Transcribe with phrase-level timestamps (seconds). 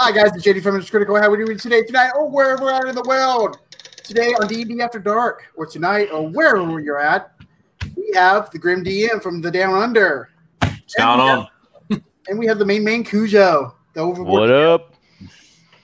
[0.00, 1.14] Hi guys, it's JD from Critical.
[1.14, 3.58] How are we doing today, tonight, or wherever we're at in the world?
[4.02, 7.32] Today on D&D After Dark, or tonight, or wherever you're at,
[7.96, 10.30] we have the Grim DM from the Down Under.
[10.58, 11.48] What's going on?
[12.26, 14.26] And we have the main man Cujo, the Overboard.
[14.26, 14.94] What up?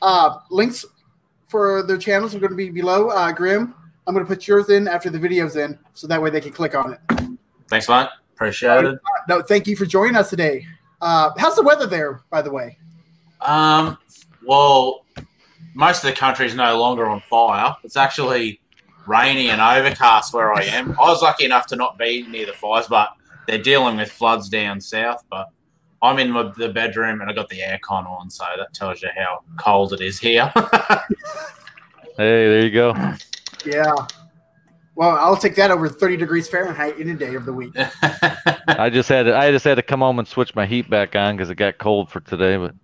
[0.03, 0.85] Uh, links
[1.47, 3.11] for their channels are going to be below.
[3.11, 3.75] Uh, Grim,
[4.09, 6.53] I'm going to put yours in after the video's in, so that way they can
[6.53, 7.21] click on it.
[7.69, 8.09] Thanks, mate.
[8.35, 8.99] Appreciate it.
[9.29, 10.67] No, thank you for joining us today.
[11.01, 12.77] Uh, how's the weather there, by the way?
[13.43, 13.99] Um,
[14.45, 15.05] well,
[15.75, 17.77] most of the country is no longer on fire.
[17.85, 18.61] It's actually
[19.07, 20.93] rainy and overcast where I am.
[20.93, 23.11] I was lucky enough to not be near the fires, but
[23.47, 25.25] they're dealing with floods down south.
[25.31, 25.49] But
[26.03, 29.09] I'm in my, the bedroom and I got the aircon on, so that tells you
[29.17, 30.53] how cold it is here.
[32.17, 32.95] Hey, there you go.
[33.65, 33.95] Yeah.
[34.95, 37.73] Well, I'll take that over 30 degrees Fahrenheit any day of the week.
[37.79, 41.17] I just had to, I just had to come home and switch my heat back
[41.17, 42.59] on because it got cold for today.
[42.59, 42.75] But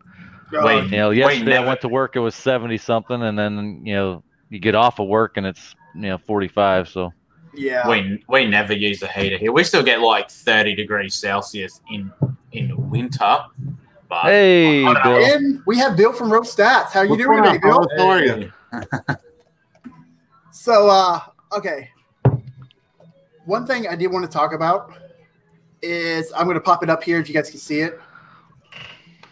[0.53, 0.85] Wait.
[0.85, 2.17] you know, Wait, yesterday I went to work.
[2.17, 5.75] It was seventy something, and then you know you get off of work and it's
[5.95, 6.89] you know forty five.
[6.89, 7.13] So
[7.55, 7.89] Yeah.
[7.89, 9.53] we we never use the heater here.
[9.53, 12.13] We still get like 30 degrees Celsius in
[12.53, 13.39] in the winter.
[14.09, 15.19] But hey, I don't know.
[15.19, 15.35] Bill.
[15.37, 16.91] And we have Bill from Roll Stats.
[16.93, 17.87] How you What's doing today, Bill?
[17.99, 18.53] How are you?
[20.53, 21.21] So, uh,
[21.53, 21.91] okay.
[23.45, 24.93] One thing I did want to talk about
[25.83, 28.01] is I'm going to pop it up here if you guys can see it.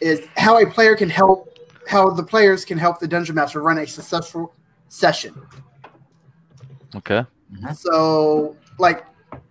[0.00, 3.78] Is how a player can help, how the players can help the dungeon master run
[3.78, 4.53] a successful
[4.89, 5.34] session.
[6.95, 7.25] Okay.
[7.53, 7.73] Mm-hmm.
[7.73, 9.05] So, like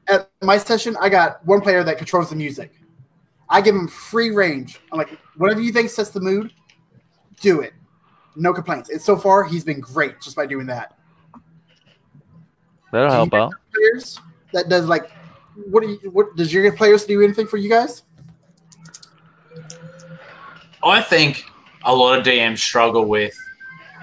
[0.07, 2.73] at my session, I got one player that controls the music.
[3.49, 4.79] I give him free range.
[4.91, 6.53] I'm like, whatever you think sets the mood,
[7.39, 7.73] do it.
[8.35, 8.89] No complaints.
[8.89, 10.97] And so far, he's been great just by doing that.
[12.91, 13.53] That'll Do help out.
[13.73, 14.19] Players
[14.53, 15.11] that does like,
[15.69, 16.09] what do you?
[16.11, 18.03] What does your players do anything for you guys?
[20.83, 21.45] I think
[21.85, 23.35] a lot of DMs struggle with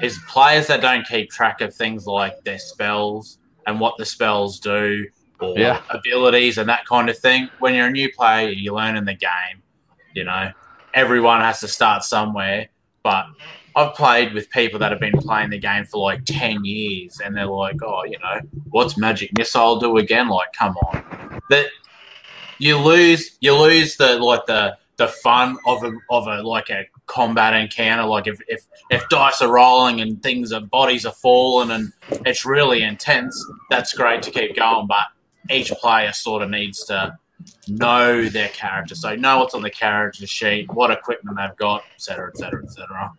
[0.03, 4.59] is players that don't keep track of things like their spells and what the spells
[4.61, 5.07] do
[5.41, 5.81] or Yeah.
[5.91, 7.49] abilities and that kind of thing.
[7.59, 9.63] When you're a new player, you're learning the game.
[10.15, 10.53] You know,
[10.95, 12.69] everyone has to start somewhere.
[13.03, 13.27] But
[13.77, 17.37] I've played with people that have been playing the game for like 10 years and
[17.37, 18.41] they're like, oh, you know,
[18.71, 20.29] what's Magic Missile do again?
[20.29, 21.41] Like, come on.
[21.51, 21.67] That
[22.59, 26.87] you lose you lose the like the the fun of a of a like a
[27.07, 28.05] combat encounter.
[28.05, 31.91] Like if if if dice are rolling and things are bodies are falling and
[32.27, 33.35] it's really intense,
[33.71, 34.87] that's great to keep going.
[34.87, 35.07] But
[35.51, 37.17] each player sort of needs to
[37.67, 42.29] know their character, so know what's on the character sheet, what equipment they've got, etc.,
[42.29, 43.13] etc., etc.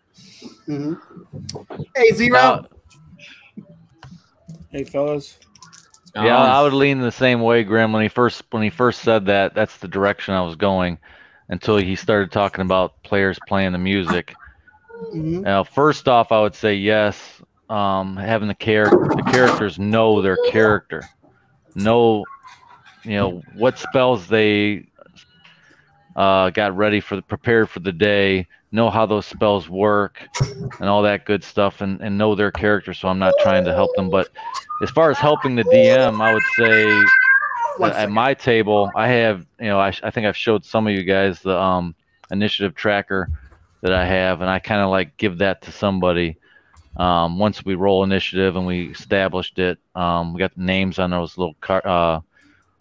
[0.68, 1.82] Mm-hmm.
[1.96, 2.66] Hey Zero, Now,
[4.70, 5.36] Hey, fellas.
[6.14, 7.92] yeah, I would lean the same way, Grim.
[7.92, 10.98] When he first when he first said that, that's the direction I was going.
[11.52, 14.34] Until he started talking about players playing the music.
[15.14, 15.42] Mhm.
[15.42, 17.42] Now, first off, I would say yes.
[17.68, 21.02] Um, having the character, the characters know their character,
[21.74, 22.24] know,
[23.04, 24.86] you know, what spells they
[26.16, 30.26] uh, got ready for the prepared for the day, know how those spells work,
[30.80, 32.94] and all that good stuff, and, and know their character.
[32.94, 34.28] So I'm not trying to help them, but
[34.82, 37.02] as far as helping the DM, I would say
[37.80, 38.14] at second.
[38.14, 41.40] my table, I have, you know, I, I think I've showed some of you guys
[41.40, 41.94] the um,
[42.30, 43.30] initiative tracker
[43.80, 46.36] that I have, and I kind of like give that to somebody.
[46.96, 51.10] Um, once we roll initiative and we established it, um, we got the names on
[51.10, 52.20] those little car, uh,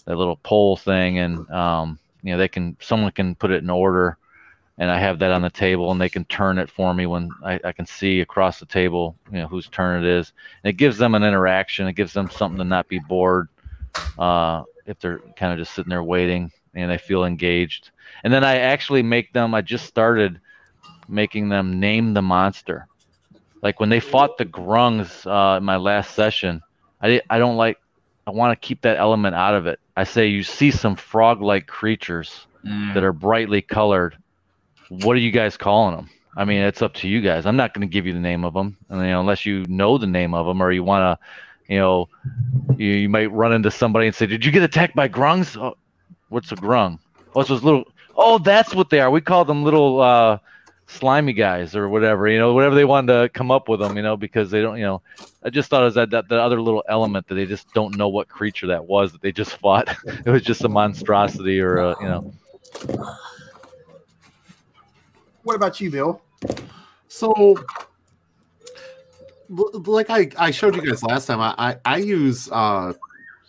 [0.06, 3.70] that little poll thing, and um, you know, they can, someone can put it in
[3.70, 4.18] order,
[4.78, 7.30] and I have that on the table, and they can turn it for me when
[7.44, 10.34] I, I can see across the table, you know, whose turn it is.
[10.64, 11.88] And it gives them an interaction.
[11.88, 13.48] It gives them something to not be bored
[14.18, 17.90] uh, if they're kind of just sitting there waiting and they feel engaged.
[18.24, 19.56] And then I actually make them.
[19.56, 20.40] I just started
[21.08, 22.88] making them name the monster.
[23.64, 26.62] Like when they fought the grungs uh, in my last session,
[27.02, 27.78] I I don't like.
[28.28, 29.80] I want to keep that element out of it.
[29.98, 32.94] I say you see some frog-like creatures Mm.
[32.94, 34.16] that are brightly colored.
[34.90, 36.10] What are you guys calling them?
[36.38, 37.48] I mean, it's up to you guys.
[37.48, 39.66] I'm not going to give you the name of them, and, you know, unless you
[39.68, 41.26] know the name of them or you want to,
[41.72, 42.10] you know,
[42.78, 45.56] you, you might run into somebody and say, "Did you get attacked by grungs?
[45.56, 45.76] Oh,
[46.30, 47.00] what's a grung?
[47.34, 47.86] Oh, it's those little.
[48.16, 49.10] Oh, that's what they are.
[49.10, 50.40] We call them little uh,
[50.88, 52.28] slimy guys or whatever.
[52.28, 53.96] You know, whatever they wanted to come up with them.
[53.96, 54.78] You know, because they don't.
[54.78, 55.02] You know,
[55.44, 57.96] I just thought it was that that, that other little element that they just don't
[57.96, 59.88] know what creature that was that they just fought.
[60.06, 62.34] it was just a monstrosity or a, you know.
[65.44, 66.22] what about you, Bill?
[67.08, 67.66] So, l-
[69.52, 72.94] like I, I showed you guys last time, I, I, I use uh,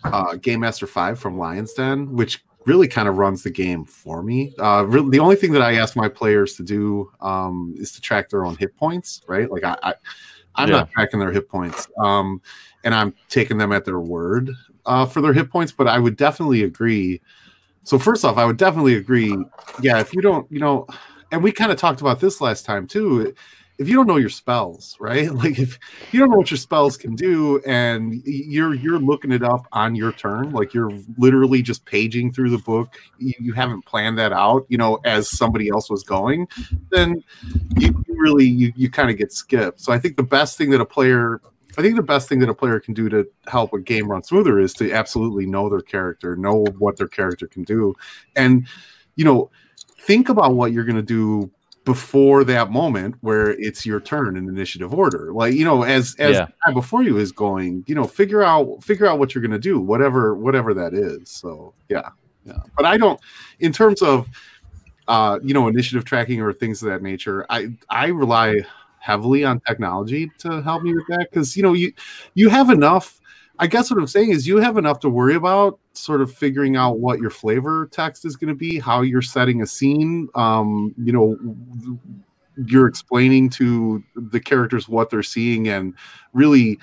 [0.05, 4.23] uh, Game Master 5 from Lion's Den, which really kind of runs the game for
[4.23, 4.53] me.
[4.59, 8.01] Uh, really, the only thing that I ask my players to do um, is to
[8.01, 9.49] track their own hit points, right?
[9.49, 9.93] Like I, I
[10.55, 10.75] I'm Yeah.
[10.77, 12.41] not tracking their hit points, um,
[12.83, 14.51] and I'm taking them at their word
[14.85, 15.71] uh, for their hit points.
[15.71, 17.21] But I would definitely agree.
[17.83, 19.37] So first off, I would definitely agree.
[19.81, 20.87] Yeah, if you don't, you know,
[21.31, 23.33] and we kind of talked about this last time too.
[23.83, 25.29] If you don't know your spells, right?
[25.43, 25.77] Like if
[26.13, 29.93] you don't know what your spells can do, and you're you're looking it up on
[29.93, 32.97] your turn, like you're literally just paging through the book.
[33.17, 36.47] You, you haven't planned that out, you know, as somebody else was going,
[36.91, 37.21] then
[37.77, 39.81] you, really you, you kind of get skipped.
[39.81, 41.41] So I think the best thing that a player
[41.77, 44.23] I think the best thing that a player can do to help a game run
[44.23, 47.95] smoother is to absolutely know their character, know what their character can do,
[48.37, 48.65] and
[49.17, 49.49] you know,
[49.99, 51.51] think about what you're going to do
[51.85, 55.33] before that moment where it's your turn in initiative order.
[55.33, 56.47] Like you know, as as Yeah.
[56.65, 59.59] guy before you is going, you know, figure out figure out what you're going to
[59.59, 61.29] do, whatever whatever that is.
[61.29, 62.09] So yeah,
[62.45, 62.59] yeah.
[62.75, 63.19] But I don't,
[63.59, 64.27] in terms of
[65.07, 67.45] uh, you know, initiative tracking or things of that nature.
[67.49, 68.61] I I rely
[68.99, 71.91] heavily on technology to help me with that because you know you
[72.35, 73.19] you have enough.
[73.59, 76.75] I guess what I'm saying is you have enough to worry about sort of figuring
[76.75, 80.27] out what your flavor text is going to be, how you're setting a scene.
[80.33, 81.37] Um, you know,
[82.65, 85.93] you're explaining to the characters what they're seeing and
[86.33, 86.79] really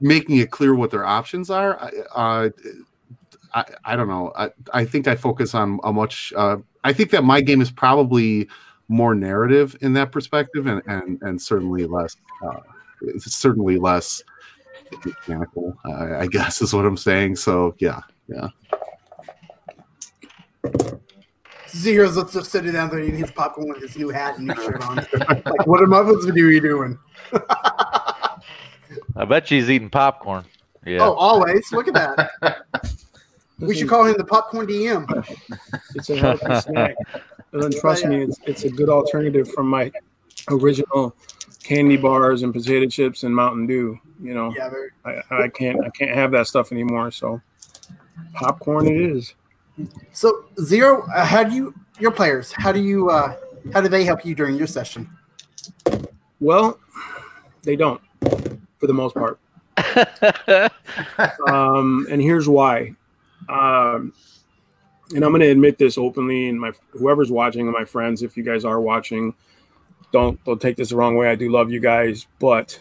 [0.00, 1.90] making it clear what their options are.
[2.14, 2.50] Uh,
[3.54, 4.32] I, I don't know.
[4.36, 6.32] I, I think I focus on a much.
[6.36, 8.48] Uh, I think that my game is probably
[8.88, 12.16] more narrative in that perspective, and and and certainly less.
[12.44, 12.60] Uh,
[13.18, 14.22] certainly less
[15.04, 15.76] mechanical.
[15.84, 17.36] I, I guess is what I'm saying.
[17.36, 18.48] So yeah, yeah.
[21.68, 24.54] Zero's just just sitting down there eating his popcorn with his new hat and new
[24.54, 24.96] shirt on.
[24.96, 26.50] like, what am I supposed to do?
[26.50, 26.98] You doing?
[29.16, 30.44] I bet she's eating popcorn.
[30.86, 30.98] Yeah.
[31.00, 31.70] Oh, always.
[31.72, 32.64] Look at that.
[33.58, 35.06] We should call him the popcorn DM.
[35.94, 36.96] It's a healthy snack.
[37.52, 39.92] And then trust me, it's, it's a good alternative from my
[40.50, 41.14] original
[41.64, 43.98] candy bars and potato chips and Mountain Dew.
[44.22, 44.90] You know, Yeah, very.
[45.04, 47.10] I, I can't I can't have that stuff anymore.
[47.10, 47.40] So
[48.34, 49.34] popcorn it is.
[50.12, 52.52] So Zero, uh, how do you your players?
[52.52, 53.34] How do you uh,
[53.72, 55.08] how do they help you during your session?
[56.40, 56.78] Well,
[57.62, 58.00] they don't,
[58.78, 59.38] for the most part.
[61.48, 62.94] um, and here's why.
[63.48, 64.12] Um,
[65.14, 68.36] and I'm going to admit this openly, and my whoever's watching, and my friends, if
[68.36, 69.34] you guys are watching,
[70.14, 71.28] don't don't take this the wrong way.
[71.28, 72.78] I do love you guys, but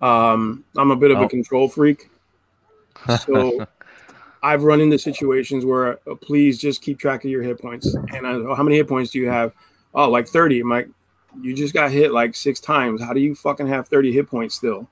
[0.00, 1.22] um, I'm a bit of Oh.
[1.24, 2.10] a control freak.
[3.26, 3.64] So
[4.42, 7.94] I've run into situations where uh, please just keep track of your hit points.
[7.94, 9.52] And I, how many hit points do you have?
[9.94, 10.60] Oh, like 30.
[10.60, 10.88] I'm like,
[11.40, 13.00] you just got hit like six times.
[13.00, 14.88] How do you fucking have 30 hit points still?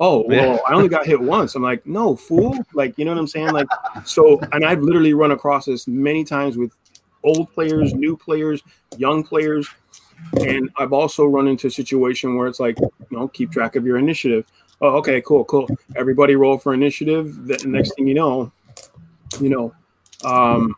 [0.00, 0.58] Oh, well, Yeah.
[0.66, 1.54] I only got hit once.
[1.54, 2.56] I'm like, no, fool.
[2.72, 3.52] Like, you know what I'm saying?
[3.52, 3.66] Like,
[4.04, 6.72] so, and I've literally run across this many times with
[7.22, 8.62] old players, new players,
[8.96, 9.68] young players.
[10.40, 13.86] And I've also run into a situation where it's like, you know, keep track of
[13.86, 14.46] your initiative.
[14.80, 15.68] Oh, okay, cool, cool.
[15.96, 17.46] Everybody roll for initiative.
[17.46, 18.52] The next thing you know,
[19.40, 19.74] you know,
[20.24, 20.74] um,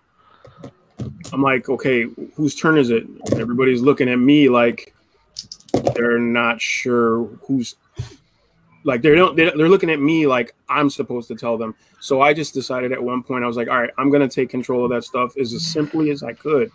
[1.32, 3.06] I'm like, okay, whose turn is it?
[3.32, 4.94] Everybody's looking at me like
[5.94, 7.76] they're not sure who's
[8.84, 11.74] like they don't they're looking at me like I'm supposed to tell them.
[12.00, 14.48] So I just decided at one point I was like, all right, I'm gonna take
[14.48, 16.70] control of that stuff as simply as I could.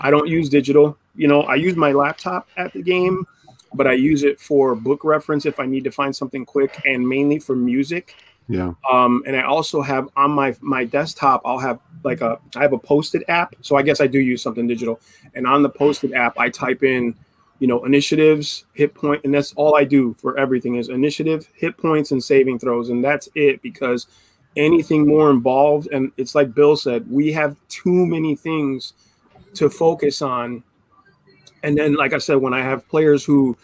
[0.00, 0.96] I don't use digital.
[1.14, 3.26] You know, I use my laptop at the game,
[3.74, 7.08] but I use it for book reference if I need to find something quick and
[7.08, 8.16] mainly for music.
[8.48, 8.74] Yeah.
[8.90, 12.72] Um, and I also have on my my desktop, I'll have like a I have
[12.72, 13.54] a Post-it app.
[13.60, 15.00] So I guess I do use something digital.
[15.34, 17.14] And on the Post-it app, I type in,
[17.58, 21.76] you know, initiatives, hit point, and that's all I do for everything is initiative, hit
[21.76, 24.06] points, and saving throws, and that's it because
[24.56, 28.92] anything more involved, and it's like Bill said, we have too many things
[29.56, 30.62] to focus on.
[31.62, 33.56] And then, like I said, when I have players who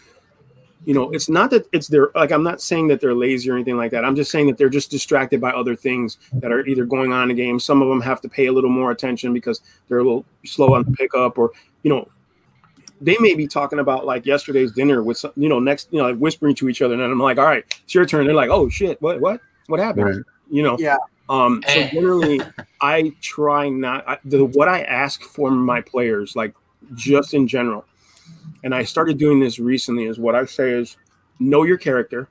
[0.84, 3.54] you know, it's not that it's their like I'm not saying that they're lazy or
[3.54, 4.04] anything like that.
[4.04, 7.30] I'm just saying that they're just distracted by other things that are either going on
[7.30, 7.60] in the game.
[7.60, 10.74] Some of them have to pay a little more attention because they're a little slow
[10.74, 12.08] on the pickup, or you know,
[13.00, 16.08] they may be talking about like yesterday's dinner with some, you know, next, you know,
[16.10, 18.26] like whispering to each other, and I'm like, all right, it's your turn.
[18.26, 20.06] They're like, oh shit, what, what, what happened?
[20.06, 20.24] Right.
[20.50, 20.96] You know, Yeah.
[21.32, 21.90] Um, so Eh.
[21.90, 22.40] generally,
[22.80, 26.54] I try not I, the what I ask for my players, like
[26.94, 27.84] just in general,
[28.62, 30.04] and I started doing this recently.
[30.04, 30.96] Is what I say is
[31.40, 32.28] know your character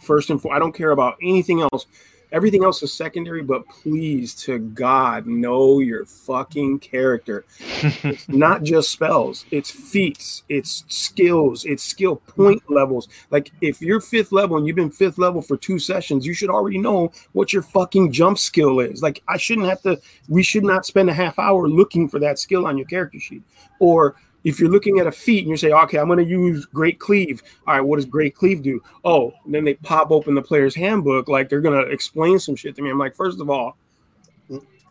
[0.00, 0.56] first and foremost.
[0.56, 1.86] I don't care about anything else.
[2.30, 7.46] Everything else is secondary, but please to God, know your fucking character.
[7.58, 13.08] It's not just spells, it's feats, it's skills, it's skill point levels.
[13.30, 16.50] Like if you're fifth level and you've been fifth level for two sessions, you should
[16.50, 19.02] already know what your fucking jump skill is.
[19.02, 22.38] Like I shouldn't have to, we should not spend a half hour looking for that
[22.38, 23.42] skill on your character sheet.
[23.78, 24.16] Or
[24.48, 26.98] if you're looking at a feat and you say, okay, I'm going to use Great
[26.98, 27.42] Cleave.
[27.66, 28.82] All right, what does Great Cleave do?
[29.04, 32.56] Oh, and then they pop open the player's handbook like they're going to explain some
[32.56, 32.88] shit to me.
[32.88, 33.76] I'm like, first of all,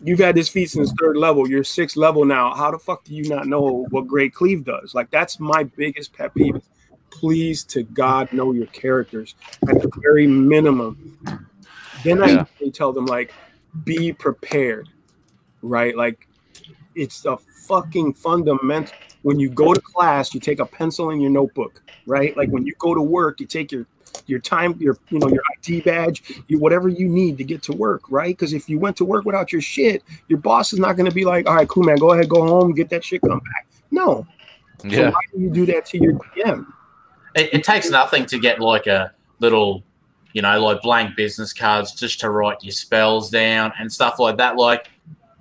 [0.04, 1.50] you've had this feat since third level.
[1.50, 2.54] You're sixth level now.
[2.54, 4.94] How the fuck do you not know what Great Cleave does?
[4.94, 6.62] Like, that's my biggest pet peeve.
[7.10, 9.34] Please, to God, know your characters
[9.68, 11.18] at the very minimum.
[12.04, 12.70] Then I Yeah.
[12.74, 13.34] tell them, like,
[13.84, 14.88] be prepared,
[15.64, 15.98] right?
[15.98, 16.28] Like,
[16.94, 18.94] it's a fucking fundamental.
[19.28, 22.36] When you go to class, you take a pencil and your notebook, right?
[22.38, 23.86] Like when you go to work, you take your
[24.26, 27.74] your time, your you know your ID badge, you whatever you need to get to
[27.74, 28.34] work, right?
[28.34, 31.14] Because if you went to work without your shit, your boss is not going to
[31.14, 33.68] be like, "All right, cool, man, go ahead, go home, get that shit, come back."
[33.92, 34.26] No.
[34.80, 35.10] So Yeah.
[35.10, 36.66] why do you do that to your DM?
[37.36, 39.84] It, it takes nothing to get like a little,
[40.32, 44.38] you know, like blank business cards just to write your spells down and stuff like
[44.38, 44.56] that.
[44.56, 44.90] Like,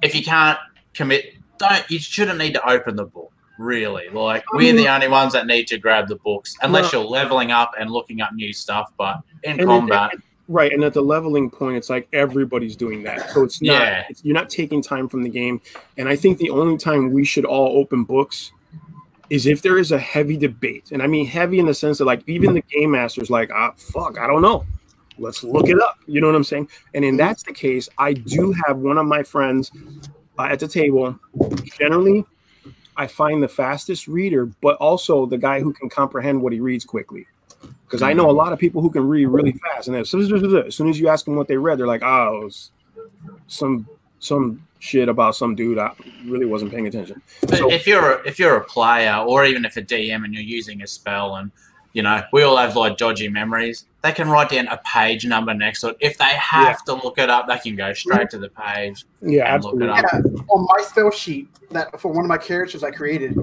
[0.02, 0.58] if you can't
[0.92, 3.30] commit, don't you shouldn't need to open the book.
[3.58, 7.50] Really, like we're the only ones that need to grab the books, unless you're leveling
[7.52, 8.92] up and looking up new stuff.
[8.98, 10.12] But in And it- combat,
[10.48, 14.04] Right, and at the leveling point, it's like everybody's doing that, so it's not Yeah.
[14.08, 15.60] it's, you're not taking time from the game.
[15.98, 18.52] And I think the only time we should all open books
[19.28, 22.04] is if there is a heavy debate, and I mean heavy in the sense that
[22.04, 24.64] like even the game master's like, ah, fuck, I don't know,
[25.18, 25.98] let's look it up.
[26.06, 26.68] You know what I'm saying?
[26.94, 29.72] And in that's the case, I do have one of my friends
[30.38, 31.18] uh, at the table.
[31.76, 32.24] Generally,
[32.96, 36.84] I find the fastest reader, but also the guy who can comprehend what he reads
[36.84, 37.26] quickly
[37.86, 40.20] because I know a lot of people who can read really fast, and as soon
[40.22, 42.70] as, as soon as you ask them what they read, they're like, "Oh, it was
[43.46, 43.86] some
[44.18, 45.92] some shit about some dude I
[46.26, 49.64] really wasn't paying attention." But So- if you're a, if you're a player or even
[49.64, 51.50] if a DM and you're using a spell and
[51.96, 55.54] you know we all have like dodgy memories, they can write down a page number
[55.54, 55.96] next to it.
[56.00, 59.06] If they have to look it up, they can go straight to the page.
[59.22, 59.88] Yeah, And look it absolutely.
[59.88, 60.04] up.
[60.46, 63.36] Yeah, on my spell sheet that for one of my characters I created,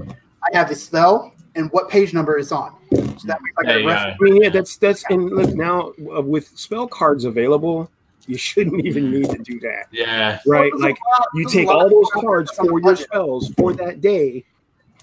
[0.54, 2.76] I have the spell and what page number it's on.
[2.92, 3.88] So that way, if I There get you a go.
[3.88, 7.90] reference, I mean, yeah, that's that's and look now uh, with spell cards available,
[8.28, 10.72] you shouldn't even need to do that, Yeah, right?
[10.72, 13.74] There's Like lot- you take all those cards that's on the for your spells for
[13.74, 14.46] that day.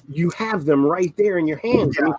[0.09, 1.97] You have them right there in your hands.
[2.01, 2.15] I mean,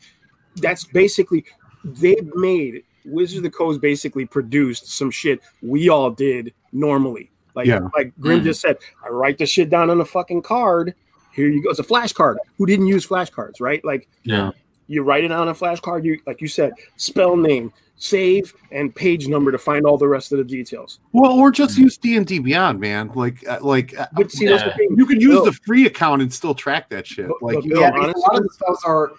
[0.57, 1.45] that's basically
[1.83, 7.31] they've made Wizards of the Coast basically produced some shit we all did normally.
[7.55, 7.87] Like Yeah.
[7.95, 8.43] like Grim Mhm.
[8.43, 10.93] just said, I write the shit down on a fucking card.
[11.33, 11.69] Here you go.
[11.69, 12.35] It's a flashcard.
[12.57, 13.83] Who didn't use flashcards, right?
[13.83, 14.51] Like yeah.
[14.87, 16.03] you write it on a flashcard.
[16.05, 20.31] You like you said, spell name, save, and page number to find all the rest
[20.31, 20.99] of the details.
[21.13, 23.11] Well, or just use D and D Beyond, man.
[23.15, 24.75] Like, uh, like uh, But see, that's the Yeah.
[24.75, 24.95] thing.
[24.97, 27.27] you can use Bill, the free account and still track that shit.
[27.27, 29.11] But- Like, but you Bill, know, Yeah, because a lot of the spells are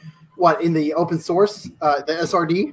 [0.43, 2.73] what in the open source, uh, the SRD.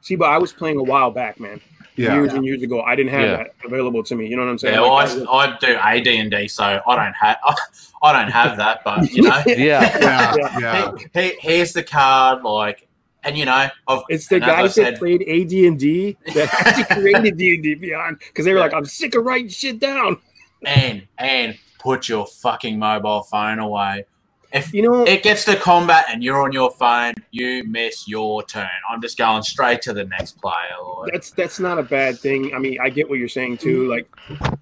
[0.00, 1.60] See, but I was playing a while back, man.
[1.96, 3.36] yeah, Years and years ago, I didn't have Yeah.
[3.36, 4.26] that available to me.
[4.28, 4.74] You know what I'm saying?
[4.76, 7.36] Yeah, well, I, I do AD and D, so I don't have
[8.02, 8.82] I don't have that.
[8.84, 9.56] But you know, Yeah.
[9.56, 10.58] yeah, Yeah.
[10.58, 10.92] yeah.
[11.12, 12.88] he, he, here's the card, like,
[13.24, 15.78] and you know, I've, It's the and as I guys said- that played AD and
[15.78, 19.24] D that actually created D and D Beyond because they were like, "I'm sick of
[19.24, 20.18] writing shit down."
[20.64, 24.04] and and put your fucking mobile phone away.
[24.52, 28.42] If You know, it gets to combat and you're on your phone, you miss your
[28.44, 28.68] turn.
[28.88, 30.54] I'm just going straight to the next player.
[31.00, 32.54] Like, that's that's not a bad thing.
[32.54, 33.86] I mean, I get what you're saying too.
[33.88, 34.08] Like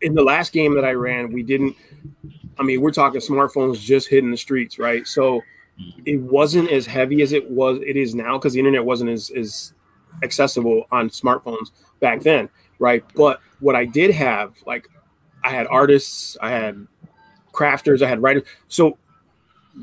[0.03, 1.77] in the last game that I ran, we didn't.
[2.59, 5.07] I mean, we're talking smartphones just hitting the streets, right?
[5.07, 5.43] So
[6.05, 7.79] it wasn't as heavy as it was.
[7.87, 9.73] It is now because the internet wasn't as as
[10.23, 13.05] accessible on smartphones back then, right?
[13.15, 14.89] But what I did have, like,
[15.45, 16.87] I had artists, I had
[17.53, 18.45] crafters, I had writers.
[18.69, 18.99] So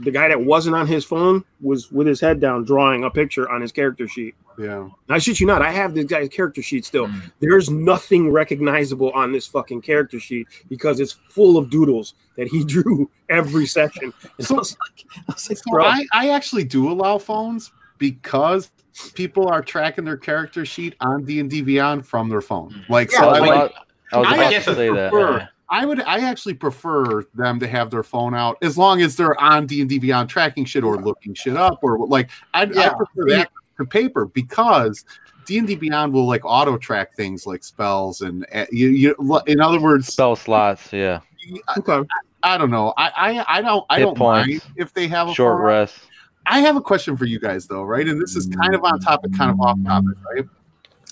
[0.01, 3.49] the guy that wasn't on his phone was with his head down drawing a picture
[3.49, 4.33] on his character sheet.
[4.57, 4.89] yeah.
[5.09, 5.61] I shit you not.
[5.61, 7.07] I have this guy's character sheet still.
[7.07, 7.31] Mm.
[7.39, 12.63] There's nothing recognizable on this fucking character sheet because it's full of doodles that he
[12.65, 14.11] drew every session.
[14.39, 18.71] And I was like, I was like, So I, I actually do allow phones because
[19.13, 22.83] people are tracking their character sheet on D and D Beyond from their phone.
[22.89, 23.49] Like, Yeah, so I I was like.
[23.49, 23.73] about,
[24.11, 25.13] I was I about guess to it's say that.
[25.13, 25.47] yeah.
[25.69, 26.01] I would.
[26.01, 29.81] I actually prefer them to have their phone out as long as they're on D
[29.81, 32.29] and D Beyond tracking shit or looking shit up or like.
[32.53, 35.03] I, I prefer that to paper because
[35.45, 38.89] D and D Beyond will like auto track things like spells and uh, you.
[38.89, 41.21] you in other words, Spell slots, yeah.
[41.67, 42.07] I, okay.
[42.43, 42.93] I don't know.
[42.97, 45.65] I I, I don't I Hit don't mind if they have a Short phone.
[45.65, 45.99] rest.
[46.45, 48.07] I have a question for you guys though, right?
[48.07, 50.45] And this is kind of on topic, kind of off topic, right?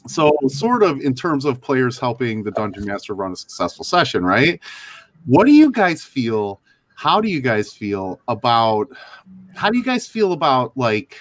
[0.08, 4.24] So sort of in terms of players helping the dungeon master run a successful session,
[4.24, 4.60] right?
[5.26, 6.60] What do you guys feel?
[6.96, 8.88] How do you guys feel about
[9.56, 11.18] how do you guys feel about like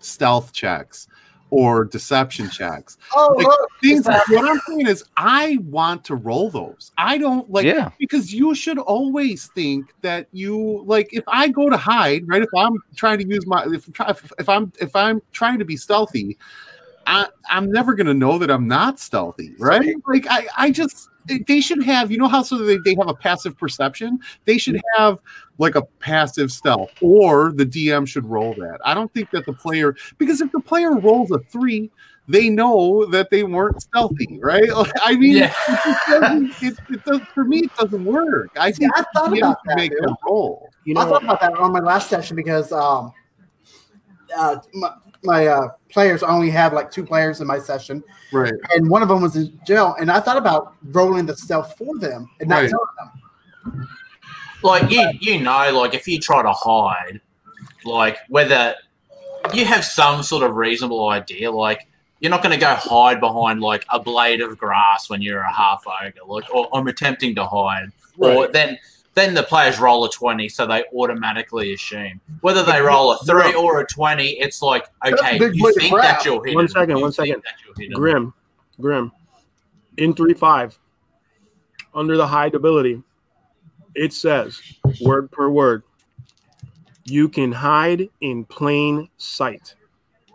[0.00, 1.08] stealth checks
[1.50, 2.96] or deception checks?
[3.14, 6.92] Oh, Like, look, Things that- what I'm saying is I want to roll those.
[6.98, 7.90] I don't like Yeah.
[7.98, 12.42] because you should always think that you like if I go to hide, right?
[12.42, 15.76] If I'm trying to use my if, if, if I'm if I'm trying to be
[15.76, 16.36] stealthy,
[17.10, 19.96] I, I'm never gonna know that I'm not stealthy, right?
[20.06, 21.08] Like I, I just
[21.46, 24.20] they should have, you know how so they, they have a passive perception?
[24.44, 25.18] They should have
[25.58, 28.78] like a passive stealth, or the DM should roll that.
[28.84, 31.90] I don't think that the player because if the player rolls a three,
[32.28, 34.68] they know that they weren't stealthy, right?
[34.74, 35.52] Like, I mean, Yeah.
[35.68, 38.50] it, it, it does, for me, it doesn't work.
[38.56, 40.04] I See, think I thought the DM about that, make dude.
[40.04, 40.70] them roll.
[40.84, 43.12] You know, I thought about that on my last session because um,
[44.36, 48.52] uh, my, my uh, players I only have like two players in my session, Right.
[48.74, 49.94] and one of them was in jail.
[50.00, 52.70] And I thought about rolling the stealth for them and not Right.
[52.70, 53.88] telling them.
[54.62, 57.20] like you you know like if you try to hide
[57.84, 58.74] like whether
[59.54, 61.86] you have some sort of reasonable idea like
[62.20, 65.52] you're not going to go hide behind like a blade of grass when you're a
[65.52, 68.78] half ogre like or i'm attempting to hide or then
[69.20, 73.54] then the players roll a 20 so they automatically assume whether they roll a 3
[73.54, 76.24] or a 20 it's like okay big you blade of think grass.
[76.24, 77.42] that you're hidden One second, You one think second.
[77.44, 77.94] that you're hidden.
[77.94, 78.34] Grim,
[78.80, 79.12] Grim,
[79.98, 80.78] in three five,
[81.94, 83.02] under the hide ability,
[83.94, 84.60] it says
[85.02, 85.82] word per word,
[87.04, 89.74] you can hide in plain sight.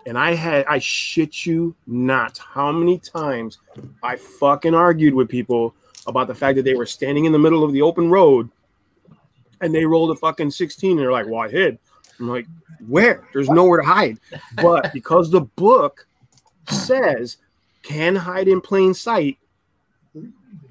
[0.07, 3.57] And I had, I shit you not, how many times
[4.03, 5.73] I fucking argued with people
[6.05, 8.49] about the fact that they were standing in the middle of the open road
[9.61, 11.77] and they rolled a fucking 16 and they're like, well, I hid.
[12.19, 12.47] I'm like,
[12.87, 13.27] where?
[13.33, 14.19] There's nowhere to hide.
[14.61, 16.07] But because the book
[16.69, 17.37] says
[17.83, 19.37] can hide in plain sight,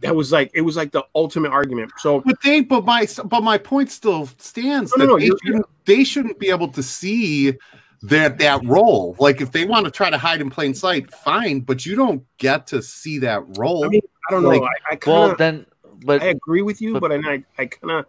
[0.00, 1.92] that was like it was like the ultimate argument.
[1.98, 5.46] So But they, but my, but my point still stands No, no, that no, they,
[5.46, 7.54] shouldn't, they shouldn't be able to see
[8.02, 9.16] that that roll.
[9.18, 12.22] Like if they want to try to hide in plain sight, fine, but you don't
[12.38, 13.84] get to see that roll.
[13.84, 14.50] I mean, I don't know.
[14.50, 15.66] Like, I, I Well, kind of then,
[16.04, 18.06] but I agree with you, but- but, I I kind of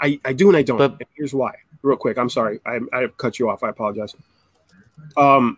[0.00, 0.78] I I do and I don't.
[0.78, 1.52] But- And here's why.
[1.82, 2.60] Real quick, I'm sorry.
[2.66, 3.62] I I cut you off.
[3.62, 4.14] I apologize.
[5.16, 5.56] Um,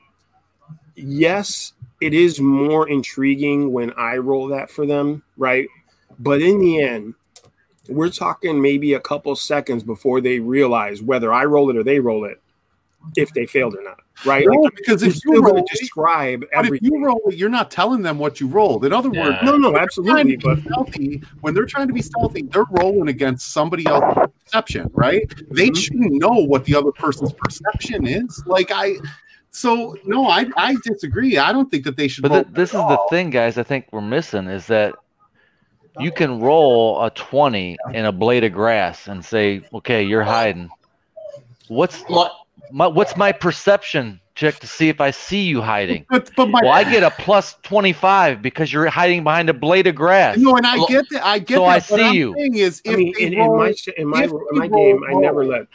[0.95, 5.67] yes, it is more intriguing when I roll that for them, right?
[6.19, 7.15] But in the end,
[7.89, 12.01] we're talking maybe a couple seconds before they realize whether I roll it or they
[12.01, 12.41] roll it,
[13.17, 14.47] if they failed or not, right?
[14.47, 17.71] No, Like, because if you going roll, to describe but if you roll, you're not
[17.71, 18.85] telling them what you rolled.
[18.85, 19.51] In other words, Yeah.
[19.51, 23.87] no, no, absolutely, but stealthy, when they're trying to be stealthy, they're rolling against somebody
[23.87, 25.23] else's perception, right?
[25.51, 25.77] They Mhm.
[25.77, 28.43] shouldn't know what the other person's perception is.
[28.47, 28.97] Like I,
[29.51, 31.39] so no, I I disagree.
[31.39, 32.23] I don't think that they should.
[32.23, 33.59] But roll th- this is at the thing, guys.
[33.59, 34.95] I think we're missing is that
[36.01, 40.71] you can roll a twenty in a blade of grass and say, "Okay, you're hiding."
[41.69, 42.31] What's like
[42.73, 46.07] my what's my perception check to see if I see you hiding?
[46.11, 49.55] But but my Well, I get a plus twenty five because you're hiding behind a
[49.55, 50.39] blade of grass.
[50.39, 51.27] no, and I Well, get that.
[51.27, 51.69] I get so that.
[51.69, 52.35] I see I'm you.
[52.37, 54.87] is, if I mean, in, roll, in my in my if in they my roll
[54.87, 55.67] game, I never let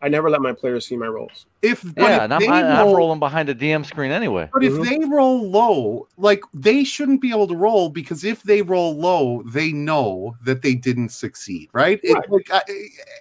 [0.00, 1.46] I never let my players see my rolls.
[1.62, 4.48] if yeah, if and I'm, they I, I'm rolling behind a DM screen anyway.
[4.52, 4.84] But if Mhm.
[4.84, 9.42] they roll low, like they shouldn't be able to roll because if they roll low,
[9.44, 12.00] they know that they didn't succeed, right?
[12.02, 12.62] It- like, I,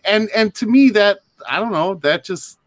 [0.06, 2.58] and and to me, that I don't know, that just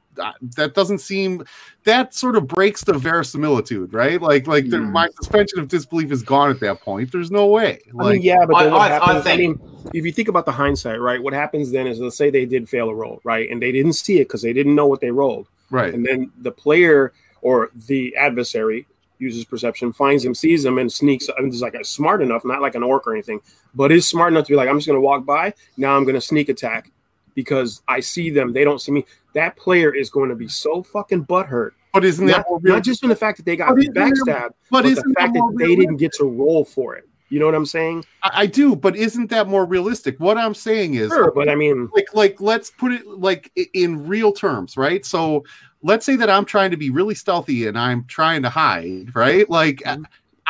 [0.57, 1.45] that doesn't seem
[1.85, 4.21] that sort of breaks the verisimilitude, right?
[4.21, 4.93] Like like the, Hmm.
[4.93, 7.13] my suspension of disbelief is gone at that point.
[7.13, 7.81] There's no way.
[7.99, 9.17] I Like mean, yeah, but then I- what I- I happens?
[9.27, 11.23] I, think- mean, if you think about the hindsight, right?
[11.23, 13.95] What happens then is, let's say they did fail a roll, right, and they didn't
[13.95, 15.93] see it because they didn't know what they rolled, right.
[15.93, 18.87] and then the player or the adversary
[19.19, 21.29] uses perception, finds him, sees him, and sneaks.
[21.39, 23.41] I'm just like smart enough, not like an orc or anything,
[23.75, 25.55] but is smart enough to be like, I'm just going to walk by.
[25.77, 26.91] Now I'm going to sneak attack
[27.35, 28.53] because I see them.
[28.53, 29.05] They don't see me.
[29.35, 31.71] That player is going to be so fucking butthurt.
[31.93, 32.75] But isn't that more real?
[32.75, 35.15] not just in the fact that they got But isn't backstabbed, but but, isn't the
[35.15, 35.81] fact that that they realistic?
[35.81, 37.09] didn't get to roll for it.
[37.31, 38.05] You know what I'm saying?
[38.23, 40.19] I, I do, but isn't that more realistic?
[40.21, 44.07] What I'm saying is, Sure, but I mean, like like let's put it like in
[44.07, 45.45] real terms right so
[45.83, 49.49] let's say that i'm trying to be really stealthy and i'm trying to hide right
[49.51, 50.05] like Mhm.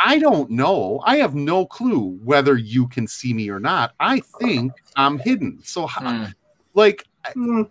[0.04, 4.20] i don't know i have no clue whether you can see me or not i
[4.40, 6.30] think i'm hidden so how, hmm.
[6.74, 7.04] Like
[7.36, 7.68] mm,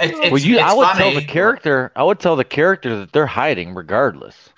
[0.00, 0.98] It's, it's, well, you, it's I would funny.
[1.00, 4.50] tell the character, I would tell the character that they're hiding regardless.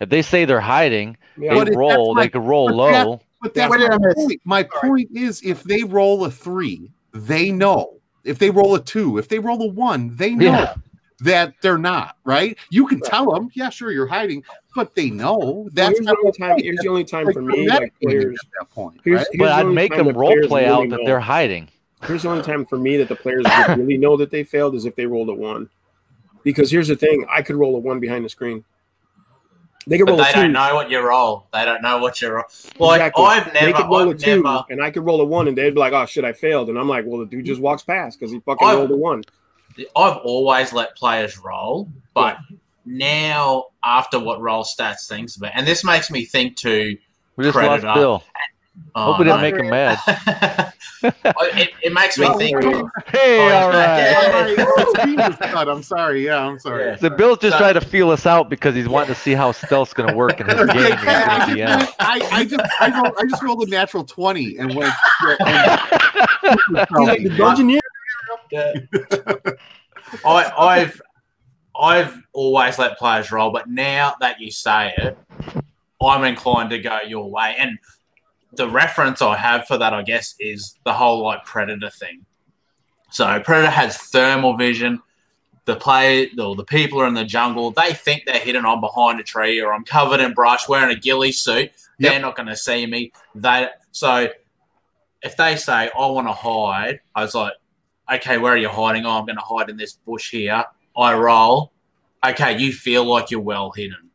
[0.00, 2.14] If they say they're hiding, yeah, they if roll.
[2.14, 3.20] that's They could roll but that- low.
[3.42, 4.40] but that's What my point.
[4.44, 9.18] my point is if they roll a three they know if they roll a two
[9.18, 10.74] if they roll a one they know Yeah.
[11.20, 12.56] that they're not right.
[12.70, 14.44] You can tell them, yeah, sure, you're hiding,
[14.76, 16.58] but they know that's here's the only time.
[16.58, 18.38] Here's the only time like, for me, like players.
[18.40, 19.00] at that point.
[19.04, 19.26] Here's, right?
[19.32, 21.68] here's But I'd make time them role play really out that they're hiding.
[22.06, 24.74] Here's the only time for me that the players would really know that they failed
[24.74, 25.68] is if they rolled a one.
[26.44, 28.64] Because here's the thing, I could roll a one behind the screen.
[29.86, 31.46] They could But roll they a 2 don't know what you roll.
[31.52, 32.44] They don't know what you roll.
[32.78, 33.24] Like Exactly.
[33.24, 35.24] I've never, they never, could roll a I've two, never, and I could roll a
[35.24, 37.46] one, and they'd be like, "Oh shit, I failed." And I'm like, "Well, the dude
[37.46, 39.24] just walks past because he fucking I've- rolled a one."
[39.96, 42.36] I've always let players roll, but
[42.84, 46.98] now after what roll stats thinks about, and this makes me think too.
[47.36, 47.86] We just Predator.
[47.86, 48.22] lost Bill.
[48.94, 49.98] Hope we um, didn't make him mad.
[51.02, 52.60] it, it makes me think.
[52.62, 52.74] sorry.
[52.80, 53.98] of- Hey, Oh, all right.
[53.98, 54.30] Yeah.
[54.32, 54.56] Sorry,
[54.94, 55.68] screen was cut.
[55.68, 56.24] I'm sorry.
[56.24, 56.86] Yeah, I'm sorry.
[56.86, 56.96] Yeah.
[56.96, 59.52] The Bill's just So- trying to feel us out because he's wanting to see how
[59.52, 60.68] stealth's going to work in his game.
[60.68, 61.94] I, against the DM.
[62.00, 64.92] I, I just I, rolled, I just rolled a natural twenty and went.
[65.20, 65.38] He's
[67.06, 67.78] like the dungeoneer.
[70.24, 71.00] I, I've
[71.78, 75.16] I've always let players roll, but now that you say it,
[76.02, 77.54] I'm inclined to go your way.
[77.58, 77.78] And
[78.58, 82.26] the reference I have for that, I guess, is the whole like predator thing.
[83.10, 85.00] So predator has thermal vision.
[85.64, 87.70] The play, or the people are in the jungle.
[87.70, 90.98] They think they're hidden on behind a tree, or I'm covered in brush, wearing a
[90.98, 91.70] ghillie suit.
[91.98, 92.22] They're Yep.
[92.22, 93.12] not going to see me.
[93.34, 94.28] They so
[95.22, 97.52] if they say I want to hide, I was like,
[98.12, 99.04] okay, where are you hiding?
[99.04, 100.64] Oh, I'm going to hide in this bush here.
[100.96, 101.72] I roll.
[102.26, 104.10] Okay, you feel like you're well hidden.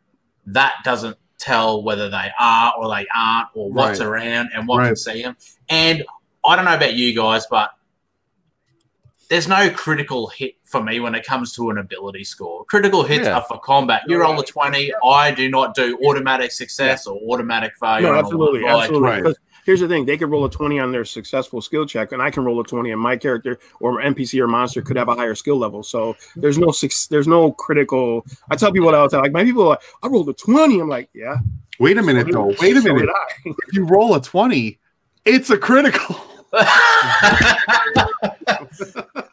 [0.47, 4.07] That doesn't tell whether they are or they aren't or what's Right.
[4.07, 5.35] around and what can see them.
[5.69, 6.03] And
[6.45, 7.71] I don't know about you guys, but
[9.29, 12.65] there's no critical hit for me when it comes to an ability score.
[12.65, 13.37] Critical hits Yeah.
[13.37, 14.03] are for combat.
[14.07, 14.91] You roll a 20.
[15.03, 18.07] I do not do automatic success or automatic failure.
[18.07, 18.61] No, on absolutely.
[18.61, 19.09] Like, absolutely.
[19.21, 19.35] Right.
[19.63, 22.21] 'Cause Here's the thing: they could roll a twenty on their successful skill check, and
[22.21, 25.15] I can roll a twenty, and my character or NPC or monster could have a
[25.15, 25.83] higher skill level.
[25.83, 28.25] So there's no six, there's no critical.
[28.51, 30.79] I tell people all the time, like my people, are like I rolled a twenty.
[30.81, 31.37] I'm like, yeah.
[31.79, 32.53] Wait a minute though.
[32.59, 32.99] Wait a minute.
[32.99, 33.25] did I.
[33.45, 34.79] If you roll a twenty,
[35.23, 36.17] it's a critical.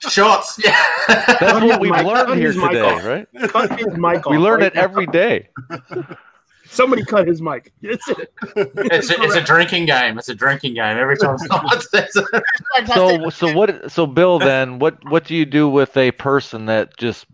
[0.09, 0.61] Shots.
[0.65, 0.85] Yeah.
[1.09, 3.05] That's what we've learned cut here today, off.
[3.05, 3.27] right?
[3.49, 5.49] Cut his mic We off learn it every day.
[6.71, 6.75] now.
[6.77, 7.73] Somebody cut his mic.
[7.83, 8.33] That's it.
[8.57, 10.19] It's a, it's a drinking game.
[10.19, 10.97] It's a drinking game.
[10.97, 12.89] Every time someone says it.
[12.95, 13.91] So, so what?
[13.91, 14.99] So, Bill, then, what?
[15.11, 17.27] What do you do with a person that just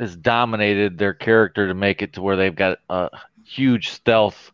[0.00, 3.10] has dominated their character to make it to where they've got a
[3.44, 4.52] huge stealth,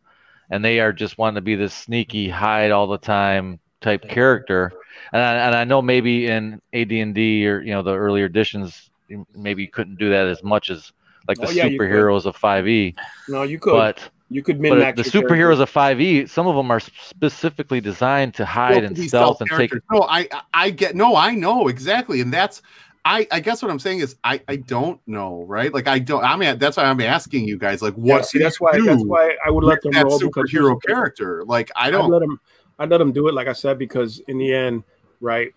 [0.50, 4.72] and they are just wanting to be this sneaky, hide all the time type character?
[5.12, 8.90] And I, and I know maybe in AD&D or you know the earlier editions,
[9.34, 10.92] maybe you couldn't do that as much as
[11.26, 12.94] like the Oh, yeah, superheroes of 5e,
[13.28, 13.72] No, you could.
[13.72, 15.52] but you could min max the your character.
[15.52, 19.40] superheroes of 5e, some of them are specifically designed to hide Well, and to stealth
[19.40, 19.82] and take self-character.
[19.92, 22.62] No, I I get no, I know exactly, and that's
[23.04, 25.72] I I guess what I'm saying is I I don't know, right?
[25.72, 26.22] Like I don't.
[26.24, 28.26] I mean, that's why I'm asking you guys, like, Yeah, what?
[28.26, 28.78] see, that's why.
[28.78, 31.44] That's why I would let with them that roll because here's superhero the character.
[31.44, 32.10] Like I I'd don't.
[32.10, 32.40] let them.
[32.78, 34.84] I'd let them do it, like I said, because in the end,
[35.20, 35.52] right,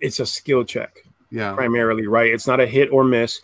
[0.00, 1.54] it's a skill check Yeah.
[1.54, 2.32] primarily, right?
[2.32, 3.40] It's not a hit or miss.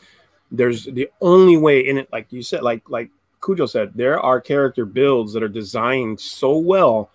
[0.50, 3.10] There's the only way in it, like you said, like like
[3.46, 7.10] Cujo said, there are character builds that are designed so well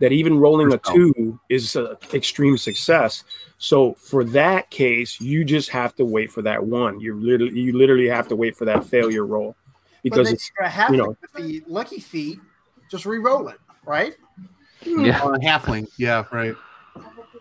[0.00, 3.22] that even rolling a two is an extreme success.
[3.58, 6.98] So for that case, you just have to wait for that one.
[6.98, 9.54] You literally, you literally have to wait for that failure roll
[10.02, 11.16] because it's you're half you know.
[11.36, 12.40] the lucky feat.
[12.90, 14.14] Just re-roll it, right?
[14.84, 15.22] Yeah.
[15.22, 15.88] Uh, halfling.
[15.98, 16.24] Yeah.
[16.32, 16.54] Right.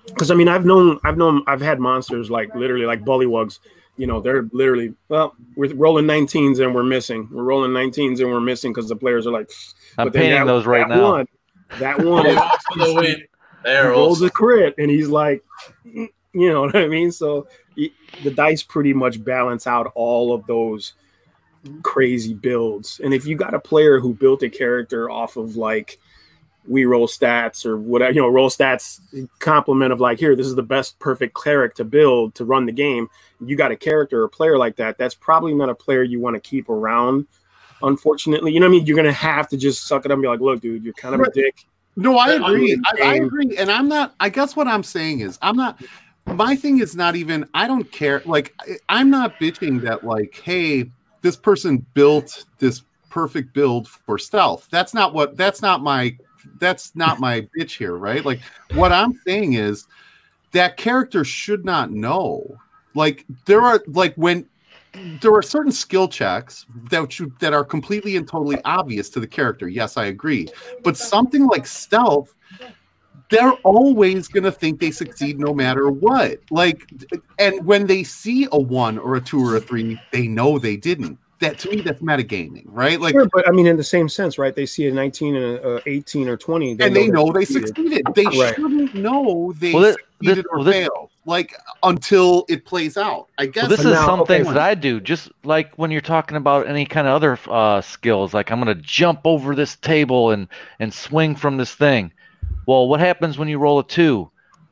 [0.07, 3.59] because I mean I've known I've known I've had monsters like literally like bullywugs.
[3.97, 7.29] You know, they're literally well, we're rolling 19s and we're missing.
[7.31, 9.49] We're rolling 19s and we're missing because the players are like.
[9.97, 10.95] I'm but painting those right now.
[10.95, 11.11] that now.
[11.11, 11.27] One,
[11.79, 12.35] that one is,
[12.75, 13.23] the win.
[13.65, 15.43] he rolls a crit and he's like,
[15.85, 17.11] you know what I mean.
[17.11, 17.91] So y-
[18.23, 20.93] the dice pretty much balance out all of those
[21.83, 22.99] crazy builds.
[23.03, 25.99] And if you got a player who built a character off of like
[26.67, 28.99] we roll stats or whatever, you know, roll stats
[29.39, 32.71] compliment of like, here, this is the best perfect cleric to build to run the
[32.71, 33.09] game.
[33.39, 34.97] You got a character or player like that.
[34.97, 37.27] That's probably not a player you want to keep around.
[37.81, 38.85] Unfortunately, you know what I mean?
[38.85, 41.13] You're gonna have to just suck it up and be like, look, dude, you're kind
[41.13, 41.65] of a dick.
[41.97, 42.81] No, I agree.
[42.85, 44.15] I, I agree, and I'm not.
[44.19, 45.81] I guess what I'm saying is, I'm not.
[46.25, 47.47] My thing is not even.
[47.53, 48.21] I don't care.
[48.25, 48.55] Like,
[48.89, 50.03] I'm not bitching that.
[50.05, 50.89] Like, hey,
[51.21, 54.67] this person built this perfect build for stealth.
[54.71, 55.37] That's not what.
[55.37, 56.17] That's not my.
[56.59, 58.25] That's not my bitch here, right?
[58.25, 58.41] Like,
[58.73, 59.87] what I'm saying is
[60.51, 62.57] that character should not know.
[62.93, 64.47] Like, there are like when
[65.21, 69.27] there are certain skill checks that you, that are completely and totally obvious to the
[69.27, 69.67] character.
[69.67, 70.47] Yes, I agree.
[70.83, 72.33] But something like stealth,
[73.29, 76.39] they're always going to think they succeed no matter what.
[76.51, 76.87] Like,
[77.39, 80.77] and when they see a one or a two or a three, they know they
[80.77, 81.17] didn't.
[81.39, 82.99] That to me, that's metagaming, right?
[82.99, 84.55] Like, Sure, but I mean, in the same sense, right?
[84.55, 87.67] They see a 19 and a, a 18 or 20, and they know they succeeded.
[87.75, 88.05] succeeded.
[88.15, 88.55] They Right.
[88.55, 93.27] shouldn't know they Well, this- succeeded this- or well, failed, like until it plays out.
[93.37, 94.35] I guess Well, this is now- some okay.
[94.37, 95.01] things that I do.
[95.01, 98.73] Just like when you're talking about any kind of other uh, skills, like I'm going
[98.73, 100.47] to jump over this table and
[100.79, 102.13] and swing from this thing.
[102.65, 104.29] Well, what happens when you roll a two?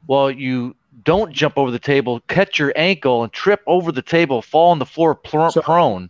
[0.07, 4.41] Well, you don't jump over the table, catch your ankle, and trip over the table,
[4.41, 6.09] fall on the floor pr- So- prone.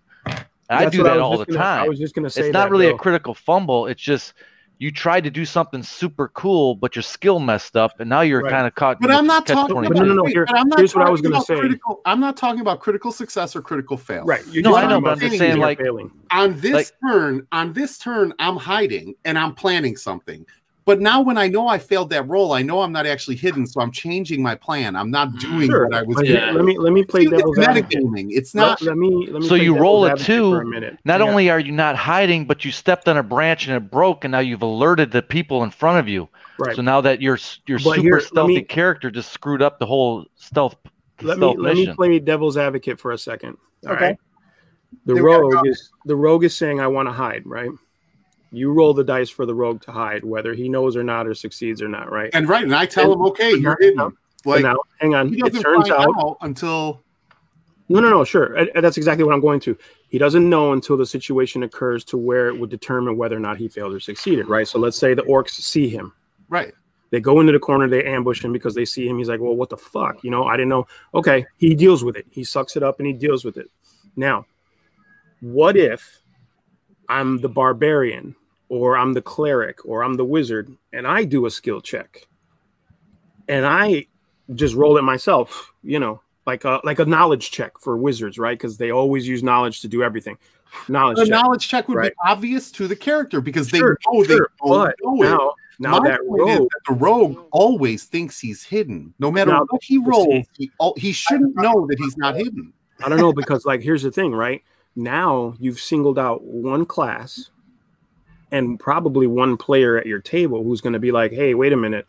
[0.70, 1.88] I do that was all the just gonna- I time.
[1.90, 3.88] was just going to say It's not that, really a critical fumble.
[3.88, 4.34] It's just
[4.80, 8.42] you tried to do something super cool, but your skill messed up, and now you're
[8.42, 8.52] Right.
[8.52, 9.00] kind of caught.
[9.00, 9.94] But I'm not talking about.
[9.96, 11.58] no, no, no, here- I'm not here's what I was gonna say.
[11.58, 14.24] Critical, I'm not talking about critical success or critical fail.
[14.26, 14.42] Right.
[14.52, 16.12] You're No, just I know, talking but about I'm just failing saying, like- failing.
[16.32, 20.46] On this Like- turn, on this turn, I'm hiding and I'm planning something.
[20.86, 23.66] But now, when I know I failed that roll, I know I'm not actually hidden,
[23.66, 24.98] so I'm changing my plan.
[24.98, 25.86] I'm not doing Sure.
[25.88, 26.28] what I was But.
[26.28, 26.52] Yeah.
[26.52, 28.04] Let me let me play It's devil's advocate.
[28.04, 28.28] metagaming.
[28.32, 28.82] It's not.
[28.82, 29.48] let me let me.
[29.48, 30.98] So you roll devil's a two, for a minute.
[31.06, 31.28] Not Yeah.
[31.28, 34.32] only are you not hiding, but you stepped on a branch and it broke, and
[34.34, 36.28] now you've alerted the people in front of you.
[36.60, 36.76] right.
[36.76, 39.86] So now that your your But super here, stealthy me- charty just screwed up the
[39.86, 40.76] whole stealth
[41.22, 43.58] let me stealth let me play devil's advocate for a second.
[43.88, 44.06] all Okay.
[44.08, 44.18] right?
[45.06, 45.40] The There we go.
[45.40, 47.72] rogue is the rogue is saying I want to hide, right?
[48.54, 51.34] You roll the dice for the rogue to hide, whether he knows or not, or
[51.34, 52.30] succeeds or not, right?
[52.34, 54.16] And right, and I tell And- him, okay, you're hidden.
[54.46, 55.34] Like now, hang on.
[55.34, 57.02] It turns out out until
[57.90, 58.66] No, no, no, sure.
[58.76, 59.78] That's exactly what I'm going to.
[60.10, 63.58] He doesn't know until the situation occurs to where it would determine whether or not
[63.58, 64.68] he failed or succeeded, right?
[64.68, 66.14] So let's say the orcs see him.
[66.50, 66.74] right.
[67.10, 69.20] They go into the corner, they ambush him because they see him.
[69.20, 70.24] He's like, well, what the fuck?
[70.24, 70.88] You know, I didn't know.
[71.14, 72.26] Okay, he deals with it.
[72.32, 73.70] He sucks it up and he deals with it.
[74.16, 74.48] Now,
[75.40, 76.22] what if
[77.08, 78.36] I'm the barbarian
[78.74, 82.28] or I'm the cleric or I'm the wizard and I do a skill check
[83.48, 84.08] and I
[84.56, 88.58] just roll it myself, you know, like a like a knowledge check for wizards, right?
[88.58, 90.38] Because they always use knowledge to do everything.
[90.88, 91.32] Knowledge The check.
[91.32, 92.12] knowledge check would Right.
[92.14, 95.30] be obvious to the character because they Sure, know they sure, don't but know it.
[95.30, 99.14] now, now My that point is rogue, that the rogue always thinks he's hidden.
[99.20, 102.74] No matter Now, what he see- rolls, he, he shouldn't know that he's not hidden.
[103.04, 104.64] I don't know because like here's the thing, right?
[104.96, 107.52] Now you've singled out one class
[108.54, 111.78] and probably one player at your table who's going to be like, "Hey, wait a
[111.78, 112.08] minute.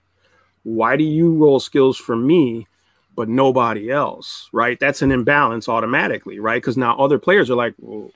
[0.62, 2.68] Why do you roll skills for me
[3.16, 4.78] but nobody else?" Right?
[4.78, 6.62] That's an imbalance automatically, right?
[6.62, 8.10] Cuz now other players are like, well,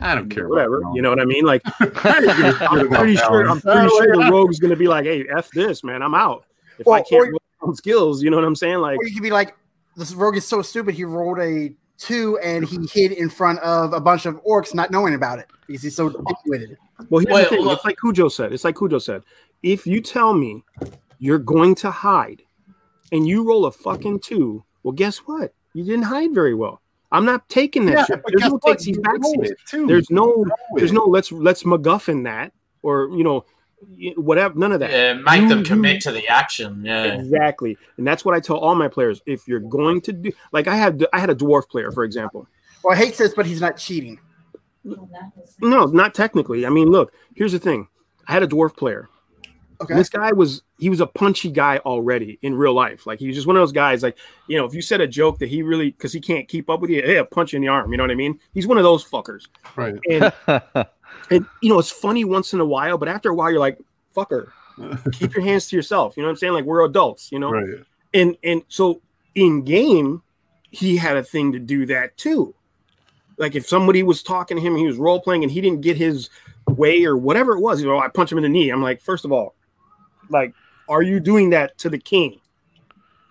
[0.00, 0.48] I don't care.
[0.48, 1.44] whatever, about you know what I mean?
[1.44, 3.62] Like I'm pretty sure I'm balance.
[3.62, 6.02] pretty Oh, sure the oh, rogue's going to be like, "Hey, F this, man.
[6.02, 6.44] I'm out."
[6.78, 8.78] If I can't roll on skills, you know what I'm saying?
[8.78, 9.54] Like Or you could be like,
[9.96, 10.94] this rogue is so stupid.
[10.94, 14.90] He rolled a two and he hid in front of a bunch of orcs, not
[14.90, 16.78] knowing about it because he's so dim-witted.
[17.08, 17.60] Well, here's Wait, the thing.
[17.64, 18.52] look- It's like Cujo said.
[18.52, 19.22] It's like Cujo said.
[19.62, 20.62] If you tell me
[21.18, 22.42] you're going to hide
[23.12, 25.54] and you roll a fucking two, well, guess what?
[25.74, 26.80] You didn't hide very well.
[27.12, 28.22] I'm not taking that Yeah, shit.
[28.26, 28.62] There's no what?
[28.62, 29.50] takes these You know backsies.
[29.50, 29.86] it.
[29.88, 30.44] There's no
[30.76, 33.44] there's no let's let's MacGuffin that or you know
[34.16, 34.90] whatever none of that.
[34.90, 36.82] Yeah, make them You- commit to the action.
[36.84, 37.04] Yeah.
[37.04, 37.76] Exactly.
[37.96, 39.22] And that's what I tell all my players.
[39.26, 42.46] If you're going to do like I had I had a dwarf player, for example.
[42.84, 44.20] Well, I hate this, but he's not cheating.
[44.84, 46.66] No, not technically.
[46.66, 47.88] I mean, look, here's the thing.
[48.26, 49.08] I had a dwarf player.
[49.82, 49.94] Okay.
[49.94, 53.06] This guy was he was a punchy guy already in real life.
[53.06, 54.02] Like he was just one of those guys.
[54.02, 56.68] Like you know, if you said a joke that he really because he can't keep
[56.68, 57.90] up with you, hey, a punch in the arm.
[57.90, 58.38] You know what I mean?
[58.52, 59.46] He's one of those fuckers.
[59.76, 59.94] right.
[60.10, 60.32] And
[61.30, 63.78] and you know, it's funny once in a while, but after a while, you're like,
[64.14, 64.48] fucker,
[65.12, 66.14] keep your hands to yourself.
[66.16, 66.52] You know what I'm saying?
[66.52, 67.32] Like we're adults.
[67.32, 67.50] You know.
[67.50, 67.84] right.
[68.12, 69.00] And and so
[69.34, 70.22] in game,
[70.70, 72.54] he had a thing to do that too.
[73.40, 75.96] Like if somebody was talking to him, he was role playing, and he didn't get
[75.96, 76.28] his
[76.68, 77.80] way or whatever it was.
[77.80, 78.68] You know, I punch him in the knee.
[78.70, 79.56] I'm like, first of all,
[80.28, 80.54] like,
[80.88, 82.40] are you doing that to the king?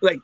[0.02, 0.22] Like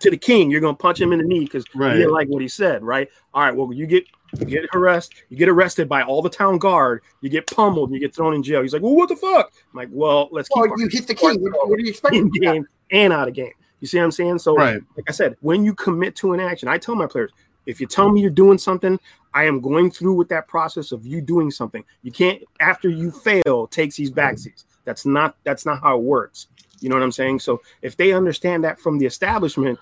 [0.00, 1.92] to the king, you're gonna punch him in the knee because Right.
[1.92, 3.08] you didn't like what he said, right?
[3.34, 4.04] All right, well, you get
[4.38, 7.98] you get harassed, you get arrested by all the town guard, you get pummeled, you
[7.98, 8.62] get thrown in jail.
[8.62, 9.50] He's like, well, what the fuck?
[9.72, 11.40] I'm like, well, let's keep Well, you hit the king.
[11.40, 12.14] What, what do you expect?
[12.14, 13.52] in game and out of game.
[13.80, 14.38] You see what I'm saying?
[14.38, 14.80] So, Right.
[14.96, 17.32] like I said, when you commit to an action, I tell my players,
[17.66, 18.98] if you tell me you're doing something,
[19.34, 21.84] I am going through with that process of you doing something.
[22.02, 24.46] You can't after you fail takes these backsies.
[24.64, 24.80] Mm-hmm.
[24.84, 26.46] That's not that's not how it works.
[26.80, 27.40] You know what I'm saying?
[27.40, 29.78] So if they understand that from the establishment,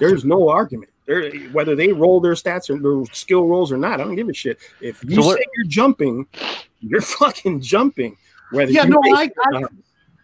[0.00, 0.90] there's no argument.
[1.06, 4.28] There, whether they roll their stats or their skill rolls or not, I don't give
[4.28, 4.58] a shit.
[4.80, 6.26] If you So say what- you're jumping,
[6.80, 8.16] you're fucking jumping.
[8.50, 9.62] Whether Yeah, no, I, I.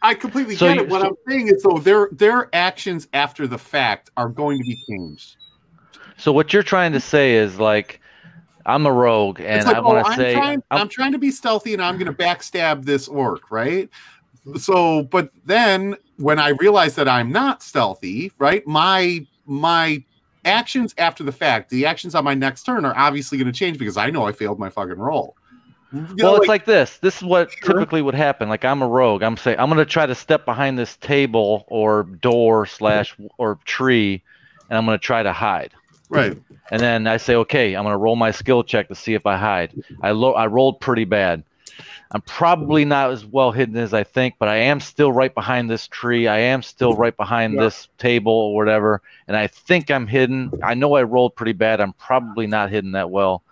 [0.05, 0.89] I completely So get it.
[0.89, 4.65] What so- I'm saying is, though, their their actions after the fact are going to
[4.65, 5.37] be changed.
[6.23, 8.01] So what you're trying to say is like,
[8.65, 11.13] I'm a rogue, and like, I want oh, to I'm say, trying, I'm, I'm- trying
[11.13, 13.89] to be stealthy, and I'm going to backstab this orc, right?
[14.57, 18.67] so but then when I realize that I'm not stealthy, right?
[18.67, 20.03] My my
[20.45, 23.79] actions after the fact, the actions on my next turn are obviously going to change
[23.79, 25.37] because I know I failed my fucking roll.
[25.93, 26.99] You know, well, it's like- like this.
[26.99, 27.75] This is what Sure.
[27.75, 28.49] typically would happen.
[28.49, 29.23] Like I'm a rogue.
[29.23, 34.23] I'm saying I'm gonna try to step behind this table or door slash or tree,
[34.71, 35.73] and I'm gonna try to hide.
[36.13, 36.37] Right.
[36.71, 39.37] And then I say, okay, I'm gonna roll my skill check to see if I
[39.37, 39.73] hide.
[40.03, 41.43] I lo- I rolled pretty bad.
[42.15, 45.71] I'm probably not as well hidden as I think, but I am still right behind
[45.71, 46.29] this tree.
[46.29, 47.61] I am still right behind Yeah.
[47.63, 50.51] this table or whatever, and I think I'm hidden.
[50.63, 51.81] I know I rolled pretty bad.
[51.81, 53.43] I'm probably not hidden that well,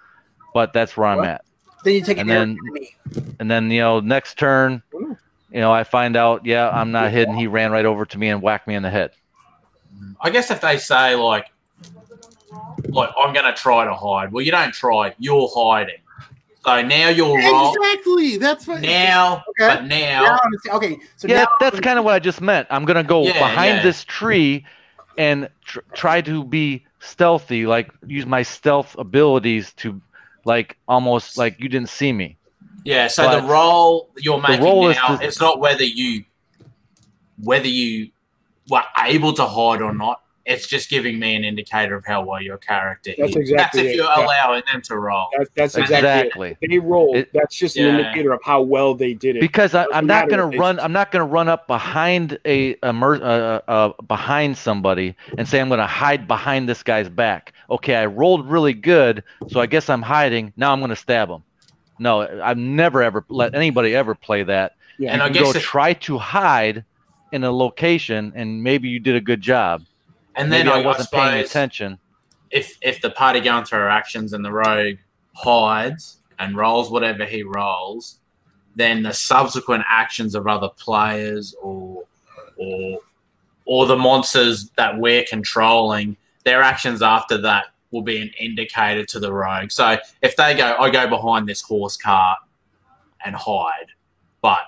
[0.52, 1.42] but that's where I'm at.
[1.84, 3.34] Then you take it And an then- to.
[3.40, 5.16] And then you know, next turn, you
[5.60, 7.34] know, I find out, yeah, I'm not hidden.
[7.34, 9.10] He ran right over to me and whacked me in the head.
[10.20, 11.46] I guess if they say like,
[12.88, 15.96] like I'm gonna try to hide, well, you don't try, you're hiding.
[16.64, 17.74] So now you'll roll.
[17.74, 18.36] Exactly.
[18.36, 19.68] That's what Now, Okay.
[19.74, 22.66] but now, Now okay, so yeah, now that's kind of what I just meant.
[22.70, 23.82] I'm gonna go Yeah, behind yeah.
[23.82, 24.66] this tree
[25.16, 30.00] and tr- try to be stealthy, like use my stealth abilities to,
[30.44, 32.36] like almost like you didn't see me.
[32.84, 33.06] yeah.
[33.06, 36.24] So But the role you're making roll is now, to- it's not whether you,
[37.42, 38.10] whether you
[38.68, 40.20] were able to hide or not.
[40.46, 43.36] It's just giving me an indicator of how well your character That's is.
[43.36, 44.24] exactly That's if you're yeah.
[44.24, 45.28] allowing them to roll.
[45.36, 46.56] That, that's exactly, Exactly.
[46.60, 46.70] it.
[46.70, 47.14] They roll.
[47.16, 49.40] It- that's just an indicator of how well they did it.
[49.40, 50.80] Because I, I'm not gonna if they- run.
[50.80, 55.60] I'm not gonna run up behind a, a mer- uh, uh, behind somebody and say
[55.60, 57.52] I'm gonna hide behind this guy's back.
[57.68, 60.52] Okay, I rolled really good, so I guess I'm hiding.
[60.56, 61.42] Now I'm gonna stab him.
[61.98, 64.74] No, I've never ever let anybody ever play that.
[64.98, 65.12] Yeah.
[65.12, 66.84] And I can guess go if- try to hide
[67.30, 69.82] in a location, and maybe you did a good job.
[70.40, 71.98] And then I, I wasn't paying attention.
[72.50, 74.96] if if the party going through our actions and the rogue
[75.34, 78.18] hides and rolls whatever he rolls,
[78.74, 82.04] then the subsequent actions of other players or
[82.56, 82.98] or
[83.66, 89.20] or the monsters that we're controlling, their actions after that will be an indicator to
[89.20, 89.70] the rogue.
[89.70, 92.38] So if they go, I go behind this horse cart
[93.24, 93.88] and hide,
[94.42, 94.60] but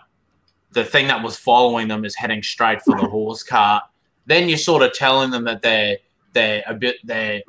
[0.73, 3.85] the thing that was following them is heading straight for the horse cart,
[4.27, 5.99] then you're sort of telling them that they're
[6.33, 7.43] they're a bit their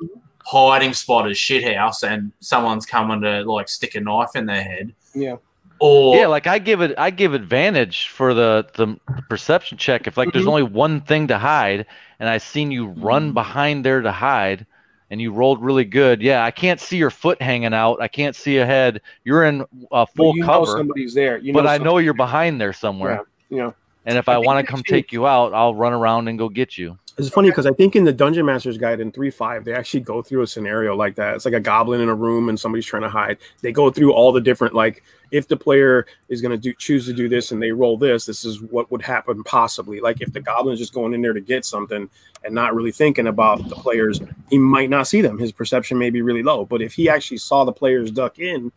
[0.44, 4.92] hiding spot is shithouse and someone's coming to like stick a knife in their head.
[5.14, 5.36] Yeah.
[5.80, 8.96] Or Yeah, like I give it, I give advantage for the the
[9.28, 10.06] perception check.
[10.06, 10.48] If like there's Mhm.
[10.48, 11.86] only one thing to hide,
[12.20, 14.66] and I seen you run behind there to hide,
[15.10, 16.22] and you rolled really good.
[16.22, 18.00] Yeah, I can't see your foot hanging out.
[18.00, 19.00] I can't see a head.
[19.24, 21.38] You're in uh, But full you know cover, somebody's there.
[21.38, 23.24] You but I know you're behind there somewhere.
[23.50, 23.56] Yeah.
[23.56, 23.74] You know,
[24.06, 26.48] And if I I, want to come take you out, I'll run around and go
[26.48, 26.98] get you.
[27.16, 30.20] It's funny because I think in the Dungeon Master's Guide in 3.5, they actually go
[30.20, 31.36] through a scenario like that.
[31.36, 33.38] It's like a goblin in a room and somebody's trying to hide.
[33.62, 37.06] They go through all the different, like, if the player is going to do choose
[37.06, 40.00] to do this and they roll this, this is what would happen possibly.
[40.00, 42.10] Like, if the goblin's just going in there to get something
[42.42, 45.38] and not really thinking about the players, he might not see them.
[45.38, 46.64] His perception may be really low.
[46.64, 48.72] But if he actually saw the players duck in,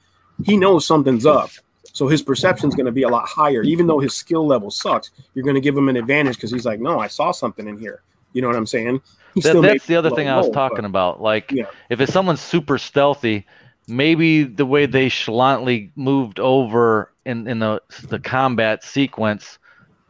[0.45, 1.49] he knows something's up.
[1.97, 3.63] So his perception is going to be a lot higher.
[3.63, 6.63] Even though his skill level sucks, you're going to give him an advantage because he's
[6.63, 8.03] like, no, I saw something in here.
[8.33, 9.01] You know what I'm saying?
[9.37, 11.23] That, that's the other thing I was talking but- about.
[11.23, 11.65] Like, Yeah.
[11.89, 13.47] if it's someone super stealthy,
[13.87, 19.57] maybe the way they chalantly moved over in, in the the combat sequence,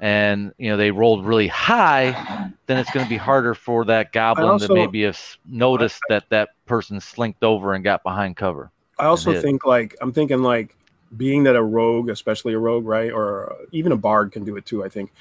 [0.01, 4.11] and you know they rolled really high, then it's going to be harder for that
[4.11, 8.71] goblin also- to maybe have noticed that that person slinked over and got behind cover.
[8.99, 10.76] I also think like I'm thinking like
[11.15, 14.57] being that a rogue, especially a rogue, right, or uh, even a bard can do
[14.57, 14.83] it too.
[14.83, 15.11] I think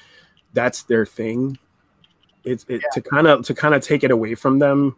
[0.53, 1.57] that's their thing.
[2.43, 4.95] It's it, to kind of to kind of take it away from them.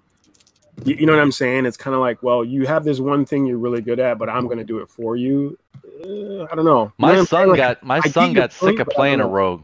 [0.85, 1.65] You, you know what I'm saying?
[1.65, 4.29] It's kind of like, well, you have this one thing you're really good at, but
[4.29, 5.57] I'm going to do it for you.
[5.83, 6.93] Uh, I don't know.
[6.97, 8.89] You know what My son Like, got my I son your got point, sick of
[8.89, 9.63] playing a rogue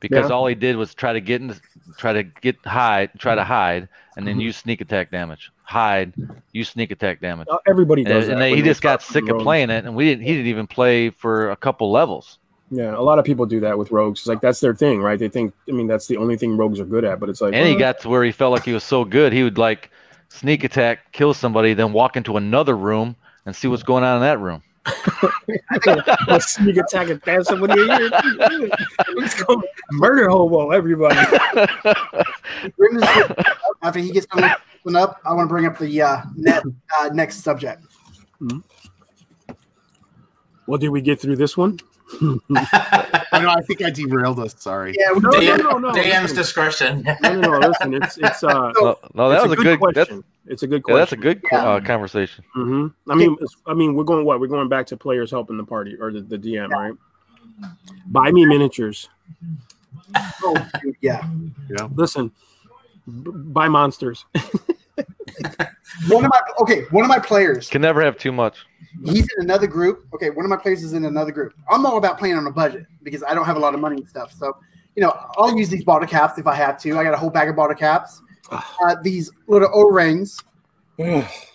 [0.00, 0.34] because Yeah.
[0.34, 1.54] all he did was try to get in,
[1.96, 4.42] try to get hide, try to hide, and then Mhm.
[4.42, 5.50] use sneak attack damage.
[5.68, 6.14] Hide,
[6.52, 7.46] you sneak attack damage.
[7.50, 10.06] uh, everybody does and that they, he just got sick of playing it, and we
[10.06, 10.24] didn't.
[10.24, 12.38] He didn't even play for a couple levels.
[12.70, 14.20] Yeah, a lot of people do that with rogues.
[14.20, 15.18] It's like that's their thing, right?
[15.18, 17.20] They think, I mean, that's the only thing rogues are good at.
[17.20, 19.30] But it's like, And he got to where he felt like he was so good,
[19.30, 19.90] he would like
[20.30, 24.22] sneak attack, kill somebody, then walk into another room and see what's going on in
[24.22, 24.62] that room.
[26.28, 28.10] let's sneak attack and stab somebody in here.
[29.16, 31.14] Let's go murder hobo, everybody.
[32.78, 33.38] Bring this up.
[33.82, 34.52] After he gets done with
[34.82, 36.62] one up, I want to bring up the uh, net,
[37.00, 37.82] uh, next subject.
[40.66, 41.78] Well, did we get through this one?
[42.20, 43.50] I know.
[43.50, 44.54] I think I derailed us.
[44.58, 44.94] Sorry.
[44.98, 45.90] Yeah, we No, DM, no, no, no.
[45.92, 46.36] DM's listen.
[46.36, 47.02] discretion.
[47.22, 47.68] No, no, no.
[47.68, 49.66] Listen, it's it's uh, no, no, that it's was a good.
[49.66, 50.24] that's, question.
[50.46, 51.00] it's a good yeah, question.
[51.00, 52.44] that's a good qu- uh, conversation.
[52.54, 54.40] hmm I mean, it's, I mean, we're going what?
[54.40, 56.94] We're going back to players helping the party or the, the DM, right?
[58.06, 59.08] Buy me miniatures.
[60.42, 61.28] Oh, dude, yeah.
[61.94, 62.32] Listen,
[63.08, 64.24] b- buy monsters.
[66.08, 68.66] One of my okay, one of my players, Can never have too much.
[69.04, 70.06] he's in another group.
[70.14, 71.54] Okay, one of my players is in another group.
[71.70, 73.96] I'm all about playing on a budget because I don't have a lot of money
[73.96, 74.32] and stuff.
[74.32, 74.56] So,
[74.96, 76.98] you know, I'll use these bottle caps if I have to.
[76.98, 78.20] I got a whole bag of bottle caps.
[78.50, 80.42] Uh, these little O rings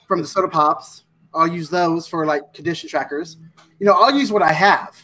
[0.08, 1.04] from the soda pops.
[1.34, 3.38] I'll use those for like condition trackers.
[3.80, 4.96] You know, I'll use what I have.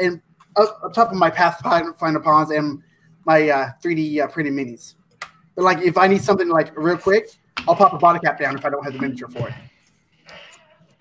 [0.00, 0.20] And
[0.56, 2.82] up, up top of my Pathfinder Pawns and
[3.24, 4.94] my uh, 3D uh, printed minis.
[5.54, 7.28] But like, if I need something like real quick,
[7.68, 9.54] I'll pop a bottle cap down if I don't have the miniature for it.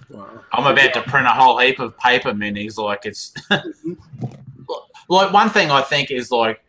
[0.09, 0.41] Wow.
[0.51, 2.77] I'm about to print a whole heap of paper minis.
[2.77, 3.33] Like it's
[5.09, 6.61] like one thing I think is like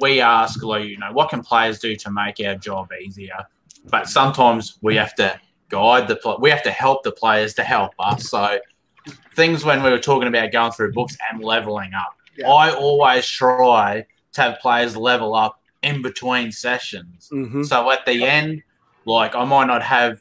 [0.00, 3.46] we ask like you know what can players do to make our job easier,
[3.86, 5.40] but sometimes we have to
[5.70, 8.28] guide the pl- we have to help the players to help us.
[8.28, 8.58] So
[9.34, 12.48] things when we were talking about going through books and leveling up, Yeah.
[12.50, 17.28] I always try to have players level up in between sessions.
[17.32, 17.64] Mhm.
[17.66, 18.62] So at the end,
[19.04, 20.20] like I might not have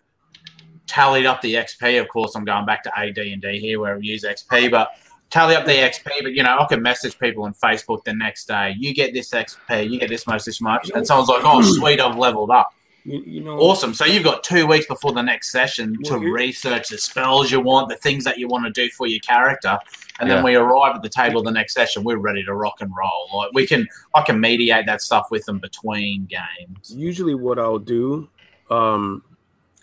[0.87, 1.99] tallied up the XP.
[1.99, 4.91] Of course, I'm going back to AD and D here where we use XP, but
[5.29, 6.09] tally up the XP.
[6.23, 8.75] But you know, I can message people on Facebook the next day.
[8.77, 9.83] You get this XP.
[9.89, 12.73] You get this much, this much, and someone's like, "Oh, sweet, I've leveled up."
[13.05, 13.93] You, you know, Awesome.
[13.93, 17.89] So you've got two weeks before the next session to research the spells you want,
[17.89, 19.77] the things that you want to do for your character,
[20.19, 20.35] and Yeah.
[20.35, 22.03] then we arrive at the table the next session.
[22.03, 23.29] We're ready to rock and roll.
[23.37, 26.93] Like we can, I can mediate that stuff with them between games.
[26.95, 28.29] usually what I'll do,
[28.69, 29.23] um,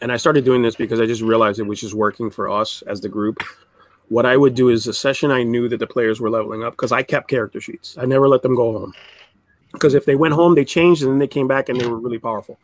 [0.02, 2.82] and I started doing this because I just realized it was just working for us
[2.86, 3.42] as the group.
[4.08, 6.74] What I would do is a session I knew that the players were leveling up
[6.74, 7.96] because I kept character sheets.
[7.98, 8.92] I never let them go home
[9.72, 11.98] because if they went home, they changed and then they came back and they were
[11.98, 12.58] really powerful,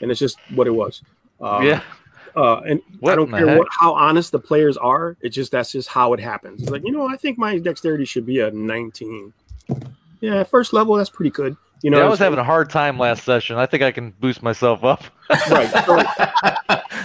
[0.00, 1.02] and it's just what it was.
[1.40, 1.80] Um, yeah.
[2.36, 5.16] Uh, and What I don't care what how honest the players are.
[5.20, 6.62] It's just that's just how it happens.
[6.62, 9.32] It's like you know, I think my dexterity should be a 19.
[10.20, 11.56] Yeah, first level that's pretty good.
[11.82, 13.56] You know, Yeah, I was having a hard time last session.
[13.56, 15.04] I think I can boost myself up.
[15.50, 15.70] right.
[15.84, 16.02] So,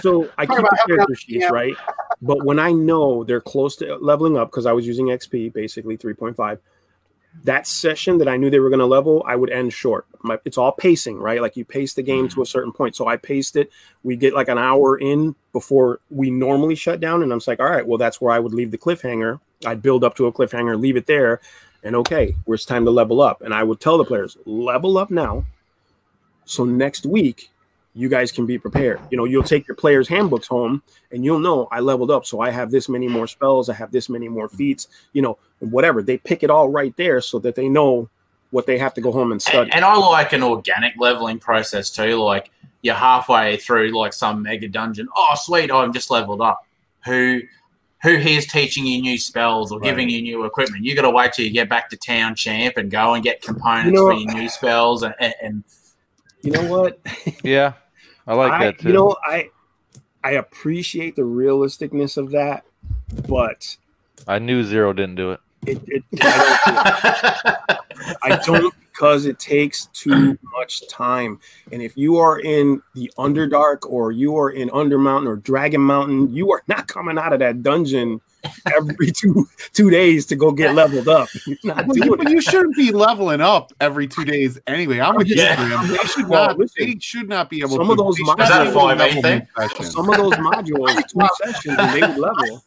[0.00, 1.48] so I keep about the character sheets, yeah.
[1.48, 1.76] right?
[2.22, 5.98] But when I know they're close to leveling up, because I was using XP, basically
[5.98, 6.58] 3.5,
[7.44, 10.06] that session that I knew they were going to level, I would end short.
[10.22, 11.40] My, it's all pacing, right?
[11.40, 12.42] Like you pace the game to mm-hmm.
[12.42, 12.96] a certain point.
[12.96, 13.70] So I paced it.
[14.02, 17.22] We get like an hour in before we normally shut down.
[17.22, 19.40] And I'm just like, all right, well, that's where I would leave the cliffhanger.
[19.64, 21.40] I'd build up to a cliffhanger, leave it there.
[21.82, 23.40] And okay, where it's time to level up.
[23.40, 25.46] And I would tell the players, level up now.
[26.44, 27.49] So next week,
[27.94, 29.00] you guys can be prepared.
[29.10, 32.24] You know, you'll take your players' handbooks home and you'll know I leveled up.
[32.24, 35.38] So I have this many more spells, I have this many more feats, you know,
[35.58, 36.02] whatever.
[36.02, 38.08] They pick it all right there so that they know
[38.50, 39.70] what they have to go home and study.
[39.70, 42.16] And, and I like an organic leveling process too.
[42.16, 42.50] Like
[42.82, 45.08] you're halfway through like some mega dungeon.
[45.16, 45.70] Oh, sweet!
[45.70, 46.64] Oh, I'm just leveled up.
[47.04, 47.40] Who,
[48.02, 50.84] who here's teaching you new spells or giving you new equipment?
[50.84, 53.42] You got to wait till you get back to town, champ, and go and get
[53.42, 55.02] components You know- for your new spells.
[55.02, 55.64] And, and, and
[56.42, 56.98] you know what?
[57.44, 57.74] Yeah,
[58.30, 58.88] I like I, that too.
[58.88, 59.50] You know, I
[60.22, 62.64] I appreciate the realisticness of that,
[63.28, 63.76] but
[64.28, 65.40] I knew Zero didn't do it.
[65.66, 67.68] it, it I
[68.28, 68.62] don't do it.
[68.62, 71.40] I don't because it takes too much time.
[71.72, 76.32] And if you are in the Underdark or you are in Undermountain or Dragon Mountain,
[76.32, 78.20] you are not coming out of that dungeon
[78.74, 81.28] every two two days to go get leveled up.
[81.46, 85.00] You're Well, you, but you shouldn't be leveling up every two days anyway.
[85.00, 85.56] I'm with you, Yeah.
[85.56, 85.88] Graham.
[85.90, 86.58] They should Well, not.
[86.58, 87.92] listen, they should not be able some to.
[87.92, 89.84] of those modules- Is that be able to a level.
[89.84, 92.62] Some of those modules, two sessions, and they would level.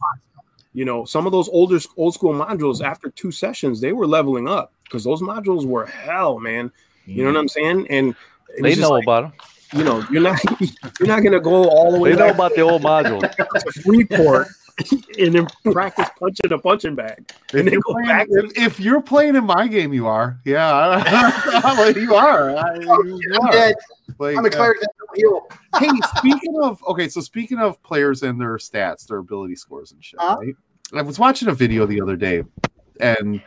[0.73, 4.47] You know, some of those older old school modules after two sessions, they were leveling
[4.47, 6.71] up because those modules were hell, man.
[7.05, 7.41] You know what mm.
[7.41, 7.87] I'm saying?
[7.89, 8.15] And
[8.61, 9.33] They know like, about them.
[9.79, 10.39] you know, you're not
[10.99, 13.21] you're not gonna go all the way They know about the old module.
[13.83, 14.47] Freeport
[15.19, 17.31] and then practice punching a punching bag.
[17.53, 20.39] If And you're, go playing, if, if you're playing in my game, you are.
[20.45, 22.55] Yeah, you are.
[22.57, 23.51] I, you I'm are.
[23.51, 23.75] dead.
[24.19, 25.47] Like, I'm a uh, cleric that heal.
[25.79, 30.03] hey, speaking of okay, so speaking of players and their stats, their ability scores and
[30.03, 30.37] shit, Huh?
[30.39, 30.55] right?
[30.93, 32.43] I was watching a video the other day,
[32.99, 33.41] and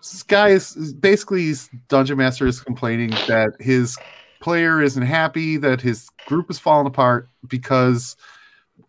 [0.00, 1.52] this guy is basically
[1.88, 3.96] dungeon master is complaining that his
[4.40, 8.16] player isn't happy, that his group is falling apart because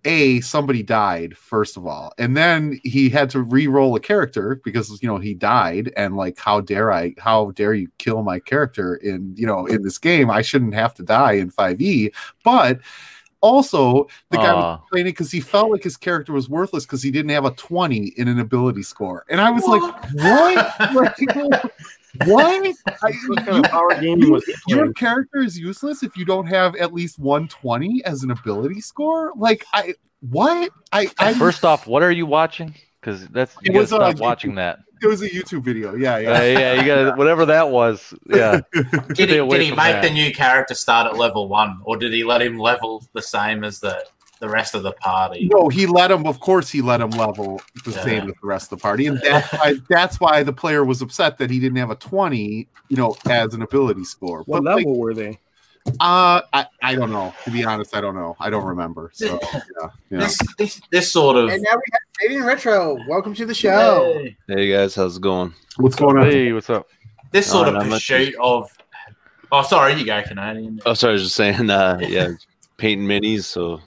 [0.05, 5.01] a somebody died first of all, and then he had to re-roll a character because
[5.01, 8.95] you know he died, and like how dare I, how dare you kill my character
[8.95, 10.29] in you know in this game?
[10.29, 12.11] I shouldn't have to die in five E,
[12.43, 12.79] but
[13.43, 17.11] also the guy was complaining because he felt like his character was worthless because he
[17.11, 19.25] didn't have a 20 in an ability score.
[19.29, 19.81] And I was like,
[20.13, 20.93] what?
[20.93, 21.71] Like, what?
[22.21, 26.75] I, What kind of power gaming was your character is useless if you don't have
[26.75, 29.31] at least 120 as an ability score?
[29.35, 29.95] Like, I,
[30.29, 30.71] what?
[30.91, 32.75] I, I First off, what are you watching?
[33.01, 34.79] Because that's It you was, gotta uh, stop watching that.
[35.01, 35.95] it was a YouTube video.
[35.95, 36.43] Yeah, Uh, yeah.
[36.43, 38.13] yeah, you got whatever that was.
[38.29, 40.01] Yeah, Did he, did he make that.
[40.03, 43.63] the new character start at level one, or did he let him level the same
[43.63, 44.05] as the
[44.43, 45.49] the rest of the party?
[45.53, 46.27] No, he let him.
[46.27, 48.03] Of course, he let him level the Yeah.
[48.03, 51.01] same as the rest of the party, and that's why that's why the player was
[51.01, 54.39] upset that he didn't have a twenty, you know, as an ability score.
[54.39, 55.39] What But, like, level were they?
[55.99, 57.33] uh, I, I don't know.
[57.45, 58.35] To be honest, I don't know.
[58.39, 59.11] I don't remember.
[59.13, 59.59] So yeah,
[60.09, 60.19] yeah.
[60.19, 62.97] This, this this sort of And now we have Canadian Retro.
[63.07, 64.13] Welcome to the show.
[64.19, 64.37] Yay.
[64.47, 65.53] Hey guys, how's it going?
[65.77, 66.25] What's going on?
[66.25, 66.87] hey, what's up?
[67.31, 68.69] this sort of no, that's- pursuit of.
[69.53, 70.81] Oh, sorry, you go Canadian.
[70.85, 71.69] Oh, sorry, I was just saying.
[71.69, 72.31] Uh, yeah,
[72.77, 73.43] painting minis.
[73.43, 73.81] So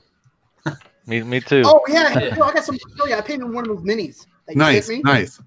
[1.07, 1.63] Me, me too.
[1.65, 2.35] Oh yeah, Yeah.
[2.35, 2.79] no, I got some.
[3.01, 4.27] Oh yeah, I painted one of those minis.
[4.47, 5.01] That you Nice, me.
[5.05, 5.41] nice.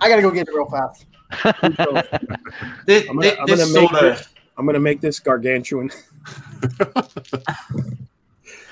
[0.00, 1.06] I gotta go get it real fast.
[2.86, 5.90] This, I'm gonna- this, I'm gonna make sort I'm gonna make this gargantuan.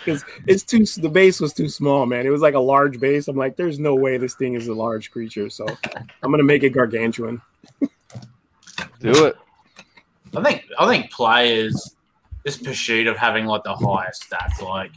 [0.04, 2.26] Because it's too the base was too small, man.
[2.26, 3.28] It was like a large base.
[3.28, 5.48] I'm like, there's no way this thing is a large creature.
[5.48, 5.64] So
[6.24, 7.40] I'm gonna make it gargantuan.
[8.98, 9.36] Do it.
[10.36, 11.94] I think I think players
[12.44, 14.90] this pursuit of having like the highest stats, like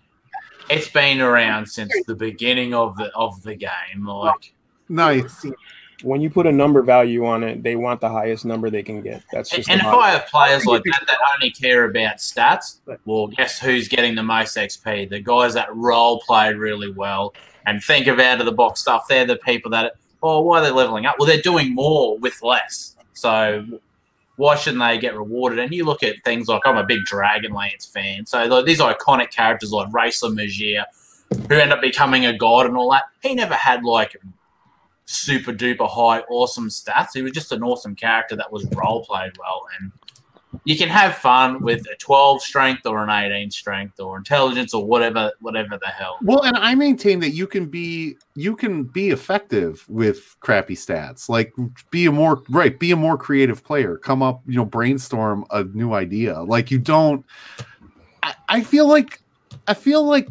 [0.69, 4.05] it's been around since the beginning of the of the game.
[4.05, 4.53] Like
[4.89, 5.45] Nice.
[6.03, 9.01] When you put a number value on it, they want the highest number they can
[9.01, 9.23] get.
[9.31, 12.79] That's and, just and if I have players like that that only care about stats,
[13.05, 15.09] well, guess who's getting the most XP?
[15.09, 17.33] The guys that role play really well
[17.65, 19.07] and think of out of the box stuff.
[19.07, 21.15] They're the people that oh, why are they leveling up?
[21.17, 22.95] Well, they're doing more with less.
[23.13, 23.65] So
[24.37, 25.59] why shouldn't they get rewarded?
[25.59, 29.31] And you look at things like I'm a big Dragonlance fan, so like, these iconic
[29.31, 30.85] characters like Raistlin Majere,
[31.47, 33.03] who end up becoming a god and all that.
[33.21, 34.15] He never had like
[35.05, 37.09] super duper high awesome stats.
[37.13, 39.91] He was just an awesome character that was role played well, and
[40.63, 44.85] you can have fun with a 12 strength or an 18 strength or intelligence or
[44.85, 46.17] whatever whatever the hell.
[46.21, 51.29] Well, and I maintain that you can be you can be effective with crappy stats.
[51.29, 51.53] Like
[51.91, 53.97] be a more right, be a more creative player.
[53.97, 56.41] Come up, you know, brainstorm a new idea.
[56.41, 57.25] Like you don't.
[58.23, 59.21] I, I feel like
[59.67, 60.27] I feel like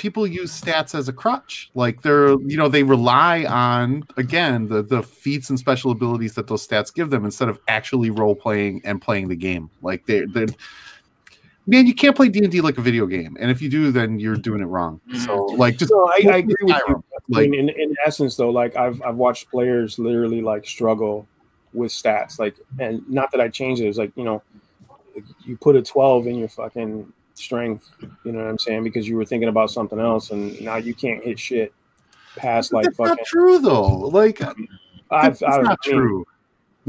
[0.00, 1.70] people use stats as a crutch.
[1.74, 6.46] Like they're you know they rely on again the the feats and special abilities that
[6.46, 9.70] those stats give them instead of actually role playing and playing the game.
[9.82, 10.46] Like they they
[11.66, 13.92] man, you can't play D and D like a video game, and if you do,
[13.92, 15.00] then you're doing it wrong.
[15.08, 15.18] Mm-hmm.
[15.18, 15.60] So mm-hmm.
[15.60, 16.74] like just No, I, I agree with you.
[16.74, 20.66] Skyrim, I like mean, in, in essence, though, like I've I've watched players literally like
[20.66, 21.28] struggle
[21.74, 23.86] with stats, like, and not that I changed it.
[23.86, 24.42] It's like you know,
[25.44, 27.90] you put a twelve in your fucking strength.
[28.24, 28.84] You know what I'm saying?
[28.84, 31.72] Because you were thinking about something else, and now you can't hit shit
[32.36, 33.16] past like that's fucking.
[33.16, 33.86] not true though.
[33.86, 34.56] Like I've,
[35.10, 36.26] that's I've not I mean, true.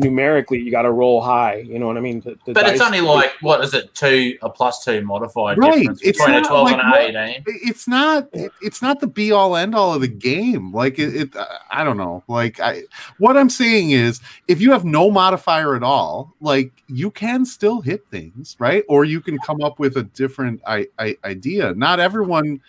[0.02, 1.56] Numerically, you got to roll high.
[1.58, 2.20] You know what I mean?
[2.22, 5.58] The- the But it's dice- only like what is it two a plus two modified
[5.58, 5.78] Right.
[5.80, 7.44] difference It's between a 12 like and an 18.
[7.48, 8.28] It's not.
[8.62, 10.74] It's not the be all end all of the game.
[10.74, 11.16] Like it.
[11.16, 12.24] it uh, I don't know.
[12.28, 12.84] Like I.
[13.18, 17.82] What I'm saying is, if you have no modifier at all, like you can still
[17.82, 18.84] hit things, right?
[18.90, 21.74] Or you can come up with a different I, I, idea.
[21.74, 22.60] Not everyone.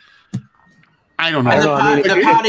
[1.22, 1.50] I don't know.
[1.58, 2.42] The know, I mean, the it- can,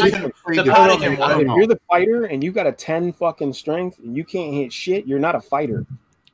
[0.65, 1.21] the I can.
[1.21, 1.45] I don't work.
[1.47, 1.53] know.
[1.53, 4.73] If you're the fighter and you got a 10 fucking strength and you can't hit
[4.73, 5.85] shit, you're not a fighter.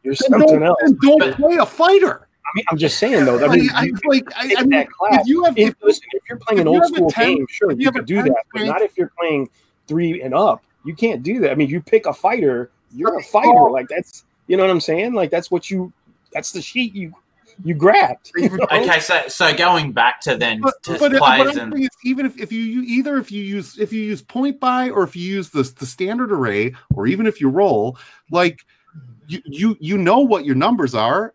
[0.04, 0.80] You're Then something don't, else.
[1.02, 2.28] don't But- play a fighter.
[2.46, 3.38] I mean, I'm just saying though.
[3.40, 5.76] I I, mean, I, you like I, I mean, that if you have if, if,
[5.84, 8.04] listen, if you're playing if an old school 10 game, sure, you you have could
[8.04, 9.50] a do 10 that, but not if you're playing
[9.86, 10.64] three and up.
[10.84, 11.52] You can't do that.
[11.52, 13.70] I mean, you pick a fighter, you're a fighter.
[13.70, 15.14] Like that's, you know what I'm saying?
[15.14, 15.94] Like that's what you,
[16.32, 17.14] that's the sheet you,
[17.64, 18.32] you grabbed.
[18.36, 18.68] you know?
[18.72, 22.26] Okay, so so going back to then but, to but, players I'm and is even
[22.26, 25.16] if, if you, you either if you use if you use point buy or if
[25.16, 27.98] you use the, the standard array or even if you roll
[28.32, 28.66] like
[29.28, 31.34] you you you know what your numbers are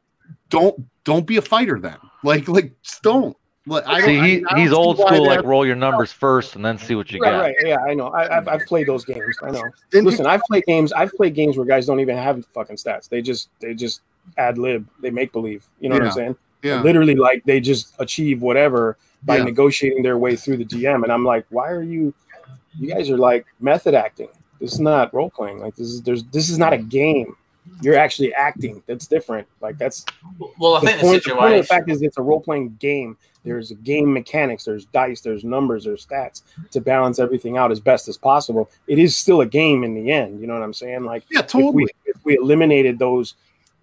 [0.50, 4.36] don't don't be a fighter then like like just don't like I See, I he,
[4.36, 5.26] mean, I don't he's see old school.
[5.26, 7.40] Like roll your numbers first and then see what you Right, got.
[7.40, 7.54] right.
[7.64, 8.08] Yeah, I know.
[8.08, 9.38] I, I've, I've played those games.
[9.42, 9.72] I know.
[9.94, 10.92] Listen, I've played games.
[10.92, 13.08] I've played games where guys don't even have fucking stats.
[13.08, 14.02] They just, they just
[14.36, 14.86] ad lib.
[15.00, 15.64] They make believe.
[15.80, 16.36] You know what I'm saying?
[16.62, 19.44] yeah literally like they just achieve whatever by Yeah.
[19.44, 21.02] negotiating their way through the GM.
[21.02, 22.14] And I'm like, why are you?
[22.78, 24.28] You guys are like method acting.
[24.60, 25.58] This is not role playing.
[25.60, 27.36] Like this is there's this is not a game.
[27.82, 28.82] You're actually acting.
[28.86, 29.46] That's different.
[29.60, 30.04] Like that's
[30.58, 32.76] well, I the think point, the point of the fact is it's a role playing
[32.80, 33.16] game.
[33.44, 34.64] There's game mechanics.
[34.64, 35.20] There's dice.
[35.20, 35.84] There's numbers.
[35.84, 38.70] There's stats to balance everything out as best as possible.
[38.86, 40.40] It is still a game in the end.
[40.40, 41.04] You know what I'm saying?
[41.04, 43.34] Like yeah if totally we if we eliminated those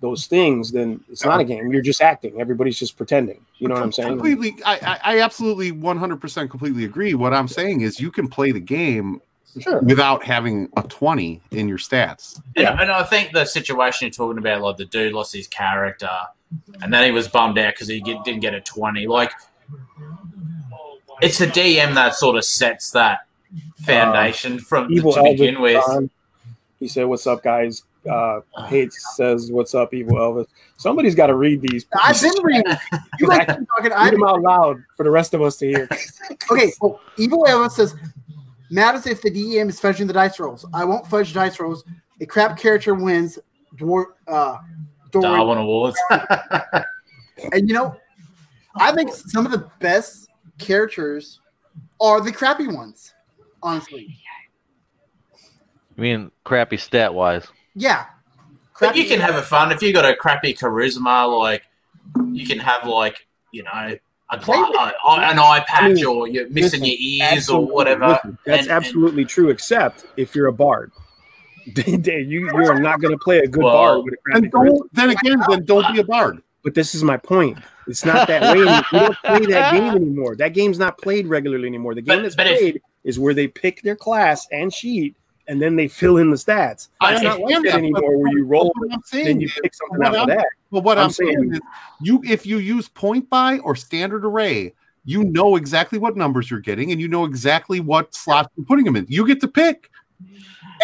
[0.01, 1.71] those things, then it's not a game.
[1.71, 2.41] You're just acting.
[2.41, 3.45] Everybody's just pretending.
[3.59, 4.09] You know what I'm saying?
[4.09, 8.51] completely I, I I absolutely 100% completely agree what i'm saying is you can play
[8.51, 9.21] the game
[9.59, 9.79] Sure.
[9.81, 14.37] without having a 20 in your stats And, and I think the situation you're talking
[14.37, 16.09] about, like the dude lost his character,
[16.81, 19.07] and then he was bummed out because he get, didn't get a twenty.
[19.07, 19.31] Like,
[21.21, 23.19] it's the DM that sort of sets that
[23.53, 25.83] uh, foundation from Evil to begin with.
[25.85, 26.09] Dawn.
[26.79, 30.47] He said, "What's up, guys?" Uh, hates says, "What's up, evil Elvis?"
[30.77, 31.85] Somebody's got to read these.
[32.01, 32.63] I've been reading.
[33.19, 33.91] You guys keep talking.
[33.91, 35.89] Read I them out loud for the rest of us to hear.
[36.51, 36.71] okay.
[36.71, 37.95] So Evil Elvis says,
[38.69, 40.65] "Matters if the DM is fudging the dice rolls.
[40.73, 41.83] I won't fudge dice rolls.
[42.19, 43.39] A crap character wins.
[43.75, 44.57] Dwar- uh,
[45.11, 45.23] Dory.
[45.23, 45.97] Darwin Awards.
[47.51, 47.95] And you know,
[48.75, 51.39] I think some of the best characters
[51.99, 53.13] are the crappy ones.
[53.63, 54.17] Honestly,
[55.97, 57.47] I mean, crappy stat wise.
[57.75, 58.05] Yeah.
[58.79, 61.63] But you can have a fun if you got a crappy charisma, like
[62.31, 63.71] you can have like you know
[64.31, 64.91] a gla- uh,
[65.21, 68.07] an eye patch mean, or you're missing listen, your ears or whatever.
[68.07, 70.91] Listen, that's And- and- absolutely true, except if you're a bard.
[71.75, 74.51] you you are not going to play a good Well, bard with a crappy And
[74.53, 74.65] charisma.
[74.65, 76.41] don't, then again, then don't be a bard.
[76.63, 77.59] But this is my point.
[77.87, 78.61] It's not that way.
[78.61, 78.83] anymore.
[78.91, 80.35] We don't play that game anymore.
[80.37, 81.93] That game's not played regularly anymore.
[81.93, 85.15] The game But- that's but if- played is where they pick their class and sheet,
[85.47, 86.89] and then they fill in the stats.
[86.99, 89.49] I It's not like that that, anymore, where you roll, what I'm then saying you
[89.49, 90.45] pick something what out of I'm- that.
[90.71, 91.59] But what I'm I'm, saying, saying- is,
[92.01, 94.73] you if you use point buy or standard array,
[95.03, 98.85] you know exactly what numbers you're getting, and you know exactly what slots you're putting
[98.85, 99.05] them in.
[99.09, 99.89] You get to pick.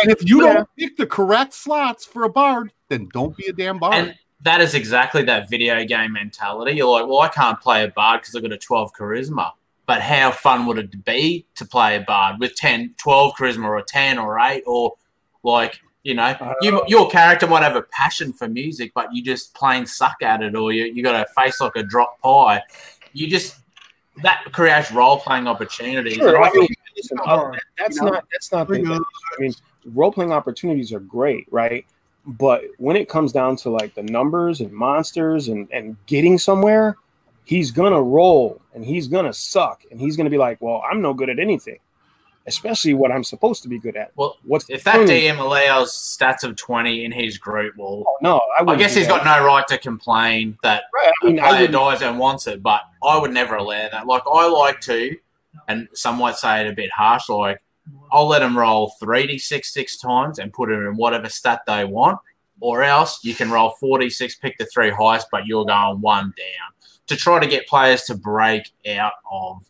[0.01, 0.53] And if you Yeah.
[0.53, 3.93] don't pick the correct slots for a bard, then don't be a damn bard.
[3.95, 6.73] And that is exactly that video game mentality.
[6.73, 9.51] You're like, well, I can't play a bard because I've got a 12 charisma.
[9.87, 13.81] But how fun would it be to play a bard with 10, 12 charisma or
[13.81, 14.93] 10 or 8 or
[15.43, 19.07] like, you know, I don't you, your character might have a passion for music, but
[19.13, 22.21] you just plain suck at it or you, you got a face like a drop
[22.21, 22.61] pie.
[23.13, 23.55] You just,
[24.23, 26.15] that creates role playing opportunities.
[26.15, 28.11] Sure, And I I mean, listen, uh, that's You know?
[28.11, 29.05] not that's not the.
[29.37, 29.53] I mean,
[29.85, 31.85] role playing opportunities are great, right?
[32.25, 36.97] But when it comes down to like the numbers and monsters and and getting somewhere,
[37.47, 41.13] he's gonna roll and he's gonna suck and he's gonna be like, well, I'm no
[41.13, 41.79] good at anything,
[42.45, 44.11] especially what I'm supposed to be good at.
[44.17, 45.07] well, What's if that?
[45.07, 49.07] DM allows stats of 20 in his group, well, oh, No, I, I guess he's
[49.07, 49.23] that.
[49.23, 52.61] got no right to complain that Right, I mean, a player dies and wants it,
[52.61, 54.05] but I would never allow that.
[54.07, 55.15] Like I like to,
[55.69, 57.29] and some might say it a bit harsh.
[57.29, 57.61] Like
[58.11, 61.61] I'll let them roll three d six six times and put it in whatever stat
[61.65, 62.19] they want,
[62.59, 66.33] or else you can roll forty six, pick the three highest, but you're going one
[66.37, 66.73] down
[67.07, 69.69] to try to get players to break out of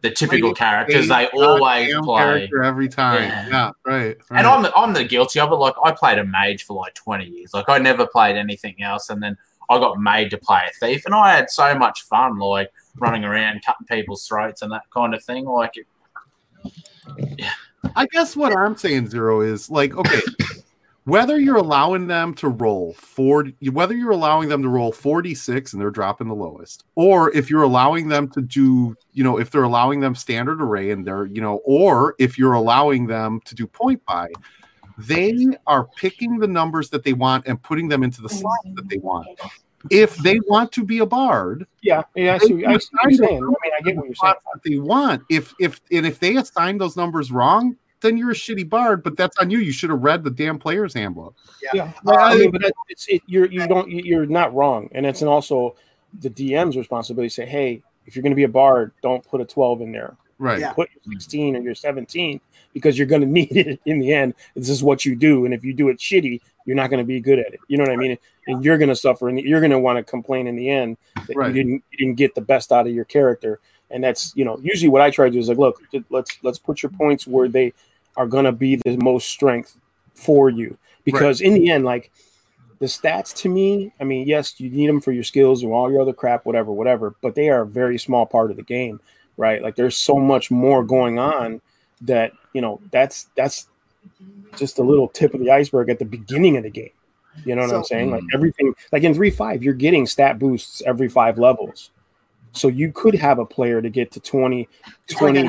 [0.00, 2.18] the typical characters they always play.
[2.18, 3.22] character every time.
[3.22, 3.48] Yeah.
[3.48, 4.16] Yeah, right.
[4.30, 4.38] right.
[4.38, 5.56] And I'm the, I'm the guilty of it.
[5.56, 7.52] Like I played a mage for like 20 years.
[7.52, 9.36] Like I never played anything else, and then
[9.70, 13.24] I got made to play a thief, and I had so much fun, like running
[13.24, 15.44] around cutting people's throats and that kind of thing.
[15.44, 15.86] Like it,
[17.96, 20.20] I guess what I'm saying, Zero, is like, okay,
[21.08, 25.80] whether you're allowing them to roll 40, whether you're allowing them to roll 46 and
[25.80, 29.62] they're dropping the lowest, or if you're allowing them to do, you know, if they're
[29.62, 33.66] allowing them standard array and they're, you know, or if you're allowing them to do
[33.66, 34.28] point by
[34.98, 38.88] they are picking the numbers that they want and putting them into the slot that
[38.88, 39.28] they want.
[39.90, 42.34] If they want to be a bard, yeah, yeah.
[42.34, 43.42] I see, I see what you're saying.
[43.44, 44.34] I mean, I get what you're saying.
[44.52, 45.22] that they want.
[45.30, 49.02] If if and if they assign those numbers wrong, then you're a shitty bard.
[49.02, 49.58] But that's on you.
[49.58, 51.34] You should have read the damn player's handbook.
[51.72, 55.22] Yeah, well, I mean, but it's it, you're you don't you're not wrong, and it's
[55.22, 55.76] an also
[56.20, 59.40] the DM's responsibility to say, hey, if you're going to be a bard, don't put
[59.40, 60.16] a 12 in there.
[60.38, 60.60] Right.
[60.60, 60.72] Yeah.
[60.72, 62.40] Put your 16 or your 17
[62.72, 64.34] because you're going to need it in the end.
[64.56, 67.06] This is what you do, and if you do it shitty, you're not going to
[67.06, 67.60] be good at it.
[67.68, 68.16] You know what I mean?
[68.46, 70.96] And you're going to suffer, and you're going to want to complain in the end
[71.26, 71.48] that Right.
[71.48, 73.60] you didn't you didn't get the best out of your character.
[73.90, 76.58] And that's you know usually what I try to do is like, look, let's let's
[76.58, 77.72] put your points where they
[78.16, 79.78] are going to be the most strength
[80.14, 82.10] for you because in the end, like
[82.80, 85.90] the stats to me, I mean, yes, you need them for your skills and all
[85.90, 89.00] your other crap, whatever, whatever, but they are a very small part of the game,
[89.36, 89.62] right?
[89.62, 91.60] Like there's so much more going on
[92.02, 93.68] that, you know, that's that's
[94.56, 96.90] just a little tip of the iceberg at the beginning of the game.
[97.44, 98.10] You know what I'm saying?
[98.10, 98.34] Like hmm.
[98.34, 101.90] everything, like in 3 5, you're getting stat boosts every five levels.
[102.52, 104.68] So you could have a player to get to 20,
[105.18, 105.40] 20,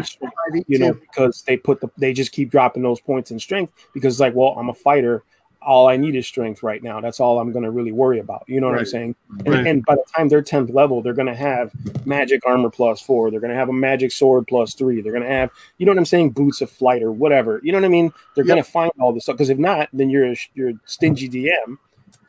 [0.67, 4.15] you know, because they put the they just keep dropping those points in strength because
[4.15, 5.23] it's like, well, I'm a fighter.
[5.61, 7.01] All I need is strength right now.
[7.01, 8.43] That's all I'm going to really worry about.
[8.47, 9.15] You know what I'm saying?
[9.45, 9.67] And, Right.
[9.67, 11.71] and by the time they're 10th level, they're going to have
[12.05, 13.29] magic armor plus four.
[13.29, 15.01] They're going to have a magic sword plus three.
[15.01, 17.59] They're going to have, you know what I'm saying, boots of flight or whatever.
[17.61, 18.13] You know what I mean?
[18.35, 20.73] They're going to find all this stuff because if not, then you're a, you're a
[20.85, 21.77] stingy DM,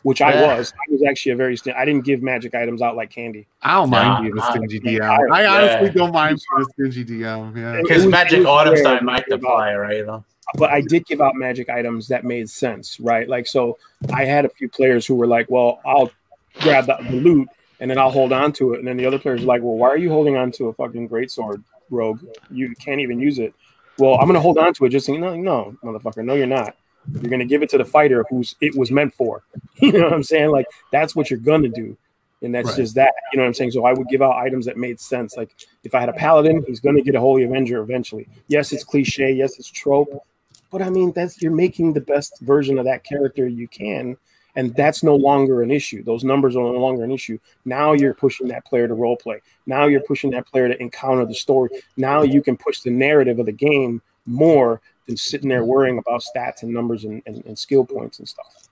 [0.02, 0.72] which I was.
[0.72, 1.76] I was actually a very stingy.
[1.76, 3.46] I didn't give magic items out like candy.
[3.62, 4.50] I don't mind Nah, being a nah.
[4.50, 5.30] stingy DM.
[5.32, 5.52] I Yeah.
[5.54, 7.56] honestly don't mind being a stingy DM.
[7.56, 7.80] Yeah.
[7.82, 9.56] Because magic items rare don't make the to out.
[9.56, 10.24] player either.
[10.56, 13.28] but I did give out magic items that made sense, right?
[13.28, 13.78] Like, so
[14.12, 16.10] I had a few players who were like, well, I'll
[16.60, 17.48] grab the, the loot
[17.78, 18.78] and then I'll hold on to it.
[18.80, 20.72] And then the other players were like, well, why are you holding on to a
[20.72, 22.20] fucking greatsword, rogue?
[22.50, 23.54] You can't even use it.
[23.98, 26.46] Well, I'm going to hold on to it just saying, no, no, motherfucker, no, you're
[26.46, 26.74] not.
[27.12, 29.42] You're gonna give it to the fighter who's it was meant for.
[29.80, 30.50] You know what I'm saying?
[30.50, 31.96] Like that's what you're gonna do.
[32.42, 32.76] And that's Right.
[32.76, 33.12] just that.
[33.32, 33.70] You know what I'm saying?
[33.72, 35.36] So I would give out items that made sense.
[35.36, 35.50] Like
[35.84, 38.28] if I had a paladin, he's gonna get a holy avenger eventually.
[38.48, 40.10] Yes, it's cliche, yes, it's trope,
[40.70, 44.16] but I mean that's you're making the best version of that character you can.
[44.56, 46.02] And that's no longer an issue.
[46.02, 47.38] Those numbers are no longer an issue.
[47.64, 49.40] Now you're pushing that player to role play.
[49.66, 51.70] Now you're pushing that player to encounter the story.
[51.96, 54.80] Now you can push the narrative of the game more
[55.10, 58.68] than sitting there worrying about stats and numbers and, and, and skill points and stuff.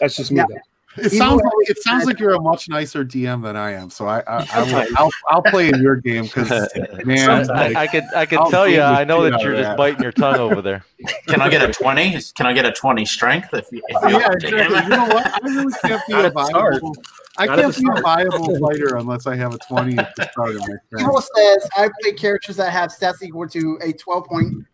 [0.00, 0.36] That's just me.
[0.38, 0.44] Yeah.
[0.48, 0.56] though.
[0.96, 3.90] It Even sounds like it sounds like you're a much nicer DM than I am.
[3.90, 6.68] So I, I, I will, I'll, I'll play in your game because
[7.04, 8.80] man, like, I, I could I could I'll tell you.
[8.80, 10.84] I know that you're of just biting your tongue over there.
[11.26, 12.16] Can I get a twenty?
[12.36, 13.48] Can I get a twenty strength?
[13.52, 14.82] If, you- if you're yeah, exactly.
[14.84, 15.26] You know what?
[15.26, 16.74] I really can't be a at the start.
[16.74, 16.94] viable.
[17.38, 20.50] I Not can't be a viable fighter unless I have a twenty at the start
[20.50, 21.00] of my.
[21.00, 24.64] Evil says I play characters that have stats equal to a 12 point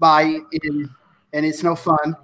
[0.00, 0.90] buy in,
[1.32, 2.16] and it's no fun.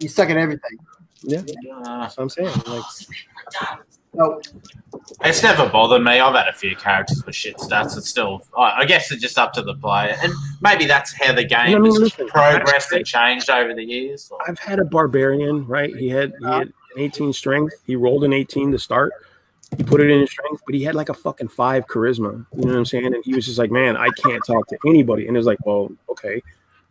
[0.00, 0.78] You suck at everything.
[1.22, 1.40] Yeah,
[1.84, 2.62] Uh, that's what I'm saying.
[2.66, 2.84] Like,
[4.14, 4.40] So
[5.24, 6.18] It's never bothered me.
[6.18, 7.96] I've had a few characters with shit stats.
[7.96, 11.32] It's still, I I guess it's just up to the player, and maybe that's how
[11.32, 14.30] the game I mean, has listen, progressed and changed over the years.
[14.46, 15.94] I've had a barbarian, right?
[15.94, 17.74] He had he had an 18 strength.
[17.84, 19.12] He rolled an 18 to start.
[19.76, 22.46] He put it in his strength, but he had like a fucking five charisma.
[22.56, 23.06] You know what I'm saying?
[23.06, 25.26] And he was just like, man, I can't talk to anybody.
[25.26, 26.42] And it was like, well, okay,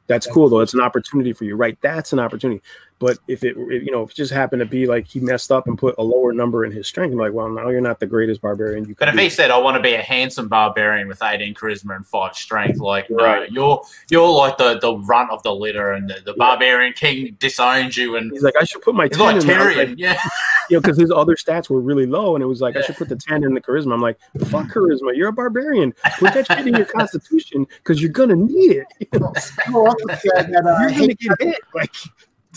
[0.07, 0.59] that's cool though.
[0.61, 1.77] It's an opportunity for you, right?
[1.81, 2.61] That's an opportunity.
[2.99, 5.51] But if it, if, you know, if it just happened to be like he messed
[5.51, 7.99] up and put a lower number in his strength, I'm like, well, now you're not
[7.99, 9.23] the greatest barbarian you But could if be.
[9.23, 12.79] he said, "I want to be a handsome barbarian with 18 charisma and five strength,"
[12.79, 13.51] like, no, Right.
[13.51, 17.95] you're you're like the the runt of the litter, and the, the barbarian king disowns
[17.97, 19.61] you, and He's like, I should put my he's 10 like in there.
[19.61, 19.89] I Tyrion.
[19.89, 20.19] like, yeah,
[20.71, 22.95] you know, because his other stats were really low, and it was like I should
[22.95, 23.93] put the ten in the charisma.
[23.93, 24.17] I'm like,
[24.47, 25.93] fuck charisma, you're a barbarian.
[26.17, 28.87] Put that shit in your constitution because you're gonna need it.
[29.13, 29.33] You know,
[29.67, 31.59] Evil also said that uh, you're gonna get hit.
[31.75, 31.93] Like,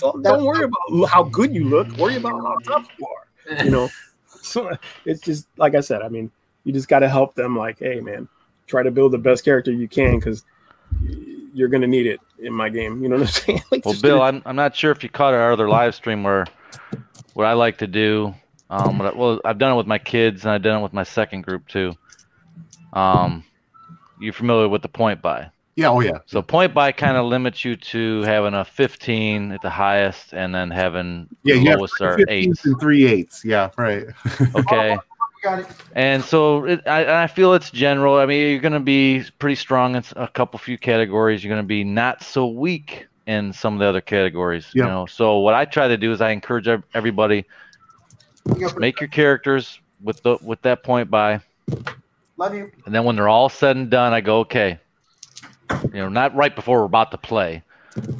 [0.01, 1.89] don't, don't worry about how good you look.
[1.97, 3.65] Worry about how tough you are.
[3.65, 3.89] You know,
[4.43, 4.71] so
[5.05, 6.03] it's just like I said.
[6.03, 6.31] I mean,
[6.65, 7.57] you just got to help them.
[7.59, 8.29] Like, hey, man,
[8.69, 10.45] try to build the best character you can because
[11.53, 13.03] you're gonna need it in my game.
[13.03, 13.63] You know what I'm saying?
[13.73, 14.27] Like, Well, Bill, do it.
[14.27, 16.47] I'm, I'm not sure if you caught our other live stream where
[17.35, 18.35] what I like to do.
[18.69, 20.93] Um, what I- well, I've done it with my kids and I've done it with
[20.93, 21.93] my second group too.
[22.93, 23.43] Um,
[24.21, 25.51] you familiar with the point buy?
[25.81, 26.19] Yeah, oh yeah.
[26.27, 30.55] So point buy kind of limits you to having a 15 at the highest and
[30.55, 32.65] then having Yeah, the you have lowest are 15s eights.
[32.67, 33.43] and three eights.
[33.47, 34.05] Yeah, right.
[34.55, 34.93] Okay.
[34.93, 35.67] Oh, oh, got it.
[35.95, 38.17] And so it, I, I feel it's general.
[38.17, 41.43] I mean, you're going to be pretty strong in a couple few categories.
[41.43, 44.67] You're going to be not so weak in some of the other categories.
[44.75, 45.07] You know.
[45.07, 47.47] So what I try to do is I encourage everybody
[48.49, 51.41] You go for- make your characters with the with that point by,
[52.37, 52.71] Love you.
[52.85, 54.79] and then when they're all said and done, I go okay.
[55.85, 57.63] You know, not right before we're about to play,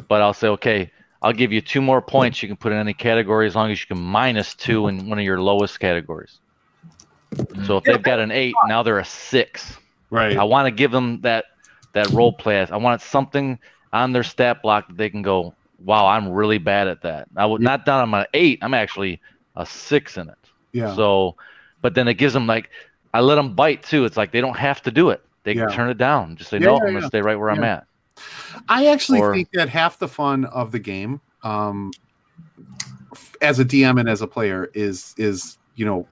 [0.09, 0.91] but I'll say okay.
[1.23, 3.81] I'll give you two more points you can put in any category as long as
[3.81, 6.39] you can minus two in one of your lowest categories.
[7.67, 9.77] So if they've got an eight, now they're a six.
[10.11, 10.37] Right.
[10.37, 11.45] I want to give them that
[11.93, 12.65] that role play.
[12.65, 13.59] I want something
[13.93, 17.47] on their stat block that they can go, "Wow, I'm really bad at that." I
[17.47, 18.59] would not down on my eight.
[18.63, 19.21] I'm actually
[19.57, 20.39] a six in it.
[20.73, 20.95] Yeah.
[20.95, 21.37] So,
[21.83, 22.71] but then it gives them like
[23.13, 24.05] I let them bite too.
[24.05, 25.23] It's like they don't have to do it.
[25.43, 26.37] They can turn it down.
[26.37, 27.07] Just say, Yeah, "No, yeah, I'm gonna yeah.
[27.09, 27.87] stay right where I'm at."
[28.69, 31.91] I actually Or- think that half the fun of the game, um,
[33.41, 36.07] as a DM and as a player, is is you know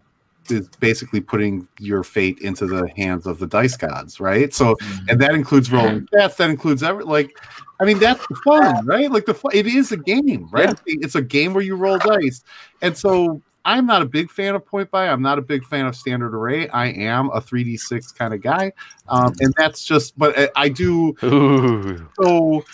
[0.51, 4.55] is basically putting your fate into the hands of the dice gods, right?
[4.55, 4.74] So,
[5.09, 6.37] and that includes rolling stats.
[6.37, 7.39] That includes every like,
[7.81, 9.11] I mean, that's the fun, right?
[9.11, 10.74] Like the fun, it is a game, right?
[10.87, 12.43] It's a game where you roll dice,
[12.83, 13.43] and so.
[13.69, 15.09] I'm not a big fan of point buy.
[15.09, 16.71] I'm not a big fan of standard array.
[16.71, 18.73] I am a 3d6 kind of guy,
[19.09, 20.16] um, and that's just.
[20.19, 22.64] But I, I do Ooh, so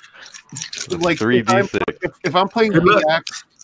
[0.90, 1.98] like three if I'm, d six.
[2.02, 3.22] if, if I'm playing BX,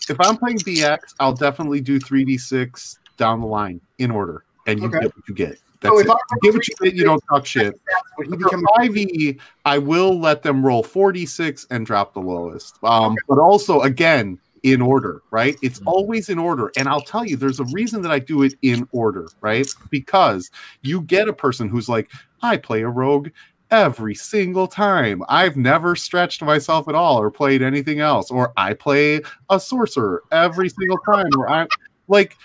[0.09, 4.87] if I'm playing BX, I'll definitely do 3d6 down the line in order, and you
[4.89, 4.99] Okay.
[4.99, 5.57] get what you get.
[5.79, 6.11] That's So if it.
[6.11, 6.95] I You get what you get.
[6.95, 7.79] You don't talk shit.
[8.17, 12.77] Would he For become 5e, I will let them roll 4d6 and drop the lowest.
[12.83, 15.57] Um, But also, again, in order, right?
[15.61, 15.87] It's Mm-hmm.
[15.87, 16.71] always in order.
[16.77, 19.67] And I'll tell you, there's a reason that I do it in order, right?
[19.89, 20.51] Because
[20.81, 23.29] you get a person who's like, I play a rogue
[23.71, 25.23] every single time.
[25.29, 28.29] I've never stretched myself at all or played anything else.
[28.29, 31.29] Or I play a sorcerer every single time.
[31.37, 31.67] Or I
[32.07, 32.37] like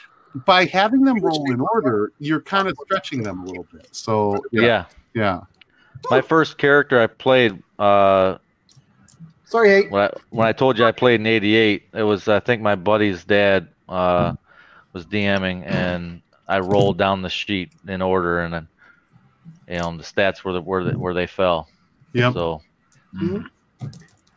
[0.45, 3.89] by having them roll in order, you're kind of stretching them a little bit.
[3.91, 4.85] So Yeah.
[5.15, 5.41] yeah.
[6.11, 8.37] My first character I played, uh,
[9.47, 9.89] Sorry, hey.
[9.89, 12.75] when I, when I told you I played in '88, it was I think my
[12.75, 14.35] buddy's dad uh,
[14.93, 18.69] was DMing, and I rolled down the sheet in order, and then
[19.69, 21.69] you know the stats were the, where they, where they fell.
[22.13, 22.33] Yeah.
[22.33, 22.61] So
[23.15, 23.45] Mhm.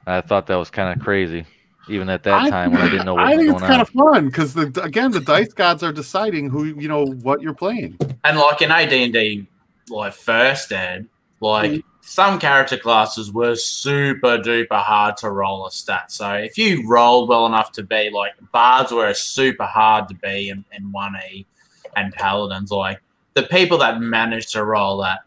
[0.06, 1.46] I thought that was kind of crazy.
[1.88, 3.68] even at that I- time when I didn't know what I was think going it's
[3.68, 3.82] kind on.
[3.82, 7.56] of fun because the again the dice gods are deciding who you know what you're
[7.56, 7.98] playing.
[8.24, 9.48] And like in AD and D,
[9.90, 11.08] like first ed,
[11.42, 16.12] like some character classes were super duper hard to roll a stat.
[16.12, 20.50] So if you rolled well enough to be like bards were super hard to be
[20.50, 21.46] in, in one E,
[21.96, 23.00] and paladins like
[23.36, 25.20] the people that managed to roll that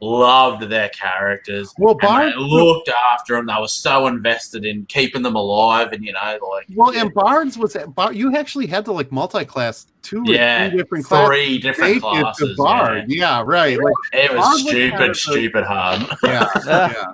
[0.00, 1.72] loved their characters.
[1.78, 3.46] Well, and they looked after them.
[3.46, 7.56] They were so invested in keeping them alive, and you know, like Well, and Barnes
[7.58, 11.28] was bar, you actually had to like multi-class two or yeah, three different classes.
[11.28, 12.56] three different classes.
[12.56, 13.04] bard.
[13.08, 13.78] Yeah, right.
[13.78, 14.20] Like, Yeah.
[14.24, 16.02] It was was stupid, stupid hard.
[16.22, 17.04] yeah, yeah.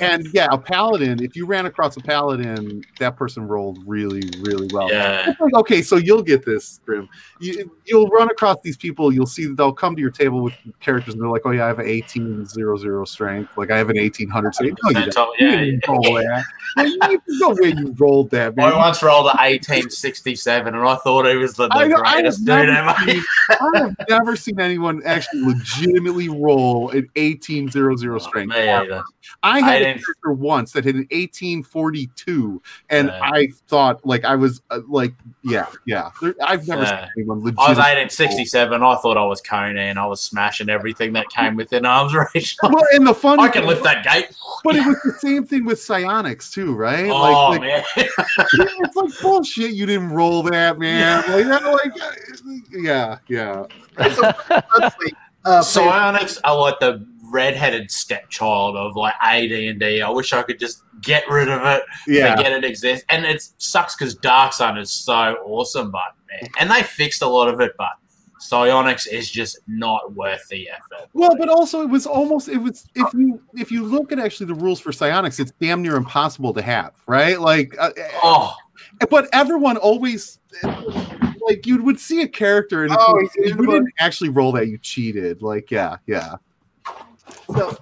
[0.00, 1.22] And yeah, a paladin.
[1.22, 4.90] If you ran across a paladin, that person rolled really, really well.
[4.90, 5.34] Yeah.
[5.40, 7.08] Like, okay, so you'll get this, Grim.
[7.40, 9.12] You, you'll run across these people.
[9.12, 11.64] You'll see that they'll come to your table with characters, and they're like, "Oh yeah,
[11.64, 13.56] I have an eighteen zero zero strength.
[13.56, 15.40] Like I have an eighteen hundred strength." No, you don't.
[15.40, 16.44] Yeah, You didn't roll that.
[16.76, 20.96] Like, you- There's no way you rolled that, I once rolled an 1867 and I
[20.96, 22.94] thought he was the, the I know- I greatest have dude ever.
[23.12, 28.50] seen- I have never seen anyone actually legitimately roll an eighteen zero zero oh, strength.
[28.54, 28.68] Me
[29.58, 29.66] either.
[29.66, 33.20] I I had a didn't- character once that had an 1842, and Yeah.
[33.22, 36.10] I thought like I was uh, like, yeah, yeah.
[36.20, 37.00] There, I've never Yeah.
[37.02, 37.98] seen anyone Legit I was legit.
[37.98, 38.82] 1867.
[38.82, 39.98] I thought I was Conan.
[39.98, 42.56] I was smashing everything that came within arm's reach.
[42.62, 44.26] Well, and the funny, I can lift that gate.
[44.62, 47.08] but it was the same thing with psionics too, right?
[47.10, 47.84] Oh, like, like, man.
[47.96, 49.72] it's like bullshit.
[49.72, 51.22] You didn't roll that, man.
[51.30, 52.10] Like, that, like, uh,
[52.72, 53.64] yeah, yeah.
[54.14, 54.32] So,
[54.76, 55.12] honestly,
[55.44, 60.00] uh, Psionics are like the redheaded stepchild of like AD and D.
[60.00, 63.04] I wish I could just get rid of it, Yeah, forget it exists.
[63.08, 67.28] And it sucks because Dark Sun is so awesome, but man, and they fixed a
[67.28, 67.90] lot of it, but
[68.38, 71.08] Psionics is just not worth the effort.
[71.14, 74.46] Well, but also it was almost it was if you if you look at actually
[74.46, 77.40] the rules for psionics, it's damn near impossible to have, right?
[77.40, 77.90] Like, uh,
[78.22, 78.54] Oh,
[79.08, 83.66] but everyone always like you would see a character and Oh, you, in if you
[83.66, 85.40] didn't actually roll that, you cheated.
[85.42, 86.36] Like, yeah, yeah.
[87.52, 87.76] So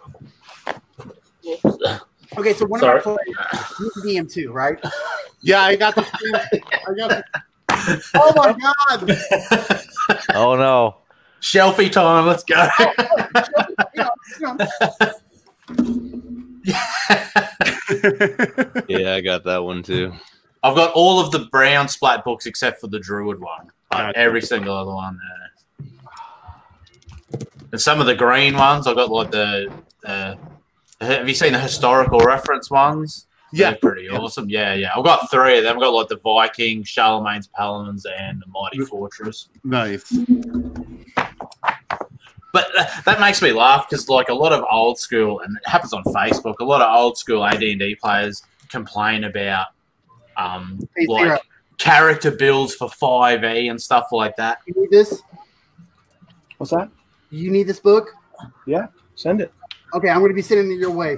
[2.38, 3.00] okay, so one Sorry.
[3.00, 3.36] of our players,
[3.78, 4.78] he's DM two, right?
[5.40, 6.02] Yeah, I got the
[6.88, 7.24] I got the
[8.14, 10.26] Oh my god!
[10.34, 10.98] Oh no.
[11.40, 12.68] Shelfie time, let's go.
[13.94, 14.10] You know,
[14.40, 14.56] you know,
[18.88, 20.12] Yeah, I got that one too.
[20.62, 23.72] I've got all of the brown splat books except for the Druid one.
[23.90, 25.18] Like every single other one.
[25.20, 25.41] Yeah.
[27.72, 29.72] And some of the green ones, I've got like the.
[30.04, 30.34] Uh,
[31.00, 33.26] have you seen the historical reference ones?
[33.52, 33.70] Yeah.
[33.70, 34.48] They're pretty awesome.
[34.48, 34.90] Yeah, yeah.
[34.96, 35.76] I've got three of them.
[35.76, 39.48] I've got like the Viking, Charlemagne's Paladins, and the Mighty Fortress.
[39.64, 40.10] nice.
[42.54, 42.66] But
[43.06, 46.04] that makes me laugh because like a lot of old school, and it happens on
[46.04, 46.56] Facebook.
[46.60, 49.68] A lot of old school AD and D players complain about
[50.36, 51.40] um, Hey, like Sarah.
[51.78, 54.58] character builds for five E and stuff like that.
[54.66, 55.22] you need this?
[56.58, 56.90] What's that?
[57.32, 58.10] You need this book?
[58.66, 59.52] Yeah, send it.
[59.94, 61.12] Okay, I'm going to be sending it your way.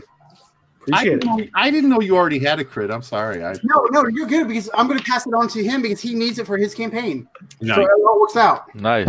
[0.93, 1.45] I Appreciate didn't, it.
[1.47, 2.91] know, I didn't know you already had a crit.
[2.91, 3.45] I'm sorry.
[3.45, 6.01] I No, no, you're good because I'm going to pass it on to him because
[6.01, 7.27] he needs it for his campaign.
[7.67, 8.73] So it all works out.
[8.75, 9.09] Nice.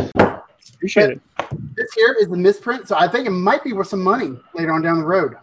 [0.74, 1.22] Appreciate it.
[1.76, 4.72] This here is the misprint, so I think it might be worth some money later
[4.72, 5.36] on down the road.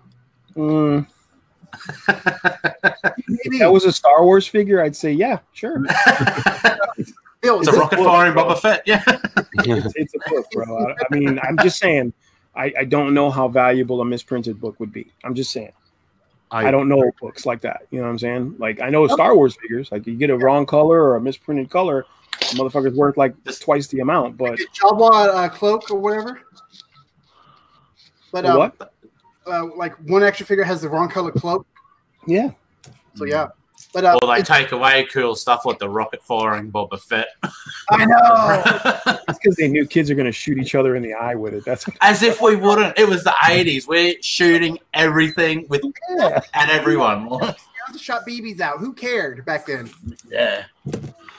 [0.57, 1.07] Mm,
[2.09, 3.57] Maybe.
[3.57, 5.83] if that was a Star Wars figure, I'd say yeah, sure.
[7.43, 8.83] Bill, It's a rocket book- firing Boba Fett.
[8.87, 9.03] Yeah.
[9.65, 10.89] It's, it's a book, bro.
[10.89, 12.15] I, I mean, I'm just saying.
[12.55, 15.13] I, I don't know how valuable a misprinted book would be.
[15.25, 15.73] I'm just saying.
[16.51, 17.87] I, don't know books like that.
[17.91, 18.57] You know what I'm saying?
[18.59, 19.91] Like I know Star Wars figures.
[19.93, 22.07] Like you get a wrong color or a misprinted color,
[22.41, 24.37] the motherfucker's worth like twice the amount.
[24.37, 26.41] But a Jawa uh, cloak or whatever?
[28.33, 28.93] But uh, what?
[29.47, 31.67] Uh, like one extra figure has the wrong color cloak,
[32.27, 32.51] Yeah.
[33.15, 33.49] so yeah.
[33.93, 37.29] But uh, Or they take away cool stuff like the rocket firing Boba Fett.
[37.91, 39.19] I know.
[39.29, 41.65] It's because they knew kids are gonna shoot each other in the eye with it.
[41.65, 42.99] That's As if we wouldn't.
[42.99, 43.87] It was the 80s.
[43.87, 45.83] We're shooting everything with
[46.17, 46.41] yeah.
[46.55, 47.29] at everyone.
[47.93, 48.79] to shot BBs out.
[48.79, 49.91] Who cared back then?
[50.29, 50.65] yeah.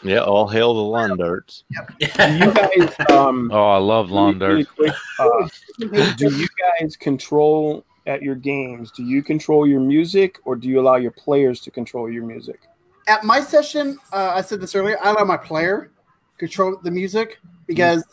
[0.04, 1.64] Yeah, all hail the lawn darts.
[2.00, 4.78] Do you guys um Oh, I love lawn really, darts.
[4.78, 6.48] really quick, uh, do you
[6.80, 8.92] guys control at your games?
[8.92, 12.62] Do you control your music or do you allow your players to control your music?
[13.08, 14.98] At my session, uh, I said this earlier.
[15.04, 15.92] I allow my player
[16.38, 18.04] control the music because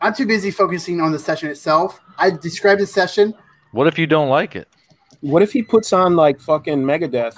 [0.00, 2.00] I'm too busy focusing on the session itself.
[2.18, 3.34] I describe the session.
[3.72, 4.68] What if you don't like it?
[5.20, 7.34] What if he puts on like fucking Megadeth?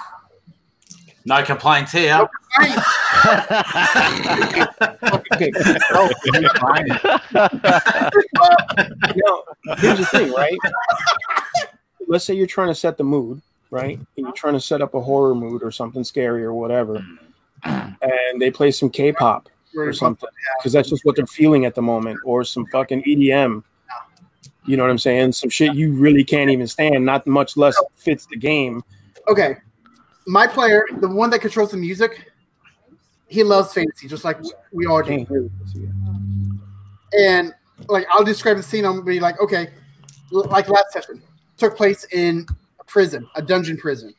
[1.27, 2.29] No complaints here.
[5.33, 5.51] Okay.
[5.91, 6.09] Oh,
[9.15, 9.43] now,
[9.77, 10.57] here's the thing, right?
[12.07, 13.97] Let's say you're trying to set the mood, right?
[13.97, 17.03] And you're trying to set up a horror mood or something scary or whatever,
[17.63, 21.81] and they play some K-pop or something because that's just what they're feeling at the
[21.81, 23.63] moment, or some fucking EDM.
[24.67, 25.31] You know what I'm saying?
[25.31, 28.83] Some shit you really can't even stand, not much less fits the game.
[29.27, 29.57] Okay,
[30.27, 32.31] my player, the one that controls the music,
[33.27, 34.37] he loves fantasy, just like
[34.71, 35.09] we all do.
[35.09, 36.61] Can't hear this again.
[37.17, 37.53] And
[37.87, 38.85] like, I'll describe the scene.
[38.85, 39.69] I'm gonna be like, okay,
[40.31, 41.21] like last session
[41.57, 42.45] took place in
[42.79, 44.13] a prison, a dungeon prison.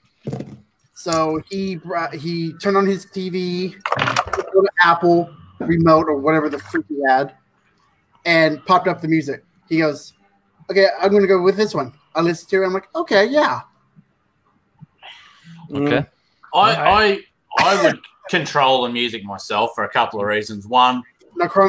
[0.95, 3.75] So he brought, he turned on his TV,
[4.83, 5.31] Apple
[5.61, 7.35] remote or whatever the freak he had,
[8.25, 9.45] and popped up the music.
[9.69, 10.15] He goes,
[10.71, 12.67] "Okay, I'm gonna go with this one." I listened to it.
[12.67, 13.63] I'm like, "Okay, yeah."
[15.73, 15.99] Okay.
[15.99, 16.07] Mm.
[16.55, 17.21] I, I
[17.59, 18.01] I would
[18.31, 20.67] control the music myself for a couple of reasons.
[20.67, 21.03] One,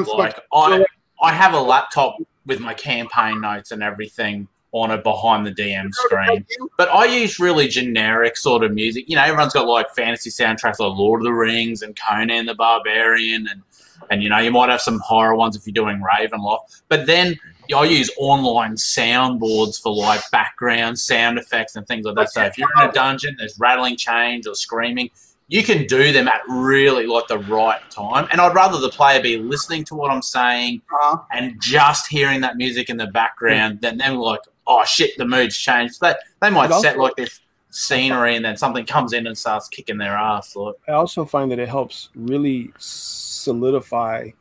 [0.08, 0.86] Now, like I
[1.22, 5.93] I have a laptop with my campaign notes and everything on it behind the DM
[5.93, 6.45] screen.
[6.78, 9.10] But I use really generic sort of music.
[9.10, 12.56] You know, everyone's got like fantasy soundtracks like Lord of the Rings and Conan the
[12.56, 13.62] Barbarian and
[14.10, 16.82] and you know, you might have some horror ones if you're doing Ravenloft.
[16.88, 17.38] But then
[17.76, 22.32] I use online soundboards for like background sound effects and things like that.
[22.32, 25.09] So if you're in a dungeon, there's rattling chains or screaming,
[25.47, 28.28] you can do them at really like the right time.
[28.32, 32.41] And I'd rather the player be listening to what I'm saying Uh, and just hearing
[32.41, 36.01] that music in the background than them like, oh shit, the mood's changed.
[36.01, 37.39] They they might set like this
[37.70, 40.55] scenery and then something comes in and starts kicking their ass.
[40.55, 44.32] Like, I also find that it helps really solidify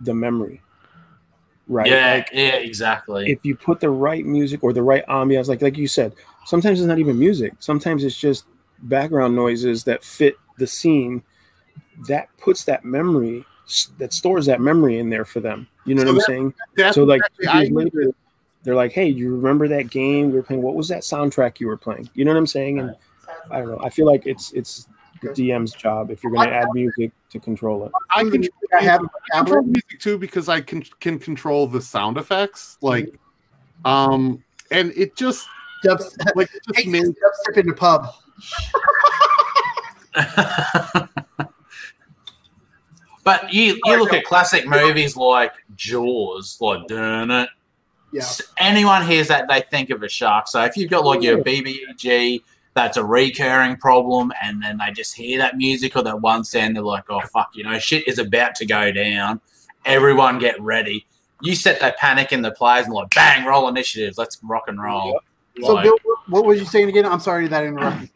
[0.00, 0.62] the memory.
[1.70, 1.86] Right.
[1.86, 3.30] yeah, Like yeah, exactly.
[3.30, 6.14] if you put the right music or the right ambiance, like like you said,
[6.44, 7.52] sometimes it's not even music.
[7.60, 8.44] Sometimes it's just
[8.82, 11.22] background noises that fit the scene.
[12.08, 13.44] That puts that memory
[13.98, 15.68] that stores that memory in there for them.
[15.84, 16.54] You know So what I'm that- saying?
[16.76, 18.12] That's so like I years later,
[18.64, 20.62] they're like, "Hey, you remember that game we were playing?
[20.62, 22.80] What was that soundtrack you were playing?" You know what I'm saying?
[22.80, 22.96] And
[23.48, 23.78] I don't know.
[23.80, 24.94] I feel like it's it's the
[25.28, 27.92] DM's job if you're going to add music to control it.
[28.14, 28.44] I can
[28.78, 32.78] I have on I control music too because I can can control the sound effects
[32.80, 33.18] like
[33.84, 35.46] um and it just
[35.82, 38.08] Dubs, like it just hey, made dubstep in the pub.
[43.24, 47.48] but you you look at classic movies like Jaws, like Darn it.
[48.12, 48.26] Yeah.
[48.58, 50.48] Anyone hears that, they think of a shark.
[50.48, 52.42] So if you've got like your BBG,
[52.74, 56.76] that's a recurring problem, and then they just hear that music or that one sound,
[56.76, 59.40] they're like, oh, fuck, you know, shit is about to go down.
[59.84, 61.06] Everyone get ready.
[61.42, 64.18] You set that panic in the players and like, bang, roll initiatives.
[64.18, 65.20] Let's rock and roll.
[65.62, 65.96] So, Like- Bill,
[66.28, 67.06] what was you saying again?
[67.06, 68.10] I'm sorry that I interrupted.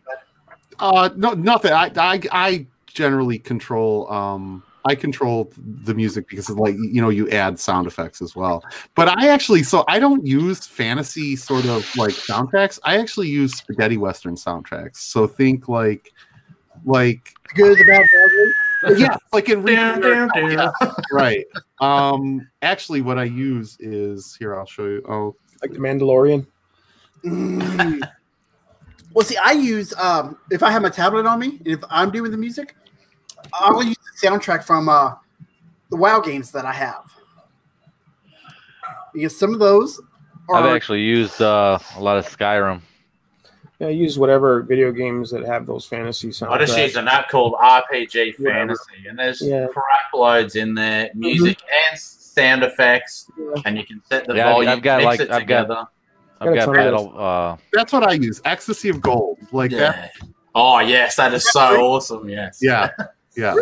[0.81, 6.59] uh no nothing I I I generally control um I control the music because of
[6.59, 8.63] like you know you add sound effects as well.
[8.95, 12.79] But I actually so I don't use fantasy sort of like soundtracks.
[12.85, 14.97] I actually use spaghetti western soundtracks.
[14.97, 16.13] So think like
[16.85, 18.05] like Good, the bad,
[18.83, 20.73] the yeah, like in Down, down, down.
[21.13, 21.47] Right.
[21.81, 25.03] Um actually what I use is here I'll show you.
[25.09, 26.47] Oh Like the Mandalorian.
[27.25, 28.07] Mm.
[29.15, 32.31] well, see, I use um, if I have my tablet on me, if I'm doing
[32.31, 32.77] the music,
[33.53, 35.15] I'll use the soundtrack from uh,
[35.91, 37.05] the WoW games that I have
[39.13, 40.01] because some of those
[40.53, 42.81] I've are actually used uh, a lot of Skyrim.
[43.79, 46.51] Yeah, use whatever video games that have those fantasy soundtracks.
[46.51, 49.67] I just use an app called RPG Fantasy, and there's Yeah.
[49.73, 49.85] crap
[50.15, 51.59] loads in there, music
[51.91, 53.31] and sound effects,
[53.65, 55.63] and you can set the Yeah, I've- volume, I've got, mix like- it I've got-
[55.63, 55.87] together.
[56.41, 57.15] I've Got got ton battle.
[57.19, 58.41] Uh, that's what I use.
[58.45, 59.39] Ecstasy of gold.
[59.53, 60.13] Like that.
[60.55, 62.29] Oh yes, that is so awesome.
[62.29, 62.59] Yes.
[62.61, 62.91] yeah.
[63.37, 63.55] Yeah.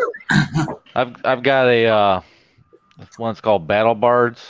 [0.94, 2.20] I've I've got a uh,
[3.18, 4.40] one's called Battle Bards.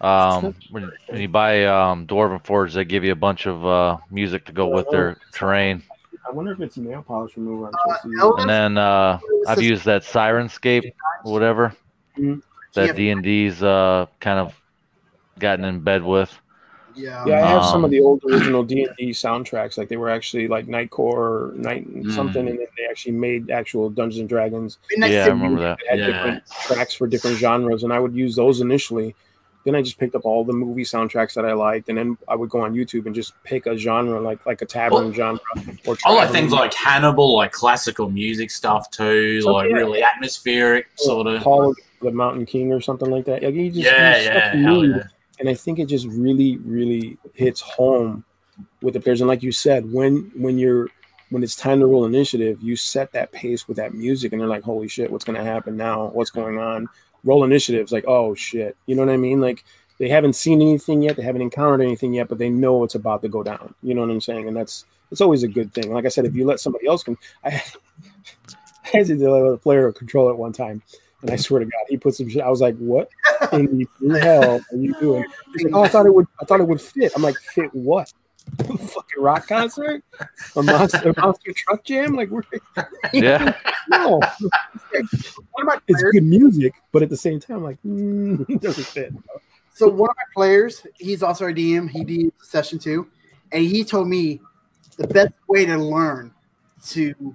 [0.00, 3.96] Um, when, when you buy um, Dwarven Forge, they give you a bunch of uh,
[4.10, 5.82] music to go with their terrain,
[6.26, 7.66] I wonder if it's nail polish remover.
[7.68, 8.20] I'm uh, supposed to use.
[8.20, 10.92] Elder- and then uh, I've used that Syrinscape,
[11.22, 11.74] whatever
[12.18, 12.42] Mhm.
[12.74, 14.54] that D and D's uh, kind of
[15.38, 16.36] gotten in bed with.
[16.96, 19.76] Yeah, Yeah, I have some Um, of the old original D and D soundtracks.
[19.78, 22.12] Like they were actually like Nightcore or Night Mm.
[22.12, 25.78] something, and then they actually made actual Dungeons and Dragons Yeah, I remember that.
[25.78, 26.06] that had Yeah.
[26.06, 29.14] different tracks for different genres, and I would use those initially.
[29.64, 32.36] Then I just picked up all the movie soundtracks that I liked, and then I
[32.36, 35.40] would go on YouTube and just pick a genre, like like a tavern Well, genre.
[35.86, 36.32] Or I like tavern.
[36.34, 39.76] things like Hannibal, like classical music stuff too, So, like yeah.
[39.76, 41.42] really atmospheric sort of.
[41.42, 43.42] Hall of the Mountain King or something like that.
[43.42, 45.02] Like you just Yeah, use yeah, hell yeah.
[45.38, 48.24] And I think it just really, really hits home
[48.82, 49.20] with the players.
[49.20, 50.88] And like you said, when when you're
[51.30, 54.48] when it's time to roll initiative, you set that pace with that music, and they're
[54.48, 56.08] like, "Holy shit, what's going to happen now?
[56.08, 56.88] What's going on?"
[57.24, 59.40] Roll initiatives, like, "Oh shit," you know what I mean?
[59.40, 59.64] Like
[59.98, 63.22] they haven't seen anything yet, they haven't encountered anything yet, but they know it's about
[63.22, 63.74] to go down.
[63.82, 64.48] You know what I'm saying?
[64.48, 65.92] And that's it's always a good thing.
[65.92, 67.48] Like I said, if you let somebody else can, I,
[68.84, 70.82] I had to with a player control at one time,
[71.24, 72.42] and I swear to God, he put some shit.
[72.42, 73.08] I was like, "What
[73.52, 76.26] in the hell are you doing?" He's like, "Oh, I thought it would.
[76.40, 78.12] I thought it would fit." I'm like, "Fit what?"
[78.60, 80.04] A fucking rock concert,
[80.54, 82.12] a monster, a monster truck jam.
[82.14, 82.42] Like we're
[83.14, 83.54] Yeah.
[83.88, 88.60] no, One of my it's good music, but at the same time, like mm, it
[88.60, 89.14] doesn't fit.
[89.72, 91.88] so one of my players, he's also a DM.
[91.88, 93.08] He did session two,
[93.50, 94.42] and he told me
[94.98, 96.30] the best way to learn
[96.88, 97.34] to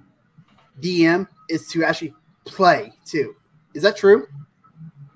[0.80, 2.14] DM is to actually
[2.44, 3.34] play too.
[3.74, 4.26] Is that true?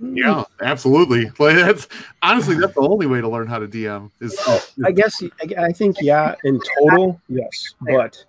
[0.01, 1.27] Yeah, absolutely.
[1.39, 1.89] Like that's
[2.23, 4.39] honestly that's the only way to learn how to DM is,
[4.85, 7.75] I guess I, I think yeah, in total, yes.
[7.81, 8.23] But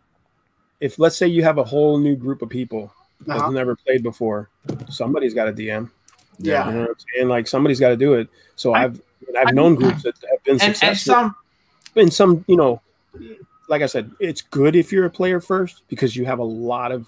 [0.80, 2.94] if let's say you have a whole new group of people
[3.26, 3.52] that's Uh-huh.
[3.52, 4.50] never played before,
[4.90, 5.90] somebody's got a DM.
[6.38, 6.68] Yeah.
[6.70, 6.88] You know
[7.20, 8.30] what Like somebody's got to do it.
[8.56, 9.02] So I- I've
[9.38, 11.14] I've known groups that have been And, and successful.
[11.14, 11.36] some
[11.96, 12.82] in some, you know,
[13.70, 16.92] like I said, it's good if you're a player first because you have a lot
[16.92, 17.08] of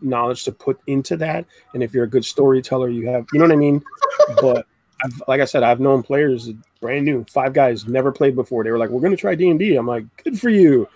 [0.00, 1.44] knowledge to put into that.
[1.74, 3.82] And if you're a good storyteller, you have, you know what I mean?
[4.40, 4.66] but
[5.04, 8.64] I've, like I said, I've known players brand new, five guys never played before.
[8.64, 10.88] They were like, "We're going to try D and D." I'm like, "Good for you."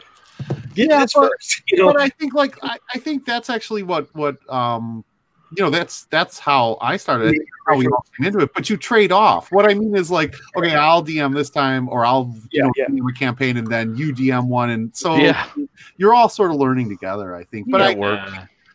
[0.74, 1.62] Get Yeah, this but- first.
[1.72, 5.04] You know, but I think like I, I think that's actually what what um
[5.56, 7.28] you know that's that's how I started.
[7.28, 8.52] I think how we all came into it.
[8.54, 9.50] But you trade off.
[9.52, 12.86] What I mean is like, okay, I'll DM this time, or I'll you know yeah.
[12.86, 15.46] DM a campaign, and then you DM one, and so Yeah.
[15.96, 17.34] you're all sort of learning together.
[17.36, 17.70] I think.
[17.70, 18.32] But That I, works.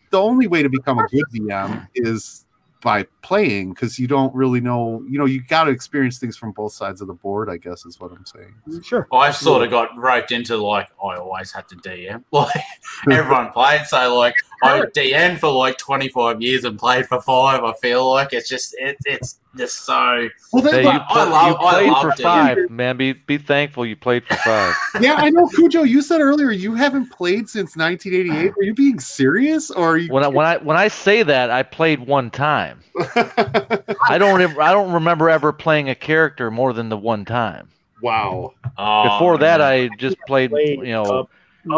[0.09, 2.45] The only way to become a good DM is
[2.81, 5.03] by playing because you don't really know.
[5.09, 7.49] You know, you got to experience things from both sides of the board.
[7.49, 8.83] I guess is what I'm saying.
[8.83, 9.07] sure.
[9.11, 12.23] I sort of got roped into like I always had to DM.
[12.31, 12.63] Like
[13.11, 17.63] everyone played, so like I DM for like twenty five years and played for five.
[17.63, 20.27] I feel like it's just it, it's just so.
[20.53, 22.23] Well, Hey, then, you, I pl- love- you I played love for D&D.
[22.23, 22.97] five, man.
[22.97, 24.75] Be be thankful you played for five.
[25.01, 25.83] yeah, I know, Cujo.
[25.83, 28.53] You said earlier you haven't played since 1988.
[28.57, 30.11] Are you being serious, or are you?
[30.11, 32.79] When I when I when I say that, I played one time.
[33.15, 37.69] I don't ever, I don't remember ever playing a character more than the one time.
[38.01, 38.53] wow.
[38.77, 39.89] Oh, Before that, man.
[39.91, 41.29] I just played Played you know up- up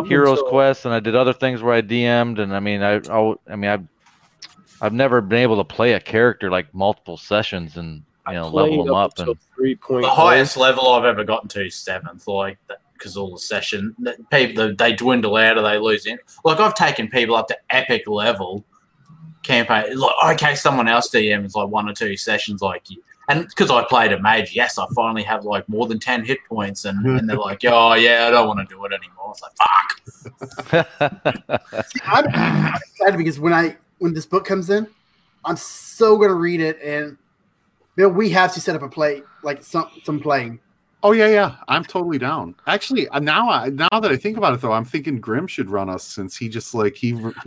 [0.07, 2.95] Heroes until- Quest, and I did other things where I DM'd, and I mean I
[3.09, 3.87] I, I mean I've
[4.81, 8.85] I've never been able to play a character like multiple sessions and you know level
[8.85, 10.03] them up until and three point.
[10.03, 12.27] the highest level I've ever gotten to is seventh.
[12.27, 12.57] Like
[12.93, 16.17] because all the session the people they dwindle out or they lose in.
[16.43, 18.65] Like I've taken people up to epic level
[19.43, 19.97] campaign.
[19.97, 23.01] Like okay, someone else DM is like one or two sessions like you.
[23.29, 26.39] And because I played a mage, yes, I finally have like more than ten hit
[26.49, 29.43] points, and, and they're like, "Oh yeah, I don't want to do it anymore." It's
[29.43, 29.53] like,
[30.73, 34.87] "Fuck." See, I'm, I'm excited because when I when this book comes in,
[35.45, 37.17] I'm so gonna read it, and
[37.95, 40.59] Bill, we have to set up a play like some some playing.
[41.01, 41.55] Oh yeah, yeah.
[41.67, 42.55] I'm totally down.
[42.67, 45.69] Actually, uh, now I now that I think about it, though, I'm thinking Grim should
[45.69, 47.15] run us since he just like he he,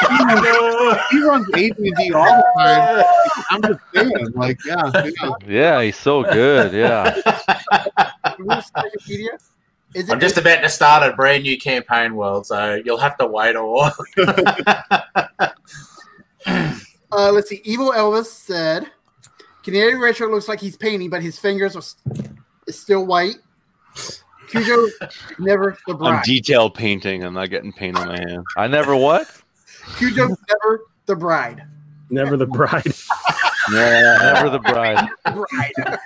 [0.10, 3.04] he runs, he runs AD&D all the time.
[3.50, 4.90] I'm just saying, like, yeah,
[5.22, 5.30] yeah.
[5.46, 6.72] yeah, he's so good.
[6.72, 7.14] Yeah,
[8.38, 9.38] Where's Wikipedia?
[10.10, 13.56] I'm just about to start a brand new campaign world, so you'll have to wait
[13.56, 13.94] a while.
[17.12, 17.60] Uh, let's see.
[17.64, 18.90] Evil Elvis said,
[19.62, 21.96] "Canadian Retro looks like he's painting, but his fingers are s-
[22.66, 23.36] is still white."
[24.48, 24.88] Cujo
[25.38, 27.24] never the I'm detail painting.
[27.24, 28.44] I'm not getting paint on my hand.
[28.56, 29.28] I never what?
[29.96, 31.62] Cujo never the bride.
[32.10, 32.94] Never the bride.
[33.72, 34.18] Yeah.
[34.34, 35.98] Never the bride, Bride.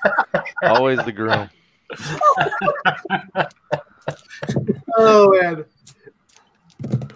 [0.62, 1.51] always the groom.
[4.97, 5.66] oh man.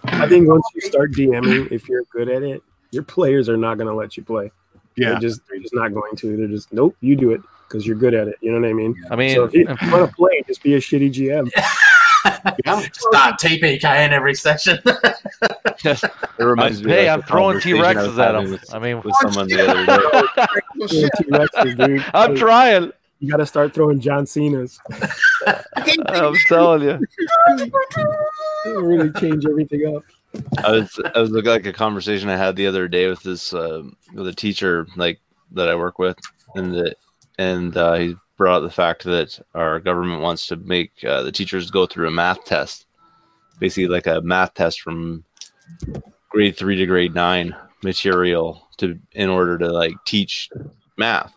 [0.04, 3.78] I think once you start DMing, if you're good at it, your players are not
[3.78, 4.52] going to let you play.
[4.96, 5.12] yeah.
[5.12, 6.36] They're just they're just not going to.
[6.36, 6.94] They're just nope.
[7.00, 8.36] You do it because you're good at it.
[8.42, 8.94] You know what I mean?
[9.10, 11.50] I mean, so if you want to play, just be a shitty GM.
[12.64, 14.78] Start TPKing every session.
[15.86, 16.92] It reminds me.
[16.92, 18.50] hey, of, I'm throwing T Rexes at having him.
[18.52, 20.46] With, I mean, with someone the other day.
[20.80, 21.10] Oh, shit.
[21.18, 22.04] T-Rexes, dude.
[22.14, 22.90] I'm trying.
[23.20, 24.78] You got to start throwing John Cena's.
[25.76, 26.98] I'm telling you.
[28.66, 30.02] It'll really change everything up.
[30.64, 33.52] I was I was looking like a conversation I had the other day with this
[33.52, 33.82] uh,
[34.14, 35.20] with a teacher like
[35.52, 36.18] that I work with,
[36.54, 36.94] and the
[37.38, 41.32] and uh, he brought up the fact that our government wants to make uh, the
[41.32, 42.86] teachers go through a math test,
[43.58, 45.24] basically like a math test from
[46.30, 50.50] grade three to grade nine material to in order to like teach
[50.96, 51.32] math.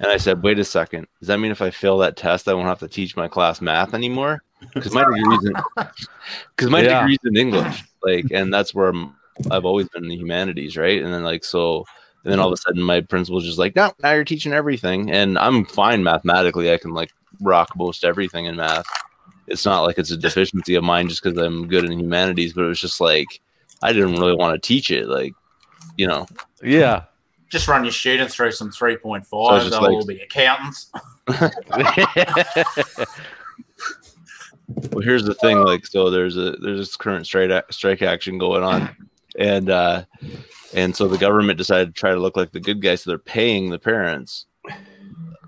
[0.00, 2.54] And I said, wait a second, does that mean if I fail that test, I
[2.54, 4.42] won't have to teach my class math anymore?
[4.74, 5.54] Because my degree's in
[6.56, 7.02] because my Yeah.
[7.02, 9.14] degree's in English, like, and that's where I'm,
[9.50, 11.02] I've always been in the humanities, right?
[11.02, 11.84] And then like so,
[12.24, 15.10] And then all of a sudden, my principal's just like, "No, now you're teaching everything,"
[15.10, 16.72] and I'm fine mathematically.
[16.72, 17.10] I can like
[17.40, 18.86] rock most everything in math.
[19.46, 22.64] It's not like it's a deficiency of mine just because I'm good in humanities, but
[22.64, 23.40] it was just like
[23.82, 25.06] I didn't really want to teach it.
[25.08, 25.34] Like,
[25.98, 26.26] you know,
[26.62, 27.04] Yeah.
[27.50, 29.26] Just run your students through some 3.5.
[29.62, 30.90] So They'll like- all be accountants.
[34.92, 35.58] Well, here's the thing.
[35.58, 38.96] Like, so there's a there's this current strike a- strike action going on,
[39.38, 40.04] and uh,
[40.74, 43.02] and so the government decided to try to look like the good guys.
[43.02, 44.46] So they're paying the parents,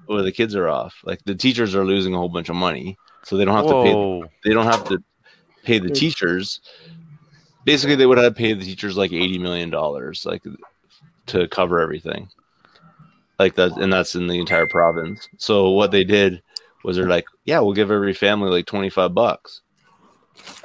[0.07, 0.97] where the kids are off.
[1.05, 3.83] Like the teachers are losing a whole bunch of money, so they don't have to
[3.83, 4.49] pay.
[4.49, 5.03] They don't have to
[5.65, 6.61] pay the teachers.
[7.65, 10.43] Basically, they would have to pay the teachers like eighty million dollars, like
[11.27, 12.29] to cover everything.
[13.39, 15.29] Like that, and that's in the entire province.
[15.37, 16.43] So what they did
[16.85, 19.61] was they're like, yeah, we'll give every family like 25 bucks.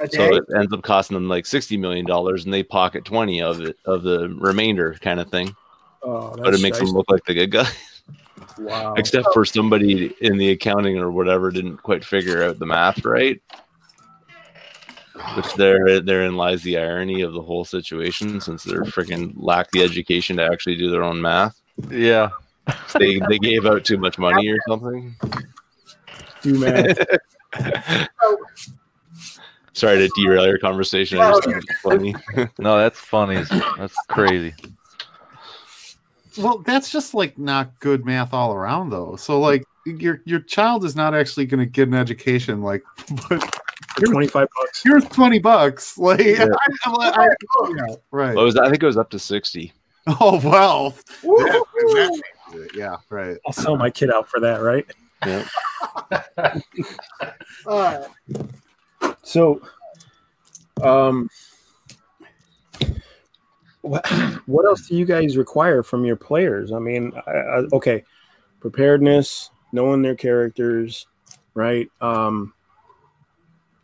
[0.00, 3.42] A So it ends up costing them like 60 million dollars and they pocket 20
[3.42, 5.54] of it of the remainder kind of thing.
[6.02, 7.68] Oh, But it makes them look like the good guy.
[8.58, 8.94] wow.
[8.94, 13.40] Except for somebody in the accounting or whatever didn't quite figure out the math right.
[15.36, 19.82] Which there therein lies the irony of the whole situation since they're freaking lack the
[19.82, 21.60] education to actually do their own math.
[21.90, 22.30] Yeah.
[22.98, 25.14] They they gave out too much money or something.
[26.42, 26.98] Do math.
[29.74, 31.18] Sorry to derail your conversation.
[31.18, 32.14] I just thought it funny.
[32.58, 33.42] No, that's funny.
[33.78, 34.54] That's crazy.
[36.38, 39.16] Well, that's just like not good math all around, though.
[39.16, 42.62] So, like, your your child is not actually going to get an education.
[42.62, 42.82] Like,
[43.28, 43.58] but
[44.04, 44.82] Twenty five bucks.
[44.82, 45.98] here's twenty bucks.
[45.98, 46.46] Like, Yeah.
[46.86, 47.26] I, I, I,
[47.76, 48.34] yeah, right.
[48.34, 48.56] What was?
[48.56, 49.72] I think it was up to 60.
[50.06, 50.90] Oh well.
[51.22, 52.22] That- that
[52.74, 53.36] yeah, right.
[53.46, 54.86] I'll sell my kid out for that, right?
[55.26, 55.46] Yeah.
[57.66, 58.04] Uh,
[59.22, 59.62] So,
[60.82, 61.28] um,
[63.82, 64.06] what
[64.46, 66.72] what else do you guys require from your players?
[66.72, 68.04] I mean, I, I, okay,
[68.60, 71.06] preparedness, knowing their characters,
[71.54, 71.90] right?
[72.00, 72.54] Um,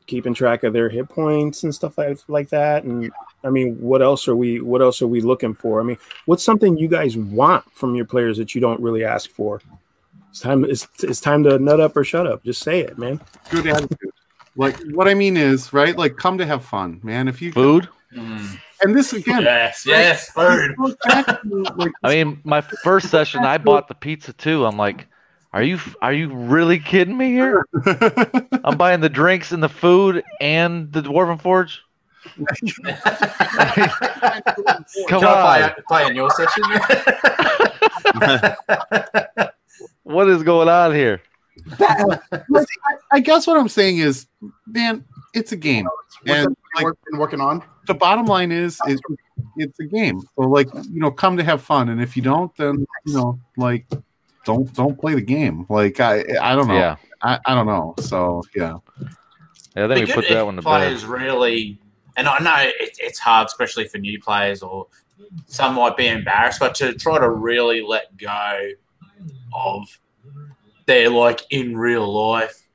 [0.07, 2.85] keeping track of their hit points and stuff like like that.
[2.85, 3.11] And
[3.45, 5.81] I mean, what else are we what else are we looking for?
[5.81, 9.31] I mean, what's something you guys want from your players that you don't really ask
[9.31, 9.61] for?
[10.31, 10.65] It's time.
[10.65, 12.45] It's, it's time to nut up or shut up.
[12.45, 13.21] Just say it, man.
[13.51, 14.13] Good attitude.
[14.59, 15.97] Like, what I mean is, right?
[15.97, 17.29] Like, come to have fun, man.
[17.29, 17.89] If you Food?
[18.13, 18.59] Mm.
[18.83, 20.75] and this again, Yes, yes, food.
[20.77, 24.67] goes back to, like, I mean, my first session, I bought the pizza too.
[24.67, 25.07] I'm like,
[25.53, 27.67] are you are you really kidding me here?
[28.65, 31.81] I'm buying the drinks and the food and the Dwarven Forge.
[35.09, 36.65] Come Can I on, play, play in your session?
[40.03, 41.23] what is going on here?
[41.81, 42.19] I,
[43.13, 44.27] I guess what I'm saying is,
[44.67, 45.05] man,
[45.35, 45.87] it's a game,
[46.25, 47.63] what's and like been working on?
[47.89, 49.01] the bottom line is, is
[49.57, 50.21] it's a game.
[50.37, 53.41] So, like, you know, come to have fun, and if you don't, then you know,
[53.57, 53.87] like,
[54.45, 55.67] don't don't play the game.
[55.69, 56.75] Like, I I don't know.
[56.75, 57.95] Yeah, I, I don't know.
[57.99, 58.77] So yeah,
[59.75, 59.87] yeah.
[59.87, 60.69] I think we put that one to bed.
[60.69, 61.81] players really,
[62.17, 64.87] and I know it, it's hard, especially for new players, or
[65.47, 68.71] some might be embarrassed, but to try to really let go
[69.53, 69.99] of
[70.89, 72.67] their like in real life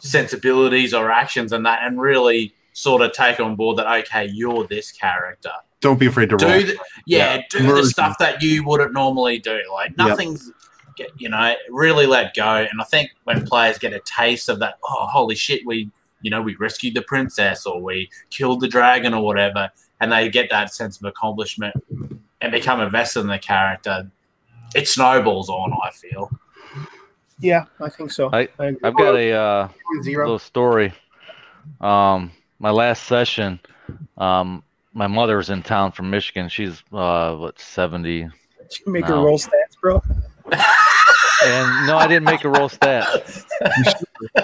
[0.00, 4.66] sensibilities or actions and that, and really sort of take on board that okay, you're
[4.68, 5.50] this character.
[5.80, 9.60] don't be afraid to do the, yeah, do the stuff that you wouldn't normally do.
[9.72, 9.96] Like Yep.
[9.96, 10.50] nothing's,
[10.96, 12.66] get, you know, really let go.
[12.70, 15.90] And I think when players get a taste of that, oh holy shit, we,
[16.22, 19.70] you know, we rescued the princess or we killed the dragon or whatever,
[20.00, 21.74] and they get that sense of accomplishment
[22.40, 24.10] and become invested in the character,
[24.74, 25.72] it snowballs on.
[25.82, 26.30] I feel.
[27.40, 28.30] Yeah, I think so.
[28.32, 28.76] I- agree.
[28.82, 29.68] I've got a uh,
[30.02, 30.24] Zero.
[30.26, 30.92] little story.
[31.80, 33.58] Um, my last session,
[34.18, 34.62] um,
[34.92, 36.48] my mother was in town from Michigan.
[36.48, 39.24] She's uh, what seventy, Did you make her No.
[39.24, 40.02] roll stats, bro?
[40.52, 43.06] and no, I didn't make her roll stat.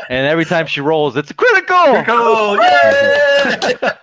[0.09, 2.03] and every time she rolls, it's a critical.
[2.05, 3.97] Cool, yeah.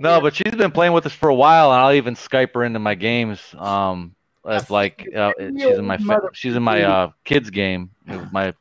[0.00, 2.64] No, but she's been playing with us for a while, and I'll even Skype her
[2.64, 3.40] into my games.
[3.56, 4.14] Um,
[4.44, 7.90] if like uh, she's in my fa- she's in my uh, kids game.
[8.32, 8.54] My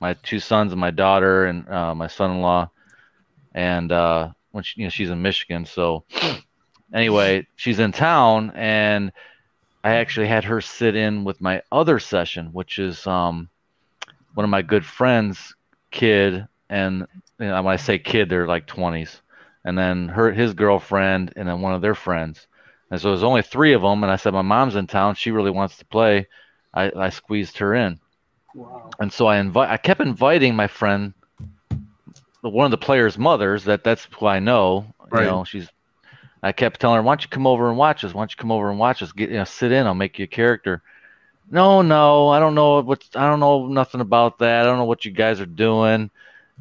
[0.00, 2.70] my two sons and my daughter and uh, my son-in-law,
[3.54, 5.66] and uh, when she, you know she's in Michigan.
[5.66, 6.04] So
[6.94, 9.12] anyway, she's in town, and
[9.82, 13.48] I actually had her sit in with my other session, which is um,
[14.34, 15.54] one of my good friends'
[15.90, 17.06] kid, and
[17.38, 19.20] you know, when I say kid, they're like twenties.
[19.66, 22.46] And then her his girlfriend and then one of their friends
[22.94, 25.30] and so there's only three of them and i said my mom's in town she
[25.32, 26.26] really wants to play
[26.74, 27.98] i, I squeezed her in
[28.54, 28.90] Wow.
[29.00, 31.14] and so i invite i kept inviting my friend
[32.42, 35.22] one of the players mothers that that's who i know Right.
[35.22, 35.68] you know she's
[36.42, 38.12] I kept telling her, "Why don't you come over and watch us?
[38.14, 39.12] Why don't you come over and watch us?
[39.12, 39.86] Get you know, sit in.
[39.86, 40.82] I'll make you a character."
[41.50, 44.60] No, no, I don't know what I don't know nothing about that.
[44.62, 46.10] I don't know what you guys are doing.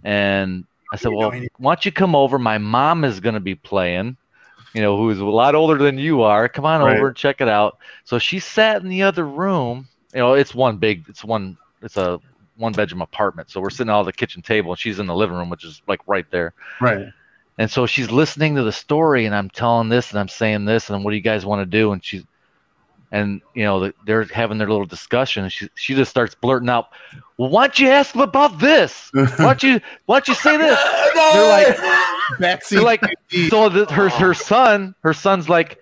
[0.04, 2.40] And I said, "Well, why don't you come over?
[2.40, 4.18] My mom is going to be playing."
[4.74, 6.50] You know, who's a lot older than you are.
[6.50, 6.96] Come on Right.
[6.98, 7.78] over and check it out.
[8.06, 9.88] So she sat in the other room.
[10.14, 12.20] You know, it's one big, it's one, it's a
[12.58, 13.50] one bedroom apartment.
[13.50, 15.82] So we're sitting at the kitchen table, and she's in the living room, which is
[15.88, 16.54] like right there.
[16.82, 17.08] Right.
[17.58, 20.90] And so she's listening to the story, and I'm telling this, and I'm saying this,
[20.90, 21.92] and what do you guys want to do?
[21.92, 22.24] And she's,
[23.14, 26.90] and you know, they're having their little discussion, and she she just starts blurting out,
[27.38, 29.12] "Well, why don't you ask about this?
[29.14, 30.80] Why don't you why don't you say this?"
[31.14, 31.78] They're like,
[32.40, 32.70] Backseat.
[32.70, 33.04] they're like,
[33.50, 35.80] so the, her her son, her son's like,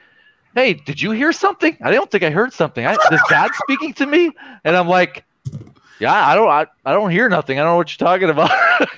[0.55, 1.77] "Hey, did you hear something?
[1.81, 2.85] I don't think I heard something.
[2.85, 4.31] I, is God speaking to me?"
[4.65, 5.23] And I'm like,
[6.01, 7.59] "Yeah, I don't, I, I don't hear nothing.
[7.59, 8.51] I don't know what you're talking about."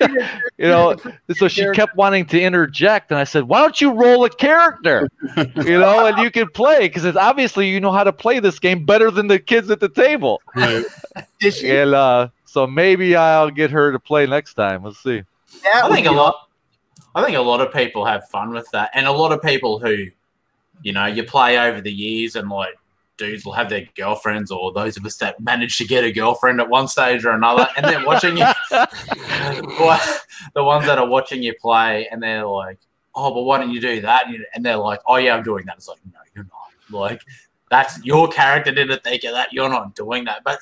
[0.58, 0.96] you know.
[1.36, 5.08] So she kept wanting to interject, and I said, "Why don't you roll a character?
[5.64, 8.58] You know, and you can play because it's obviously you know how to play this
[8.58, 10.84] game better than the kids at the table." Right.
[11.40, 11.70] Did she?
[11.70, 14.84] And uh, so maybe I'll get her to play next time.
[14.84, 15.22] Let's see.
[15.62, 16.48] That I think a lot.
[17.14, 19.78] I think a lot of people have fun with that, and a lot of people
[19.78, 20.06] who,
[20.82, 22.78] you know, you play over the years, and like
[23.16, 26.60] dudes will have their girlfriends, or those of us that manage to get a girlfriend
[26.60, 28.46] at one stage or another, and they're watching you.
[30.54, 32.78] The ones that are watching you play, and they're like,
[33.14, 35.76] "Oh, but why don't you do that?" And they're like, "Oh yeah, I'm doing that."
[35.76, 37.00] It's like, no, you're not.
[37.00, 37.22] Like,
[37.70, 39.52] that's your character didn't think of that.
[39.52, 40.42] You're not doing that.
[40.44, 40.60] But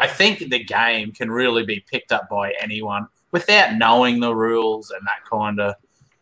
[0.00, 4.90] I think the game can really be picked up by anyone without knowing the rules
[4.90, 5.74] and that kind of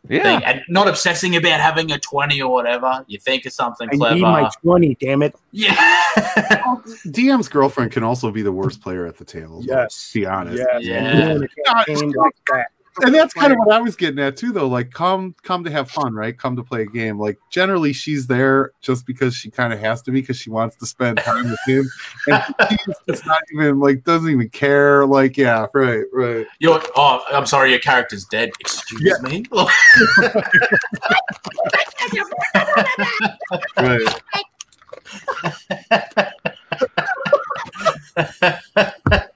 [0.09, 0.23] Yeah.
[0.23, 3.05] thing, and not obsessing about having a twenty or whatever.
[3.07, 4.15] You think of something I clever.
[4.15, 5.35] need my 20, damn it.
[5.51, 5.75] yeah.
[7.07, 9.61] DM's girlfriend can also be the worst player at the table.
[9.63, 10.11] Yes.
[10.13, 10.57] Be honest.
[10.57, 10.83] Yes.
[10.83, 11.29] Yeah.
[11.31, 11.47] And
[11.85, 12.13] doing
[12.97, 13.05] a campaign like that.
[13.07, 14.67] and that's kind of what I was getting at too, though.
[14.67, 16.37] Like, come, come to have fun, right?
[16.37, 17.19] Come to play a game.
[17.19, 20.75] Like, generally, she's there just because she kind of has to be because she wants
[20.77, 21.89] to spend time with him,
[22.27, 25.05] and she's just not even like doesn't even care.
[25.05, 26.45] Like, yeah, right, right.
[26.59, 28.51] You're, oh, I'm sorry, your character's dead.
[28.59, 29.29] Excuse Yeah.
[29.29, 29.45] me.
[33.77, 34.21] Right.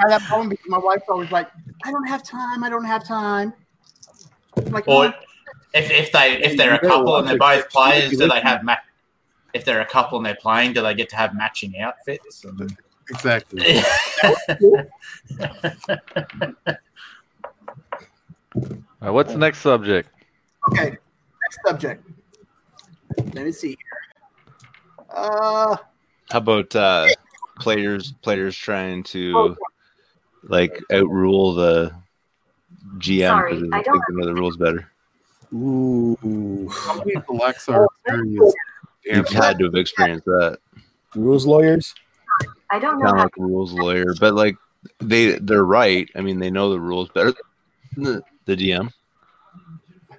[0.00, 1.48] I don't have that problem because my wife's always like,
[1.84, 2.64] I don't have time.
[2.64, 3.52] I don't have time.
[4.56, 5.12] I'm like, or "Oh,
[5.74, 8.76] if, if they if they're a couple and they're both players, do they have ma-
[9.54, 12.44] if they're a couple and they're playing, do they get to have matching outfits?
[12.44, 12.76] And-
[13.10, 13.82] Exactly.
[18.54, 18.64] All
[19.00, 20.08] right, what's the next subject?
[20.70, 20.90] okay.
[20.90, 22.08] Next subject.
[23.34, 23.76] Let me see here.
[25.10, 25.76] Uh,
[26.30, 27.08] How about uh,
[27.58, 29.56] players players trying to
[30.44, 31.92] like outrule the
[32.98, 34.90] GM Sorry, because they I think don't- know the rules better?
[35.52, 36.70] Ooh.
[36.84, 37.16] Some of these
[37.68, 38.38] are oh, very
[39.04, 40.58] You've had to have experienced that.
[41.16, 41.94] Rules lawyers.
[42.70, 44.56] I don't know Kind of how like a rules lawyer, but like
[45.00, 46.08] they they're right.
[46.14, 47.32] I mean, they know the rules better
[47.96, 48.92] than the, the DM.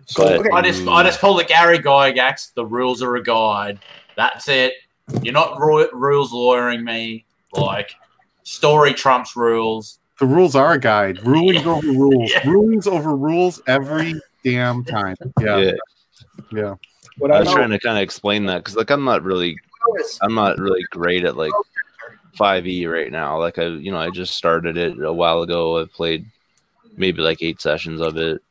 [0.06, 0.50] So But- okay.
[0.54, 2.54] I just I just pull the Gary Gygax.
[2.54, 3.80] The rules are a guide.
[4.18, 4.74] That's it.
[5.22, 7.26] You're not ru- rules lawyering me.
[7.54, 7.92] Like
[8.44, 10.00] story trumps rules.
[10.22, 11.26] The rules are a guide.
[11.26, 12.32] Rulings over rules.
[12.32, 12.48] Yeah.
[12.48, 15.16] Rulings over rules every damn time.
[15.40, 15.58] Yeah.
[15.58, 15.72] Yeah,
[16.54, 16.76] Yeah.
[17.18, 19.24] What I I was know, trying to kind of explain that because like I'm not
[19.24, 19.58] really.
[20.22, 21.52] I'm not really great at like
[22.40, 23.40] 5e right now.
[23.40, 25.82] Like I, you know, I just started it a while ago.
[25.82, 26.24] I played
[26.96, 28.44] maybe like eight sessions of it.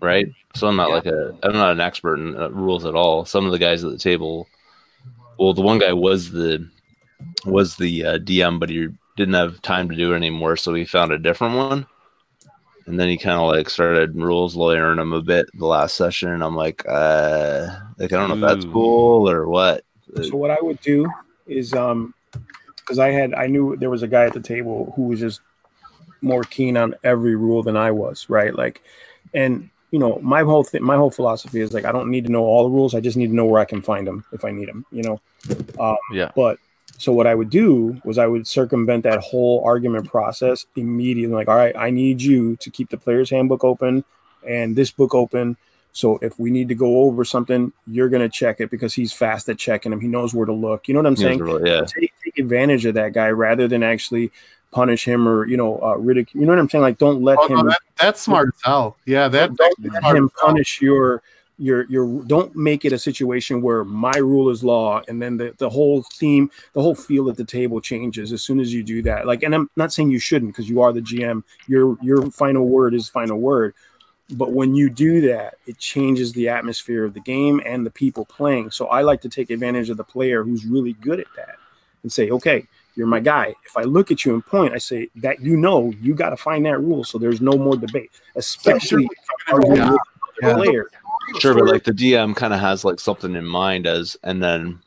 [0.00, 0.26] Right.
[0.54, 0.94] So I'm not Yeah.
[0.94, 3.26] like a, I'm not an expert in uh, rules at all.
[3.26, 4.48] Some of the guys at the table,
[5.38, 6.66] well, the one guy was the,
[7.44, 10.56] was the uh, DM, but he didn't have time to do it anymore.
[10.56, 11.86] So he found a different one.
[12.86, 16.30] And then he kind of like started rules lawyering him a bit the last session.
[16.30, 17.68] And I'm like, uh,
[17.98, 19.84] like, I don't know if that's cool or what.
[20.16, 21.08] so what I would do
[21.46, 22.14] is um
[22.76, 25.40] because I had I knew there was a guy at the table who was just
[26.22, 28.54] more keen on every rule than I was, right?
[28.54, 28.82] Like
[29.34, 32.32] and you know, my whole thing my whole philosophy is like I don't need to
[32.32, 34.44] know all the rules, I just need to know where I can find them if
[34.44, 35.20] I need them, you know.
[35.78, 36.30] Um Yeah.
[36.34, 36.58] but
[36.98, 41.34] so what I would do was I would circumvent that whole argument process immediately.
[41.34, 44.04] Like, all right, I need you to keep the player's handbook open
[44.46, 45.56] and this book open.
[45.92, 49.48] So if we need to go over something, you're gonna check it because he's fast
[49.48, 50.00] at checking them.
[50.00, 50.86] He knows where to look.
[50.88, 51.38] You know what I'm saying?
[51.38, 51.80] really- yeah.
[51.84, 54.30] Take, take advantage of that guy rather than actually
[54.70, 56.40] punish him or you know uh, ridicule.
[56.40, 56.82] You know what I'm saying?
[56.82, 58.96] Like, don't let Oh, him no, that, that's smart as hell.
[59.04, 61.22] Yeah, that, don't that's let smart him punish your
[61.60, 65.54] your your don't make it a situation where my rule is law and then the,
[65.58, 69.02] the whole theme the whole feel at the table changes as soon as you do
[69.02, 72.30] that like and i'm not saying you shouldn't because you are the gm your your
[72.30, 73.74] final word is final word
[74.30, 78.24] But when you do that, it changes the atmosphere of the game and the people
[78.24, 78.70] playing.
[78.70, 81.56] So I like to take advantage of the player who's really good at that
[82.04, 83.54] and say, okay, you're my guy.
[83.66, 86.36] If I look at you and point, I say that you know you got to
[86.36, 89.08] find that rule, so there's no more debate, especially
[89.76, 89.96] Yeah.
[90.42, 90.54] Yeah.
[90.54, 90.86] player.
[91.38, 94.80] Sure, but like the DM kind of has like something in mind as, and then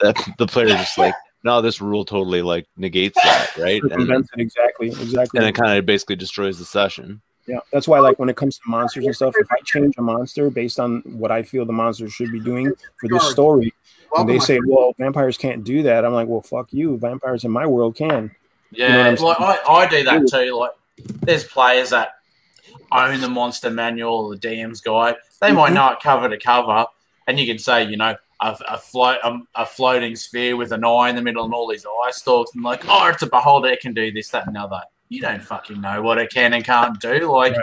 [0.00, 3.82] that the player just like, no, this rule totally like negates that, right?
[3.82, 5.38] And, it exactly, exactly.
[5.38, 7.20] and it kind of basically destroys the session.
[7.46, 10.02] Yeah, that's why, like, when it comes to monsters and stuff, if I change a
[10.02, 13.72] monster based on what I feel the monster should be doing for this story,
[14.16, 16.98] and they say, "Well, vampires can't do that," I'm like, "Well, fuck you.
[16.98, 18.34] Vampires in my world can."
[18.72, 20.56] Yeah, You know like I, I do that too.
[20.56, 20.72] Like,
[21.22, 22.15] there's players that
[22.92, 25.16] own the monster manual, the DM's guide.
[25.40, 25.74] They might Mhm.
[25.74, 26.86] know it cover to cover,
[27.26, 30.84] and you can say, you know, a, a float, um, a floating sphere with an
[30.84, 33.68] eye in the middle and all these eye stalks, and like, oh, it's a beholder,
[33.68, 34.80] it can do this, that, and the other.
[35.08, 37.30] You don't fucking know what it can and can't do.
[37.32, 37.54] Like,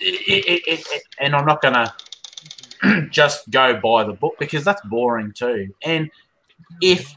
[0.00, 1.92] it, it, it, it, and I'm not gonna
[3.10, 5.68] just go by the book because that's boring too.
[5.82, 6.10] And
[6.80, 7.16] if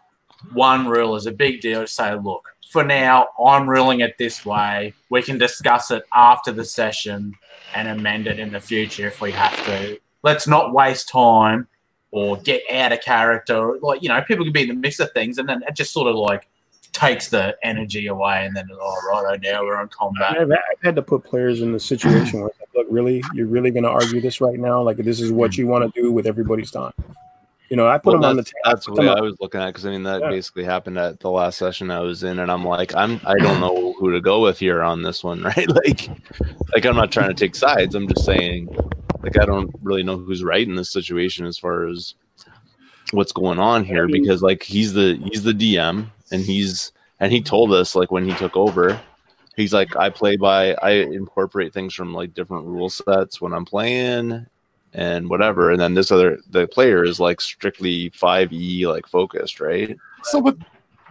[0.53, 4.93] one rule is a big deal, say, look, for now, I'm ruling it this way.
[5.09, 7.35] We can discuss it after the session
[7.75, 9.99] and amend it in the future if we have to.
[10.23, 11.67] Let's not waste time
[12.11, 13.77] or get out of character.
[13.81, 15.91] Like, you know, people can be in the mix of things and then it just
[15.91, 16.47] sort of like
[16.93, 20.39] takes the energy away and then, oh, right, now we're on combat.
[20.39, 23.83] I've, I've had to put players in the situation where, look, really, you're really going
[23.83, 24.81] to argue this right now?
[24.81, 25.61] Like, this is what hmm.
[25.61, 26.93] you want to do with everybody's time?
[27.71, 28.59] You know, I put Well, them on the table.
[28.65, 30.29] that's what I was looking at because I mean that Yeah.
[30.29, 33.61] basically happened at the last session I was in, and I'm like, I'm I don't
[33.61, 35.69] know who to go with here on this one, right?
[35.69, 36.09] Like,
[36.73, 37.95] like I'm not trying to take sides.
[37.95, 38.67] I'm just saying,
[39.23, 42.15] like, I don't really know who's right in this situation as far as
[43.11, 46.91] what's going on here because like he's the he's the DM and he's
[47.21, 48.99] and he told us like when he took over
[49.55, 53.65] he's like i play by i incorporate things from like different rule sets when i'm
[53.65, 54.45] playing
[54.93, 59.97] and whatever and then this other the player is like strictly 5e like focused right
[60.23, 60.57] So, but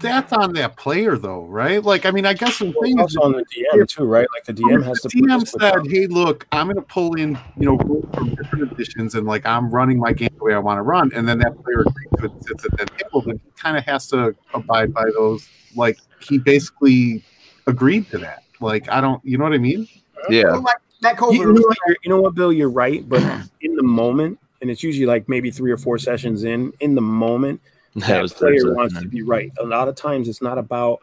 [0.01, 1.83] that's on that player, though, right?
[1.83, 4.27] Like, I mean, I guess the Well, thing is, on the DM too, right?
[4.35, 5.09] Like the DM has to.
[5.09, 7.79] the put DM said, "Hey, look, I'm going to pull in, you know,
[8.15, 11.11] from different editions, and like I'm running my game the way I want to run."
[11.15, 13.21] And then that player agrees to it, sits at that table.
[13.23, 15.47] Then he kind of has to abide by those.
[15.77, 17.23] Like he basically
[17.67, 18.45] agreed to that.
[18.61, 19.87] Like I don't, you know what I mean?
[20.29, 22.53] yeah Well, like, that cold You, you know what, you're- know what, Bill?
[22.53, 23.23] You're right, but
[23.61, 26.73] in the moment, and it's usually like maybe three or four sessions in.
[26.81, 27.61] In the moment,
[27.95, 28.73] that that was player Thursday.
[28.73, 29.53] wants to be right.
[29.59, 31.01] A lot of times, it's not about,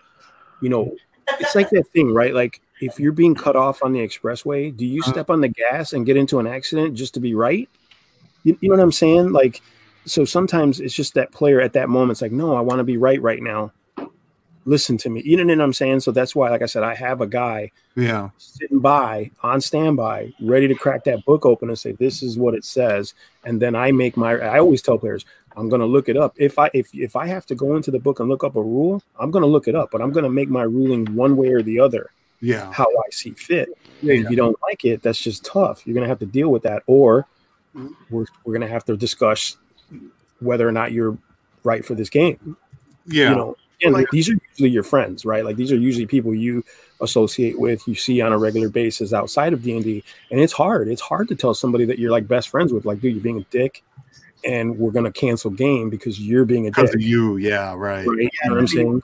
[0.61, 0.95] you know,
[1.39, 2.33] it's like that thing, right?
[2.33, 5.11] Like if you're being cut off on the expressway, do you uh-huh.
[5.11, 7.67] step on the gas and get into an accident just to be right?
[8.43, 9.31] You, you know what I'm saying?
[9.31, 9.61] Like,
[10.05, 12.11] so sometimes it's just that player at that moment.
[12.11, 13.71] It's like, no, I want to be right right now.
[14.67, 15.21] Listen to me.
[15.23, 16.01] You know what I'm saying?
[16.01, 20.33] So that's why, like I said, I have a guy Yeah, sitting by on standby,
[20.41, 23.13] ready to crack that book open and say, "This is what it says."
[23.45, 24.33] And then I make my.
[24.33, 25.25] I always tell players,
[25.55, 26.33] "I'm going to look it up.
[26.37, 28.61] If I if if I have to go into the book and look up a
[28.61, 31.37] rule, I'm going to look it up, but I'm going to make my ruling one
[31.37, 32.11] way or the other,
[32.41, 33.69] yeah, how I see fit.
[34.01, 34.15] yeah.
[34.15, 35.87] If you don't like it, that's just tough.
[35.87, 37.25] You're going to have to deal with that, or
[38.09, 39.57] we're we're going to have to discuss
[40.39, 41.17] whether or not you're
[41.63, 42.57] right for this game
[43.07, 43.29] yeah.
[43.29, 45.45] you know and Like- these are usually your friends right?
[45.45, 46.63] Like these are usually people you
[47.01, 50.87] associate with you see on a regular basis outside of d&d and it's hard.
[50.87, 53.37] It's hard to tell somebody that you're like best friends with like dude you're being
[53.39, 53.83] a dick
[54.45, 58.05] and we're going to cancel game because you're being a dick of you, yeah, right.
[58.07, 58.17] right?
[58.17, 59.01] you know what i'm saying?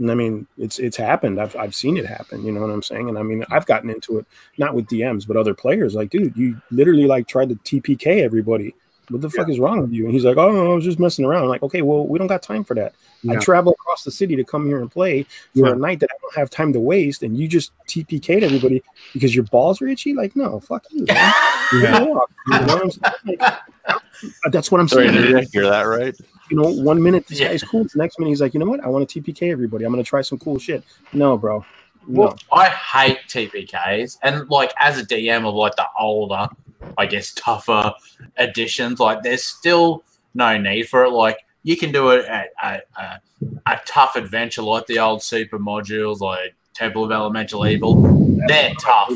[0.00, 1.40] And i mean it's it's happened.
[1.40, 3.08] I've, I've seen it happen you know what i'm saying?
[3.08, 4.26] And i mean i've gotten into it
[4.56, 5.94] not with dms but other players.
[5.96, 8.74] Like dude you literally like tried to tpk everybody
[9.10, 11.24] what the fuck is wrong with you and he's like oh i was just messing
[11.24, 12.94] around I'm like okay well we don't got time for that
[13.28, 15.24] I travel across the city to come here and play
[15.54, 15.72] for Yeah.
[15.72, 18.80] a night that I don't have time to waste, and you just TPK'd everybody
[19.12, 20.14] because your balls are itchy.
[20.14, 21.04] Like, no, fuck you.
[21.08, 21.34] Man.
[21.72, 21.98] You're Yeah.
[21.98, 23.14] you know what I'm saying?
[23.40, 23.42] Like,
[23.88, 25.20] uh, that's what I'm sorry saying.
[25.20, 26.14] did I hear that right
[26.48, 27.48] You know, one minute this Yeah.
[27.48, 28.84] guy's cool, the next minute he's like, you know what?
[28.84, 29.84] I want to TPK everybody.
[29.84, 30.84] I'm gonna try some cool shit.
[31.12, 31.66] No, bro.
[32.06, 32.20] No.
[32.20, 36.48] Well, I hate TPKs, and like as a DM of like the older,
[36.96, 37.94] I guess tougher
[38.38, 40.04] editions, like there's still
[40.34, 41.10] no need for it.
[41.10, 43.20] Like you can do it at a, a,
[43.66, 48.38] a tough adventure like the old super modules, like Temple of Elemental Evil.
[48.46, 49.12] They're tough.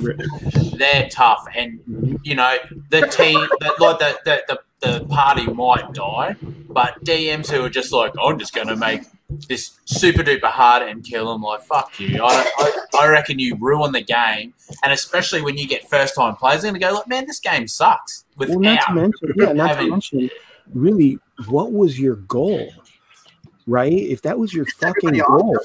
[0.76, 2.56] They're tough, and you know
[2.90, 6.34] the team, the, like the, the the the party might die,
[6.68, 9.02] but DMs who are just like, I'm just gonna make
[9.48, 11.42] this super duper hard and kill them.
[11.42, 12.22] Like fuck you.
[12.22, 16.36] I, I, I reckon you ruin the game, and especially when you get first time
[16.36, 18.24] players, they're gonna go like, man, this game sucks.
[18.36, 20.30] Well, not to mention, yeah, not to mention,
[20.74, 21.18] really,
[21.48, 22.70] what was your goal?
[23.68, 23.92] right?
[23.92, 25.56] If that was your fucking goal,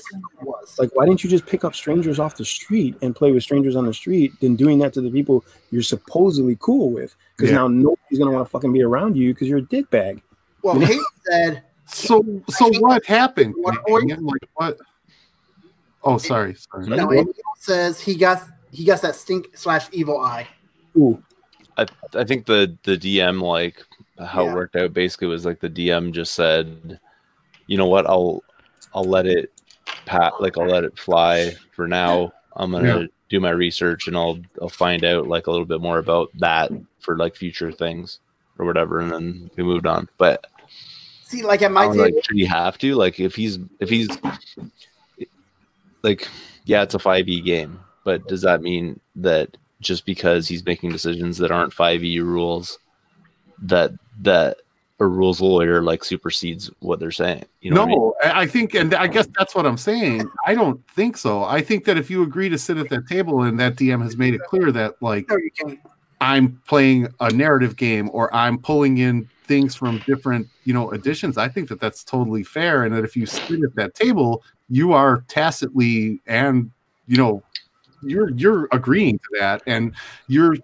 [0.77, 3.75] like why didn't you just pick up strangers off the street and play with strangers
[3.75, 7.15] on the street than doing that to the people you're supposedly cool with?
[7.35, 7.57] Because Yeah.
[7.57, 10.21] now nobody's gonna want to fucking be around you because you're a dickbag.
[10.61, 13.53] well, Hayden said So so what happened?
[13.57, 14.77] What- what- Like what?
[16.03, 16.85] Oh, sorry, sorry.
[16.87, 17.11] no.
[17.11, 20.47] Emil says he got he got that stink slash evil eye.
[20.97, 21.21] Ooh,
[21.77, 23.83] I I think the the DM like
[24.19, 24.51] how Yeah.
[24.51, 26.99] it worked out basically was like the DM just said,
[27.67, 28.43] you know what, I'll
[28.93, 29.51] I'll let it
[30.05, 32.31] pat like I'll let it fly for now.
[32.55, 35.99] I'm gonna do my research and I'll I'll find out like a little bit more
[35.99, 38.19] about that for like future things
[38.59, 40.09] or whatever, and then we moved on.
[40.17, 40.47] But
[41.27, 43.59] See, like at my don't know, table, like, should he have to like if he's
[43.81, 44.07] if he's
[46.01, 46.27] like
[46.63, 50.91] yeah, it's a five E game, but does that mean that just because he's making
[50.91, 52.79] decisions that aren't five E rules,
[53.61, 53.91] that
[54.21, 54.57] that
[54.99, 57.43] a rules lawyer like supersedes what they're saying?
[57.59, 57.99] You know, what I mean?
[57.99, 60.29] no, I I think, and I guess that's what I'm saying.
[60.45, 61.43] I don't think so.
[61.43, 64.15] I think that if you agree to sit at that table and that DM has
[64.15, 65.77] made it clear that, like, no, you can't.
[66.21, 71.37] I'm playing a narrative game or I'm pulling in things from different, you know, editions,
[71.37, 72.83] I think that that's totally fair.
[72.83, 76.71] And that if you sit at that table, you are tacitly and,
[77.07, 77.41] you know,
[78.03, 79.93] you're you're agreeing to that, and
[80.27, 80.55] you're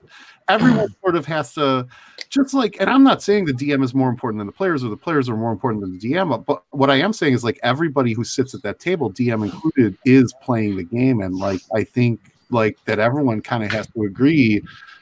[0.47, 1.87] everyone sort of has to
[2.29, 4.89] just like and i'm not saying the dm is more important than the players or
[4.89, 7.59] the players are more important than the dm but what i am saying is like
[7.63, 11.83] everybody who sits at that table dm included is playing the game and like i
[11.83, 12.19] think
[12.49, 14.61] like that everyone kind of has to agree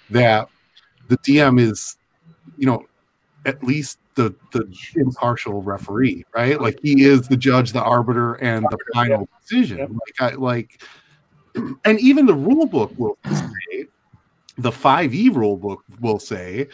[0.09, 0.47] that
[1.07, 1.97] the dm is
[2.57, 2.85] you know
[3.45, 6.61] at least the the impartial referee right?
[6.61, 9.79] Like he is the judge the arbiter and the final decision.
[9.79, 10.81] Like i like
[11.85, 13.85] and even the rule book will say
[14.57, 16.67] the 5e rule book will say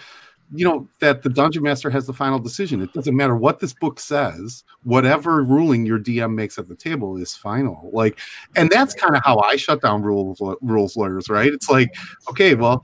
[0.54, 2.82] you know that the dungeon master has the final decision.
[2.82, 7.18] It doesn't matter what this book says whatever ruling your dm makes at the table
[7.18, 7.90] is final.
[7.94, 8.20] Like
[8.56, 11.52] and that's kind of how i shut down rules rules lawyers right?
[11.54, 11.96] It's like
[12.30, 12.84] okay well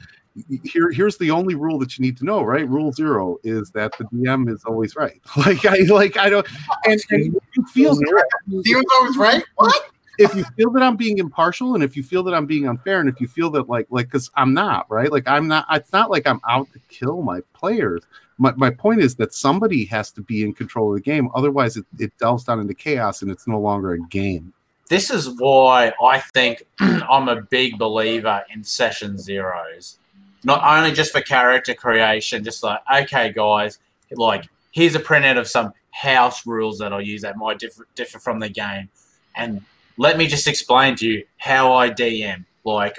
[0.64, 2.68] here here's the only rule that you need to know right?
[2.68, 5.22] Rule zero is that the dm is always right.
[5.38, 6.48] Like i like i don't
[6.86, 9.44] and, and you feel Theo's always right.
[9.56, 9.94] What?
[10.18, 13.00] if you feel that I'm being impartial and if you feel that I'm being unfair
[13.00, 15.12] and if you feel that like like because I'm not right?
[15.12, 18.04] Like I'm not it's not like I'm out to kill my players.
[18.38, 21.30] My, my point is that somebody has to be in control of the game.
[21.36, 24.54] Otherwise it, it delves down into chaos and it's no longer a game.
[24.90, 29.98] This is why I think I'm a big believer in session zeros.
[30.44, 33.80] Not only just for character creation, just like, okay, guys,
[34.12, 38.20] like, here's a printout of some house rules that I'll use that might differ, differ
[38.20, 38.90] from the game.
[39.36, 39.62] And
[39.98, 42.46] let me just explain to you how I DM.
[42.64, 42.98] Like,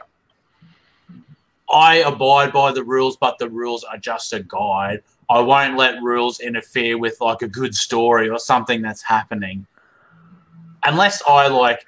[1.72, 5.02] I abide by the rules, but the rules are just a guide.
[5.28, 9.66] I won't let rules interfere with like a good story or something that's happening.
[10.84, 11.86] Unless I like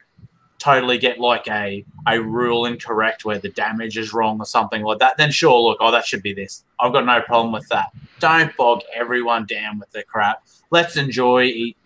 [0.66, 4.98] totally get like a a rule incorrect where the damage is wrong or something like
[4.98, 6.64] that, then sure, look, oh that should be this.
[6.80, 7.88] I've got no problem with that.
[8.20, 10.44] Don't bog everyone down with the crap.
[10.70, 11.76] Let's enjoy e-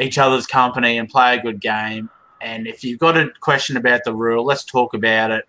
[0.00, 2.08] each other's company and play a good game.
[2.40, 5.44] And if you've got a question about the rule, let's talk about it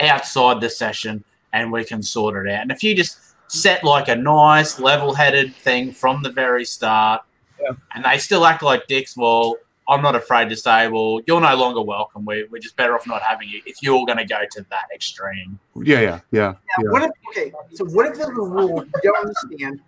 [0.00, 2.62] outside the session and we can sort it out.
[2.62, 3.18] And if you just
[3.48, 7.22] set like a nice level headed thing from the very start
[7.60, 7.72] Yeah.
[7.94, 9.56] and they still act like dicks, well,
[9.88, 12.24] I'm not afraid to say, well, you're no longer welcome.
[12.24, 14.86] We're, we're just better off not having you if you're going to go to that
[14.94, 15.58] extreme.
[15.82, 17.52] yeah yeah yeah yeah What if okay?
[17.74, 19.80] So what if there's a rule you don't understand,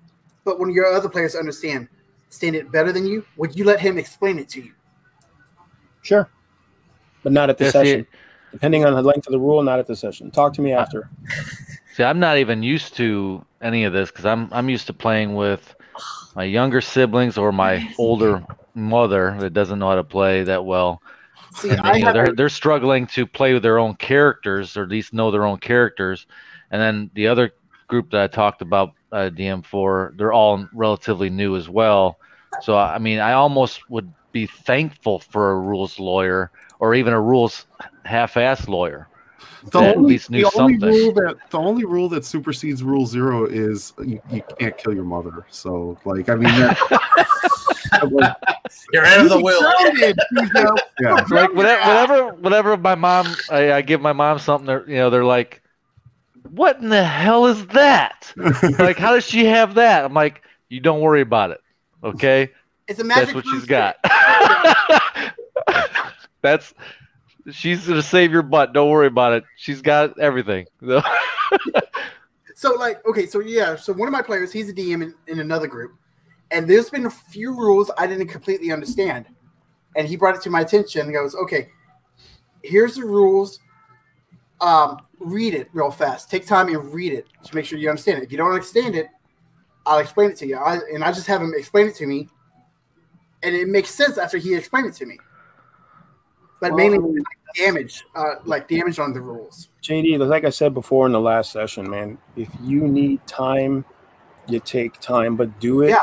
[0.45, 1.89] but when your other players understand,
[2.29, 3.25] stand it better than you?
[3.39, 4.73] Would you let him explain it to you?
[6.03, 6.29] sure,
[7.23, 8.07] but not at the Yeah, see- session.
[8.51, 10.31] Depending on the length of the rule, not at the session.
[10.31, 11.11] Talk to me after.
[11.95, 15.35] See, I'm not even used to any of this because I'm I'm used to playing
[15.35, 15.75] with
[16.35, 18.45] my younger siblings or my older
[18.75, 21.03] mother that doesn't know how to play that well.
[21.55, 24.89] See, I you know, they're they're struggling to play with their own characters or at
[24.89, 26.27] least know their own characters.
[26.71, 27.53] And then the other
[27.89, 32.19] group that I talked about uh, DM4, they're all relatively new as well.
[32.63, 37.21] So I mean, I almost would be thankful for a rules lawyer or even a
[37.21, 37.67] rules
[38.05, 39.09] half-ass lawyer.
[39.65, 42.83] The that at only, least knew the only rule that the only rule that supersedes
[42.83, 46.77] rule zero is you, you can't kill your mother so like i mean that,
[48.93, 49.61] You're out of the will.
[49.93, 50.15] You
[50.55, 50.77] know?
[51.01, 52.77] yeah like whatever, whatever, whatever.
[52.77, 54.67] My mom, I, I give my mom something.
[54.67, 55.63] They're, you know, they're like,
[56.51, 58.33] "What in the hell is that?
[58.79, 61.61] like, how does she have that?" I'm like, "You don't worry about it,
[62.03, 62.51] okay?
[62.87, 63.35] It's a magic.
[63.35, 63.97] That's what she's got.
[66.41, 66.73] That's
[67.51, 68.73] she's gonna save your butt.
[68.73, 69.45] Don't worry about it.
[69.57, 70.67] She's got everything.
[72.59, 75.39] So like, okay, so yeah, so one of my players, he's a DM in, in
[75.39, 75.93] another group,
[76.51, 79.27] And there's been a few rules I didn't completely understand.
[79.95, 81.69] And he brought it to my attention and goes, okay,
[82.65, 83.61] here's the rules.
[84.61, 86.33] Um, read it real fast.
[86.33, 88.25] Take time and read it to make sure you understand it.
[88.25, 89.07] If you don't understand it,
[89.87, 90.57] I'll explain it to you.
[90.57, 92.29] I, and I just have him explain it to me.
[93.45, 95.17] And it makes sense after he explained it to me.
[96.61, 99.69] But mainly Well, like, damage, uh, like damage on the rules.
[99.83, 103.85] JD, like I said before in the last session, man, if you need time,
[104.49, 106.03] you take time, but do it Yeah.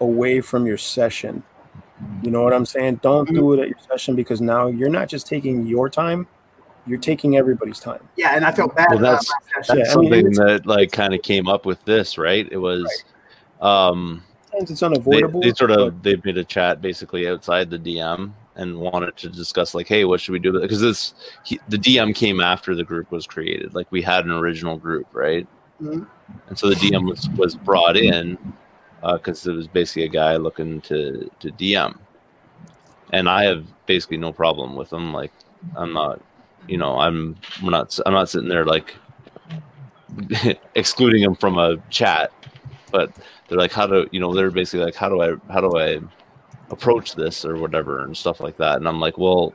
[0.00, 1.42] away from your session.
[2.22, 3.00] You know what I'm saying?
[3.02, 6.26] Don't do it at your session because now you're not just taking your time,
[6.86, 8.06] you're taking everybody's time.
[8.16, 8.88] Yeah, and I felt bad.
[8.90, 9.84] Well, that's- last That's session.
[9.86, 12.46] Yeah, I mean, something that like kind of came up with this, right?
[12.50, 12.86] It was
[13.60, 15.40] um Sometimes it's unavoidable.
[15.40, 19.28] they sort but- of they made a chat basically outside the DM and wanted to
[19.28, 20.58] discuss like, hey, what should we do?
[20.60, 21.14] Because this
[21.44, 23.74] he, the DM came after the group was created.
[23.74, 25.46] Like we had an original group, right?
[25.80, 26.06] Mhm.
[26.48, 28.38] And so the DM was was brought in
[29.02, 31.96] because it was basically a guy looking to to DM,
[33.12, 35.12] and I have basically no problem with him.
[35.12, 35.32] Like
[35.76, 36.20] I'm not,
[36.66, 38.94] you know, I'm we're not I'm not sitting there like
[40.74, 42.32] excluding him from a chat,
[42.90, 43.12] but
[43.48, 44.34] they're like, how do you know?
[44.34, 46.00] They're basically like, how do I how do I
[46.70, 48.76] approach this or whatever and stuff like that.
[48.76, 49.54] And I'm like, well,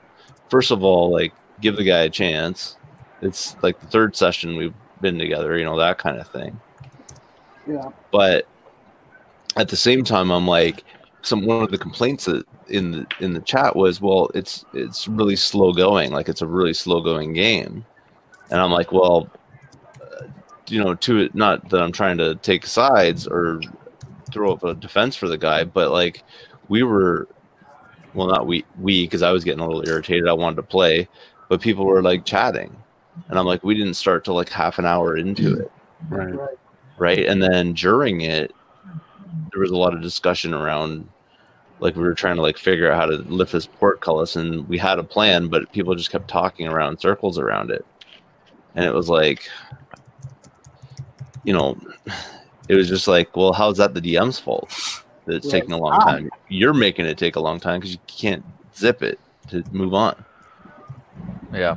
[0.49, 2.77] first of all, like give the guy a chance.
[3.21, 6.59] It's like the third session we've been together, you know, that kind of thing.
[7.67, 7.89] Yeah.
[8.11, 8.47] But
[9.55, 10.83] at the same time, I'm like,
[11.21, 15.07] some one of the complaints that in the in the chat was, well, it's it's
[15.07, 17.85] really slow going, like it's a really slow going game,
[18.49, 19.29] and I'm like, well,
[20.01, 20.25] uh,
[20.67, 23.61] you know, to it, not that I'm trying to take sides or
[24.31, 26.23] throw up a defense for the guy, but like
[26.72, 27.27] we were,
[28.14, 30.30] well, not we we because I was getting a little irritated.
[30.30, 31.10] I wanted to play,
[31.49, 32.73] but people were like chatting,
[33.27, 35.72] and I'm like, we didn't start till like half an hour into it
[36.07, 36.57] Right.
[36.98, 37.26] right?
[37.26, 38.56] And then during it,
[39.52, 41.10] there was a lot of discussion around,
[41.81, 44.77] like we were trying to like figure out how to lift this portcullis, and we
[44.77, 47.85] had a plan, but people just kept talking around circles around it,
[48.76, 49.49] and it was like,
[51.43, 51.77] you know,
[52.69, 55.77] it was just like, well, how's that the DM's fault that it's Yeah, taking a
[55.77, 56.11] long it's not.
[56.17, 56.29] time?
[56.49, 58.43] You're making it take a long time because you can't
[58.75, 60.23] zip it to move on.
[61.53, 61.75] Yeah.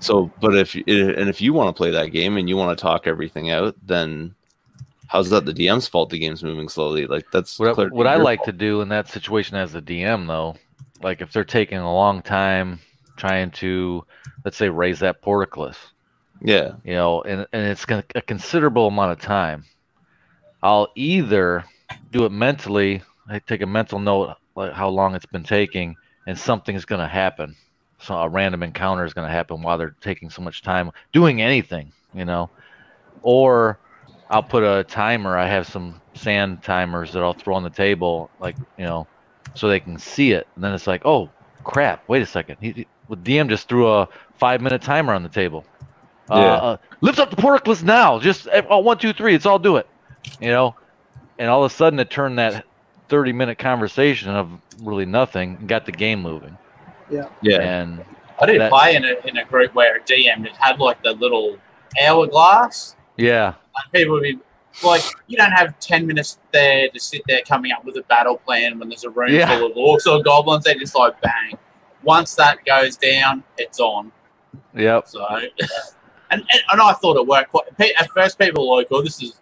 [0.00, 2.80] So, but if and if you want to play that game and you want to
[2.80, 4.34] talk everything out, then
[5.08, 6.10] how's that the DM's fault?
[6.10, 7.06] The game's moving slowly.
[7.06, 8.46] Like that's What, I- what I like fault.
[8.46, 10.56] to do in that situation as a DM, though,
[11.02, 12.78] like if they're taking a long time
[13.16, 14.04] trying to,
[14.44, 15.76] let's say, raise that portcullis,
[16.40, 17.84] Yeah, you know, and, and it's
[18.14, 19.64] a considerable amount of time,
[20.62, 21.64] I'll either
[22.10, 25.96] do it mentally, I take a mental note like how long it's been taking,
[26.26, 27.54] and something's gonna happen.
[28.00, 31.92] So a random encounter is gonna happen while they're taking so much time doing anything,
[32.14, 32.50] you know,
[33.22, 33.78] or
[34.30, 35.36] I'll put a timer.
[35.36, 39.06] I have some sand timers that I'll throw on the table, like you know,
[39.54, 40.46] so they can see it.
[40.54, 41.30] And then it's like, oh
[41.64, 42.08] crap!
[42.08, 42.56] Wait a second.
[42.60, 44.06] He, he- DM just threw a
[44.38, 45.64] five-minute timer on the table.
[46.30, 46.54] Uh, Yeah.
[46.56, 48.18] uh, lift up the portcullis now.
[48.18, 49.32] Just oh, one, two, three.
[49.32, 49.86] Let's all do it.
[50.40, 50.74] You know,
[51.38, 52.64] and all of a sudden it turned that
[53.08, 54.50] thirty-minute conversation of
[54.82, 56.56] really nothing and got the game moving.
[57.10, 57.60] yeah, Yeah.
[57.60, 58.04] And
[58.40, 61.02] I did That- play in a, in a group where a DM it had like
[61.02, 61.56] the little
[62.00, 62.96] hourglass.
[63.16, 64.38] yeah, And people would be
[64.84, 68.36] like, you don't have 10 minutes there to sit there coming up with a battle
[68.36, 69.48] plan when there's a room Yeah.
[69.58, 70.64] full of orcs or goblins.
[70.64, 71.58] They just like bang.
[72.04, 74.12] Once that goes down, it's on.
[74.74, 75.50] yep, So, and,
[76.30, 77.76] and, and I thought it worked quite.
[77.76, 79.40] pe- At first, people were like, oh, this is,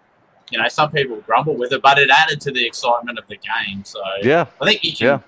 [0.50, 3.36] you know, some people grumble with it, but it added to the excitement of the
[3.36, 3.84] game.
[3.84, 5.20] So, yeah, I think you can, Yeah.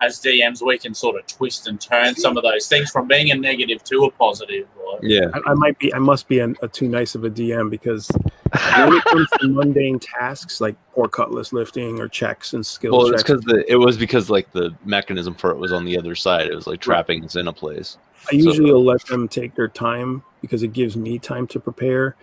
[0.00, 3.30] as DMs, we can sort of twist and turn some of those things from being
[3.30, 4.66] a negative to a positive.
[4.92, 5.30] Like, yeah.
[5.34, 8.10] I, I might be, I must be an, a too nice of a DM because
[8.52, 12.92] when it comes to mundane tasks like portcullis lifting or checks and skills.
[12.92, 16.14] Well, it's because it was because like the mechanism for it was on the other
[16.14, 16.48] side.
[16.48, 17.98] It was like trapping us in a place.
[18.30, 22.16] I usually will let them take their time because it gives me time to prepare.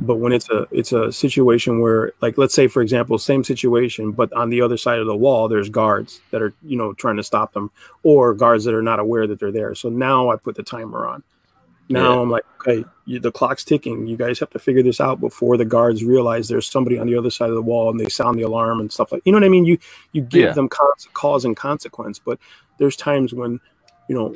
[0.00, 4.10] But when it's a it's a situation where, like, let's say for example, same situation,
[4.12, 7.16] but on the other side of the wall, there's guards that are you know trying
[7.16, 7.70] to stop them,
[8.02, 9.74] or guards that are not aware that they're there.
[9.74, 11.22] So now I put the timer on.
[11.88, 12.20] Now Yeah.
[12.22, 14.06] I'm like, okay, you, the clock's ticking.
[14.06, 17.16] You guys have to figure this out before the guards realize there's somebody on the
[17.16, 19.22] other side of the wall and they sound the alarm and stuff like.
[19.24, 19.64] You know what I mean?
[19.64, 19.78] You
[20.12, 20.52] you give Yeah.
[20.54, 22.38] them cause, cause and consequence, but
[22.78, 23.60] there's times when
[24.08, 24.34] you know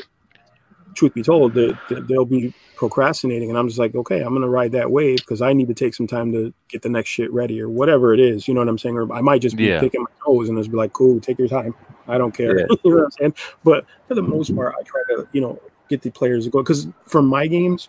[0.98, 4.48] truth be told, they, they- they'll be procrastinating, and I'm just like, okay, I'm gonna
[4.48, 7.32] ride that wave because I need to take some time to get the next shit
[7.32, 8.46] ready or whatever it is.
[8.46, 8.96] You know what I'm saying?
[8.96, 9.80] Or I might just be Yeah.
[9.80, 11.74] picking my toes and just be like, cool, take your time.
[12.06, 12.58] I don't care.
[12.60, 12.66] Yeah.
[12.84, 13.34] you know what I'm saying?
[13.64, 16.62] But for the most part, I try to, you know, get the players to go
[16.62, 17.88] because for my games,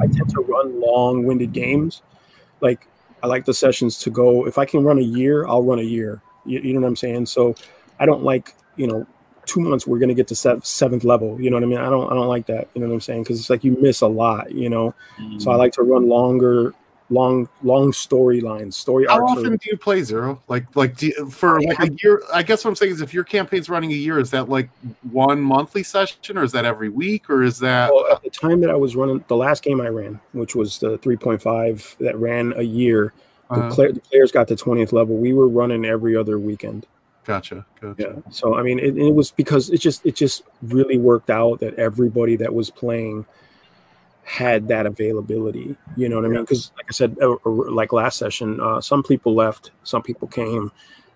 [0.00, 2.02] I tend to run long-winded games.
[2.60, 2.86] Like
[3.22, 4.46] I like the sessions to go.
[4.46, 6.22] If I can run a year, I'll run a year.
[6.44, 7.26] You, you know what I'm saying?
[7.26, 7.54] So
[7.98, 9.06] I don't like you know
[9.46, 11.40] two months we're going to get to sev- seventh level.
[11.40, 11.78] You know what I mean?
[11.78, 12.68] I don't I don't like that.
[12.74, 13.22] You know what I'm saying?
[13.22, 14.52] Because it's like you miss a lot.
[14.52, 14.94] You know.
[15.38, 16.74] So I like to run longer,
[17.10, 20.42] long long storylines, story How often Or, do you play zero?
[20.48, 22.22] Like, like do you, for like a year?
[22.32, 24.68] I guess what I'm saying is, if your campaign's running a year, is that like
[25.10, 27.92] one monthly session, or is that every week, or is that?
[27.92, 30.78] well, at the time that I was running the last game I ran, which was
[30.78, 33.12] the 3.5 that ran a year,
[33.50, 35.16] the, Uh, player, the players got to 20th level.
[35.16, 36.86] We were running every other weekend.
[37.26, 37.94] Gotcha, gotcha.
[38.24, 38.30] Yeah.
[38.30, 41.74] So I mean, it, it was because it just it just really worked out that
[41.74, 43.26] everybody that was playing
[44.24, 45.76] had that availability.
[45.96, 46.40] You know what I mean?
[46.40, 50.28] Because like I said, uh, uh, like last session, uh, some people left, some people
[50.28, 50.72] came.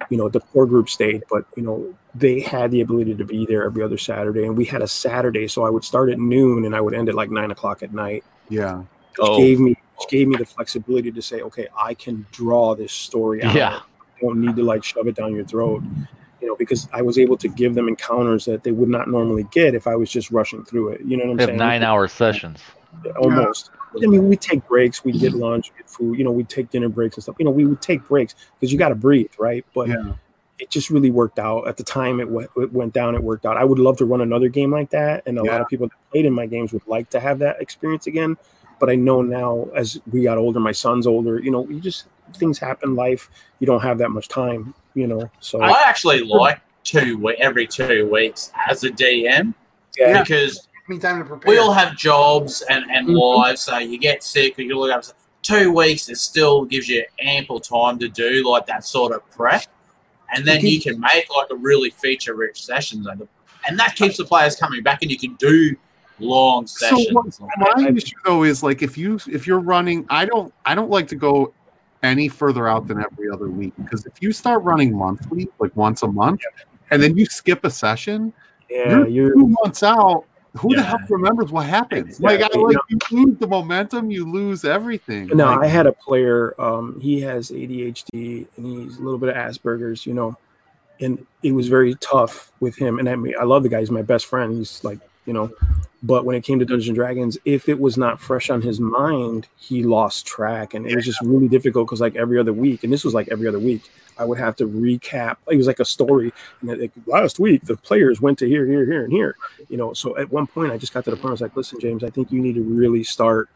[0.08, 3.46] You know, the core group stayed, but you know they had the ability to be
[3.46, 6.64] there every other Saturday, and we had a Saturday, so I would start at noon
[6.64, 8.86] and I would end at like nine o'clock at night Yeah, which
[9.20, 9.38] Oh.
[9.38, 13.42] gave me which gave me the flexibility to say, okay, I can draw this story
[13.42, 13.54] out.
[13.54, 13.80] Yeah.
[14.20, 15.82] I don't need to like shove it down your throat.
[16.40, 19.44] You know, because I was able to give them encounters that they would not normally
[19.50, 21.02] get if I was just rushing through it.
[21.02, 21.58] You know what I'm We have saying?
[21.58, 22.60] nine hour sessions.
[23.18, 23.70] almost.
[24.02, 26.16] I mean, we take breaks, we get lunch, get food.
[26.16, 27.36] You know, we take dinner breaks and stuff.
[27.38, 29.66] You know, we would take breaks because you got to breathe, right?
[29.74, 30.12] But yeah,
[30.60, 32.20] it just really worked out at the time.
[32.20, 33.14] It went, it went down.
[33.14, 33.56] It worked out.
[33.56, 36.10] I would love to run another game like that, and a lot of people that
[36.12, 38.36] played in my games would like to have that experience again.
[38.78, 41.38] But I know now, as we got older, my son's older.
[41.40, 43.30] You know, you just things happen, life.
[43.58, 44.74] You don't have that much time.
[44.94, 49.54] You know, so I actually like two we- every two weeks as a DM
[49.96, 51.48] yeah, because me time to prepare.
[51.48, 53.36] we all have jobs and, and Mhm.
[53.38, 55.04] lives, so you get sick or you look up.
[55.42, 59.64] Two weeks, it still gives you ample time to do like that sort of prep,
[60.34, 63.26] and then you can make like a really feature-rich sessions, and
[63.68, 65.76] and that keeps the players coming back, and you can do
[66.18, 67.38] long So sessions.
[67.40, 70.90] what- my issue though is like if you if you're running, I don't I don't
[70.90, 71.52] like to go
[72.02, 76.02] any further out than every other week because if you start running monthly, like once
[76.02, 76.40] a month,
[76.90, 78.32] and then you skip a session,
[78.68, 80.24] yeah, you're two months out.
[80.56, 82.20] Who the hell remembers what happens?
[82.20, 82.74] Like, I, Exactly.
[82.74, 85.28] like you lose the momentum, you lose everything.
[85.28, 86.60] No, Like, I had a player.
[86.60, 90.36] Um, he has ADHD and he's a little bit of Asperger's, you know,
[91.00, 92.98] and it was very tough with him.
[92.98, 94.56] And I mean, I love the guy; he's my best friend.
[94.56, 94.98] He's like,
[95.30, 95.48] you know,
[96.02, 98.80] but when it came to Dungeons and Dragons, if it was not fresh on his
[98.80, 102.82] mind, he lost track, and it was just really difficult because like every other week,
[102.82, 103.88] and this was like every other week,
[104.18, 105.36] I would have to recap.
[105.48, 106.32] It was like a story,
[106.62, 109.36] and like last week the players went to here, here, here, and here,
[109.68, 109.92] you know.
[109.92, 111.28] So at one point, I just got to the point.
[111.28, 113.48] I was like, listen, James, I think you need to really start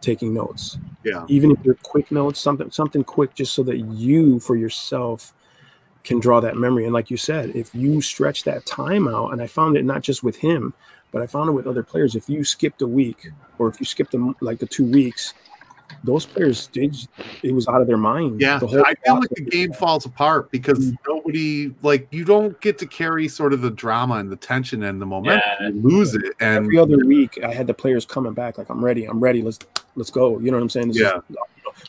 [0.00, 4.40] taking notes yeah, even if they're quick notes, something something quick, just so that you
[4.40, 5.32] for yourself
[6.02, 6.84] can draw that memory.
[6.84, 10.02] And like you said, if you stretch that time out, and I found it not
[10.02, 10.72] just with him,
[11.12, 12.14] but I found it with other players.
[12.14, 15.34] If you skipped a week, or if you skipped them like the two weeks,
[16.04, 17.08] those players they just,
[17.42, 18.40] it was out of their mind.
[18.40, 18.58] yeah.
[18.58, 21.12] the whole I feel like the game falls apart because mm-hmm.
[21.12, 25.00] nobody like you don't get to carry sort of the drama and the tension and
[25.00, 25.42] the momentum.
[25.60, 25.68] Yeah.
[25.68, 28.84] You lose it, and every other week I had the players coming back like I'm
[28.84, 29.58] ready, I'm ready, let's
[29.96, 30.38] let's go.
[30.38, 30.88] You know what I'm saying?
[30.88, 31.36] This is- Yeah.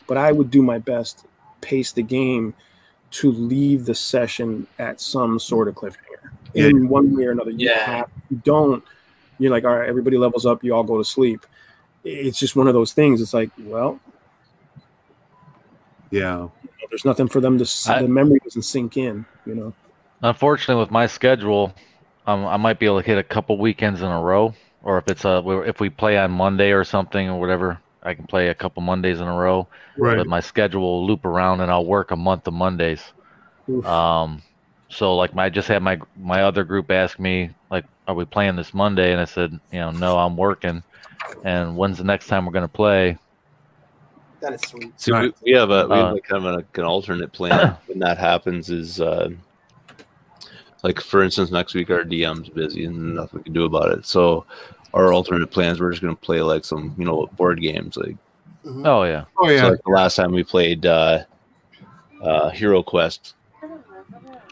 [0.06, 1.26] but I would do my best,
[1.60, 2.54] pace the game
[3.12, 6.66] to leave the session at some sort of cliffhanger Yeah.
[6.66, 7.50] in one way or another.
[7.50, 7.84] You Yeah.
[7.84, 8.82] have you don't
[9.42, 11.44] you're like, all right, everybody levels up, you all go to sleep.
[12.04, 13.20] It's just one of those things.
[13.20, 14.00] It's like, well,
[16.10, 16.48] yeah,
[16.90, 19.72] there's nothing for them to s I- the memory doesn't sink in, you know.
[20.22, 21.72] Unfortunately, with my schedule,
[22.26, 25.08] um, I might be able to hit a couple weekends in a row, or if
[25.08, 28.54] it's a if we play on Monday or something or whatever, I can play a
[28.54, 29.66] couple Mondays in a row.
[29.96, 30.16] right.
[30.18, 33.02] But my schedule will loop around, and I'll work a month of Mondays.
[33.68, 33.84] Oof.
[33.86, 34.42] Um,
[34.92, 38.24] so like my I just had my my other group ask me like, "Are we
[38.24, 40.82] playing this Monday?" And I said, "You know, no, I'm working."
[41.44, 43.18] And when's the next time we're gonna play?
[44.40, 44.92] That is sweet.
[44.96, 45.34] So Right.
[45.42, 47.98] we, we have a we have Uh, like kind of an, an alternate plan when
[48.00, 49.30] that happens is uh,
[50.82, 54.06] like for instance next week our DM's busy and nothing we can do about it.
[54.06, 54.44] So
[54.94, 58.16] our alternate plans we're just gonna play like some you know board games like
[58.64, 58.86] Mhm.
[58.86, 61.24] Oh yeah, Oh yeah, so like the last time we played uh,
[62.20, 63.34] uh, Hero Quest.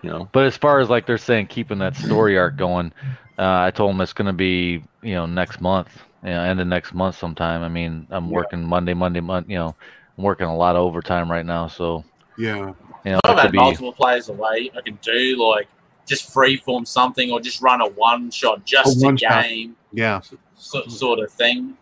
[0.03, 2.93] You know, but as far as like they're saying keeping that story arc going,
[3.39, 5.89] uh, I told them it's gonna be you know next month,
[6.23, 7.63] you know, end of next month sometime.
[7.63, 8.37] I mean, I'm Yeah.
[8.37, 9.49] working Monday, Monday, month.
[9.49, 9.77] You know,
[10.17, 12.05] I'm working a lot of overtime right now, so
[12.39, 12.73] yeah,
[13.05, 13.59] you know I've had be.
[13.59, 14.71] multiple players away.
[14.77, 15.69] I can do like
[16.07, 19.45] just freeform something or just run a one shot, just A a, one-shot.
[19.45, 20.21] game yeah.
[20.57, 21.77] so, sort of thing.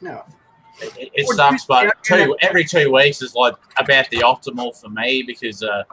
[0.00, 0.24] No.
[0.82, 4.88] It, it, it sucks, but two every two weeks is like about the optimal for
[4.88, 5.84] me because uh,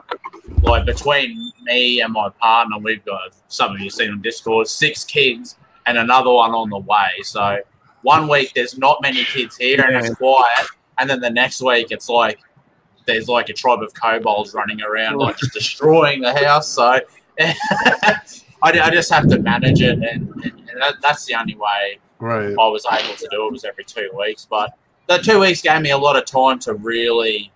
[0.62, 5.04] like between me and my partner, we've got some of you seen on Discord six
[5.04, 5.56] kids
[5.86, 7.22] and another one on the way.
[7.22, 7.60] So
[8.02, 10.68] one week there's not many kids here and it's quiet,
[10.98, 12.40] and then the next week it's like
[13.06, 16.68] there's like a tribe of kobolds running around, like just destroying the house.
[16.68, 17.00] So
[17.40, 18.14] I,
[18.62, 22.50] I just have to manage it, and, and, and that, that's the only way Right.
[22.50, 24.46] I was able to do it was every two weeks.
[24.48, 24.74] But
[25.06, 27.50] the two weeks gave me a lot of time to really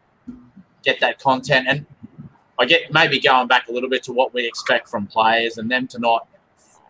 [0.82, 1.86] get that content, and
[2.58, 5.70] I get maybe going back a little bit to what we expect from players, and
[5.70, 6.26] them to not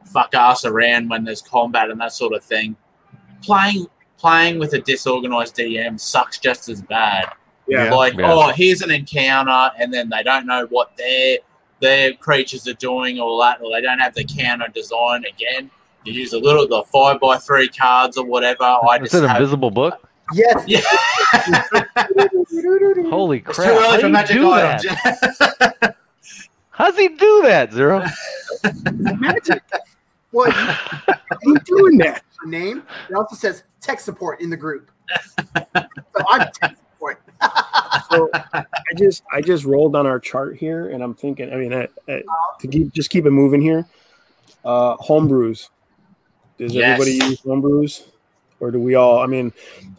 [0.05, 2.77] fuck us around when there's combat and that sort of thing.
[3.43, 3.87] Playing
[4.19, 7.31] playing with a disorganized DM sucks just as bad.
[7.67, 7.93] Yeah.
[7.93, 8.33] Like, Yeah.
[8.33, 11.39] oh, here's an encounter, and then they don't know what their
[11.81, 15.71] their creatures are doing, or that, or they don't have the counter design again.
[16.05, 18.63] You use a little the five by three cards or whatever.
[18.65, 20.07] I It's just an have, invisible book.
[20.33, 20.65] Yes.
[20.67, 20.81] yeah.
[23.11, 23.69] Holy It's crap!
[23.69, 24.83] too How early do for magic do items.
[24.83, 25.97] that?
[26.71, 28.05] How's he do that, Zero?
[29.21, 29.63] Magic.
[30.33, 32.23] Well, How you doing that?
[32.43, 32.83] your name.
[33.09, 34.91] It also says tech support in the group.
[35.57, 35.85] so
[36.29, 37.23] I'm tech support.
[38.11, 38.65] So I
[38.97, 41.53] just I just rolled on our chart here, and I'm thinking.
[41.53, 42.19] I mean, uh, uh,
[42.61, 43.87] to keep just keep it moving here.
[44.65, 45.69] Uh, homebrews.
[46.59, 47.01] Does Yes.
[47.01, 48.03] everybody use homebrews,
[48.61, 49.19] or do we all?
[49.19, 49.53] I mean,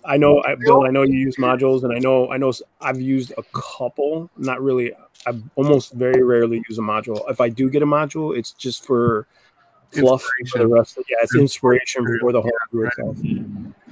[0.05, 0.83] I know I, Bill.
[0.85, 4.29] I know you use modules, and I know I know I've used a couple.
[4.37, 4.93] Not really.
[5.27, 7.29] I almost very rarely use a module.
[7.29, 9.27] If I do get a module, it's just for
[9.91, 10.97] fluff for the rest.
[10.97, 13.17] Of, yeah, it's inspiration for the homebrew itself.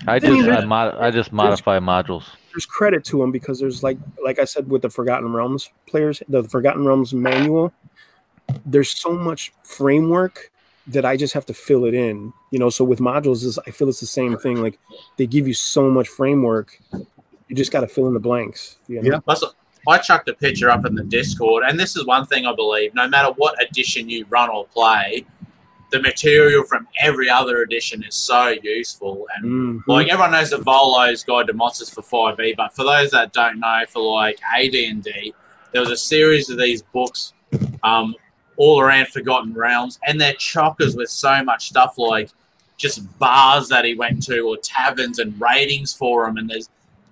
[0.08, 2.26] I I just I, mod- I just modify modules.
[2.52, 6.22] there's credit to them because there's like like I said with the Forgotten Realms players,
[6.30, 7.74] the Forgotten Realms manual.
[8.66, 10.52] There's so much framework
[10.88, 12.34] that I just have to fill it in.
[12.52, 14.62] You know, so with modules, is I feel it's the same thing.
[14.62, 14.80] Like
[15.18, 16.80] they give you so much framework,
[17.48, 18.78] you just got to fill in the blanks.
[18.88, 19.12] You know?
[19.14, 19.20] Yeah.
[19.20, 19.44] Plus,
[19.88, 22.94] I chucked a picture up in the Discord, and this is one thing I believe:
[22.94, 25.26] no matter what edition you run or play,
[25.92, 29.28] the material from every other edition is so useful.
[29.36, 29.82] And Mhm.
[29.88, 33.60] like everyone knows the Volo's Guide to Monsters for 5e, but for those that don't
[33.60, 35.34] know, for like AD&D,
[35.72, 37.34] there was a series of these books
[37.84, 38.16] um,
[38.58, 42.30] all around Forgotten Realms, and they're chockers with so much stuff like
[42.78, 46.70] just bars that he went to or taverns and ratings for them, and there's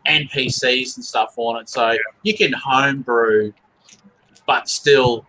[0.08, 1.70] NPCs and stuff on it.
[1.70, 3.54] So you can homebrew,
[4.46, 5.26] but still,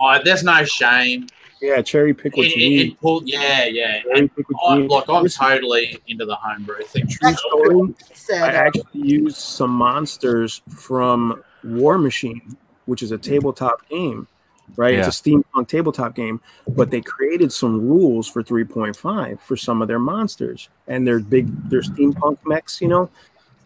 [0.00, 1.28] I there's no shame.
[1.62, 3.00] yeah, cherry pick what It, you it, need.
[3.00, 4.02] pull, yeah, yeah.
[4.14, 4.30] And
[4.66, 7.06] I, you like I'm totally into the homebrew thing.
[7.08, 7.94] true story.
[8.42, 12.56] I actually used some monsters from Warmachine,
[12.86, 14.26] which is a tabletop game,
[14.76, 14.94] right?
[14.94, 19.88] It's a steampunk tabletop game, but they created some rules for 3.5 for some of
[19.88, 23.08] their monsters, and they're big, they're steampunk mechs, you know.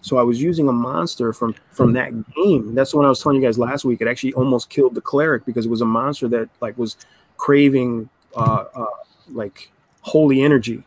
[0.02, 2.74] So I was using a monster from from that game.
[2.74, 4.00] That's the one I was telling you guys last week.
[4.00, 6.96] It actually almost killed the cleric because it was a monster that like was
[7.36, 8.84] craving uh, uh
[9.30, 9.70] like
[10.00, 10.82] holy energy.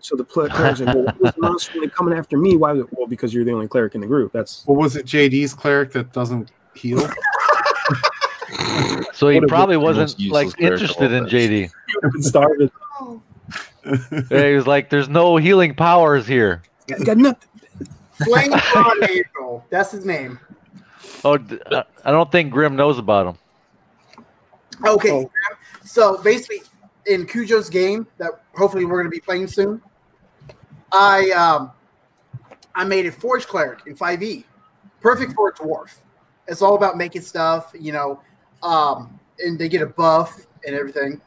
[0.00, 2.56] So the pl- cleric's like, well, what was the monster when coming after me?
[2.56, 2.72] Why?
[2.72, 4.32] was it- Well, because you're the only cleric in the group.
[4.32, 5.06] That's What was it?
[5.06, 7.00] JD's cleric that doesn't heal.
[9.12, 11.30] So he probably wasn't like interested in time.
[11.30, 11.70] JD.
[12.02, 12.70] been starving.
[14.30, 17.48] Yeah, he was like, "There's no healing powers here." Got, got nothing.
[18.24, 19.64] Flame Tornado.
[19.70, 20.38] That's his name.
[21.24, 21.38] Oh,
[22.04, 23.38] I don't think Grim knows about him.
[24.86, 25.10] Okay.
[25.10, 25.30] Oh.
[25.84, 26.62] So basically,
[27.06, 29.82] in Cujo's game that hopefully we're going to be playing soon,
[30.92, 31.72] I um,
[32.74, 34.44] I made a Forge Cleric in 5e,
[35.00, 35.96] perfect for a dwarf.
[36.46, 38.20] It's all about making stuff, you know,
[38.62, 41.20] um, and they get a buff and everything.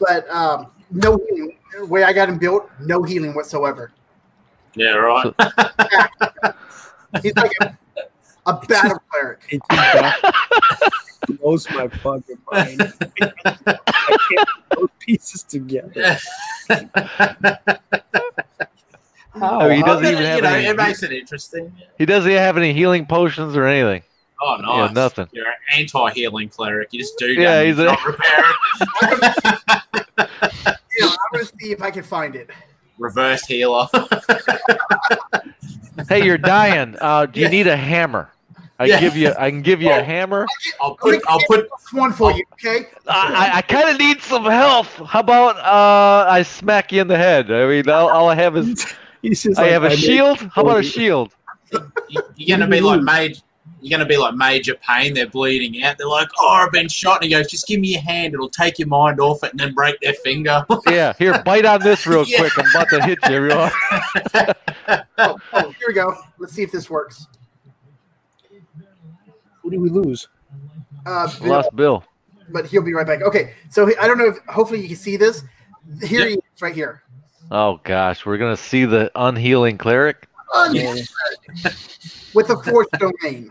[0.00, 1.56] But um, no healing.
[1.76, 3.92] The way I got him built, no healing whatsoever.
[4.74, 5.34] Yeah, right.
[7.22, 7.76] He's like a,
[8.46, 9.40] a battle cleric.
[9.50, 10.22] It just
[11.40, 12.80] blows my fucking mind.
[13.20, 16.16] I can't put those pieces together.
[16.70, 16.80] I
[19.68, 20.66] mean, he doesn't But, even you have know, any.
[20.66, 21.72] it makes it interesting.
[21.96, 24.02] He doesn't have any healing potions or anything.
[24.40, 24.94] Oh, Yeah, nice.
[24.94, 25.28] nothing.
[25.32, 26.88] You're an anti-healing cleric.
[26.92, 28.44] You just do Yeah, damage, he's a- not repair.
[31.00, 32.50] You know, I'm going to see if I can find it.
[32.98, 33.86] Reverse healer.
[36.08, 36.96] Hey, you're dying.
[37.00, 37.50] Uh, do you Yeah.
[37.50, 38.30] need a hammer?
[38.78, 39.00] I Yeah.
[39.00, 39.34] give you.
[39.36, 39.98] I can give you Oh.
[39.98, 40.46] a hammer.
[40.80, 41.20] I'll put.
[41.26, 41.62] I'll put.
[41.68, 42.86] This one for you, okay?
[43.08, 44.94] I, I, I kind of need some health.
[45.06, 47.50] How about uh, I smack you in the head?
[47.50, 48.86] I mean, all, all I have is
[49.24, 49.28] I
[49.60, 50.38] like, have a shield.
[50.54, 51.34] How about a shield?
[52.08, 53.40] you- You're gonna be like major.
[53.80, 55.14] You're gonna be like major pain.
[55.14, 55.98] They're bleeding out.
[55.98, 58.34] They're like, "Oh, I've been shot." And he goes, "Just give me your hand.
[58.34, 61.80] It'll take your mind off it, and then break their finger." Yeah, here, bite on
[61.80, 62.38] this real Yeah.
[62.40, 62.58] quick.
[62.58, 63.34] I'm about to hit you.
[63.34, 63.70] Everyone.
[65.20, 66.14] Oh, oh, here we go.
[66.38, 67.26] Let's see if this works.
[69.62, 70.28] Who did we lose?
[71.04, 72.04] Uh, Bill, Lost Bill.
[72.50, 73.20] but he'll be right back.
[73.22, 75.42] Okay, so I don't know if hopefully you can see this.
[76.02, 77.02] Here he is, right here.
[77.50, 80.26] Oh gosh, we're gonna see the unhealing cleric.
[80.54, 80.94] Un- Yeah.
[82.34, 83.50] with the forge domain.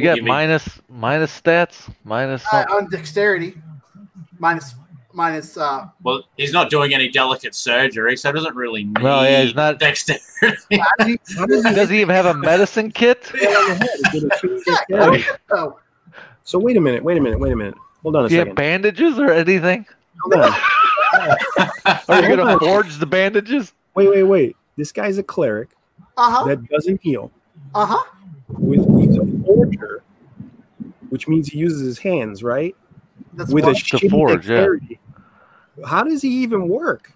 [0.00, 2.42] You got Give me- minus minus stats, minus.
[2.52, 3.54] Uh, on dexterity,
[4.38, 4.74] minus
[5.12, 5.56] minus.
[5.56, 9.42] Uh, Well, he's not doing any delicate surgery, so he doesn't really need No, yeah,
[9.42, 10.22] he's not- dexterity.
[10.40, 10.76] does he,
[11.36, 13.26] how does he Does he even have a medicine kit?
[13.34, 13.88] Hit on the head.
[14.12, 15.24] Get a two Yeah, dexterity.
[15.50, 15.78] oh,
[16.44, 17.74] So wait a minute, wait a minute, wait a minute.
[18.02, 19.84] Hold on a Do you have bandages or anything?
[20.22, 20.54] Hold on.
[22.08, 23.72] Are you gonna forge the bandages?
[23.94, 24.56] Wait, wait, wait.
[24.76, 25.68] This guy's a cleric
[26.16, 27.30] uh huh, that doesn't heal.
[27.74, 28.04] uh huh.
[28.58, 30.02] With he's a forger,
[31.08, 32.74] which means he uses his hands, right?
[33.34, 33.72] That's With one.
[33.74, 34.66] a To shitty forge, yeah.
[35.86, 37.12] How does he even work?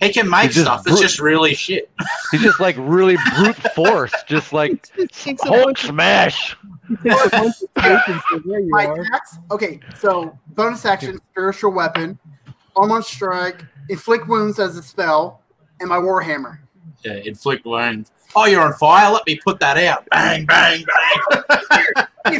[0.00, 0.82] he can make He's stuff.
[0.82, 0.92] brute.
[0.94, 1.88] It's just really shit.
[2.32, 6.56] He's just like really brute force, just like He Hulk smash.
[6.88, 9.38] he takes a bunch of tape and says, "There you My are." attacks.
[9.52, 12.18] Okay, so bonus action, spiritual weapon,
[12.76, 15.40] arm on strike, inflict wounds as a spell,
[15.80, 16.58] and my warhammer.
[17.04, 18.10] Yeah, inflict wounds.
[18.34, 19.12] Oh, you're on fire.
[19.12, 20.08] Let me put that out.
[20.10, 22.06] Bang, bang, bang.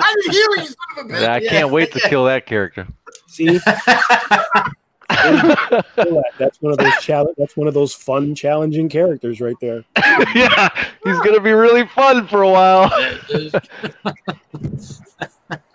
[0.00, 1.20] I didn't hear you, son of a bitch.
[1.20, 2.86] Yeah, I can't wait to kill that character.
[3.26, 3.58] See,
[5.08, 7.36] that's one of those challenge.
[7.38, 9.84] That's one of those fun, challenging characters right there.
[10.34, 10.68] yeah,
[11.04, 12.90] he's gonna be really fun for a while.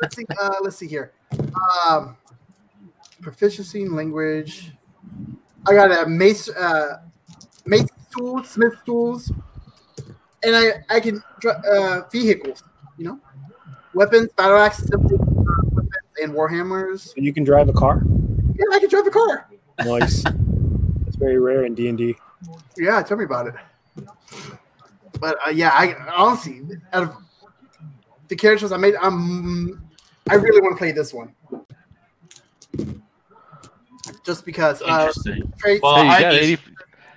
[0.02, 0.26] Let's see.
[0.40, 1.14] Uh, let's see here.
[1.88, 2.18] Um,
[3.22, 4.72] proficiency in language.
[5.68, 7.00] I got a mace, uh,
[7.66, 9.32] mace tools, smith tools,
[10.44, 12.64] and I I can dri- uh, vehicles.
[12.98, 13.20] You know,
[13.94, 15.90] weapons, battle axes, uh, weapons,
[16.22, 17.08] and warhammers.
[17.08, 18.04] So you can drive a car.
[18.56, 19.50] Yeah, I can drive a car.
[19.86, 20.24] Nice.
[21.08, 22.16] It's very rare in D and D.
[22.76, 23.54] Yeah, tell me about it.
[25.20, 26.62] But uh, yeah, I honestly,
[26.92, 27.16] out of
[28.30, 29.80] the characters I made, I'm
[30.28, 31.36] I really want to play this one.
[34.26, 35.54] Just because uh, Interesting.
[35.58, 35.82] traits.
[35.84, 36.62] Well, Hey, you I got just- eighty.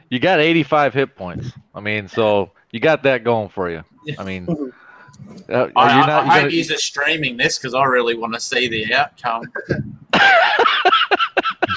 [0.08, 1.50] You got eighty-five hit points.
[1.74, 3.82] I mean, so you got that going for you.
[4.18, 4.46] I mean,
[5.48, 6.10] uh, are I, you I, not?
[6.10, 9.44] I you hope gonna- he's streaming this because I really want to see the outcome.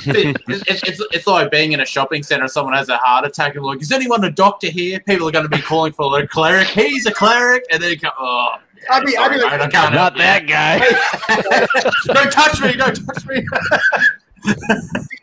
[0.01, 2.47] See, it's, it's, it's, it's like being in a shopping center.
[2.47, 4.99] Someone has a heart attack and like, is anyone a doctor here?
[5.01, 6.67] People are going to be calling for a cleric.
[6.67, 9.61] He's a cleric, and then you go, oh, yeah, I'd be- I'd be like, mate,
[9.61, 12.13] I can't not help you." that guy.
[12.13, 12.73] don't touch me!
[12.77, 13.45] Don't touch me!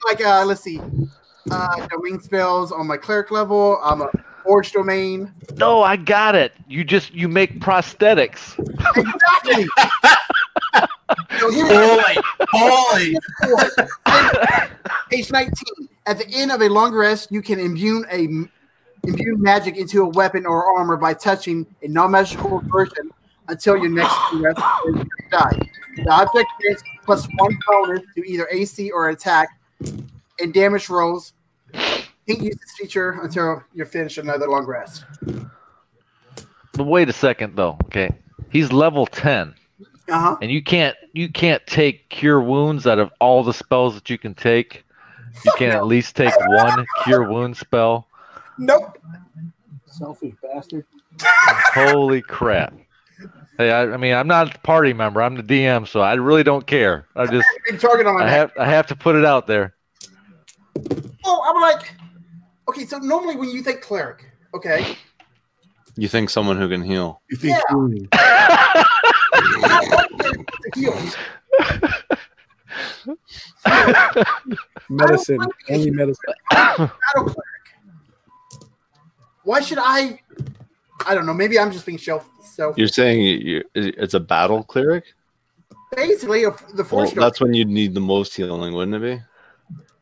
[0.04, 0.78] like uh, let's see,
[1.50, 3.78] uh, domain spells on my cleric level.
[3.82, 4.10] I'm a
[4.44, 5.32] forge domain.
[5.56, 6.52] No, I got it.
[6.68, 8.54] You just you make prosthetics.
[8.96, 9.66] Exactly.
[11.38, 12.16] so here holy,
[12.50, 13.16] holy!
[15.10, 15.88] Page 19.
[16.06, 18.26] At the end of a long rest, you can imbue a
[19.06, 23.10] imbue magic into a weapon or armor by touching a non-magical version
[23.48, 25.58] until your next rest or you die.
[25.96, 29.48] The object gets plus one bonus to either AC or attack
[30.40, 31.32] and damage rolls.
[31.72, 35.04] Can't use this feature until you're finished another long rest.
[36.72, 37.78] But wait a second though.
[37.84, 38.10] Okay,
[38.50, 39.54] he's level ten,
[40.10, 40.36] Uh huh.
[40.42, 44.18] and you can't you can't take cure wounds out of all the spells that you
[44.18, 44.84] can take.
[45.44, 48.08] You can't at least take one cure wound spell.
[48.58, 48.98] Nope.
[49.86, 50.84] Selfish bastard.
[51.22, 52.74] Holy crap!
[53.56, 55.22] Hey, I, I mean, I'm not a party member.
[55.22, 57.06] I'm the DM, so I really don't care.
[57.16, 59.74] I just Big target on my I have I have to put it out there.
[61.24, 61.92] Oh, I'm like,
[62.68, 62.84] okay.
[62.86, 64.24] So normally when you think cleric,
[64.54, 64.96] okay,
[65.96, 67.20] You think someone who can heal?
[67.30, 68.08] You think healing-
[70.76, 71.16] the.
[74.88, 75.38] Medicine.
[75.70, 76.34] Only medicine.
[76.50, 77.36] battle cleric.
[79.44, 80.20] Why should I?
[81.06, 81.34] I don't know.
[81.34, 82.76] Maybe I'm just being self self.
[82.78, 85.04] You're saying you, you, it's a battle cleric?
[85.94, 87.12] Basically, a, the Well, force.
[87.12, 89.22] that's when you'd need the most healing, wouldn't it be?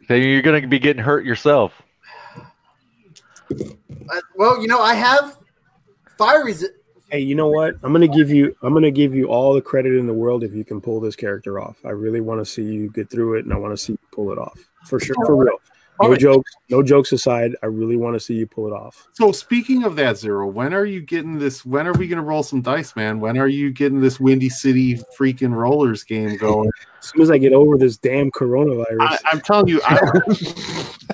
[0.09, 1.73] Then you're gonna be getting hurt yourself.
[3.51, 5.37] Uh, well, you know, I have
[6.19, 6.69] fire resi-
[7.11, 7.77] Hey, you know what?
[7.83, 8.57] I'm gonna give you.
[8.63, 11.15] I'm gonna give you all the credit in the world if you can pull this
[11.15, 11.77] character off.
[11.85, 13.99] I really want to see you get through it, and I want to see you
[14.11, 15.61] pull it off for sure, for real.
[16.01, 16.21] No Alright.
[16.21, 16.51] jokes.
[16.71, 17.55] No jokes aside.
[17.63, 19.07] I really want to see you pull it off.
[19.13, 21.65] So speaking of that zero, when are you getting this?
[21.65, 23.21] When are we going to roll some dice, man?
[23.21, 26.71] When are you getting this Windy City freaking rollers game going?
[26.99, 30.01] As soon as I get over this damn coronavirus, I, I'm telling you, I,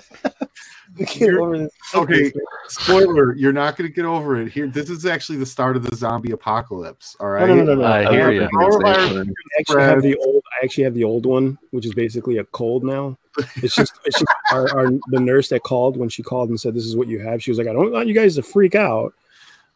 [1.18, 1.72] get over this.
[1.94, 2.32] okay.
[2.68, 4.52] spoiler, you're not going to get over it.
[4.52, 7.16] Here, this is actually the start of the zombie apocalypse.
[7.20, 7.48] All right.
[7.48, 7.80] No, no, no, no.
[7.82, 7.86] no.
[7.86, 8.78] I I, hear have- ya.
[8.84, 9.24] I
[9.58, 10.42] actually have the old.
[10.60, 13.16] I actually have the old one, which is basically a cold now.
[13.56, 16.74] It's just, it's just our, our the nurse that called when she called and said
[16.74, 17.42] this is what you have.
[17.42, 19.14] She was like, I don't want you guys to freak out,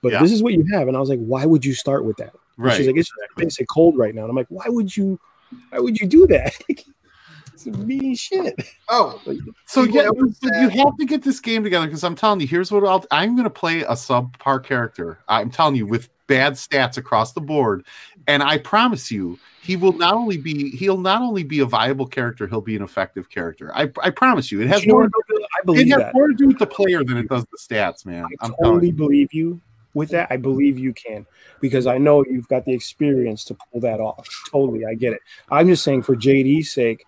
[0.03, 0.21] but Yeah.
[0.21, 0.89] this is what you have.
[0.89, 2.33] And I was like, why would you start with that?
[2.57, 2.77] And Right.
[2.77, 4.23] She's like, it's just basic cold right now.
[4.23, 5.19] And I'm like, why would you?
[5.71, 6.53] Why would you do that?
[7.55, 8.61] It's mean shit.
[8.89, 9.21] Oh,
[9.67, 12.47] So yeah, notice but you have to get this game together because I'm telling you,
[12.47, 15.19] here's what I'll, I'm going to play a subpar character.
[15.29, 17.85] I'm telling you, with bad stats across the board,
[18.27, 22.07] and I promise you, he will not only be he'll not only be a viable
[22.07, 23.73] character, he'll be an effective character.
[23.75, 25.03] I, I promise you, it has You more.
[25.03, 25.39] what, Bill?
[25.77, 26.15] I It has that.
[26.15, 28.25] more to do with the player than it does the stats, man.
[28.25, 28.93] I I'm totally you.
[28.93, 29.61] believe you
[29.95, 30.27] with that.
[30.31, 31.27] I believe you can
[31.61, 34.29] because I know you've got the experience to pull that off.
[34.51, 35.21] Totally, I get it.
[35.51, 37.05] I'm just saying for JD's sake,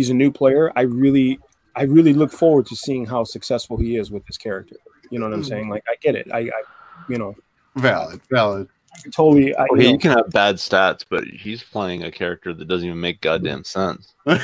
[0.00, 0.72] he's a new player.
[0.76, 1.38] I really,
[1.76, 4.76] I really look forward to seeing how successful he is with this character.
[5.10, 5.48] You know what I'm Mhm.
[5.48, 5.68] saying?
[5.68, 6.26] Like, I get it.
[6.32, 6.62] I, I
[7.06, 7.34] you know,
[7.76, 8.68] Valid, valid.
[9.12, 9.54] Totally.
[9.56, 12.86] I, Okay, you you can have bad stats, but he's playing a character that doesn't
[12.86, 14.14] even make goddamn sense.
[14.26, 14.38] well,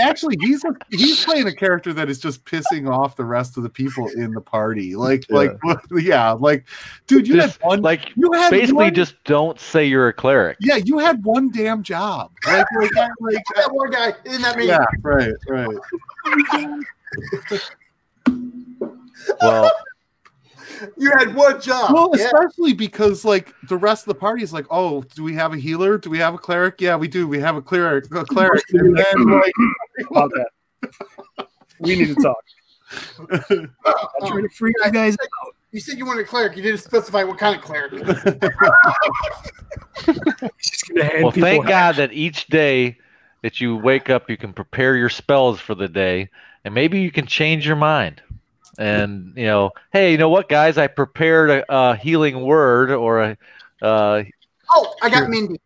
[0.00, 3.62] actually, he's a, he's playing a character that is just pissing off the rest of
[3.62, 4.94] the people in the party.
[4.96, 5.36] Like, Yeah.
[5.36, 5.56] like,
[6.00, 6.64] yeah, like,
[7.06, 7.82] dude, you Just, had one.
[7.82, 10.56] like you had basically one- just don't say you're a cleric.
[10.60, 12.30] yeah, you had one damn job.
[12.46, 12.90] Like, like,
[13.20, 14.12] like, that one guy.
[14.24, 14.66] Isn't that me?
[14.66, 15.76] yeah, right, right.
[19.40, 19.70] Well,
[20.96, 21.92] You had one job.
[21.92, 22.26] Well, yeah.
[22.26, 25.56] especially because like the rest of the party is like, oh, do we have a
[25.56, 25.98] healer?
[25.98, 26.80] Do we have a cleric?
[26.80, 27.26] Yeah, we do.
[27.28, 28.06] We have a cleric.
[28.14, 28.64] A cleric.
[28.72, 29.52] And then like,
[30.10, 30.30] about.
[31.80, 32.36] We need to talk.
[33.20, 33.70] I'm
[34.26, 35.54] trying to freak you guys out.
[35.72, 36.56] You said you wanted a cleric.
[36.56, 37.92] You didn't specify what kind of cleric.
[40.04, 41.68] He's gonna hand well, thank hats.
[41.68, 42.98] God that each day
[43.42, 46.28] that you wake up, you can prepare your spells for the day,
[46.64, 48.22] and maybe you can change your mind.
[48.78, 50.78] And you know, hey, you know what, guys?
[50.78, 53.36] I prepared a, a healing word or a.
[53.80, 54.24] Uh,
[54.74, 55.60] Oh, I got Mindy.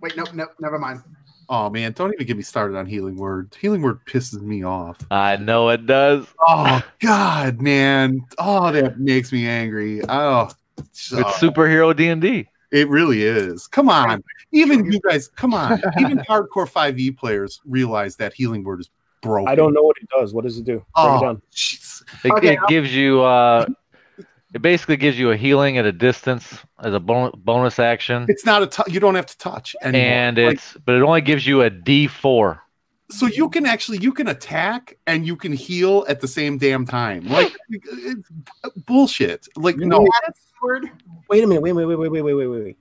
[0.00, 1.00] Wait, nope, nope, never mind.
[1.48, 3.56] oh man, don't even get me started on healing word.
[3.60, 4.98] Healing word pisses me off.
[5.10, 6.26] I know it does.
[6.46, 8.20] Oh God, man.
[8.38, 10.02] Oh, that makes me angry.
[10.08, 12.48] Oh, It's superhero D and D.
[12.70, 13.66] it really is.
[13.66, 15.28] Come on, even you guys.
[15.28, 18.90] Come on, even hardcore five E players realize that healing word is
[19.22, 19.48] broken.
[19.48, 20.32] I don't know what it does.
[20.34, 20.74] What does it do?
[20.74, 21.42] Break it Oh, down.
[22.24, 23.66] It, okay, it gives you uh,
[24.54, 28.26] it basically gives you a healing at a distance as a bon- bonus action.
[28.28, 30.06] It's not a t- you don't have to touch anymore.
[30.06, 32.62] and it's but it only gives you a D four.
[33.10, 36.86] So you can actually you can attack and you can heal at the same damn
[36.86, 37.26] time.
[37.28, 38.30] Like it's
[38.86, 39.46] bullshit.
[39.56, 40.06] Like no.
[41.28, 41.60] Wait a minute.
[41.60, 42.76] Wait, wait, wait, wait, wait, wait, wait, wait.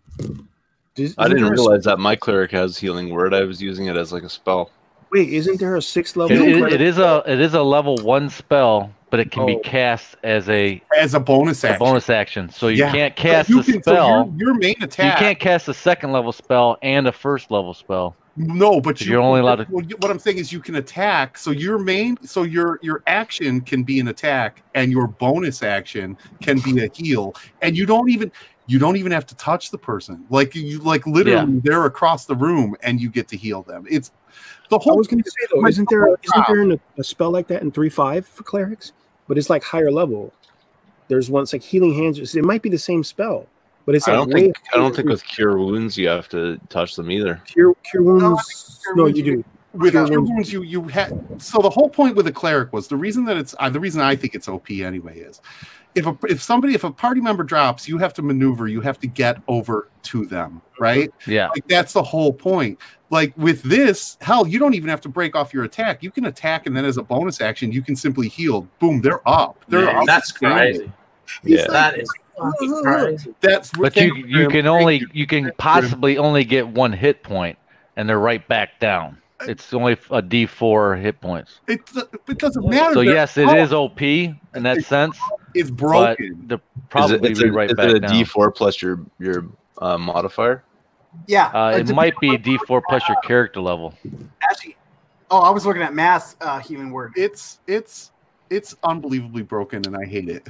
[0.96, 3.34] Does, I didn't realize that my cleric has healing word.
[3.34, 4.72] I was using it as like a spell.
[5.12, 6.38] Wait, isn't there a sixth level?
[6.38, 9.56] it, it, it is a it is a level one spell but it can be
[9.56, 9.60] Oh.
[9.60, 11.80] cast as a, as a bonus a action.
[11.80, 12.50] bonus action.
[12.50, 12.92] So you Yeah.
[12.92, 14.34] can't cast you a can- so spell.
[14.38, 15.20] your, your main attack.
[15.20, 18.16] you can't cast a second level spell and a first level spell.
[18.38, 21.38] No, but So you, you're only allowed to- What I'm saying is, you can attack.
[21.38, 26.18] So your main, so your your action can be an attack, and your bonus action
[26.42, 28.30] can be a heal, and you don't even
[28.68, 30.26] you don't even have to touch the person.
[30.30, 33.86] Like you, like literally, they're across the room, and you get to heal them.
[33.90, 34.12] It's
[34.84, 37.04] the I was going to say though, isn't there the whole isn't there an, a
[37.04, 38.92] spell like that in three five for clerics?
[39.28, 40.34] But it's like higher level.
[41.08, 42.36] There's one it's like healing hands.
[42.36, 43.48] It might be the same spell,
[43.86, 46.28] but it's Like I don't way think I don't think with cure wounds you have
[46.30, 47.42] to touch them either.
[47.46, 48.80] cure cure wounds.
[48.84, 49.46] cure No, you you do.
[49.74, 50.32] with Cure cure wounds.
[50.32, 53.38] wounds, you you had so the whole point with a cleric was the reason that
[53.38, 55.42] it's uh, the reason I think it's OP anyway is
[55.96, 59.00] if a if somebody if a party member drops, you have to maneuver, you have
[59.00, 61.12] to get over to them, right?
[61.26, 61.50] Yeah.
[61.50, 62.80] Like that's the whole point.
[63.10, 66.04] Like with this, hell, you don't even have to break off your attack.
[66.04, 68.68] You can attack, and then as a bonus action, you can simply heal.
[68.80, 69.64] Boom, they're up.
[69.70, 70.06] They're Man, up.
[70.06, 70.92] that's crazy.
[71.44, 71.66] Yeah.
[71.68, 73.36] That is fucking crazy.
[73.40, 77.58] That's But you you can only you can possibly only get one hit point,
[77.96, 79.18] and they're right back down.
[79.48, 81.60] It's only a D four hit points.
[81.68, 81.82] It,
[82.28, 82.94] it doesn't matter.
[82.94, 83.58] So They're yes, it up.
[83.58, 85.18] is OP in that sense,
[85.54, 86.44] It's broken.
[86.48, 88.12] they're Is probably it, it's be a, right is back it a down.
[88.12, 89.46] D4 plus your your
[89.80, 90.64] uh, modifier?
[91.28, 91.48] Yeah.
[91.48, 93.94] Uh, it might be D four plus your character level.
[94.50, 94.76] Actually,
[95.32, 97.14] oh, I was looking at mass uh, healing word.
[97.16, 98.12] It's it's
[98.50, 100.48] it's unbelievably broken, and I hate it.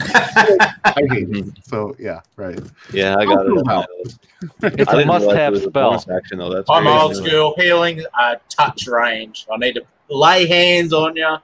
[0.00, 1.46] I hate it.
[1.64, 2.58] So yeah, right.
[2.92, 3.52] Yeah, I got it.
[3.64, 3.86] Wow.
[4.62, 5.90] It's I a didn't must realize it have was spell.
[5.90, 6.52] bonus Action though.
[6.52, 6.98] That's I'm crazy.
[6.98, 7.54] old school.
[7.56, 9.46] Healing uh, touch range.
[9.52, 11.36] I need to lay hands on you.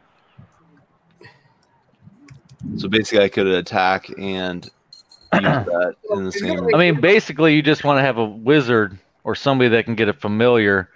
[2.77, 4.70] So basically, I could attack and use
[5.32, 6.74] that in the same.
[6.74, 10.09] I mean, basically, you just want to have a wizard or somebody that can get
[10.09, 10.90] a familiar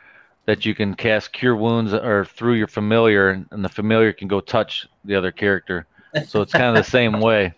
[0.49, 4.29] that you can cast cure wounds or through your familiar, and, and the familiar can
[4.29, 5.87] go touch the other character.
[6.27, 7.53] So it's kind of the same way.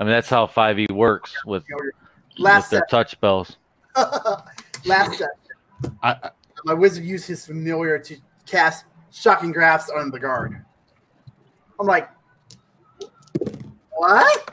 [0.00, 1.64] I mean, that's how 5e works with,
[2.38, 3.58] with their touch spells.
[4.86, 5.28] Last set.
[6.02, 6.30] I, I-
[6.64, 10.64] My wizard used his familiar to cast shocking grasp on the guard.
[11.78, 12.08] I'm like,
[14.00, 14.46] what?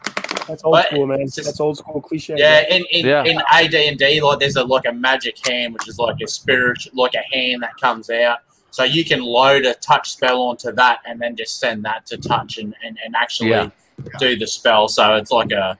[0.48, 1.20] That's old But school, man.
[1.26, 2.36] just- That's old school cliche.
[2.38, 3.24] Yeah, in in, Yeah.
[3.24, 6.28] in AD and D, like there's a like a magic hand, which is like a
[6.28, 8.40] spirit, like a hand that comes out.
[8.72, 12.18] So you can load a touch spell onto that, and then just send that to
[12.18, 13.70] touch and and, and actually Yeah.
[14.20, 14.88] do the spell.
[14.88, 15.78] So it's like a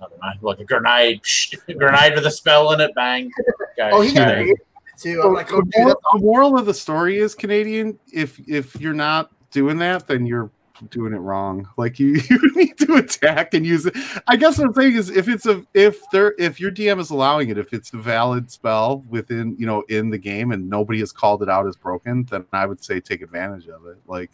[0.00, 1.20] I don't know, like a grenade,
[1.78, 2.94] grenade with a spell in it.
[2.94, 3.30] Bang.
[3.76, 3.90] Go.
[3.92, 4.58] Oh, he got it
[4.98, 5.22] too.
[5.24, 7.98] I'm like, oh, the, moral, the moral of the story is Canadian.
[8.12, 10.50] If if you're not doing that, then you're
[10.90, 11.68] doing it wrong.
[11.76, 13.94] Like you, you need to attack and use it.
[14.26, 17.10] I guess what I'm saying is if it's a if there if your DM is
[17.10, 21.00] allowing it, if it's a valid spell within you know in the game and nobody
[21.00, 23.98] has called it out as broken, then I would say take advantage of it.
[24.06, 24.30] Like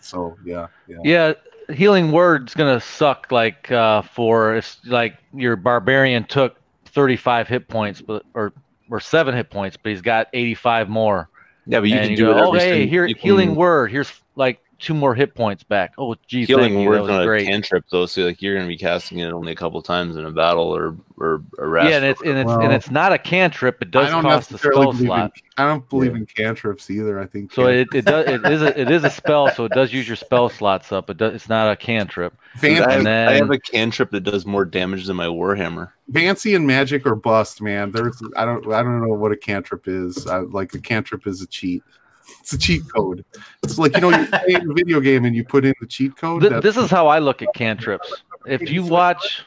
[0.00, 0.98] so, yeah, yeah.
[1.04, 1.32] Yeah,
[1.74, 3.32] healing word's gonna suck.
[3.32, 6.56] Like uh, for it's like your barbarian took
[6.86, 8.52] 35 hit points, but or
[8.90, 11.28] or seven hit points, but he's got 85 more.
[11.66, 12.40] Yeah, but you and can you do go, it.
[12.40, 13.90] oh hey, here you can- healing word.
[13.90, 15.94] Here's like two more hit points back.
[15.98, 16.80] Oh geez, thank Healing you.
[16.80, 17.46] That word's was not a great.
[17.46, 20.30] cantrip though, so like you're gonna be casting it only a couple times in a
[20.30, 21.90] battle or or a rest.
[21.90, 23.80] Yeah, and it's and it's Well, and it's not a cantrip.
[23.80, 25.32] It does cost a spell slot.
[25.36, 27.18] in, I don't believe in cantrips either.
[27.18, 29.72] I think So it, it does it is a it is a spell, so it
[29.72, 31.08] does use your spell slots up.
[31.10, 32.34] It does, it's not a cantrip.
[32.56, 35.90] Fancy, I, have, I have a cantrip that does more damage than my warhammer.
[36.12, 37.92] fancy and magic or bust, man.
[37.92, 40.26] There's I don't I don't know what a cantrip is.
[40.26, 41.82] I, like a cantrip is a cheat.
[42.40, 43.24] It's a cheat code.
[43.62, 46.16] It's like you know you're playing a video game and you put in the cheat
[46.16, 46.42] code.
[46.42, 48.22] Th- this is how I look at cantrips.
[48.46, 49.42] If you watch,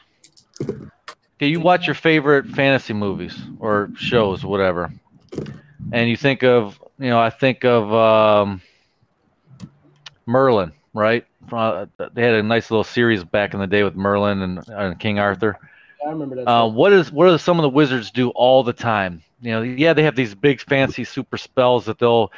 [0.62, 4.92] okay, you watch your favorite fantasy movies or shows, whatever,
[5.92, 8.62] and you think of, you know, I think of um,
[10.26, 11.24] Merlin, right?
[11.50, 15.00] Uh, they had a nice little series back in the day with Merlin and, and
[15.00, 15.58] King Arthur.
[16.06, 16.48] I remember that.
[16.48, 19.22] Uh, what is what do some of the wizards do all the time?
[19.40, 22.30] You know, yeah, they have these big fancy super spells that they'll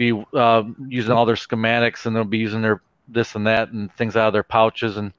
[0.00, 3.92] be uh, using all their schematics and they'll be using their this and that and
[3.96, 5.12] things out of their pouches and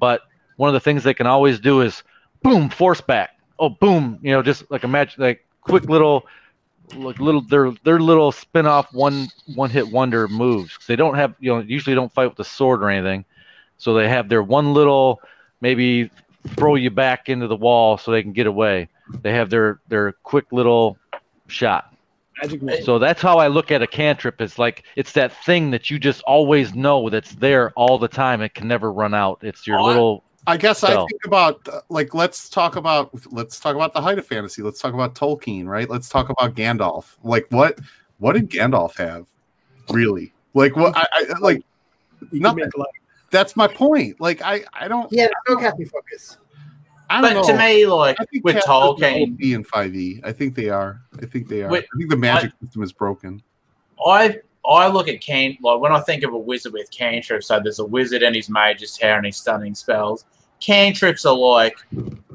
[0.00, 0.22] but
[0.56, 2.02] one of the things they can always do is
[2.42, 3.38] boom force back.
[3.58, 6.26] Oh boom you know just like a match like quick little
[6.96, 10.78] like little their their little spin off one one hit wonder moves.
[10.86, 13.26] They don't have you know usually don't fight with a sword or anything.
[13.76, 15.20] So they have their one little
[15.60, 16.10] maybe
[16.56, 18.88] throw you back into the wall so they can get away.
[19.20, 20.96] They have their their quick little
[21.48, 21.91] shot
[22.42, 22.84] Magic missile.
[22.84, 24.40] so that's how I look at a cantrip.
[24.40, 28.40] It's like it's that thing that you just always know that's there all the time.
[28.42, 29.38] It can never run out.
[29.42, 33.60] It's your Oh, little I guess I think about uh, like let's talk about let's
[33.60, 34.60] talk about the height of fantasy.
[34.60, 35.88] Let's talk about Tolkien, right?
[35.88, 37.16] Let's talk about Gandalf.
[37.22, 37.78] Like what
[38.18, 39.26] what did Gandalf have?
[39.90, 40.32] Really?
[40.54, 41.62] Like what I, I like
[42.32, 42.64] nothing.
[42.64, 42.88] make a lot.
[43.30, 44.20] that's my point.
[44.20, 46.38] Like I I don't he had no casting focus.
[47.12, 47.52] I don't But know.
[47.52, 50.20] to me, like with cats are Tolkien, OP in 5e.
[50.24, 51.02] I think they are.
[51.22, 51.68] I think they are.
[51.70, 53.42] Wait, I think the magic system is broken.
[54.06, 57.48] I I look at can like when I think of a wizard with cantrips.
[57.48, 60.24] So there's a wizard and his mage's hair and his stunning spells.
[60.60, 61.76] Cantrips are like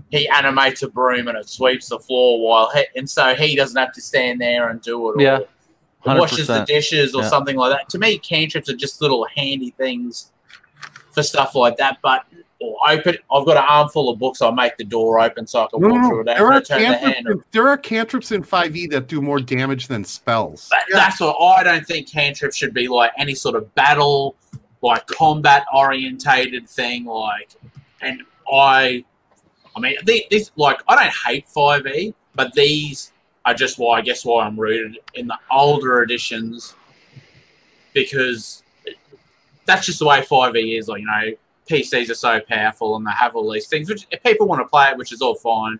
[0.09, 3.77] he animates a broom and it sweeps the floor while he, and so he doesn't
[3.77, 5.21] have to stand there and do it.
[5.21, 5.39] Yeah,
[6.05, 7.29] or washes the dishes or Yeah.
[7.29, 7.89] something like that.
[7.89, 10.31] To me, cantrips are just little handy things
[11.11, 11.97] for stuff like that.
[12.03, 12.25] But
[12.59, 14.41] or open, I've got an armful of books.
[14.41, 16.23] I make the door open so I can No, walk through it.
[16.25, 19.87] There are, turn the cantrips in, there are cantrips in 5e that do more damage
[19.87, 20.67] than spells.
[20.69, 24.35] But that's what I don't think cantrips should be like any sort of battle,
[24.81, 27.05] like combat orientated thing.
[27.05, 27.51] Like,
[28.01, 29.03] and I,
[29.75, 33.11] I mean, this like I don't hate Five E, but these
[33.45, 36.75] are just why I guess why I'm rooted in the older editions
[37.93, 38.63] because
[39.65, 40.87] that's just the way Five E is.
[40.87, 41.31] Like, you know,
[41.67, 43.89] PCs are so powerful and they have all these things.
[43.89, 45.79] Which if people want to play it, which is all fine.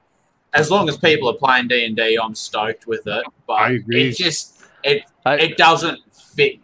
[0.54, 3.26] As long as people are playing D and D, I'm stoked with it.
[3.46, 4.10] But I agree.
[4.10, 6.60] it just it I, it doesn't fit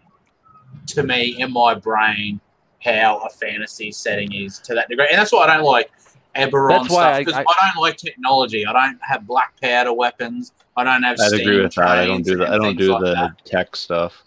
[0.87, 2.39] to me in my brain
[2.83, 5.91] how a fantasy setting is to that degree, and that's why I don't like
[6.35, 8.65] Eberron That's why stuff I- because I, I- don't like technology.
[8.65, 10.51] I don't have black powder weapons.
[10.75, 11.17] I don't have.
[11.19, 11.87] I'd steam agree with that.
[11.87, 12.51] I don't do that.
[12.51, 14.23] I don't do like the that tech stuff.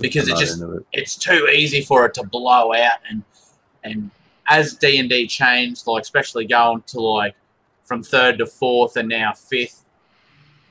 [0.00, 0.86] because I'm it just it.
[0.92, 3.22] it's too easy for it to blow out and
[3.84, 4.10] and
[4.48, 7.34] as D and D changed, like especially going to like
[7.84, 9.84] from third to fourth and now fifth,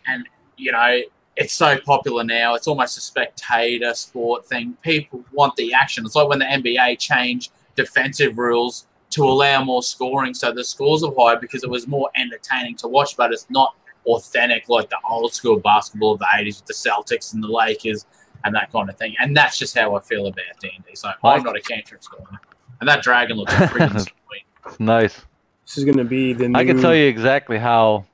[0.08, 0.28] and
[0.58, 1.02] you know
[1.36, 2.56] it's so popular now.
[2.56, 4.78] It's almost a spectator sport thing.
[4.82, 6.06] People want the action.
[6.06, 11.04] It's like when the NBA changed defensive rules to allow more scoring, so the scores
[11.04, 13.18] are high because it was more entertaining to watch.
[13.18, 13.76] But it's not
[14.06, 18.06] authentic like the old school basketball of the '80s with the Celtics and the Lakers
[18.44, 19.16] and that kind of thing.
[19.20, 20.96] And that's just how I feel about D and D.
[20.96, 22.40] So I'm not a cantrip scorer,
[22.82, 24.44] and that dragon looks freaking sweet.
[24.66, 25.22] it's nice.
[25.66, 28.06] This is going to be the new I can tell you exactly how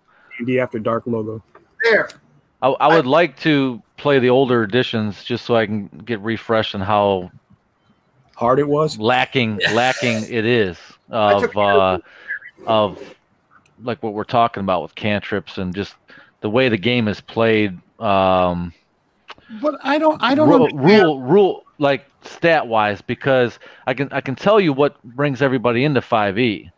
[0.46, 1.42] D After Dark logo.
[1.84, 2.10] There.
[2.62, 6.76] I, I would like to play the older editions just so I can get refreshed
[6.76, 7.32] on how
[8.36, 9.00] Hard it was.
[9.00, 10.78] lacking lacking it is.
[11.10, 11.98] of uh,
[12.68, 13.02] of
[13.84, 15.96] like what we're talking about with cantrips and just
[16.42, 17.78] the way the game is played.
[18.00, 18.74] Um,
[19.62, 20.22] But I don't.
[20.22, 21.02] I don't rule, understand.
[21.04, 25.84] rule rule like stat wise because I can I can tell you what brings everybody
[25.84, 26.70] into 5e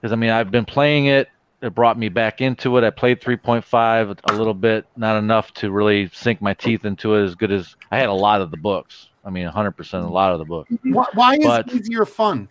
[0.00, 1.28] because I mean I've been playing it
[1.62, 5.70] it brought me back into it I played 3.5 a little bit not enough to
[5.70, 8.56] really sink my teeth into it as good as I had a lot of the
[8.56, 12.48] books I mean 100% a lot of the books Why, why is But- easier fun?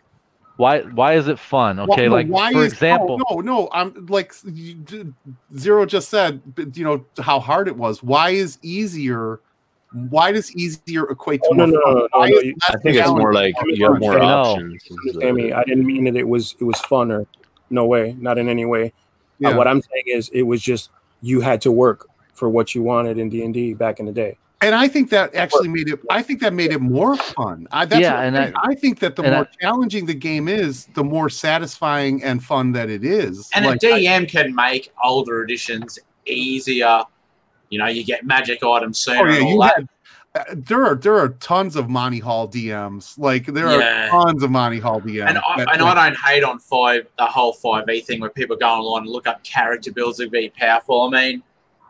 [0.57, 3.69] why why is it fun okay like why for is- oh, example no, no, no.
[3.73, 4.33] I'm like
[5.57, 6.41] Zero just said.
[6.73, 8.01] You know how hard it was.
[8.01, 9.41] Why is easier?
[10.09, 11.93] Why does easier equate to Oh, no, more no, fun?
[11.95, 14.17] no, no, Why no, is you- less I think it's more like you have more
[14.19, 14.26] No.
[14.26, 14.84] options.
[14.91, 15.51] Understand me?
[15.53, 17.26] I didn't mean that it was it was fun or
[17.69, 18.91] no way, not in any way.
[19.43, 20.89] Uh, what I'm saying is it was just
[21.22, 24.11] you had to work for what you wanted in D and D back in the
[24.11, 24.38] day.
[24.61, 25.99] and I think that actually made it.
[26.09, 27.67] I think that made it more fun.
[27.72, 28.55] I, that's Yeah, and I, think.
[28.57, 32.43] I- I think that the more I- challenging the game is, the more satisfying and
[32.43, 33.49] fun that it is.
[33.53, 37.03] And Like, a DM can make older editions easier.
[37.69, 39.19] You know, you get magic items sooner.
[39.21, 39.75] Oh yeah, and all you that.
[39.75, 39.87] had.
[40.35, 43.17] uh, There are there are tons of Monty Hall DMs.
[43.17, 44.07] Like there Yeah.
[44.07, 45.27] are tons of Monty Hall DMs.
[45.29, 48.29] And I, that- and I don't hate on five the whole five E thing where
[48.29, 51.03] people go online and look up character builds to be powerful.
[51.03, 51.43] I mean,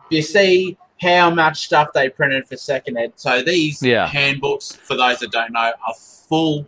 [0.10, 3.14] you see how much stuff they printed for second ed.
[3.16, 4.08] So these Yeah.
[4.08, 5.94] handbooks, for those that don't know, are
[6.30, 6.66] full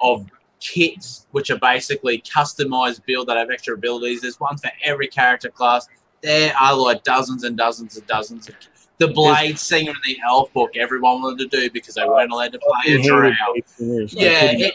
[0.00, 0.26] of
[0.60, 4.22] kits which are basically customized build that have extra abilities.
[4.22, 5.88] There's one for every character class.
[6.24, 8.54] There are like dozens and dozens and dozens of
[8.96, 12.52] the Blade Singer and the Elf book everyone wanted to do because they weren't allowed
[12.52, 13.30] to play a drow.
[13.30, 14.16] Blade Singers.
[14.16, 14.74] I Yeah, it,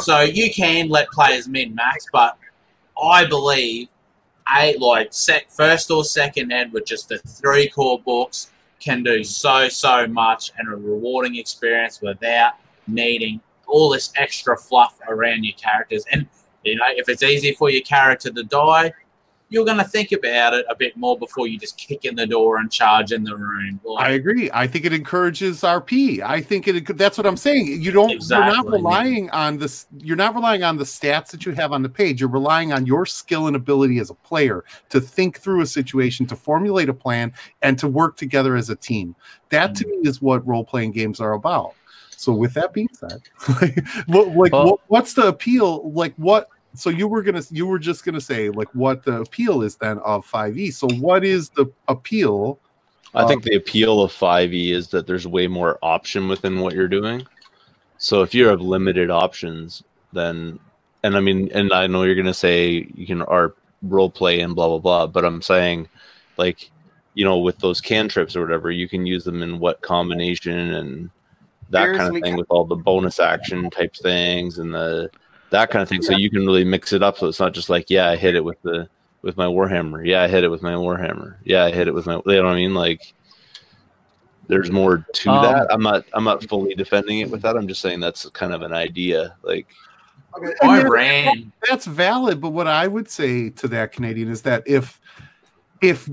[0.00, 2.38] so you can let players min max, but
[3.02, 3.88] I believe
[4.56, 8.50] eight like sec first or second ed with just the three core books
[8.80, 12.54] can do so so much and a rewarding experience without
[12.86, 16.04] needing all this extra fluff around your characters.
[16.10, 16.26] And
[16.64, 18.92] you know, if it's easy for your character to die,
[19.52, 22.26] you're going to think about it a bit more before you just kick in the
[22.26, 23.80] door and charge in the room.
[23.84, 24.50] Like, I agree.
[24.52, 26.20] I think it encourages RP.
[26.20, 26.96] I think it.
[26.96, 27.82] That's what I'm saying.
[27.82, 28.10] You don't.
[28.10, 28.46] Exactly.
[28.46, 29.86] You're not relying on this.
[29.98, 32.20] You're not relying on the stats that you have on the page.
[32.20, 36.26] You're relying on your skill and ability as a player to think through a situation,
[36.26, 39.14] to formulate a plan, and to work together as a team.
[39.50, 41.74] That to me is what role playing games are about.
[42.16, 43.20] So, with that being said,
[43.60, 45.90] like, what, like Well- what, what's the appeal?
[45.90, 46.48] Like, what?
[46.74, 49.98] So you were gonna, you were just gonna say, like, what the appeal is then
[49.98, 50.72] of 5e.
[50.72, 52.58] So, what is the appeal?
[53.14, 56.88] I think the appeal of 5e is that there's way more option within what you're
[56.88, 57.26] doing.
[58.02, 60.58] So if you have limited options, then
[61.04, 64.56] and I mean, and I know you're gonna say you can art role play and
[64.56, 65.88] blah blah blah, but I'm saying
[66.36, 66.70] like
[67.14, 71.10] you know with those cantrips or whatever, you can use them in what combination and
[71.70, 75.08] that Here's kind of me- thing with all the bonus action type things and the
[75.52, 76.02] that kind of thing.
[76.02, 77.16] So you can really mix it up.
[77.18, 78.88] So it's not just like yeah, I hit it with the
[79.22, 80.04] with my warhammer.
[80.06, 81.36] Yeah, I hit it with my warhammer.
[81.44, 82.14] Yeah, I hit it with my.
[82.14, 82.74] You know what I mean?
[82.74, 83.14] Like
[84.48, 85.66] there's more to Um, that.
[85.72, 87.56] I'm not I'm not fully defending it with that.
[87.56, 89.36] I'm just saying that's kind of an idea.
[89.42, 89.66] Like
[90.36, 90.52] Okay.
[90.62, 91.52] And I then- ran.
[91.68, 94.98] that's valid but what i would say to that canadian is that if
[95.82, 96.08] if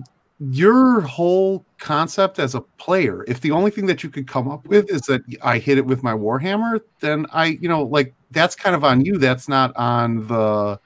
[0.52, 4.68] your whole concept as a player if the only thing that you could come up
[4.68, 8.56] with is that i hit it with my warhammer then i you know like that's
[8.56, 10.80] kind of on you that's not on the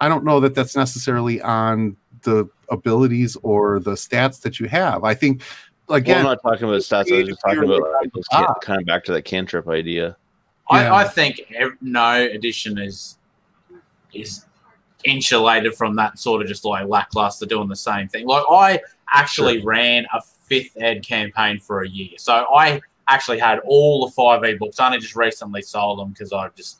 [0.00, 5.04] i don't know that that's necessarily on the abilities or the stats that you have
[5.04, 5.42] i think
[5.88, 7.10] well, again I'm not talking about stats.
[7.12, 8.26] I was just talking about like, those
[8.62, 10.16] kind of back to that cantrip idea.
[10.70, 10.92] Yeah.
[10.92, 13.16] I, I think ev- no edition is
[14.12, 14.44] is
[15.04, 18.26] insulated from that sort of just like lackluster doing the same thing.
[18.26, 18.80] Like I
[19.12, 24.12] actually ran a fifth ed campaign for a year, so I actually had all the
[24.12, 24.78] five E books.
[24.80, 26.78] I only just recently sold them because I just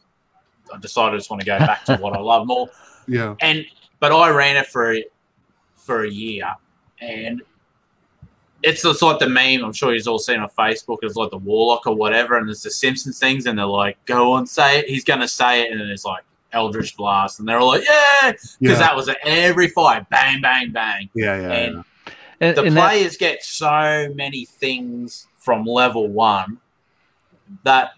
[0.74, 2.68] I decided I just want to go back to what I love more.
[3.08, 3.64] yeah And
[4.00, 4.96] but I ran it for
[5.76, 6.54] for a year,
[7.00, 7.40] and
[8.62, 9.64] it's it's like the meme.
[9.64, 10.98] I'm sure you've all seen on Facebook.
[11.02, 14.32] It's like the Warlock or whatever, and it's the Simpsons things, and they're like, "Go
[14.32, 17.58] on, say it." He's gonna say it, and then it's like Eldritch Blast, and they're
[17.60, 21.08] all like, "Yeah," because yeah that was at every fight, bang, bang, bang.
[21.14, 22.12] yeah yeah, And yeah.
[22.40, 26.58] and, the and that- players get so many things from level one
[27.64, 27.92] that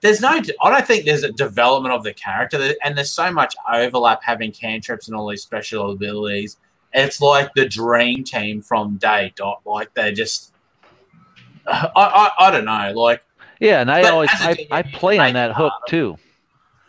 [0.00, 3.54] there's no i don't think there's a development of the character and there's so much
[3.72, 6.56] overlap having cantrips and all these special abilities
[6.92, 10.52] it's like the dream team from day dot like they're just
[11.68, 13.22] i i, I don't know like
[13.60, 16.18] Yeah, and I always I, team, I play on that hook too.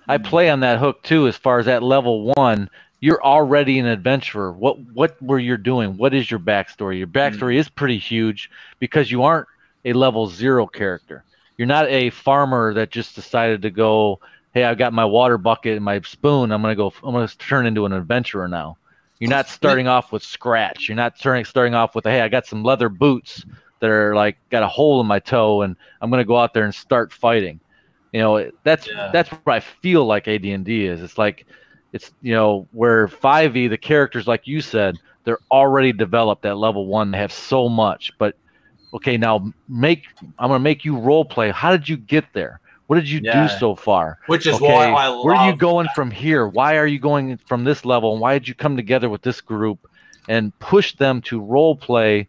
[0.07, 1.27] I play on that hook too.
[1.27, 2.67] As far as that level one,
[3.03, 4.53] you're already an adventurer.
[4.53, 5.97] What what were you doing?
[5.97, 6.99] What is your backstory?
[6.99, 7.17] Your mm-hmm.
[7.17, 8.49] backstory is pretty huge
[8.79, 9.49] because you aren't
[9.83, 11.25] a level zero character.
[11.57, 14.21] You're not a farmer that just decided to go
[14.53, 16.53] hey, I've got my water bucket and my spoon.
[16.53, 16.93] I'm gonna go.
[17.03, 18.77] I'm gonna turn into an adventurer now.
[19.19, 20.87] You're not starting off with scratch.
[20.87, 23.43] You're not starting starting off with hey, I got some leather boots
[23.81, 26.63] that are like got a hole in my toe, and I'm gonna go out there
[26.63, 27.59] and start fighting.
[28.13, 29.09] You know, that's Yeah.
[29.11, 31.01] that's what I feel like AD&D is.
[31.01, 31.45] It's like
[31.93, 34.95] it's you know where 5e the characters like you said
[35.25, 37.11] they're already developed at level one.
[37.11, 38.35] They have so much, but
[38.93, 40.03] okay, now make
[40.37, 41.51] I'm gonna make you role play.
[41.51, 42.59] How did you get there?
[42.87, 43.43] What did you Yeah.
[43.43, 44.17] do so far?
[44.27, 45.23] Which is Okay, why I love.
[45.23, 46.47] where are you going from here?
[46.47, 48.11] Why are you going from this level?
[48.11, 49.79] And why did you come together with this group
[50.27, 52.27] and push them to role play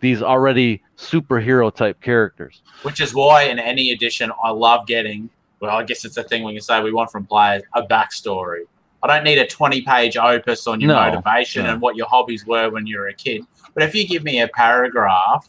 [0.00, 2.62] these already superhero type characters?
[2.82, 5.30] Which is why in any edition I love getting.
[5.60, 8.62] Well, I guess it's a thing we can say we want from players a backstory.
[9.02, 11.72] I don't need a 20 page opus on your No, motivation no.
[11.72, 13.44] and what your hobbies were when you were a kid.
[13.74, 15.48] But if you give me a paragraph,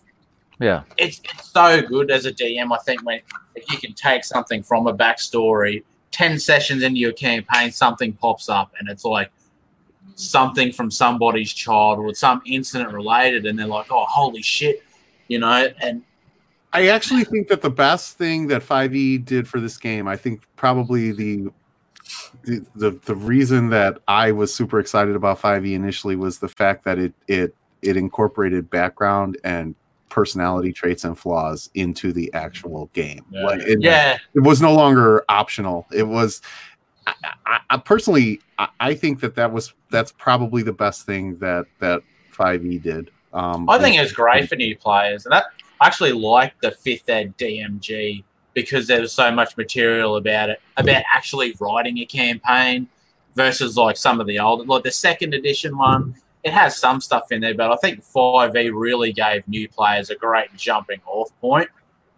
[0.59, 2.73] Yeah, it's, it's so good as a DM.
[2.73, 3.21] I think when
[3.55, 8.49] if you can take something from a backstory, 10 sessions into your campaign, something pops
[8.49, 9.31] up and it's like
[10.15, 14.83] something from somebody's childhood, some incident related, and they're like, oh, holy shit,
[15.27, 16.03] you know, and
[16.75, 20.41] I actually think that the best thing that 5e did for this game, I think
[20.55, 21.49] probably the
[22.43, 26.83] the the, the reason that I was super excited about 5e initially was the fact
[26.85, 29.75] that it it it incorporated background and
[30.09, 33.25] personality traits and flaws into the actual game.
[33.31, 33.43] Yeah.
[33.43, 35.87] Like it, yeah, it was no longer optional.
[35.91, 36.41] It was
[37.07, 37.13] I,
[37.45, 41.65] I, I personally I, I think that that was that's probably the best thing that
[41.79, 42.01] that
[42.31, 43.11] 5e did.
[43.33, 45.45] Um, I think it was great for new players, and that
[45.81, 50.61] I actually liked the fifth ed DMG because there was so much material about it,
[50.77, 52.87] about actually writing a campaign
[53.35, 56.15] versus like some of the older, like the second edition one.
[56.43, 60.15] It has some stuff in there, but I think 5e really gave new players a
[60.15, 61.69] great jumping off point.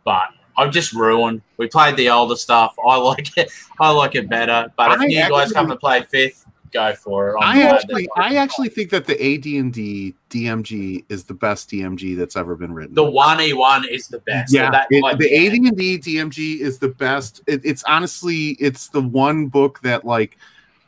[0.04, 1.42] But I'm just ruined.
[1.58, 2.76] We played the older stuff.
[2.88, 3.52] I like it.
[3.80, 4.72] I like it better.
[4.78, 6.45] But if you guys come to play fifth,
[6.76, 7.42] go for.
[7.44, 12.56] I actually, I actually think that the AD&D DMG is the best DMG that's ever
[12.56, 12.94] been written.
[12.94, 14.52] the one a one is the best.
[14.52, 15.52] So yeah, that, it- like, the yeah.
[15.52, 17.42] AD&D DMG is the best.
[17.48, 20.38] It, it's honestly, it's the one book that like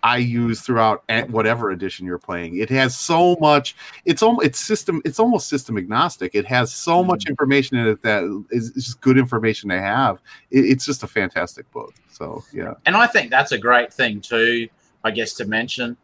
[0.03, 2.57] I use throughout whatever edition you're playing.
[2.57, 3.75] It has so much.
[4.05, 5.01] It's almost it's system.
[5.03, 6.35] It's almost system agnostic.
[6.35, 7.31] It has so much Mm-hmm.
[7.31, 10.21] information in it that is, is just good information to have.
[10.51, 11.93] It, it's just a fantastic book.
[12.11, 14.67] So yeah, And I think that's a great thing too,
[15.07, 15.97] I guess, to mention.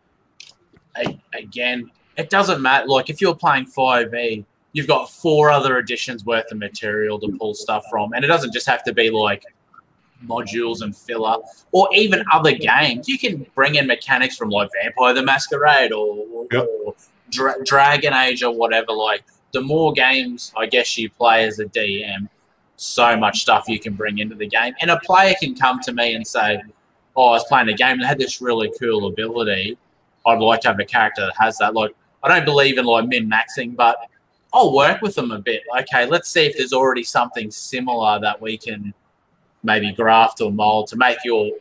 [0.97, 2.87] A- Again, it doesn't matter.
[2.87, 7.53] Like if you're playing 5e, you've got four other editions worth of material to pull
[7.53, 8.13] stuff from.
[8.13, 9.43] And it doesn't just have to be like
[10.25, 11.37] modules and filler
[11.71, 13.07] or even other games.
[13.09, 16.67] You can bring in mechanics from like Vampire the Masquerade or, Yep.
[16.85, 16.95] or
[17.29, 18.93] Dra- Dragon Age or whatever.
[18.93, 22.29] Like the more games I guess you play as a DM,
[22.77, 24.73] so much stuff you can bring into the game.
[24.81, 26.61] And a player can come to me and say,
[27.15, 29.77] Oh, I was playing a game that had this really cool ability.
[30.25, 31.73] I'd like to have a character that has that.
[31.73, 33.97] Like, I don't believe in like min maxing, but
[34.53, 35.63] I'll work with them a bit.
[35.81, 38.93] Okay, let's see if there's already something similar that we can
[39.63, 41.51] maybe graft or mold to make your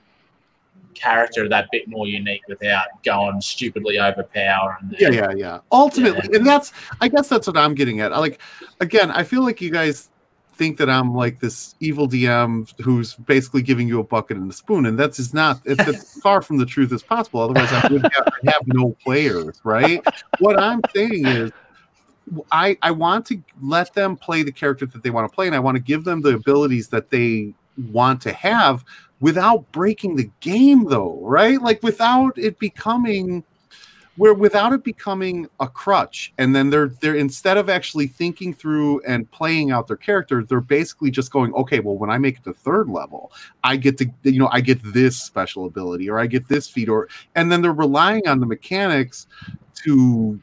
[0.95, 4.95] character that bit more unique without going stupidly overpowering.
[4.99, 5.59] yeah, yeah, yeah.
[5.71, 8.13] Ultimately, and that's I guess that's what I'm getting at.
[8.13, 8.41] Like
[8.81, 10.11] again, I feel like you guys
[10.63, 14.55] think that I'm like this evil DM who's basically giving you a bucket and a
[14.55, 15.61] spoon, and that's is not.
[15.65, 17.41] It's as far from the truth as possible.
[17.41, 20.05] Otherwise, I would have, have no players, right?
[20.39, 21.53] What I'm saying is.
[22.53, 25.57] I, I want to let them play the character that they want to play, and
[25.57, 27.53] I want to give them the abilities that they
[27.91, 28.85] want to have
[29.19, 31.61] without breaking the game, though, right?
[31.61, 33.43] Like without it becoming
[34.17, 39.01] where without it becoming a crutch and then they're they're instead of actually thinking through
[39.03, 42.45] and playing out their character they're basically just going okay well when i make it
[42.45, 43.33] to third level
[43.65, 46.89] i get to you know i get this special ability or i get this feat
[46.89, 49.27] or and then they're relying on the mechanics
[49.75, 50.39] to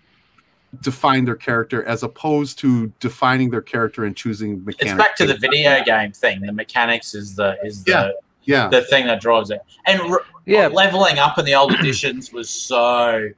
[0.82, 5.26] define their character as opposed to defining their character and choosing mechanics It's back to
[5.26, 6.42] the video game thing.
[6.42, 8.12] The mechanics is the is the Yeah.
[8.44, 9.62] yeah the thing that drives it.
[9.88, 10.68] And re- Yeah.
[10.68, 13.30] leveling up in the old editions was so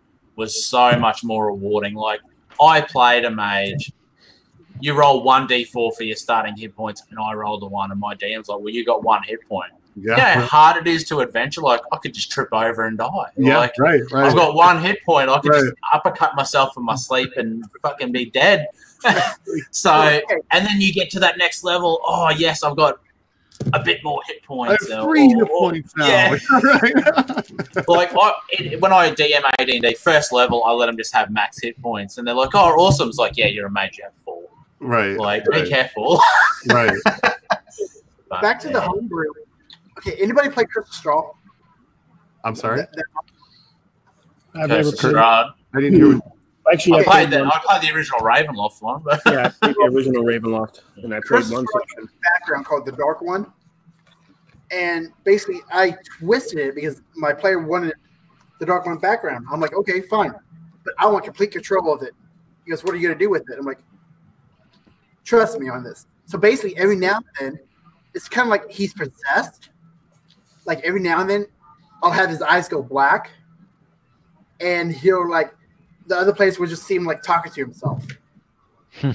[0.42, 1.94] was so much more rewarding.
[1.94, 2.20] Like
[2.62, 3.92] I played a mage.
[4.80, 8.00] You roll one d4 for your starting hit points, and I rolled a one, and
[8.00, 10.90] my DM's like, "Well, you got one hit point." yeah You know how hard it
[10.90, 11.62] is to adventure.
[11.62, 13.30] Like I could just trip over and die.
[13.38, 15.30] yeah Like right right I've got one hit point.
[15.30, 15.62] I could Right.
[15.64, 18.68] just uppercut myself in my sleep and fucking be dead.
[19.72, 19.92] so,
[20.52, 22.00] and then you get to that next level.
[22.06, 23.00] Oh yes, I've got
[23.74, 24.90] a bit more hit I points.
[24.92, 26.94] have or- hit or- or- points now Yeah, right
[27.88, 31.62] like I, it, when I DM AD&D first level, I let them just have max
[31.62, 34.14] hit points, and they're like, "Oh, awesome!" It's like, "Yeah, you're a mage, you have
[34.26, 34.44] four.
[34.80, 36.20] right Like, right, be careful."
[36.70, 36.98] right
[38.30, 39.28] But, Back to the homebrew.
[40.00, 41.34] Okay, anybody play Curse of Strahd?
[42.44, 42.78] I'm sorry.
[42.78, 43.06] That- that-
[44.64, 45.16] I've never played.
[45.16, 46.20] I didn't hear.
[46.72, 49.22] What, Actually, I I played played the one, I played the original Ravenloft one, but
[49.26, 52.10] yeah, I played the original Ravenloft, and I played one section.
[52.24, 53.52] background called the Dark One,
[54.72, 57.96] and basically I twisted it because my player wanted
[58.62, 59.48] the Dark One background.
[59.52, 60.34] I'm like, okay, fine,
[60.86, 62.14] but I want complete control of it.
[62.64, 63.60] He goes, what are you gonna do with it?
[63.60, 63.80] I'm like,
[65.26, 66.06] trust me on this.
[66.26, 67.60] So basically, every now and then,
[68.14, 69.72] it's kind of like he's possessed.
[70.66, 71.48] Like every now and then,
[72.02, 73.30] I'll have his eyes go black,
[74.62, 75.54] and he'll like
[76.12, 78.06] the other place would just seem like talking to himself.
[79.00, 79.12] Hmm.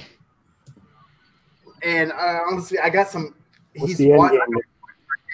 [1.82, 3.34] and uh, honestly, I got some.
[3.76, 4.40] What's he's the end wa- game?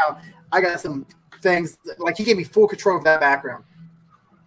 [0.00, 0.18] now,
[0.50, 1.06] I got some
[1.40, 3.62] things like he gave me full control of that background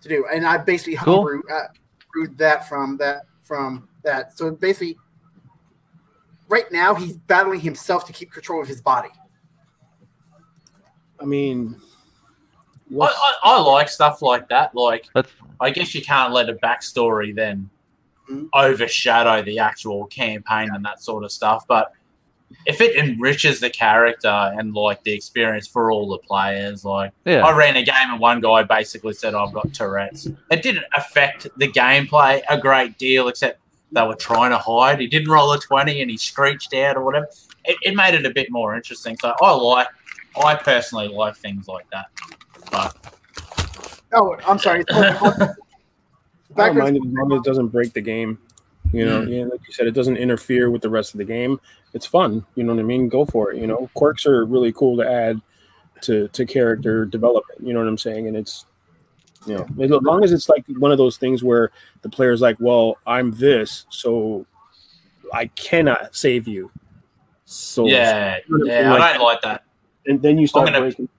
[0.01, 1.15] to do, and I basically Cool.
[1.15, 1.67] homebrew uh,
[2.11, 4.37] brewed that from that from that.
[4.37, 4.97] So basically,
[6.49, 9.09] right now he's battling himself to keep control of his body.
[11.21, 11.77] I mean,
[12.91, 14.75] I, I, I like stuff like that.
[14.75, 17.69] Like, That's I guess you can't let a backstory then
[18.29, 18.49] Mhm.
[18.53, 21.65] overshadow the actual campaign and that sort of stuff.
[21.67, 21.91] But
[22.65, 27.45] if it enriches the character and like the experience for all the players, like yeah.
[27.45, 30.27] I ran a game and one guy basically said I've got Tourette's.
[30.49, 33.59] It didn't affect the gameplay a great deal, except
[33.91, 34.99] they were trying to hide.
[34.99, 37.27] He didn't roll a twenty and he screeched out or whatever.
[37.63, 39.17] It, it made it a bit more interesting.
[39.21, 39.87] So I like,
[40.43, 42.07] I personally like things like that.
[42.75, 44.81] But Oh, I'm sorry.
[44.87, 45.33] It's called-
[46.57, 48.37] I don't mind it as long as it doesn't break the game.
[48.93, 49.27] You know, hmm.
[49.29, 51.59] yeah, like you said, it doesn't interfere with the rest of the game.
[51.93, 52.45] It's fun.
[52.55, 53.09] You know what I mean?
[53.09, 53.57] Go for it.
[53.59, 55.41] You know, quirks are really cool to add
[56.01, 57.59] to to character development.
[57.61, 58.27] You know what I'm saying?
[58.27, 58.65] And it's
[59.47, 61.71] you know, as long as it's like one of those things where
[62.03, 64.45] the player's like, "Well, I'm this, so
[65.33, 66.71] I cannot save you."
[67.45, 69.63] So yeah, yeah, I don't like that.
[70.05, 71.09] and then you start gonna- breaking.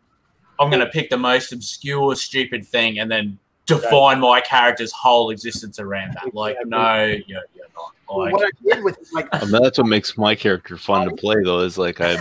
[0.59, 5.31] I'm going to pick the most obscure, stupid thing and then define my character's whole
[5.31, 6.35] existence around that.
[6.35, 8.17] Like, no, you're, you're not.
[8.17, 11.17] Like, what I did with like I mean, that's what makes my character fun to
[11.17, 11.61] play, though.
[11.61, 12.19] Is like I'm,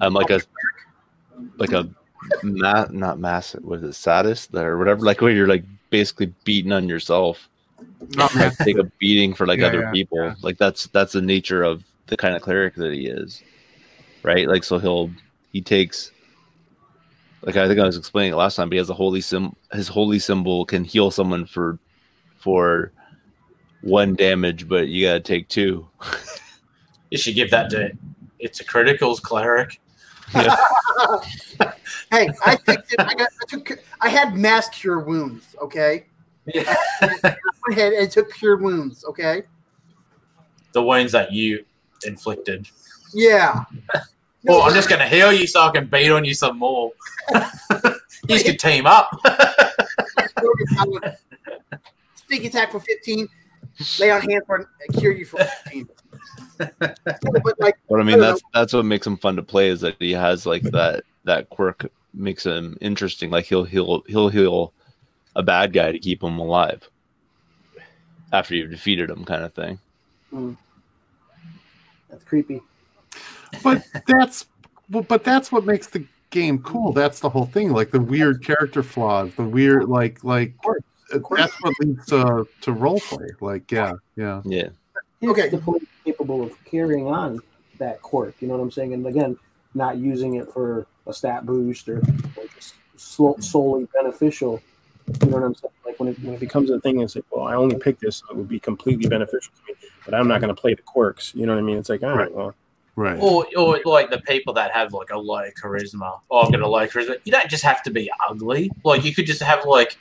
[0.00, 0.40] I'm like a,
[1.58, 1.88] like a,
[2.42, 3.52] ma- not mass.
[3.52, 5.02] What is it, sadist or whatever?
[5.02, 7.48] Like where you're like basically beating on yourself.
[8.16, 10.18] not Like, take a beating for like Yeah, other yeah, people.
[10.18, 10.34] yeah.
[10.40, 13.42] Like that's that's the nature of the kind of cleric that he is,
[14.22, 14.48] right?
[14.48, 15.10] Like so he'll
[15.52, 16.10] he takes.
[17.46, 19.56] Like I think I was explaining it last time, but he has a holy sim.
[19.72, 21.78] His holy symbol can heal someone for,
[22.36, 22.92] for,
[23.82, 25.86] one damage, but you gotta take two.
[27.10, 27.92] you should give that to
[28.38, 29.80] it's a criticals cleric.
[30.32, 30.44] hey,
[32.44, 33.00] I picked it.
[33.00, 33.28] I got.
[33.40, 33.78] I took.
[34.00, 35.54] I had mass cure wounds.
[35.62, 36.06] Okay,
[36.46, 36.74] Yeah.
[37.00, 37.36] I
[37.68, 39.04] went ahead and took cure wounds.
[39.04, 39.42] Okay,
[40.72, 41.64] the wounds that you
[42.04, 42.68] inflicted.
[43.14, 43.64] yeah.
[44.46, 46.92] Well, I'm just going to heal you so I can beat on you some more.
[48.28, 49.10] you could team up.
[52.28, 53.28] Sneak attack for 15.
[54.00, 54.68] Lay on hand for
[54.98, 55.88] cure you for 15.
[56.58, 56.98] but
[57.58, 59.82] like, But I I mean, don't that's that's what makes him fun to play is
[59.82, 63.30] that he has like that that quirk makes him interesting.
[63.30, 64.72] Like he'll he'll he'll heal
[65.34, 66.88] a bad guy to keep him alive
[68.32, 69.78] after you've defeated him, kind of thing.
[70.30, 70.52] Hmm.
[72.08, 72.62] that's creepy.
[73.62, 74.46] But that's
[74.90, 76.92] well, but that's what makes the game cool.
[76.92, 77.72] That's the whole thing.
[77.72, 82.46] Like the weird character flaws, the weird like like course, uh, that's what leads to
[82.62, 83.28] to role play.
[83.40, 84.42] Like yeah, yeah.
[84.44, 84.68] Yeah,
[85.24, 85.48] Okay.
[85.48, 87.40] the player capable of carrying on
[87.78, 88.34] that quirk.
[88.40, 88.94] You know what I'm saying?
[88.94, 89.36] And again,
[89.74, 94.60] not using it for a stat boost or, or just slow, solely beneficial.
[95.22, 95.72] You know what I'm saying?
[95.84, 98.16] like when it, when it becomes a thing, it's like, well, I only picked this,
[98.16, 100.82] so it would be completely beneficial to me, but I'm not going to play the
[100.82, 101.32] quirks.
[101.34, 101.78] You know what I mean?
[101.78, 102.54] It's like, all right, well,
[102.96, 103.18] Right.
[103.20, 106.18] Or, or like the people that have like a low charisma.
[106.30, 107.18] Oh, I've got a low charisma.
[107.24, 108.70] You don't just have to be ugly.
[108.84, 109.98] Like you could just have like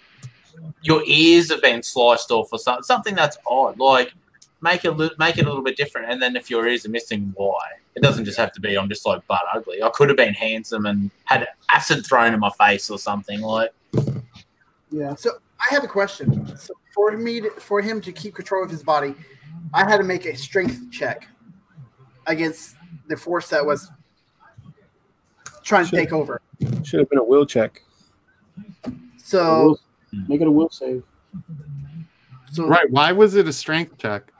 [0.82, 2.84] your ears have been sliced off or something.
[2.84, 3.78] Something that's odd.
[3.80, 4.14] Like
[4.62, 6.10] make it li- make it a little bit different.
[6.10, 7.60] And then if your ears are missing, why?
[7.96, 9.84] It doesn't just have to be I'm just like butt ugly.
[9.84, 13.42] I could have been handsome and had acid thrown in my face or something.
[13.42, 13.72] Like
[14.90, 15.16] Yeah.
[15.16, 16.56] So I have a question.
[16.58, 19.16] So for me, to, for him to keep control of his body,
[19.74, 21.28] I had to make a strength check
[22.26, 23.91] against the force that was
[25.64, 26.41] trying to take over.
[26.84, 27.82] should have been a will check.
[29.18, 29.80] So, will-
[30.27, 31.03] make it a will save.
[32.52, 32.90] so Right.
[32.90, 34.32] Why was it a strength check?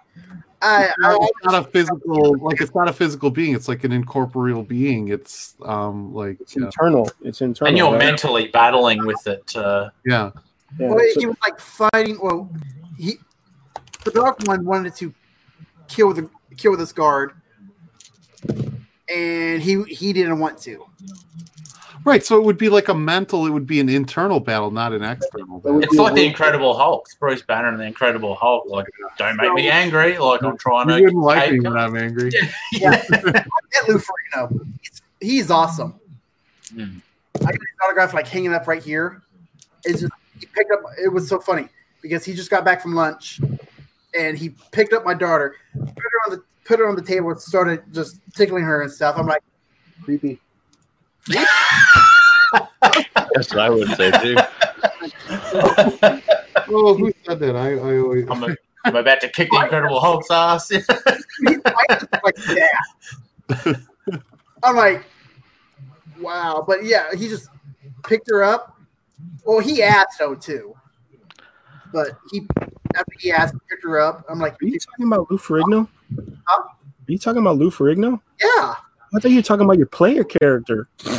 [0.62, 3.54] I, I, It's not a physical like it's not a physical being.
[3.54, 5.10] It's like an incorporeal being.
[5.10, 6.66] It's um like It's yeah.
[6.66, 7.10] internal.
[7.24, 7.70] It's internal.
[7.70, 8.00] and you're right?
[8.00, 9.56] mentally battling with it.
[9.56, 10.32] Uh, yeah.
[10.80, 12.18] Yeah, well, so- he was like fighting.
[12.22, 12.50] Well,
[12.98, 13.18] he
[14.06, 15.14] the dark one wanted to
[15.88, 17.34] kill the kill this guard,
[19.14, 20.86] and he he didn't want to.
[22.04, 23.48] Right, so it would be like a mental.
[23.48, 25.58] It would be an internal battle, not an external.
[25.60, 25.84] Battle.
[25.84, 28.66] It's like the Incredible Hulk, Bruce Banner and the Incredible Hulk.
[28.68, 28.86] Like,
[29.18, 30.16] don't make me angry.
[30.20, 31.02] Like I'm trying You to.
[31.06, 32.32] wouldn't like me take- when I'm angry.
[32.74, 33.02] Yeah.
[33.12, 33.48] Get
[33.88, 34.68] Lou Ferrigno.
[34.82, 36.00] He's, he's awesome.
[36.76, 37.02] Mm.
[37.38, 39.24] I got his autograph like hanging up right here.
[39.84, 40.82] It's just he picked up.
[41.04, 41.70] It was so funny
[42.04, 43.42] because he just got back from lunch,
[44.18, 47.30] and he picked up my daughter, put her on the put her on the table,
[47.30, 49.16] and started just tickling her and stuff.
[49.18, 49.42] I'm like,
[50.04, 50.40] Creepy.
[53.34, 54.38] That's what I would say too.
[56.68, 57.56] Oh, who said that?
[57.56, 58.28] I, I always.
[58.28, 58.56] I'm, a,
[58.86, 60.70] I'm about to kick the Incredible Hulk's ass.
[60.70, 63.74] he's I just like yeah.
[64.64, 65.06] I'm like,
[66.20, 67.50] wow, but yeah, he just
[68.04, 68.80] picked her up.
[69.46, 70.76] Well, he asked though too,
[71.94, 72.48] but he
[72.96, 74.26] after he asked, picked her up.
[74.30, 75.88] I'm like, Are you talking about Lou Ferrigno?
[76.48, 76.62] Huh?
[76.62, 78.22] Are you talking about Lou Ferrigno?
[78.42, 78.76] yeah.
[79.14, 80.90] I thought you were talking about your player character.
[81.06, 81.16] in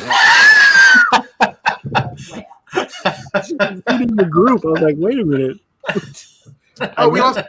[4.17, 5.59] the group, I was like, wait a minute.
[6.99, 7.41] Oh, we lost.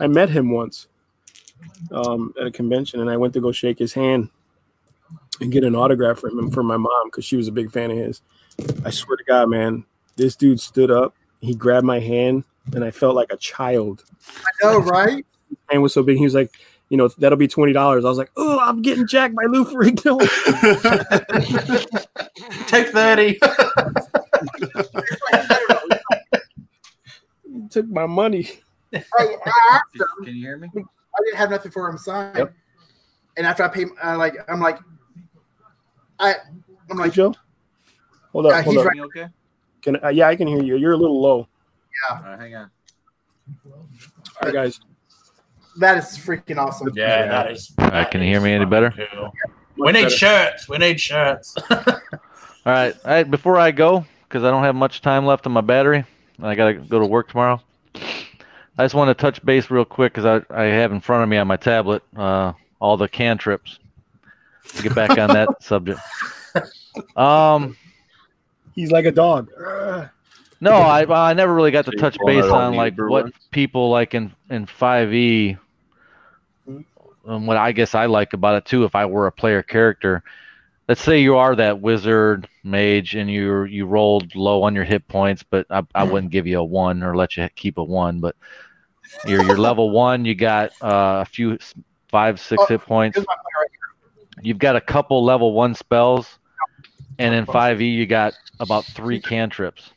[0.00, 0.86] I met him once
[1.92, 4.30] um, at a convention, and I went to go shake his hand
[5.40, 7.90] and get an autograph from him for my mom because she was a big fan
[7.90, 8.22] of his.
[8.84, 9.84] I swear to God, man,
[10.16, 14.04] this dude stood up, he grabbed my hand, and I felt like a child.
[14.38, 15.24] I know, right?
[15.70, 16.52] And was so big, he was like,
[16.90, 18.04] you know, that'll be twenty dollars.
[18.04, 20.18] I was like, oh, I'm getting jacked by Lou Ferrigno.
[22.66, 23.38] Take 30.
[23.40, 23.54] It's like,
[25.32, 25.96] I don't know.
[27.62, 28.48] He took my money.
[28.92, 29.00] I
[29.70, 30.24] asked him.
[30.24, 30.68] Can you hear me?
[30.76, 30.80] I
[31.24, 32.34] didn't have nothing for him to sign.
[32.36, 32.52] Yep.
[33.36, 34.78] And after I pay, I like, I'm like,
[36.18, 36.34] I,
[36.90, 37.32] I'm like, Joe,
[38.32, 38.90] hold up, Yeah, hold he's up.
[38.90, 39.00] right.
[39.00, 39.26] Okay?
[39.82, 40.76] Can, uh, yeah, I can hear you.
[40.76, 41.48] You're a little low.
[42.10, 42.70] All right, hang on.
[43.66, 43.86] All
[44.42, 44.80] right, guys.
[45.78, 46.90] that is freaking awesome.
[46.94, 47.72] Yeah, that is.
[47.78, 48.90] All right, that can you hear me any better?
[49.12, 49.32] cool.
[49.76, 50.10] We need better.
[50.10, 50.68] shirts.
[50.68, 51.54] We need shirts.
[52.66, 53.30] All right, all right.
[53.30, 56.02] Before I go, because I don't have much time left on my battery,
[56.38, 57.60] and I gotta go to work tomorrow.
[57.94, 61.28] I just want to touch base real quick because I, I have in front of
[61.28, 63.78] me on my tablet uh, all the cantrips.
[64.76, 66.00] To get back on that subject.
[67.16, 67.76] Um,
[68.74, 69.50] He's like a dog.
[70.68, 70.72] Ugh.
[70.72, 72.94] no, I well, I never really got to So you touch base on on like
[72.96, 73.32] what one?
[73.50, 75.56] people like in in five E.
[77.26, 80.22] And what I guess I like about it too, if I were a player character,
[80.88, 85.08] let's say you are that wizard mage and you you rolled low on your hit
[85.08, 88.20] points, but I, I wouldn't give you a one or let you keep a one.
[88.20, 88.36] But
[89.24, 91.74] you're you're level one, you got uh, a few s-
[92.08, 93.16] five six Oh, hit points.
[93.16, 94.44] Here's my player right.
[94.44, 96.38] You've got a couple level one spells,
[97.18, 99.93] and in five E you got about three cantrips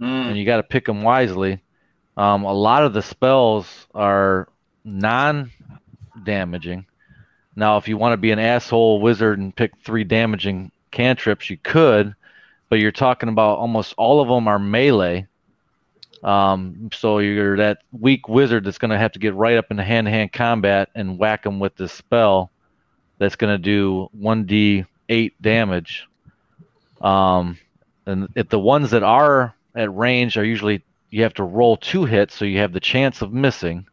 [0.00, 0.28] Mm.
[0.28, 1.60] and you got to pick them wisely.
[2.16, 4.48] Um, a lot of the spells are
[4.84, 6.86] non-damaging.
[7.56, 11.56] Now, if you want to be an asshole wizard and pick three damaging cantrips, you
[11.56, 12.14] could,
[12.68, 15.26] but you're talking about almost all of them are melee.
[16.22, 19.84] Um, so you're that weak wizard that's going to have to get right up into
[19.84, 22.50] hand-to-hand combat and whack them with this spell
[23.18, 26.06] that's going to do 1d8 damage.
[27.00, 27.58] Um,
[28.06, 32.04] and if the ones that are at range are usually you have to roll two
[32.04, 33.86] hits, so you have the chance of missing,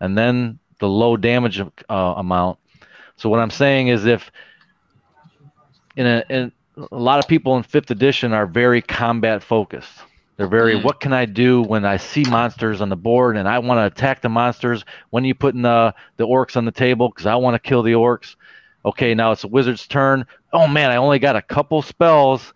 [0.00, 2.58] and then the low damage uh, amount.
[3.16, 4.30] So what I'm saying is, if
[5.96, 6.52] in a, in
[6.92, 9.90] a lot of people in fifth edition are very combat focused.
[10.36, 10.82] They're very, Mm.
[10.84, 13.86] what can I do when I see monsters on the board and I want to
[13.86, 14.84] attack the monsters?
[15.08, 17.08] When are you putting the the orcs on the table?
[17.08, 18.36] Because I want to kill the orcs.
[18.86, 20.24] Okay, now it's a wizard's turn.
[20.52, 22.54] Oh man, I only got a couple spells.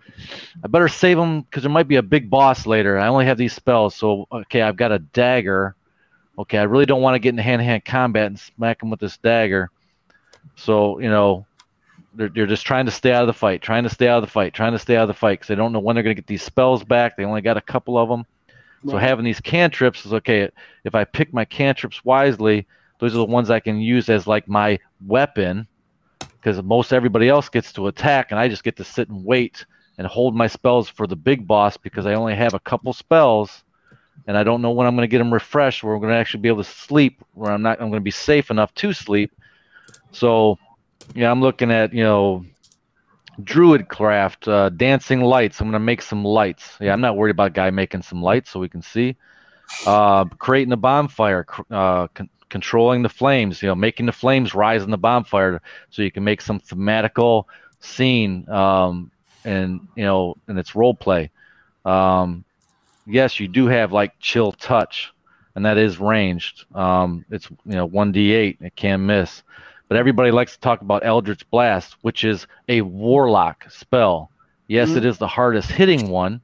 [0.63, 2.99] I better save them because there might be a big boss later.
[2.99, 5.75] I only have these spells, so okay, I've got a dagger.
[6.39, 9.17] Okay, I really don't want to get into hand-to-hand combat and smack them with this
[9.17, 9.71] dagger.
[10.55, 11.47] So you know,
[12.15, 14.23] they're, they're just trying to stay out of the fight, trying to stay out of
[14.23, 16.05] the fight, trying to stay out of the fight because they don't know when they're
[16.05, 17.17] going to get these spells back.
[17.17, 18.25] They only got a couple of them.
[18.89, 20.49] So having these cantrips is okay.
[20.85, 22.67] If I pick my cantrips wisely,
[22.99, 25.67] those are the ones I can use as like my weapon
[26.21, 29.65] because most everybody else gets to attack and I just get to sit and wait
[29.99, 33.65] and hold my spells for the big boss because I only have a couple spells
[34.27, 36.19] and I don't know when I'm going to get them refreshed where I'm going to
[36.19, 38.93] actually be able to sleep where I'm not I'm going to be safe enough to
[38.93, 39.33] sleep.
[40.13, 40.59] So,
[41.15, 42.45] yeah, I'm looking at, you know,
[43.41, 45.61] Druidcraft, uh, dancing lights.
[45.61, 46.77] I'm going to make some lights.
[46.81, 49.17] Yeah, I'm not worried about guy making some lights so we can see.
[49.87, 52.09] Uh, creating a bonfire, uh,
[52.51, 56.25] controlling the flames, you know, making the flames rise in the bonfire so you can
[56.25, 57.45] make some thematical
[57.81, 59.11] scene um,
[59.45, 61.31] and, you know, and it's role play.
[61.85, 62.45] Um,
[63.07, 65.13] yes, you do have like chill touch,
[65.55, 66.67] and that is ranged.
[66.75, 69.43] Um, it's, you know, 1d8, it can miss.
[69.89, 74.31] But everybody likes to talk about Eldritch Blast, which is a warlock spell.
[74.69, 76.43] Yes, it is the hardest hitting one,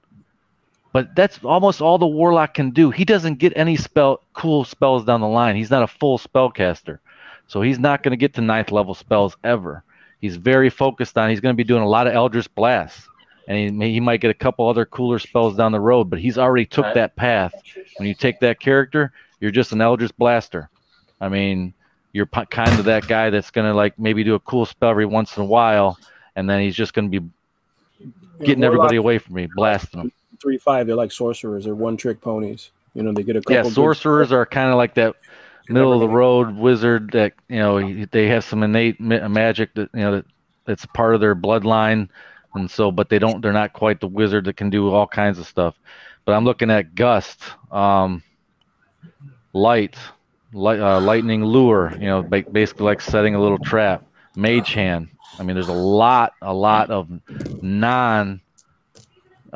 [0.97, 2.91] but that's almost all the warlock can do.
[2.91, 5.55] He doesn't get any spell cool spells down the line.
[5.55, 7.01] He's not a full spellcaster,
[7.49, 9.83] so he's not going to get to ninth level spells ever.
[10.23, 11.29] He's very focused on.
[11.29, 13.07] He's going to be doing a lot of Eldritch blasts,
[13.47, 16.09] and he, may, he might get a couple other cooler spells down the road.
[16.09, 17.53] But he's already took that path.
[17.99, 20.71] When you take that character, you're just an Eldritch blaster.
[21.21, 21.75] I mean,
[22.15, 24.89] you're p- kind of that guy that's going to like maybe do a cool spell
[24.89, 25.99] every once in a while,
[26.37, 27.29] and then he's just going to be
[28.43, 30.13] getting everybody away from me, blasting them.
[30.41, 30.87] Three five.
[30.87, 31.65] They're like sorcerers.
[31.65, 32.71] They're one trick ponies.
[32.95, 33.55] You know, they get a couple.
[33.55, 35.15] Yeah, sorcerers are kind of like that
[35.69, 39.75] middle of the road wizard that you know he- they have some innate ma- magic
[39.75, 40.25] that you know that
[40.65, 42.09] that's part of their bloodline,
[42.55, 45.39] and so but they don't they're not quite the wizard that can do all kinds
[45.39, 45.75] of stuff.
[46.25, 47.41] But I'm looking at gust,
[47.71, 48.23] um,
[49.53, 49.97] light,
[50.53, 51.93] light, uh, lightning lure.
[52.01, 54.05] You know, ba- basically like setting a little trap.
[54.35, 55.09] Mage hand.
[55.39, 57.09] I mean, there's a lot, a lot of
[57.63, 58.41] non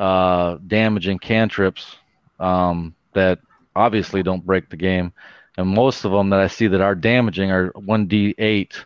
[0.01, 1.95] uh, damaging cantrips
[2.39, 3.37] um, that
[3.75, 5.13] obviously don't break the game,
[5.57, 8.83] and most of them that I see that are damaging are 1d8,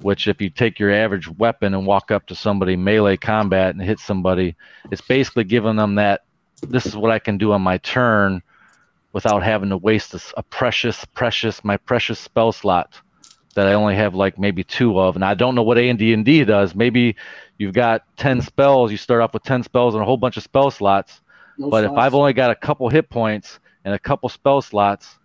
[0.00, 3.82] which if you take your average weapon and walk up to somebody melee combat and
[3.82, 4.54] hit somebody,
[4.92, 6.22] it's basically giving them that
[6.68, 8.40] this is what I can do on my turn
[9.12, 13.00] without having to waste a precious, precious, my precious spell slot
[13.54, 15.98] that I only have like maybe two of, and I don't know what A and
[15.98, 16.74] D and D does.
[16.74, 17.16] Maybe
[17.58, 20.42] you've got ten spells, you start off with ten spells and a whole bunch of
[20.42, 21.20] spell slots.
[21.58, 21.92] No But if.
[21.92, 25.18] I've only got a couple hit points and a couple spell slots,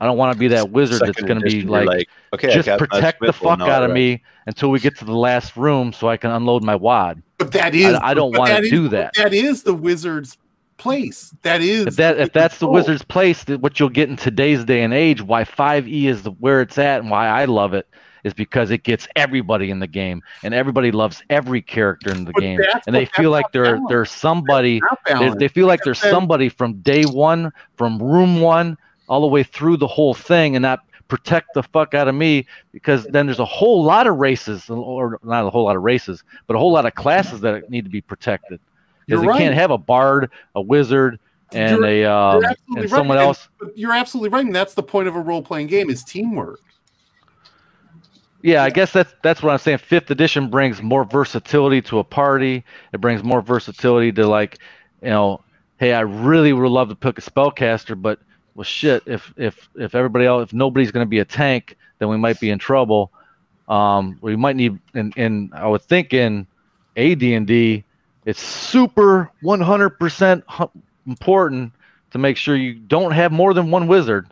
[0.00, 2.52] I don't want to be that wizard that's going to be edition, you're like, okay,
[2.52, 3.92] just got protect the fuck out of already.
[3.94, 7.22] me until we get to the last room so I can unload my wad.
[7.38, 9.14] But that is I don't wanna do that.
[9.16, 10.36] That is the wizard's
[10.78, 11.34] place.
[11.42, 14.64] That is If that if that's the wizard's place, that what you'll get in today's
[14.64, 17.88] day and age, why 5e is the, where it's at and why I love it
[18.26, 22.32] is because it gets everybody in the game and everybody loves every character in the
[22.32, 25.94] But game and they feel like they're not they're somebody they, they feel like they're
[25.94, 28.76] somebody from day one from room one
[29.08, 32.44] all the way through the whole thing and not protect the fuck out of me
[32.72, 36.24] because then there's a whole lot of races or not a whole lot of races
[36.48, 38.58] but a whole lot of classes that need to be protected
[39.06, 39.38] because you right.
[39.38, 41.18] can't have a bard a wizard
[41.52, 44.82] and You're- a um, and right, someone else but you're absolutely right, and that's the
[44.82, 46.60] point of a role playing game is teamwork.
[48.42, 49.78] Yeah, I guess that's that's what I'm saying.
[49.78, 52.64] Fifth edition brings more versatility to a party.
[52.92, 54.58] It brings more versatility to like,
[55.02, 55.42] you know,
[55.78, 58.20] hey, I really would love to pick a spellcaster, but
[58.54, 62.08] well, shit, if if if everybody else, if nobody's going to be a tank, then
[62.08, 63.12] we might be in trouble.
[63.68, 66.46] Um, we might need, and and I would think in
[66.96, 67.84] AD and D,
[68.26, 70.70] it's super 100%
[71.06, 71.72] important
[72.10, 74.26] to make sure you don't have more than one wizard.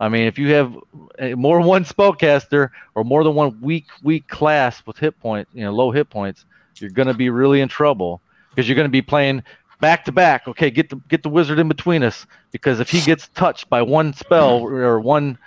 [0.00, 0.76] I mean, if you have
[1.18, 5.50] uh, more than one spellcaster or more than one weak weak class with hit points,
[5.54, 8.88] you know, low hit points, you're going to be really in trouble because you're going
[8.88, 9.42] to be playing
[9.80, 10.48] back to back.
[10.48, 13.82] Okay, get the get the wizard in between us because if he gets touched by
[13.82, 15.38] one spell or one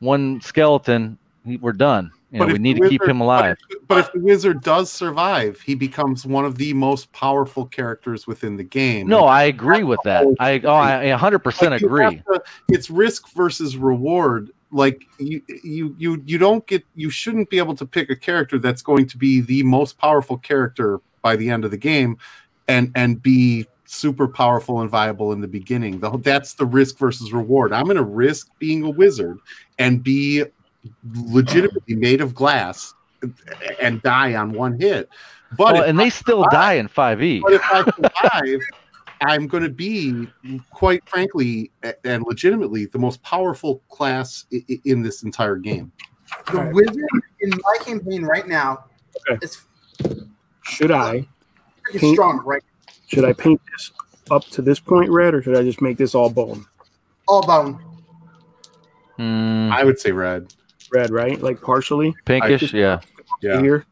[0.00, 1.16] one skeleton,
[1.60, 2.10] we're done.
[2.34, 3.56] You know, But we need to keep him alive.
[3.68, 7.64] But if, but if the wizard does survive, he becomes one of the most powerful
[7.64, 9.06] characters within the game.
[9.06, 10.26] No, I agree with that.
[10.40, 12.16] I oh, I 100% Like, agree.
[12.16, 14.50] to- it's risk versus reward.
[14.72, 16.82] Like you, you, you, you don't get.
[16.96, 20.36] You shouldn't be able to pick a character that's going to be the most powerful
[20.36, 22.18] character by the end of the game,
[22.66, 26.00] and and be super powerful and viable in the beginning.
[26.00, 27.72] The, that's the risk versus reward.
[27.72, 29.38] I'm going to risk being a wizard
[29.78, 30.42] and be
[31.30, 32.94] legitimately made of glass
[33.80, 35.08] and die on one hit.
[35.56, 36.88] But Well, if and they still die in E.
[36.88, 37.40] 5e.
[37.42, 38.60] but if I survive,
[39.22, 40.26] I'm going to be,
[40.70, 41.70] quite frankly
[42.04, 45.92] and legitimately, the most powerful class i- i- in this entire game.
[46.52, 46.96] The wizard
[47.40, 48.84] in my campaign right now
[49.30, 49.38] Okay.
[49.42, 49.64] is
[50.62, 51.26] Should I
[51.92, 52.62] freaking strong, right?
[53.06, 53.92] should I paint this
[54.30, 56.66] up to this point red, or should I just make this all bone
[57.28, 57.78] All bone.
[59.16, 60.52] Hmm, I would say red.
[60.94, 61.10] Red?
[61.10, 63.00] Right, like partially pinkish, just- yeah.
[63.42, 63.60] Yeah.
[63.60, 63.84] here,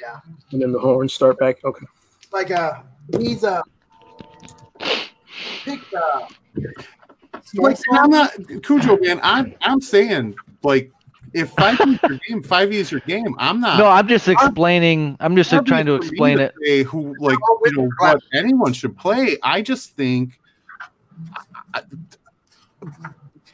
[0.00, 0.20] Yeah.
[0.52, 1.64] and then the horns start back.
[1.64, 1.86] Okay,
[2.32, 2.82] Like uh
[3.18, 3.62] he's a
[5.64, 6.26] pick uh
[7.54, 8.30] Like, I'm not
[8.62, 9.18] Cujo, man.
[9.22, 10.90] I'm I'm saying like
[11.34, 13.34] if five E is your game, five E is your game.
[13.38, 13.78] I'm not.
[13.78, 15.16] No, I'm just explaining.
[15.18, 16.54] I'm just obvious trying to for me explain it.
[16.62, 19.38] say who like you know what anyone should play.
[19.42, 20.38] I just think
[21.74, 21.82] I-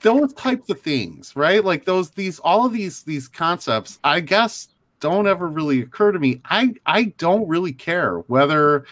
[0.01, 1.65] those types of things, right?
[1.65, 4.69] Like those these all of these these concepts, I guess
[5.01, 6.41] don't ever really occur to me.
[6.45, 8.85] I I don't really care whether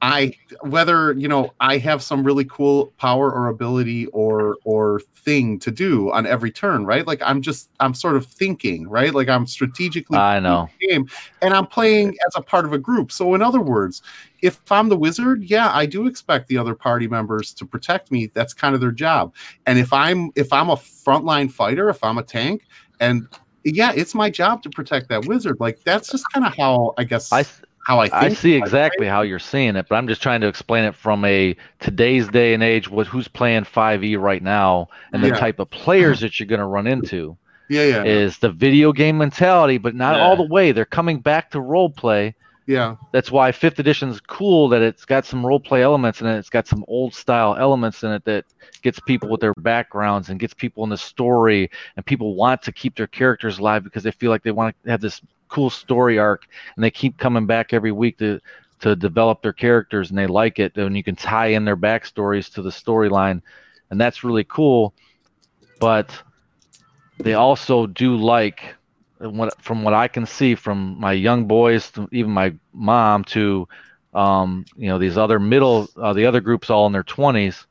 [0.00, 5.58] I whether you know I have some really cool power or ability or or thing
[5.60, 7.06] to do on every turn, right?
[7.06, 9.12] Like I'm just I'm sort of thinking, right?
[9.12, 10.68] Like I'm strategically I know.
[10.80, 11.08] game
[11.42, 13.10] and I'm playing as a part of a group.
[13.10, 14.02] So in other words,
[14.40, 18.30] if I'm the wizard, yeah, I do expect the other party members to protect me.
[18.34, 19.34] That's kind of their job.
[19.66, 22.62] And if I'm if I'm a frontline fighter, if I'm a tank,
[23.00, 23.26] and
[23.64, 25.56] yeah, it's my job to protect that wizard.
[25.58, 27.44] Like that's just kind of how I guess I
[27.88, 28.10] how I.
[28.12, 31.24] I see exactly how you're seeing it, but I'm just trying to explain it from
[31.24, 32.88] a today's day and age.
[32.88, 35.38] What who's playing 5e right now, and the Yeah.
[35.40, 37.36] type of players that you're going to run into
[37.68, 40.72] Yeah, yeah, is the video game mentality, but not all the way.
[40.72, 42.36] They're coming back to role play.
[42.68, 42.96] Yeah.
[43.12, 44.68] That's why fifth edition is cool.
[44.68, 46.36] That it's got some role play elements in it.
[46.36, 48.44] It's got some old style elements in it that
[48.82, 52.72] gets people with their backgrounds and gets people in the story, and people want to
[52.72, 56.18] keep their characters alive because they feel like they want to have this cool story
[56.18, 56.44] arc,
[56.76, 58.38] and they keep coming back every week to
[58.80, 60.76] to develop their characters, and they like it.
[60.76, 63.40] And you can tie in their backstories to the storyline,
[63.90, 64.92] and that's really cool.
[65.80, 66.10] But
[67.18, 68.74] they also do like
[69.20, 73.68] what from what I can see from my young boys to even my mom to
[74.14, 77.66] um, you know these other middle uh, the other groups all in their 20s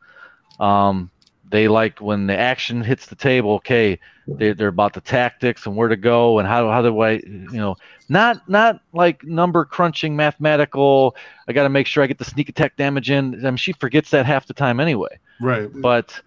[0.59, 1.09] um,
[1.50, 5.76] they like when the action hits the table okay they, they're about the tactics and
[5.76, 7.77] where to go and how, how do I you know
[8.09, 11.16] not not like number crunching mathematical
[11.48, 13.72] I got to make sure I get the sneak attack damage in I mean she
[13.74, 15.69] forgets that half the time anyway Right.
[15.82, 16.19] but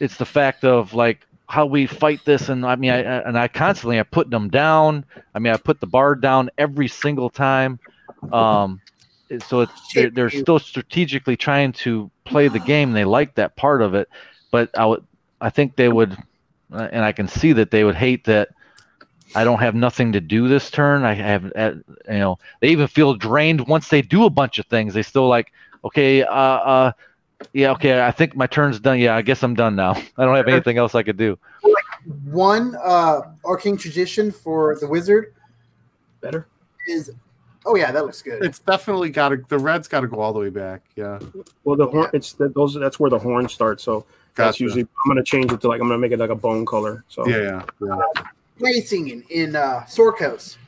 [0.00, 3.46] it's the fact of like how we fight this and i mean i and i
[3.46, 5.04] constantly i put them down.
[5.34, 7.78] I mean i put the bar down every single time.
[8.32, 8.80] Um
[9.42, 12.92] so it's they're, they're still strategically trying to play the game.
[12.92, 14.08] They like that part of it.
[14.50, 15.04] But i would
[15.42, 16.16] i think they would
[16.70, 18.48] and i can see that they would hate that
[19.34, 21.04] i don't have nothing to do this turn.
[21.04, 21.74] I have uh,
[22.08, 24.94] you know they even feel drained once they do a bunch of things.
[24.94, 25.52] They still like
[25.84, 26.92] okay uh uh
[27.52, 28.04] yeah, okay.
[28.04, 28.98] I think my turn's done.
[28.98, 29.92] Yeah, I guess I'm done now.
[30.18, 31.38] I don't have anything else I could do.
[32.24, 35.34] One uh, arcane tradition for the wizard
[36.20, 36.46] Better.
[36.88, 37.10] is.
[37.64, 38.42] Oh yeah, that looks good.
[38.44, 40.82] It's definitely got to the red's got to go all the way back.
[40.96, 41.20] Yeah.
[41.62, 42.10] Well, the horn.
[42.12, 42.74] It's the, those.
[42.74, 43.84] That's where the horn starts.
[43.84, 44.04] So
[44.34, 44.82] that's usually.
[44.82, 47.04] I'm gonna change it to like I'm gonna make it like a bone color.
[47.08, 48.22] So Yeah, yeah, yeah.
[48.58, 50.58] play singing in uh, Sword Coast.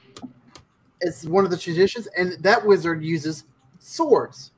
[1.01, 3.45] It's one of the traditions, and that wizard uses
[3.81, 4.53] swords,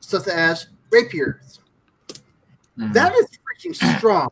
[0.00, 1.58] such as rapiers.
[2.78, 2.92] Mhm.
[2.92, 4.30] That is freaking strong.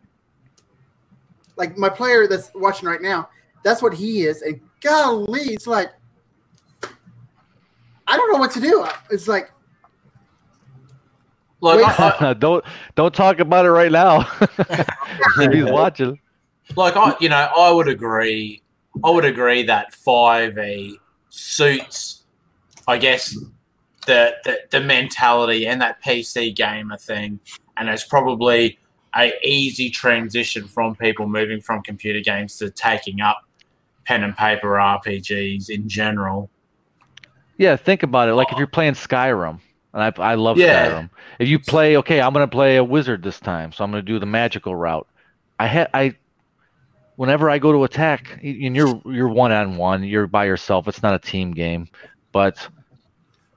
[1.56, 3.28] Like my player that's watching right now,
[3.64, 4.42] that's what he is.
[4.42, 5.90] And golly, it's like
[8.06, 8.86] I don't know what to do.
[9.10, 9.50] It's like
[11.62, 12.00] Look, Wait.
[12.00, 12.64] I, I, don't
[12.94, 14.22] don't talk about it right now.
[15.39, 16.18] He's watching.
[16.76, 18.62] like I, you know, I would agree.
[19.05, 20.98] I would agree that five E
[21.28, 22.24] suits,
[22.89, 23.36] I guess,
[24.10, 27.39] the, the the mentality and that PC gamer thing,
[27.76, 28.76] and it's probably
[29.16, 33.44] a easy transition from people moving from computer games to taking up
[34.05, 36.50] pen and paper RPGs in general.
[37.56, 38.34] Yeah, think about it.
[38.34, 39.60] Like if you're playing Skyrim,
[39.94, 40.90] and I I love Yeah.
[40.90, 41.10] Skyrim.
[41.39, 44.18] If you play, okay, I'm gonna play a wizard this time, so I'm gonna do
[44.18, 45.06] the magical route.
[45.58, 46.16] I had I.
[47.14, 50.89] Whenever I go to attack, and you're you're one on one, you're by yourself.
[50.89, 51.89] It's not a team game,
[52.32, 52.66] but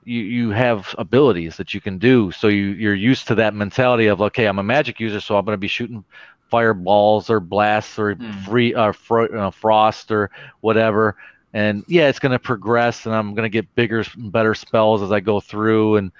[0.04, 2.30] you you have abilities that you can do.
[2.32, 5.44] So you you're used to that mentality of okay, I'm a magic user, so I'm
[5.44, 6.04] gonna be shooting
[6.50, 8.44] fireballs or blasts or Hmm.
[8.44, 11.16] free uh, fro- uh, frost or whatever
[11.52, 15.02] and yeah it's going to progress and i'm going to get bigger and better spells
[15.02, 16.10] as i go through and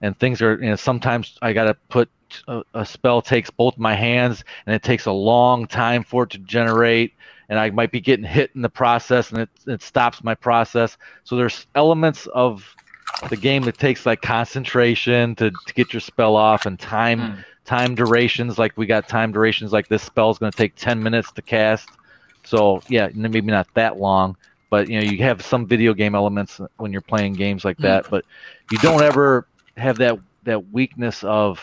[0.00, 2.08] and things are you know sometimes i got to put
[2.48, 6.30] a, a spell takes both my hands and it takes a long time for it
[6.30, 7.12] to generate
[7.48, 10.96] and i might be getting hit in the process and it, it stops my process
[11.24, 12.64] so there's elements of
[13.28, 17.40] the game that takes like concentration to, to get your spell off and time Hmm.
[17.64, 21.02] time durations like we got time durations like this spell is going to take 10
[21.02, 21.98] minutes to cast
[22.44, 24.36] so yeah maybe not that long
[24.70, 28.06] but you know you have some video game elements when you're playing games like that
[28.08, 28.24] but
[28.70, 31.60] you don't ever have that that weakness of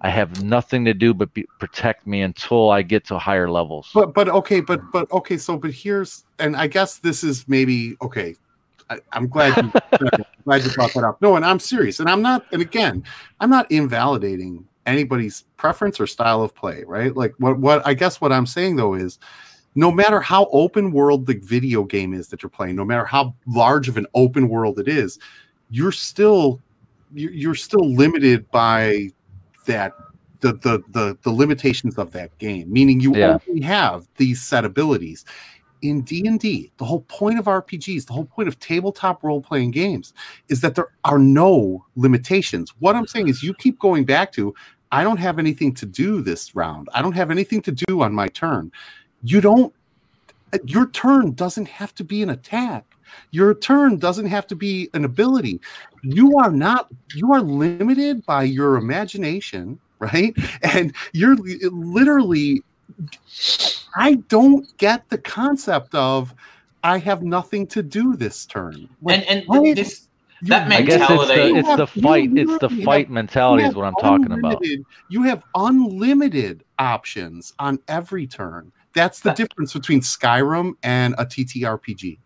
[0.00, 3.94] i have nothing to do but be, protect me until i get to higher levels
[3.94, 5.38] But but okay, but but okay.
[5.38, 8.36] So but here's and I guess this is maybe okay.
[8.90, 9.72] I, I'm glad you
[10.44, 11.20] glad you brought that up.
[11.20, 12.46] No, and I'm serious, and I'm not.
[12.52, 13.02] And again,
[13.40, 17.14] I'm not invalidating anybody's preference or style of play, right?
[17.16, 19.18] Like what what I guess what I'm saying though is
[19.74, 23.34] no matter how open world the video game is that you're playing, no matter how
[23.46, 25.18] large of an open world it is,
[25.70, 26.60] you're still
[27.12, 29.08] you're, you're still limited by
[29.66, 29.92] that
[30.40, 32.72] the, the the the limitations of that game.
[32.72, 33.38] Meaning you Yeah.
[33.48, 35.24] only have these set abilities.
[35.82, 40.14] In D&D, the whole point of RPGs, the whole point of tabletop role-playing games
[40.48, 42.72] is that there are no limitations.
[42.78, 44.54] What I'm saying is you keep going back to
[44.92, 46.88] I don't have anything to do this round.
[46.94, 48.70] I don't have anything to do on my turn.
[49.22, 49.72] You don't
[50.64, 52.84] your turn doesn't have to be an attack.
[53.30, 55.60] Your turn doesn't have to be an ability.
[56.02, 60.34] You are not you are limited by your imagination, right?
[60.62, 62.62] And you're literally
[63.96, 66.34] I don't get the concept of
[66.84, 68.88] I have nothing to do this turn.
[69.08, 69.74] And and Right.
[69.74, 70.08] this
[70.42, 72.30] that I guess it's the, it's the fight.
[72.34, 74.62] It's the fight have- mentality is what I'm talking about.
[75.08, 78.70] You have unlimited options on every turn.
[78.94, 82.18] That's the That- difference between Skyrim and a TTRPG.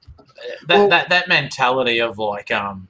[0.66, 2.88] that, Well- that that mentality of like um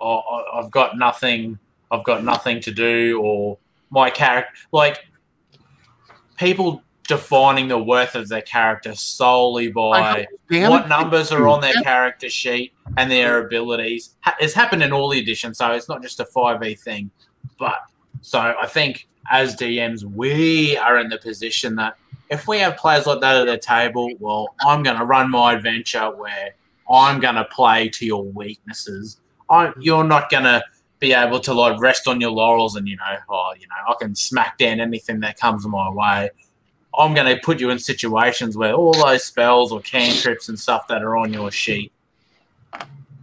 [0.00, 1.58] oh, I've got nothing
[1.90, 3.58] I've got nothing to do or
[3.90, 5.04] my character like
[6.38, 6.82] people
[7.16, 12.72] defining the worth of their character solely by what numbers are on their character sheet
[12.96, 14.14] and their abilities.
[14.40, 17.10] It's happened in all the editions so it's not just a 5e thing.
[17.58, 17.80] But
[18.22, 21.96] so i think as dms we are in the position that
[22.30, 25.52] if we have players like that at the table well i'm going to run my
[25.52, 26.54] adventure where
[26.90, 29.18] i'm going to play to your weaknesses.
[29.50, 30.62] I, you're not going to
[30.98, 33.94] be able to like rest on your laurels and you know oh you know i
[34.00, 36.30] can smack down anything that comes my way
[36.98, 40.86] I'm going to put you in situations where all those spells or cantrips and stuff
[40.88, 41.92] that are on your sheet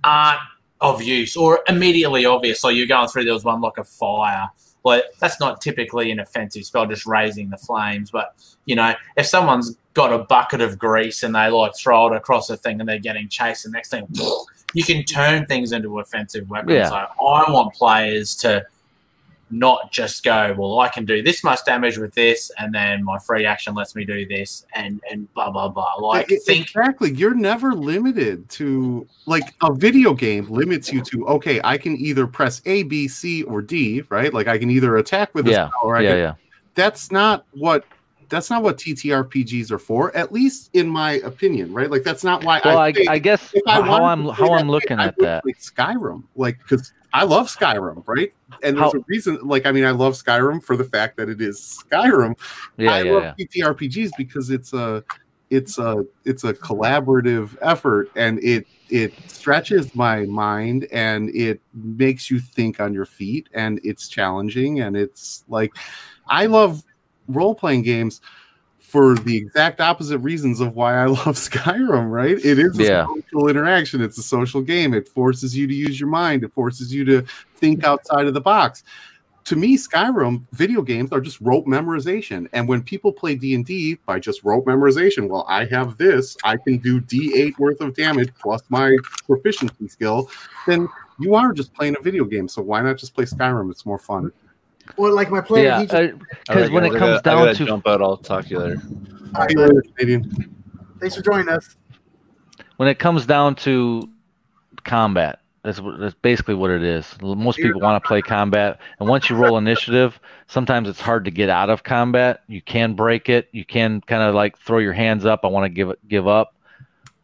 [0.03, 0.39] aren't
[0.81, 2.59] of use or immediately obvious.
[2.59, 4.49] So you're going through, there was one like a fire.
[4.83, 8.11] Like that's not typically an offensive spell, just raising the flames.
[8.11, 8.33] But
[8.65, 12.49] you know, if someone's got a bucket of grease and they like throw it across
[12.49, 14.07] a thing and they're getting chased, the next thing
[14.73, 16.73] you can turn things into offensive weapons.
[16.73, 16.89] Yeah.
[16.89, 18.65] So I want players to
[19.51, 23.17] not just go, well, I can do this much damage with this, and then my
[23.19, 25.95] free action lets me do this, and and blah blah blah.
[25.99, 31.27] Like E- think exactly you're never limited to like a video game limits you to
[31.27, 34.97] okay i can either press a b c or d right like i can either
[34.97, 36.33] attack with a Yeah, spell or I Yeah, can, yeah.
[36.73, 37.85] that's not what
[38.29, 42.43] that's not what ttrpgs are for at least in my opinion right like that's not
[42.43, 45.43] why Well, I, play- I guess how I'm how I'm looking I at that.
[45.43, 48.33] play Skyrim, like because I love Skyrim, right?
[48.63, 49.39] And there's How- a reason.
[49.43, 52.37] Like, I mean, I love Skyrim for the fact that it is Skyrim.
[52.77, 53.45] Yeah, I yeah, love yeah.
[53.45, 55.03] TTRPGs because it's a
[55.49, 62.29] it's a it's a collaborative effort, and it it stretches my mind and it makes
[62.29, 65.73] you think on your feet, and it's challenging, and it's like
[66.27, 66.83] I love
[67.27, 68.21] role playing games
[68.89, 72.37] for the exact opposite reasons of why I love Skyrim, right?
[72.43, 73.05] It is a Yeah.
[73.05, 74.95] social interaction, it's a social game.
[74.95, 77.23] It forces you to use your mind, it forces you to
[77.55, 77.91] think mm-hmm.
[77.91, 78.83] outside of the box.
[79.45, 82.47] To me, Skyrim video games are just rope memorization.
[82.53, 86.77] And when people play D&D by just rope memorization, well, I have this, I can
[86.77, 88.95] do D8 worth of damage plus my
[89.27, 90.29] proficiency skill,
[90.67, 90.87] then
[91.19, 92.47] you are just playing a video game.
[92.47, 93.71] So why not just play Skyrim?
[93.71, 94.31] It's more fun.
[94.97, 96.13] Well, like my player, Yeah, he just,
[96.47, 98.81] because when it comes gotta- down gotta jump out, I'll talk to you later.
[99.35, 100.55] All right, See you later, Canadian.
[100.99, 101.75] thanks for joining us.
[102.77, 104.09] when it comes down to
[104.85, 107.05] combat that's that's basically what it is.
[107.21, 111.31] Most people want to play combat and once you roll initiative sometimes it's hard to
[111.31, 112.41] get out of combat.
[112.47, 113.49] You can break it.
[113.51, 115.41] You can kind of like throw your hands up.
[115.43, 116.55] I want to give it give up.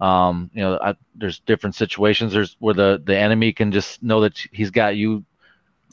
[0.01, 2.33] Um you know I, there's different situations.
[2.33, 5.23] There's where the the enemy can just know that he's got you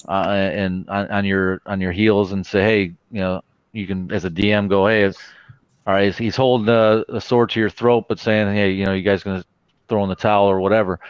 [0.09, 2.83] uh and on, on your on your heels and say hey
[3.13, 5.13] you know you can as a dm go hey
[5.87, 8.93] all right, he's holding a, a sword to your throat, but saying, "Hey, you know,
[8.93, 9.45] you guys gonna
[9.89, 11.01] throw in the towel or whatever."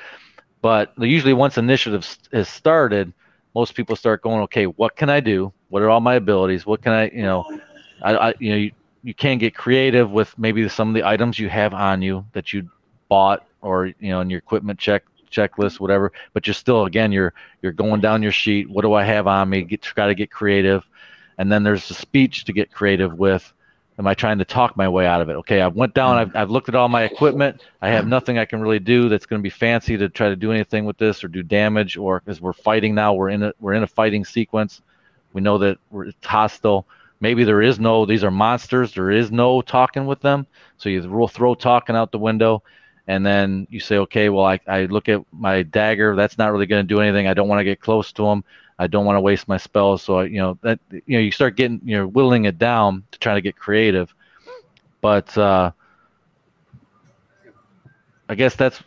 [0.63, 3.13] But usually, once initiative is started,
[3.55, 5.53] most people start going, "Okay, what can I do?
[5.69, 6.65] What are all my abilities?
[6.65, 7.45] What can I, you know,
[8.03, 8.73] I, I you know, you,
[9.05, 12.53] you can get creative with maybe some of the items you have on you that
[12.53, 12.69] you
[13.09, 15.03] bought or you know in your equipment check
[15.33, 16.13] checklist, whatever.
[16.33, 18.71] But you're still, again, you're you're going down your sheet.
[18.71, 19.63] What do I have on me?
[19.63, 20.85] Get got to get creative,
[21.39, 23.53] and then there's the speech to get creative with
[23.99, 25.35] am I trying to talk my way out of it?
[25.35, 27.63] Okay, I went down, I've, I've looked at all my equipment.
[27.81, 30.37] I have nothing I can really do that's going to be fancy to try to
[30.37, 33.53] do anything with this or do damage or because we're fighting now, we're in a,
[33.61, 34.83] we're in a fighting sequence.
[35.33, 36.87] We know that we're, it's hostile.
[37.21, 38.93] Maybe there is no, these are monsters.
[38.93, 40.47] There is no talking with them.
[40.79, 42.63] So you throw talking out the window.
[43.09, 46.15] And then you say, okay, well, I, I look at my dagger.
[46.15, 47.27] That's not really going to do anything.
[47.27, 48.45] I don't want to get close to them.
[48.79, 50.03] I don't want to waste my spells.
[50.03, 53.19] So I, you know that you know you start getting you're whittling it down to
[53.19, 54.13] try to get creative.
[55.01, 55.73] But uh,
[58.29, 58.83] I guess that's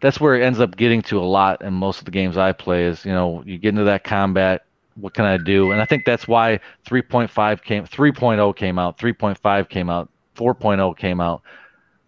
[0.00, 2.52] that's where it ends up getting to a lot in most of the games I
[2.52, 2.84] play.
[2.84, 4.64] Is you know you get into that combat.
[4.96, 5.72] What can I do?
[5.72, 11.18] And I think that's why 3.5 came, 3.0 came out, 3.5 came out, 4.0 came
[11.18, 11.40] out,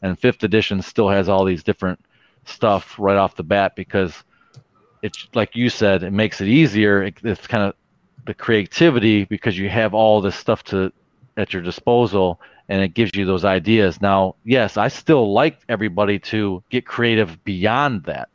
[0.05, 1.99] and fifth edition still has all these different
[2.45, 4.23] stuff right off the bat because
[5.03, 7.03] it's like you said, it makes it easier.
[7.03, 7.75] It, it's kind of
[8.27, 10.93] the creativity because you have all this stuff to
[11.39, 14.01] at your disposal and it gives you those ideas.
[14.01, 18.31] Now, yes, I still like everybody to get creative beyond that,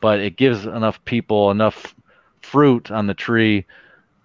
[0.00, 1.94] but it gives enough people enough
[2.40, 3.66] fruit on the tree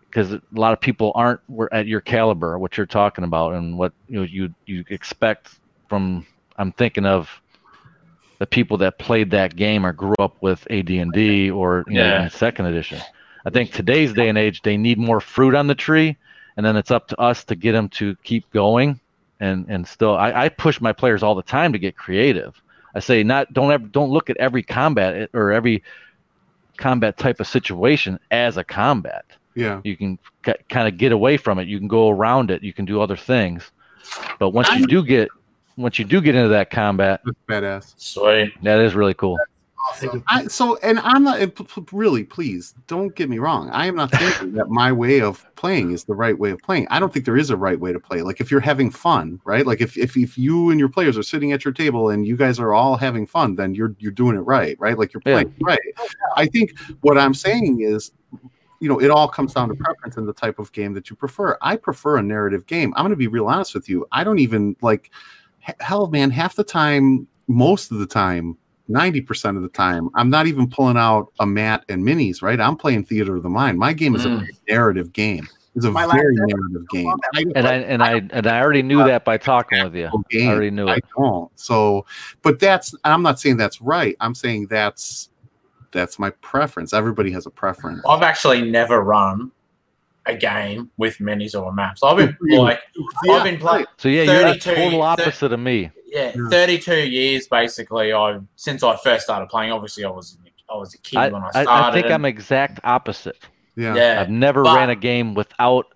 [0.10, 1.40] because a lot of people aren't
[1.72, 6.26] at your caliber, what you're talking about, and what you know you you expect from.
[6.58, 7.30] I'm thinking of
[8.40, 12.18] the people that played that game or grew up with AD&D or you Yeah.
[12.18, 13.00] know, in second edition.
[13.46, 16.18] I think today's day and age, they need more fruit on the tree,
[16.58, 19.00] and then it's up to us to get them to keep going.
[19.40, 22.60] And and still, I, I push my players all the time to get creative.
[22.96, 25.84] I say not don't ever don't look at every combat eh, or every
[26.78, 29.26] combat type of situation as a combat.
[29.56, 29.82] Yeah.
[29.84, 30.20] You can
[30.70, 31.68] kind of get away from it.
[31.68, 32.64] You can go around it.
[32.64, 33.72] You can do other things.
[34.40, 35.30] But once you do get
[35.78, 37.94] once you do get into that combat, That's badass.
[37.98, 38.54] Sweet.
[38.64, 39.38] that is really cool.
[39.90, 40.22] Awesome.
[40.28, 43.70] I, so, and I'm not p- p- really, please don't get me wrong.
[43.70, 46.88] I am not saying that my way of playing is the right way of playing.
[46.90, 48.22] I don't think there is a right way to play.
[48.22, 49.66] Like if you're having fun, right?
[49.66, 52.36] Like if, if, if you and your players are sitting at your table and you
[52.36, 54.98] guys are all having fun, then you're, you're doing it right, right?
[54.98, 55.44] Like you're Yeah.
[55.44, 55.80] playing right.
[56.36, 58.12] I think what I'm saying is,
[58.82, 61.16] you know, it all comes down to preference and the type of game that you
[61.16, 61.58] prefer.
[61.62, 62.94] I prefer a narrative game.
[62.98, 64.06] I'm going to be real honest with you.
[64.12, 65.12] I don't even like, h-
[65.80, 68.58] hell, man, half the time, most of the time,
[68.90, 72.60] 90% of the time, I'm not even pulling out a mat and minis, right?
[72.60, 73.78] I'm playing Theater of the Mind.
[73.78, 74.40] My game is a Mm.
[74.40, 75.48] very narrative game.
[75.76, 77.14] It's a My very narrative game.
[77.36, 80.08] I, And I and I and I already knew that by talking with you.
[80.08, 81.04] I already knew it.
[81.04, 81.52] I don't.
[81.56, 82.06] So,
[82.42, 84.16] but that's I'm not saying that's right.
[84.20, 85.30] I'm saying that's
[85.92, 86.94] that's my preference.
[86.94, 88.02] Everybody has a preference.
[88.08, 89.52] I've actually never run
[90.28, 92.04] a game with minis or maps.
[92.04, 92.82] I've been like,
[93.30, 93.86] I've been playing.
[93.98, 95.90] So yeah, you're the total thir- opposite of me.
[96.06, 96.50] Yeah, Yeah.
[96.50, 98.14] 32 years basically.
[98.14, 99.72] I since I first started playing.
[99.72, 100.38] Obviously, I was
[100.70, 101.72] I was a kid I, when I I, started.
[101.98, 103.38] I think I'm exact opposite.
[103.76, 104.22] Yeah, yeah.
[104.22, 105.88] I've never but- ran a game without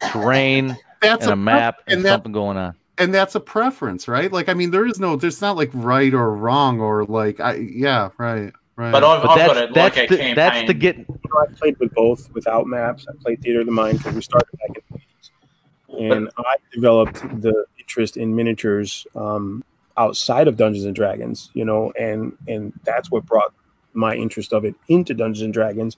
[0.00, 2.74] terrain that's and a pre- map and, and that- something going on.
[2.98, 4.30] and that's a preference, right?
[4.32, 7.54] Like, I mean, there is no, there's not like right or wrong or like, I
[7.54, 8.92] yeah, right, right.
[8.92, 10.34] But I've, But I've got that's it that's like a the, campaign.
[10.34, 10.98] that's the get.
[10.98, 13.06] You know, I played with both without maps.
[13.08, 16.10] I played Theater of the Mind because we started back in the 80s.
[16.12, 19.62] And I developed the interest in miniatures um,
[19.96, 23.52] outside of Dungeons and Dragons, you know, and and that's what brought
[23.92, 25.96] my interest of it into Dungeons and Dragons.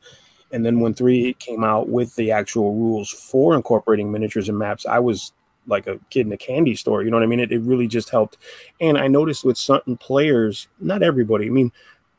[0.52, 4.86] And then when three came out with the actual rules for incorporating miniatures and maps,
[4.86, 5.32] I was
[5.66, 7.02] like a kid in a candy store.
[7.02, 7.40] You know what I mean?
[7.40, 8.36] It, it really just helped.
[8.80, 11.46] And I noticed with certain players, not everybody.
[11.46, 11.72] I mean,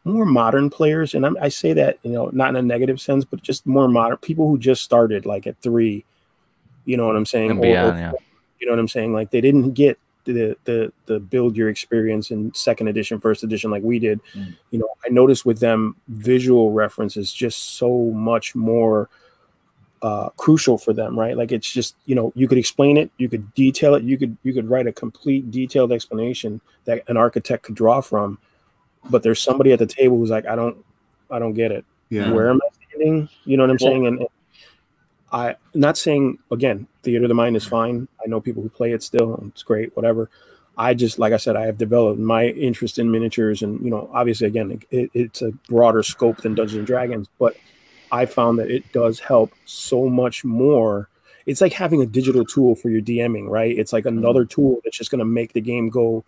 [0.08, 3.26] more modern players, and I'm, I say that you know not in a negative sense,
[3.26, 6.06] but just more modern people who just started like at three.
[6.86, 7.52] You know what I'm saying?
[7.52, 8.12] And Or- or beyond, yeah.
[8.60, 9.14] you know what I'm saying?
[9.14, 13.72] Like they didn't get the the the build your experience in second edition, first edition
[13.72, 14.20] like we did.
[14.34, 14.56] Mm.
[14.72, 19.10] You know, I noticed with them visual references just so much more
[20.02, 21.36] uh crucial for them, right?
[21.36, 24.38] Like it's just, you know, you could explain it, you could detail it, you could
[24.44, 28.38] you could write a complete detailed explanation that an architect could draw from.
[29.10, 30.78] But there's somebody at the table who's like, I don't
[31.30, 33.30] I don't get it yeah, where am I standing?
[33.44, 34.08] You know what I'm Well- saying?
[34.08, 34.28] And and
[35.32, 38.08] I not saying again, theater of the mind is fine.
[38.24, 40.30] I know people who play it still, it's great, whatever.
[40.78, 44.10] I just like I said, I have developed my interest in miniatures, and you know,
[44.14, 47.56] obviously, again, it, it's a broader scope than Dungeons and Dragons, but
[48.12, 51.10] I found that it does help so much more.
[51.46, 53.78] It's like having a digital tool for your DMing, right?
[53.78, 56.24] It's like another tool that's just going to make the game go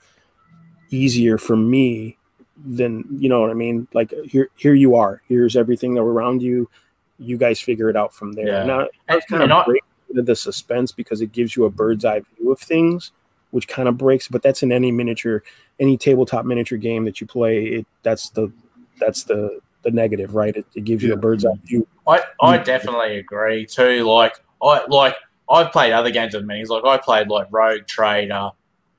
[0.90, 2.18] easier for me
[2.66, 3.88] than you know what I mean.
[3.94, 5.22] Like here, here you are.
[5.28, 6.70] Here's everything that around you.
[7.18, 8.48] You guys figure it out from there.
[8.48, 8.64] Yeah.
[8.64, 8.88] Now,
[9.28, 9.68] kind and of
[10.10, 13.12] into the suspense because it gives you a bird's eye view of things,
[13.52, 14.28] which kind of breaks.
[14.28, 15.44] But that's in any miniature,
[15.80, 17.66] any tabletop miniature game that you play.
[17.66, 18.52] It that's the
[19.00, 20.56] that's the the negative, right?
[20.56, 21.88] It, it gives you a bird's eye view.
[22.08, 24.04] I, I definitely agree too.
[24.04, 25.16] Like I like
[25.50, 26.70] I've played other games with minis.
[26.70, 28.52] Like I played like Rogue Trader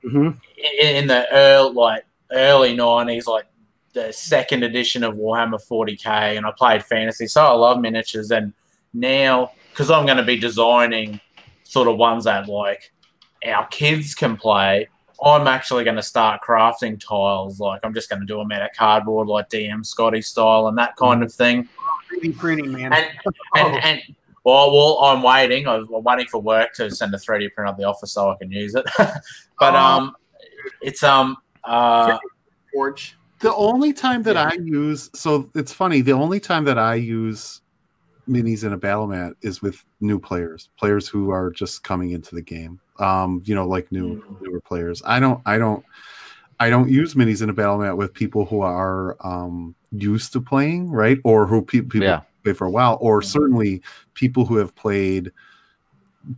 [0.02, 0.30] hmm
[0.80, 3.46] in, in the early like early nineties, like
[3.92, 7.26] the second edition of Warhammer 40k, and I played fantasy.
[7.26, 8.52] So I love miniatures, and
[8.92, 11.20] now because I'm going to be designing
[11.64, 12.92] sort of ones that like
[13.46, 14.88] our kids can play.
[15.22, 17.60] I'm actually going to start crafting tiles.
[17.60, 20.78] Like I'm just going to do them out of cardboard, like DM Scotty style, and
[20.78, 21.68] that kind of thing.
[22.10, 22.92] 3D printing, man.
[22.92, 23.06] And
[23.54, 24.02] and, and
[24.44, 25.68] well, well, I'm waiting.
[25.68, 28.50] I'm waiting for work to send a 3D print of the office so I can
[28.50, 28.86] use it.
[29.58, 30.14] but um,
[30.80, 32.18] it's um uh
[32.72, 33.16] Forge.
[33.40, 34.50] The only time that Yeah.
[34.52, 37.62] I use so it's funny the only time that I use
[38.28, 42.34] minis in a battle mat is with new players, players who are just coming into
[42.34, 42.78] the game.
[42.98, 45.02] Um, you know, like new newer players.
[45.04, 45.84] I don't I don't
[46.60, 50.40] I don't use minis in a battle mat with people who are um used to
[50.40, 51.18] playing, right?
[51.24, 52.20] Or who pe- people Yeah.
[52.44, 53.82] play for a while, or certainly
[54.14, 55.32] people who have played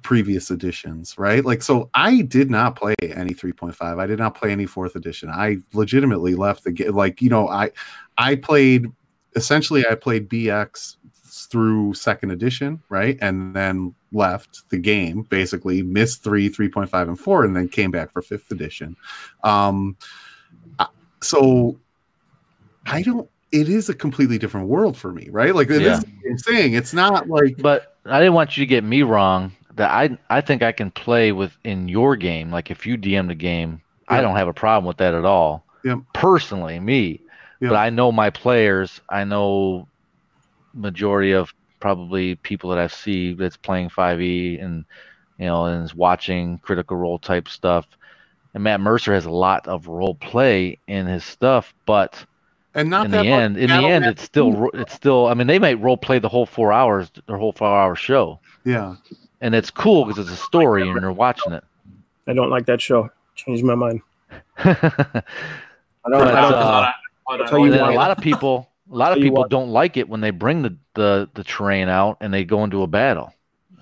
[0.03, 1.45] previous editions, right?
[1.45, 3.99] Like, so I did not play any 3.5.
[3.99, 5.29] I did not play any fourth edition.
[5.29, 6.95] I legitimately left the game.
[6.95, 7.71] Like, you know, I
[8.19, 8.87] I played
[9.35, 10.97] essentially I played BX
[11.51, 13.19] through second edition, right?
[13.21, 18.13] And then left the game, basically missed three, 3.5, and four, and then came back
[18.13, 18.97] for fifth edition.
[19.43, 19.97] Um,
[21.23, 21.79] so
[22.87, 23.29] I don't.
[23.53, 25.55] It is a completely different world for me, right?
[25.55, 25.99] Like it Yeah.
[25.99, 29.53] is- I'm saying it's not like But I didn't want you to get me wrong.
[29.77, 32.51] That I I think I can play with in your game.
[32.51, 35.65] Like if you DM the game, I don't have a problem with that at all.
[35.85, 35.97] Yeah.
[36.13, 37.21] Personally, me.
[37.61, 37.71] Yeah.
[37.71, 39.01] But I know my players.
[39.09, 39.89] I know
[40.75, 44.85] majority of probably people that I see that's playing 5e and
[45.39, 47.87] you know and is watching critical role type stuff.
[48.55, 52.25] And Matt Mercer has a lot of role play in his stuff, but
[52.75, 55.27] and not in that the end, in the end, it's still it's still.
[55.27, 58.41] I mean, they might role play the whole four hours, their whole four hour show,
[58.65, 58.97] yeah.
[59.43, 61.65] And it's cool because it's a story and you're watching it.
[62.27, 63.11] I don't like that show.
[63.35, 64.01] Changed my mind.
[64.57, 65.25] I don't.
[66.05, 66.93] But, I don't uh, I
[67.29, 67.93] don't, I don't tell you then why.
[67.93, 69.51] a lot of people, a lot of people what.
[69.51, 72.83] don't like it when they bring the the the terrain out and they go into
[72.83, 73.35] a battle.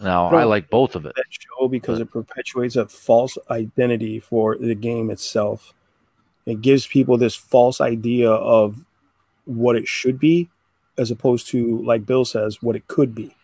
[0.02, 0.38] Now, Bro.
[0.38, 1.14] I like both of it.
[1.14, 5.74] that show because it perpetuates a false identity for the game itself.
[6.46, 8.86] It gives people this false idea of
[9.44, 10.48] what it should be,
[10.96, 13.36] as opposed to, like Bill says, what it could be.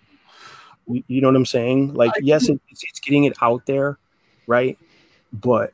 [0.89, 1.95] You, you know what I'm saying?
[1.95, 3.99] Like, yes, it's, it's getting it out there,
[4.47, 4.79] right?
[5.33, 5.73] But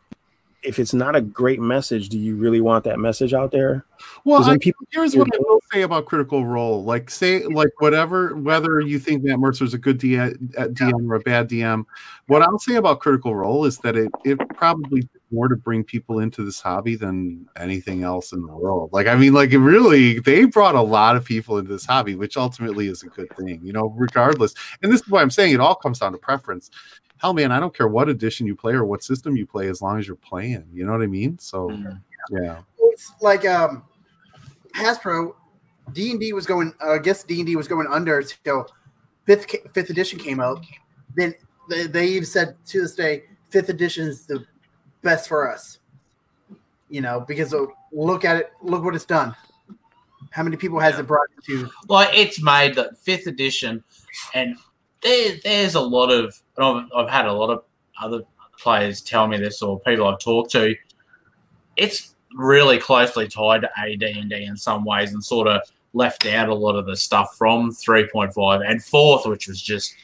[0.63, 3.85] if it's not a great message, do you really want that message out there?
[4.25, 6.85] Well, I, people- here's what I will say about Critical Role.
[6.85, 11.17] Like, say, like, whatever, whether you think Matt Mercer's a good D- uh, DM or
[11.17, 11.85] a bad DM,
[12.29, 15.83] what I'll say about Critical Role is that it it probably did more to bring
[15.83, 18.91] people into this hobby than anything else in the world.
[18.93, 22.15] Like, I mean, like, it really, they brought a lot of people into this hobby,
[22.15, 24.55] which ultimately is a good thing, you know, regardless.
[24.83, 26.71] And this is why I'm saying it all comes down to preference.
[27.17, 29.81] Hell, man, I don't care what edition you play or what system you play as
[29.81, 30.67] long as you're playing.
[30.73, 31.39] You know what I mean?
[31.39, 32.01] So, Mm.
[32.31, 32.61] yeah.
[32.93, 33.85] It's like um,
[34.77, 35.35] Hasbro,
[35.93, 36.75] D and D was going.
[36.85, 38.67] Uh, I guess D and D was going under until
[39.27, 40.65] fifth fifth edition came out.
[41.17, 41.35] Then
[41.69, 44.45] they, they even said to this day, fifth edition is the
[45.03, 45.79] best for us.
[46.89, 47.55] You know, because
[47.93, 49.35] look at it, look what it's done.
[50.31, 51.01] How many people has Yeah.
[51.01, 51.71] it brought to?
[51.89, 53.83] Well, it's made the fifth edition,
[54.35, 54.57] and
[55.03, 56.35] there, there's a lot of.
[56.57, 57.65] and I've, I've had a lot of
[58.01, 58.23] other
[58.59, 60.75] players tell me this, or people I've talked to.
[61.77, 65.63] It's really closely tied to AD and D in some ways, and sort of
[65.95, 69.95] left out a lot of the stuff from 3.5 and fourth, which was just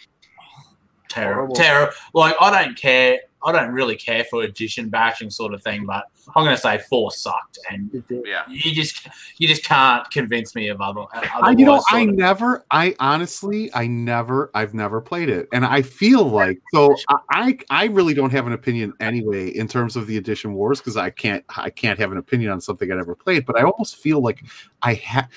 [1.09, 1.55] terrible.
[1.55, 1.93] Terrible.
[2.15, 3.19] Like I don't care.
[3.45, 6.79] I don't really care for edition bashing sort of thing, but I'm going to say
[6.91, 8.43] four sucked, and Yeah.
[8.49, 9.07] you just
[9.39, 11.03] you just can't convince me of other.
[11.03, 12.15] Uh, I, you know, I of.
[12.15, 16.95] never, I honestly, I never, I've never played it, and I feel like so.
[17.09, 20.81] I, I, I really don't have an opinion anyway in terms of the edition wars
[20.81, 23.47] because I can't, I can't have an opinion on something I never played.
[23.47, 24.43] But I almost feel like
[24.83, 25.29] I have.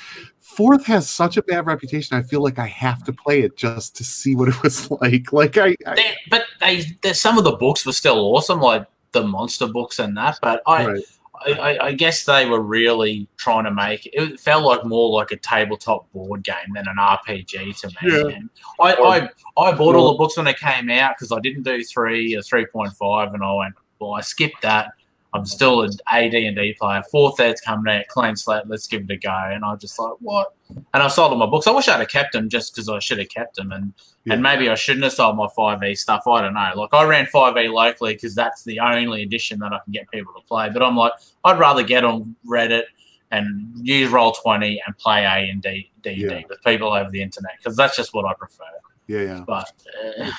[0.56, 2.18] Fourth has such a bad reputation.
[2.18, 5.32] I feel like I have to play it just to see what it was like.
[5.32, 8.86] Like I, I They- but they, they, some of the books were still awesome, like
[9.14, 10.40] the monster books and that.
[10.42, 11.04] But I, right.
[11.46, 15.32] I, I, I guess they were really trying to make it felt like more like
[15.32, 18.32] a tabletop board game than an RPG to me.
[18.32, 18.40] Yeah.
[18.80, 21.64] I, oh, I, I bought all the books when they came out because I didn't
[21.64, 24.94] do three or three point five, and I went, well, I skipped that.
[25.34, 27.02] I'm still an AD and D player.
[27.10, 28.64] Fourth ed's coming out, clean slate.
[28.68, 29.30] Let's give it a go.
[29.32, 30.54] And I was just like, what?
[30.94, 31.68] And I sold all my books.
[31.68, 33.72] I wish I'd have kept them just because I should have kept them.
[33.72, 33.94] And
[34.26, 34.34] Yeah.
[34.34, 36.28] and maybe I shouldn't have sold my 5e stuff.
[36.28, 36.72] I don't know.
[36.76, 40.34] Like I ran 5e locally because that's the only edition that I can get people
[40.34, 40.70] to play.
[40.70, 41.14] But I'm like,
[41.46, 42.84] I'd rather get on Reddit
[43.32, 46.40] and use Roll 20 and play A and D, D, Yeah.
[46.40, 48.66] D with people over the internet because that's just what I prefer.
[49.08, 49.44] yeah, yeah.
[49.48, 49.72] But
[50.20, 50.30] uh,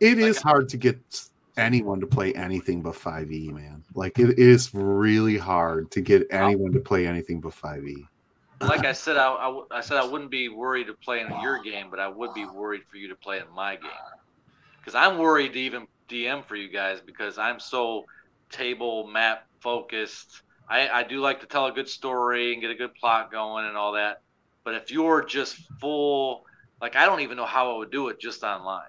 [0.00, 1.27] It is hard to get
[1.58, 3.84] anyone to play anything but 5e, man.
[3.94, 8.06] Like it is really hard to get anyone to play anything but E.
[8.60, 8.68] 5e.
[8.68, 11.60] like I said, I, I I said I wouldn't be worried to play in your
[11.62, 13.90] game, but I would be worried for you to play in my game.
[14.78, 18.06] Because I'm worried to even DM for you guys because I'm so
[18.50, 20.42] table map focused.
[20.68, 23.66] I, I do like to tell a good story and get a good plot going
[23.66, 24.20] and all that.
[24.64, 26.44] But if you're just full,
[26.80, 28.88] like I don't even know how I would do it just online.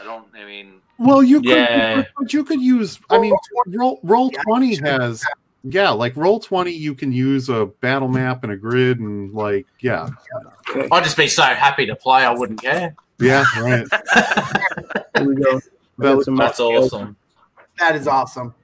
[0.00, 0.26] I don't.
[0.34, 2.98] I mean, Well, you could, but you could use.
[3.10, 3.34] I mean,
[3.68, 5.22] roll roll twenty has
[5.64, 9.66] yeah, like roll twenty, you can use a battle map and a grid, and like
[9.80, 10.08] yeah,
[10.92, 12.24] I'd just be so happy to play.
[12.24, 12.94] I wouldn't care.
[13.18, 13.86] yeah, right.
[15.16, 15.60] Here we go.
[15.98, 17.16] That- Some That's awesome.
[17.78, 18.54] That is awesome.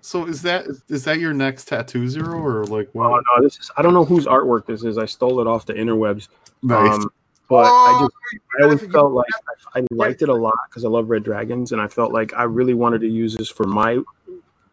[0.00, 3.22] So is that is that your next tattoo zero or like Oh what?
[3.36, 4.96] no, this is I don't know whose artwork this is.
[4.98, 6.28] I stole it off the interwebs.
[6.62, 6.94] Nice.
[6.94, 7.10] Um,
[7.48, 8.12] but I just
[8.60, 9.26] I always Oh, felt like
[9.74, 12.32] I, I liked it a lot because I love Red Dragons, and I felt like
[12.34, 14.00] I really wanted to use this for my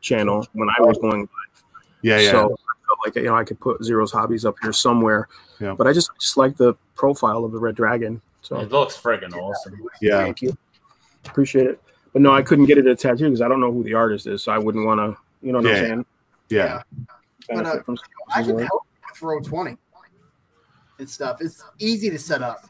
[0.01, 1.27] channel when I was going.
[2.01, 2.31] yeah, yeah.
[2.31, 2.47] So I
[2.87, 5.27] felt like you know I could put Zero's hobbies up here somewhere.
[5.59, 5.73] Yeah.
[5.77, 8.21] But I just just like the profile of the Red Dragon.
[8.41, 9.79] So It looks friggin' awesome.
[10.01, 10.23] yeah.
[10.23, 10.57] thank you,
[11.25, 11.79] appreciate it.
[12.13, 14.25] But no, I couldn't get it a tattoo because I don't know who the artist
[14.27, 15.15] is, so I wouldn't want to.
[15.45, 15.77] You know what Yeah.
[15.77, 16.05] I'm saying?
[16.49, 16.81] Yeah.
[16.99, 17.05] yeah.
[17.55, 17.97] But, uh, from
[18.35, 18.63] I can work.
[18.67, 19.77] help with roll twenty
[21.01, 21.37] and stuff.
[21.41, 22.65] It's easy to set up.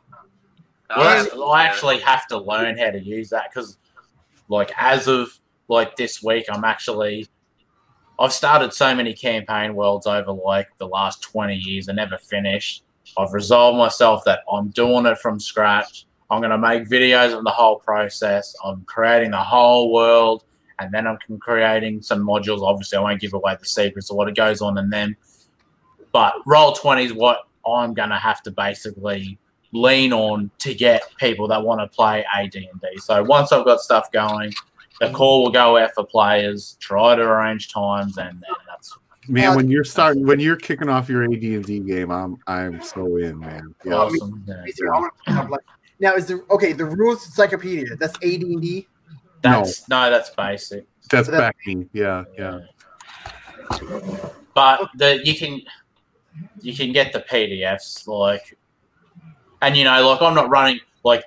[0.89, 3.77] Well, that's- I actually have to learn how to use that because,
[4.49, 5.37] like, as of
[5.67, 7.27] like this week, I'm actually
[8.19, 12.83] I've started so many campaign worlds over like the last 20 years I never finished.
[13.17, 16.05] I've resolved myself that I'm doing it from scratch.
[16.29, 18.55] I'm going to make videos of the whole process.
[18.63, 20.43] I'm creating the whole world
[20.77, 22.61] and then I'm creating some modules.
[22.61, 25.17] Obviously, I won't give away the secrets of what it goes on in them.
[26.11, 29.37] But roll 20 is what I'm going to have to basically
[29.73, 32.67] lean on to get people that want to play AD&D.
[32.99, 34.53] So once I've got stuff going,
[34.99, 36.77] the call will go out for players.
[36.79, 38.95] Try to arrange times, and, and that's
[39.27, 42.37] Man, Uh, when you're starting, when you're kicking off your AD and D game, I'm
[42.47, 43.73] I'm so in, man.
[43.85, 43.93] Yeah.
[43.93, 44.43] awesome.
[44.47, 44.61] Yeah.
[44.63, 44.89] Me too.
[44.91, 45.61] I wanna pick up, like-
[45.99, 46.73] Now is the okay?
[46.73, 47.95] The rules encyclopedia.
[47.97, 48.87] That's AD and D.
[49.43, 50.09] That's no.
[50.09, 50.85] that's basic.
[51.11, 51.87] That's So that- backing.
[51.93, 52.59] Yeah, yeah.
[54.53, 55.61] But the you can
[56.61, 58.57] you can get the PDFs like,
[59.61, 61.23] and you know, like I'm not running like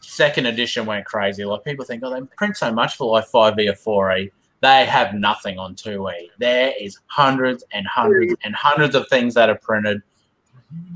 [0.00, 1.44] second edition went crazy.
[1.44, 4.30] Like people think, oh, they print so much for like five E or four E.
[4.60, 6.30] They have nothing on two E.
[6.38, 10.02] There is hundreds and hundreds and hundreds of things that are printed.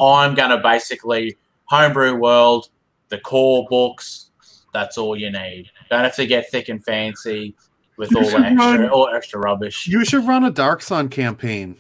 [0.01, 2.69] I'm gonna basically homebrew world,
[3.09, 4.31] the core books.
[4.73, 5.71] That's all you need.
[5.89, 7.55] Don't have to get thick and fancy
[7.97, 9.87] with You all the extra run- all extra rubbish.
[9.87, 11.77] You should run a Dark Sun campaign.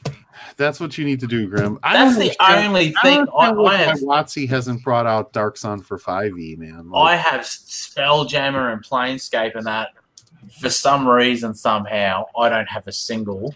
[0.56, 1.78] That's what you need to do, Grim.
[1.82, 3.98] I That's don't the understand- only I thing don't I, understand I why have.
[4.26, 6.90] WotC hasn't brought out Dark Sun for 5e, man.
[6.94, 9.88] I have Spelljammer and Planescape and that.
[10.60, 13.54] For some reason, somehow, I don't have a single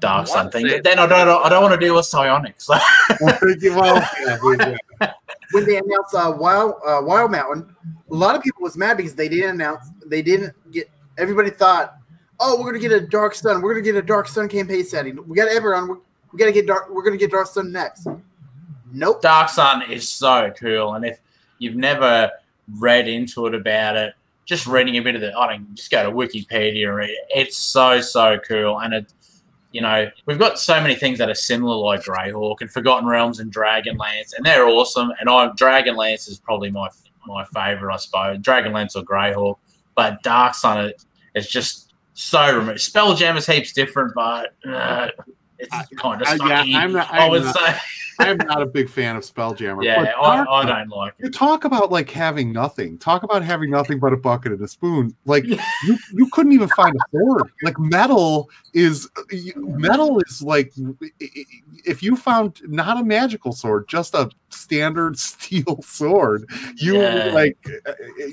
[0.00, 0.66] Dark Sun thing.
[0.66, 0.82] it?
[0.82, 1.28] Then I don't.
[1.28, 2.68] I don't want to deal with psionics.
[3.20, 5.12] well, yeah, yeah.
[5.52, 7.68] When they announced uh, Wild uh, Wildemount,
[8.10, 9.86] a lot of people was mad because they didn't announce.
[10.06, 10.90] They didn't get.
[11.18, 11.97] Everybody thought,
[12.40, 13.62] oh, we're gonna get a Dark Sun.
[13.62, 15.18] We're gonna get a Dark Sun campaign setting.
[15.26, 15.88] We got Eberron.
[15.88, 15.98] We're,
[16.32, 16.90] we gotta get Dark.
[16.90, 18.06] We're gonna get Dark Sun next.
[18.92, 19.22] Nope.
[19.22, 21.20] Dark Sun is so cool, and if
[21.58, 22.30] you've never
[22.78, 26.02] read into it about it, just reading a bit of the, I don't just go
[26.02, 26.94] to Wikipedia.
[26.94, 27.18] read it.
[27.34, 29.12] It's so so cool, and it,
[29.72, 33.40] you know, we've got so many things that are similar, like Greyhawk and Forgotten Realms
[33.40, 35.12] and Dragonlance, and they're awesome.
[35.20, 36.88] And I Dragonlance is probably my
[37.26, 38.38] my favorite, I suppose.
[38.38, 39.58] Dragonlance or Greyhawk,
[39.94, 40.92] but Dark Sun
[41.34, 41.87] is just
[42.18, 42.76] so remote.
[42.76, 45.08] Spelljammer's heaps different, but uh,
[45.58, 47.76] it's kind of I- yeah, I'm not- I I'm would not- say,
[48.20, 49.84] I'm not a big fan of Spelljammer.
[49.84, 51.26] yeah, but I, I don't like it.
[51.26, 52.98] You talk about like having nothing.
[52.98, 55.14] Talk about having nothing but a bucket and a spoon.
[55.24, 55.56] Like you,
[56.12, 57.48] you couldn't even find a sword.
[57.62, 59.08] Like metal is
[59.54, 60.72] metal is like
[61.84, 66.44] if you found not a magical sword, just a standard steel sword,
[66.76, 67.30] you Yeah.
[67.32, 67.56] like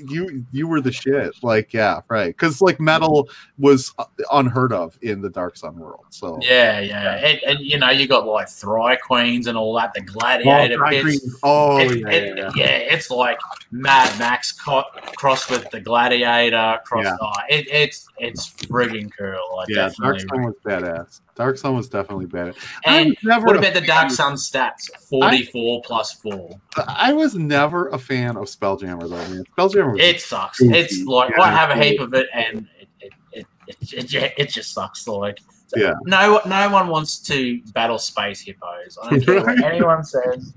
[0.08, 1.34] you you were the shit.
[1.42, 2.28] Like yeah, right.
[2.28, 3.28] Because like metal
[3.58, 6.04] was uh, unheard of in the Dark Sun world.
[6.10, 9.92] So Yeah, yeah, and, and you know you got like Thry Queens and all that,
[9.94, 11.38] the Gladiator Oh, bits.
[11.42, 12.64] oh It- yeah, it- yeah, yeah.
[12.66, 13.38] it's like
[13.70, 14.84] Mad Max co-
[15.16, 16.78] crossed with the Gladiator.
[16.84, 17.16] Cross, Yeah.
[17.20, 19.58] oh, it, it's it's friggin' cool.
[19.60, 20.20] I Yeah, Dark.
[20.20, 21.20] Sun was badass.
[21.36, 22.54] Dark Sun was definitely better.
[22.86, 24.90] And never what about the Dark Sun stats?
[25.08, 26.50] Forty-four plus four.
[26.88, 29.44] I was never a fan of Spelljammer though, man.
[29.56, 30.58] Spelljammer was It sucks.
[30.58, 30.78] Goofy.
[30.78, 31.44] It's like Yeah.
[31.44, 32.88] I have a heap of it, and it
[33.32, 35.06] it it, it, it, it just sucks.
[35.06, 35.92] Like so Yeah.
[36.04, 38.98] no no one wants to battle space hippos.
[39.02, 40.52] I don't care what anyone says.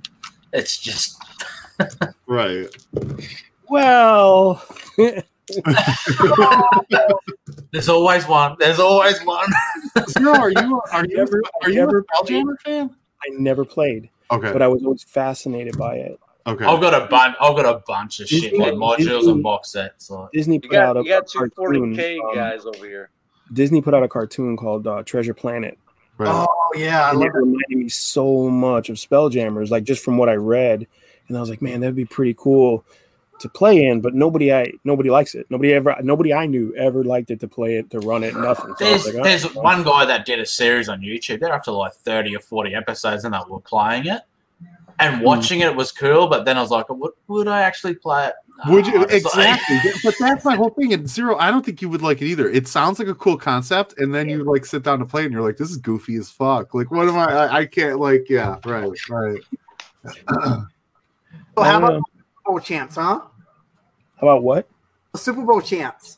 [0.53, 1.17] It's just
[2.27, 2.67] right.
[3.67, 4.63] Well,
[7.71, 8.55] there's always one.
[8.59, 9.47] There's always one.
[10.09, 12.89] Zero, are you are you Ever- are you ever a Spelljammer fan?
[13.23, 14.51] I never played, Okay.
[14.51, 16.19] but I was always fascinated by it.
[16.47, 16.65] okay.
[16.65, 17.35] I've got a bunch.
[17.41, 20.09] I've got a bunch of shit Disney- like modules Disney- and box sets.
[20.09, 21.95] Like, Disney You put out got, a you got two cartoon.
[21.95, 23.09] 40k um, guys over here.
[23.53, 25.77] Disney put out a cartoon called uh, Treasure Planet,
[26.17, 26.29] Right.
[26.29, 30.17] Oh yeah, I and love it reminded me so much of Spelljammers, like just from
[30.17, 30.85] what I read.
[31.27, 32.83] And I was like, man, that'd be pretty cool.
[33.39, 35.45] To play in, but nobody I nobody likes it.
[35.49, 38.35] Nobody ever nobody I knew ever liked it to play it to run it.
[38.35, 38.75] Nothing.
[38.77, 41.39] So There's like, there's oh, one guy that did a series on YouTube.
[41.39, 44.21] They're up to like thirty or forty episodes, and they were playing it.
[44.61, 44.65] Hmm.
[44.99, 48.27] And watching it was cool, but then I was like, would, would I actually play
[48.27, 48.33] it?
[48.67, 49.79] Would you No, like- exactly?
[50.03, 50.91] but that's my whole thing.
[50.93, 52.49] And zero, I don't think you would like it either.
[52.49, 55.31] It sounds like a cool concept, and then you like sit down to play, and
[55.31, 57.31] you're like, "This is goofy as fuck." Like, what am I?
[57.31, 59.41] I, I can't like, yeah, right, right.
[61.59, 62.08] So Oh, how about Super
[62.49, 63.21] Bowl champs, huh?
[64.15, 64.67] How about what?
[65.11, 66.17] The Super Bowl champs.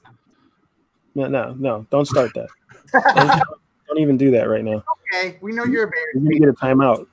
[1.13, 1.85] No, no, no.
[1.89, 2.47] Don't start that.
[2.93, 3.43] Don't,
[3.89, 4.81] don't even do that right now.
[5.13, 6.07] Okay, we know you're a Bears.
[6.13, 7.05] You're gonna get a timeout.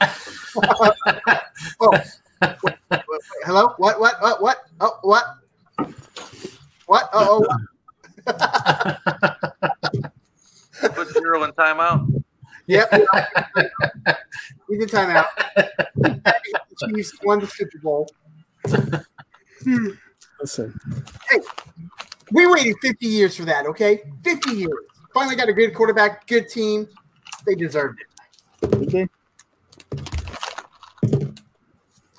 [0.00, 0.08] Wait,
[1.80, 1.92] oh.
[3.44, 3.74] hello?
[3.76, 4.00] What?
[4.00, 4.22] What?
[4.22, 4.40] What?
[4.40, 4.56] What?
[4.80, 5.24] Oh, what?
[6.86, 7.10] What?
[7.12, 7.46] Oh,
[10.80, 12.22] Put zero in timeout.
[12.66, 12.90] yep.
[14.70, 15.26] He's in timeout.
[15.94, 18.08] The Chiefs won the Super Bowl.
[18.66, 19.88] Hmm.
[20.40, 20.78] Listen,
[21.28, 21.40] Hey.
[22.32, 24.02] We waited 50 years for that, okay?
[24.22, 24.72] 50 years.
[25.12, 26.88] Finally got a good quarterback, good team.
[27.46, 28.74] They deserved it.
[28.74, 29.08] okay.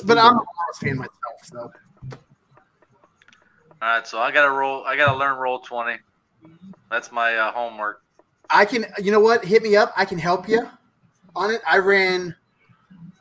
[0.04, 1.14] But I'm a Lost fan myself,
[1.44, 1.72] so.
[3.82, 4.84] All right, so I gotta roll.
[4.86, 5.98] I gotta learn roll twenty.
[6.90, 8.04] That's my uh, homework.
[8.50, 9.46] I can, you know what?
[9.46, 9.94] Hit me up.
[9.96, 10.68] I can help you
[11.36, 11.62] on it.
[11.68, 12.36] I ran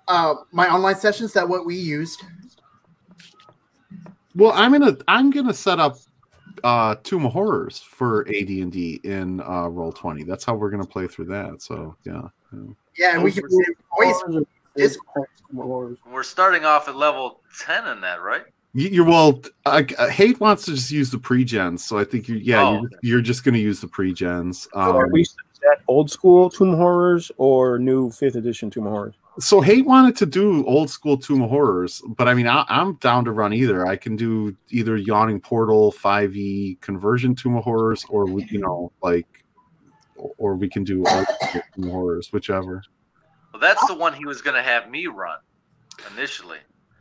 [0.09, 1.33] uh, my online sessions.
[1.35, 2.23] That what we used.
[4.35, 5.97] Well, I'm gonna I'm gonna set up
[6.65, 10.25] uh Tomb of Horrors for AD and D in uh Roll Twenty.
[10.25, 11.63] That's how we're gonna play through that.
[11.63, 12.23] So yeah.
[12.53, 12.61] yeah.
[12.97, 13.45] Yeah, and we can
[13.93, 14.17] always.
[14.77, 14.97] It's-
[15.53, 18.45] We're starting off at level ten in that, right?
[18.73, 19.43] You, you're well.
[19.67, 22.91] Uh, Hate wants to just use the pre-gens, so I think you yeah Oh, you're,
[23.03, 24.69] you're just gonna use the pre-gens.
[24.73, 28.85] So are Um, we is that old school Tomb Horrors or new fifth edition Tomb
[28.85, 29.15] Horrors?
[29.41, 32.95] So Hate wanted to do old school Tomb of Horrors, but I mean I, I'm
[32.97, 33.87] down to run either.
[33.87, 39.45] I can do either Yawning Portal 5e conversion Tomb of Horrors, or you know like,
[40.17, 42.83] or we can do old Tomb of Horrors, whichever.
[43.53, 45.39] Well, that's the one he was gonna have me run
[46.15, 46.59] initially.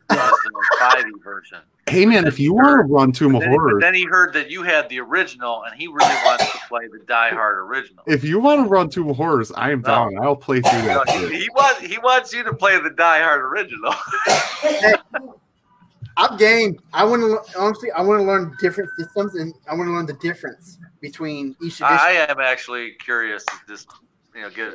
[0.09, 0.33] The
[0.79, 1.59] five E version.
[1.89, 4.49] Hey man, if you want to run Tomb of Then, Horrors, then he heard that
[4.51, 8.03] you had the original, and he really wants to play the Die Hard original.
[8.07, 9.87] if you want to run Tomb of Horrors, I am No.
[9.87, 10.17] down.
[10.21, 11.09] I'll play through No, that.
[11.31, 13.93] he, he wants he wants you to play the Die Hard original.
[16.17, 16.77] I'm game.
[16.93, 17.91] I want to honestly.
[17.91, 21.79] I want to learn different systems, and I want to learn the difference between each
[21.79, 21.85] edition.
[21.87, 23.87] I am actually curious to just
[24.35, 24.73] you know get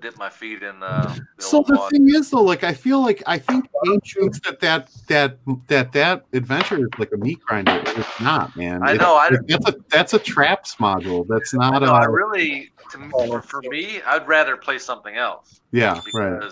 [0.00, 1.90] dip my feet in uh, the So the water.
[1.96, 5.92] thing is, though, like I feel like I think Abe thinks that that that that
[5.92, 7.82] that adventure is like a meat grinder.
[7.86, 8.82] It's not, man.
[8.82, 11.26] I It- know, I- that's a that's a traps module.
[11.28, 15.16] That's not No, I a really, to, me- for, for me, I'd rather play something
[15.16, 16.42] else yeah right.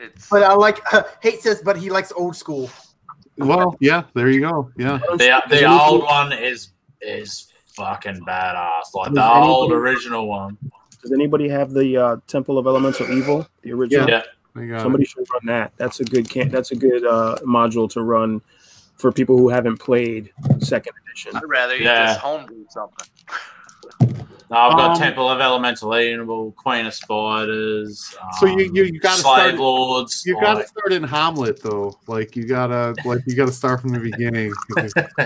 [0.00, 0.28] it's.
[0.30, 0.80] but I like.
[0.92, 2.70] Uh, Hate says, but he likes old school.
[3.38, 4.70] Well, yeah, there you go.
[4.76, 8.92] Yeah, The, the old one is is fucking badass.
[8.94, 10.58] Like the old original one.
[11.02, 14.08] Does anybody have the uh, Temple of Elemental Evil, the original?
[14.08, 14.22] Yeah.
[14.54, 14.82] I got it.
[14.82, 15.72] Somebody should run that.
[15.78, 16.48] That's a good can.
[16.50, 18.40] That's a good uh, module to run
[18.96, 21.34] for people who haven't played second edition.
[21.34, 22.06] I'd rather you Yeah.
[22.08, 23.08] just homebrew something.
[24.50, 28.14] No, I've got Um, Temple of Elemental Evil, Queen of Spiders.
[28.38, 29.54] So um, you you, you got to Slave start.
[29.54, 30.22] Lords.
[30.26, 31.98] You got to start in Hommlet though.
[32.06, 34.52] Like you gotta like you gotta start from the beginning.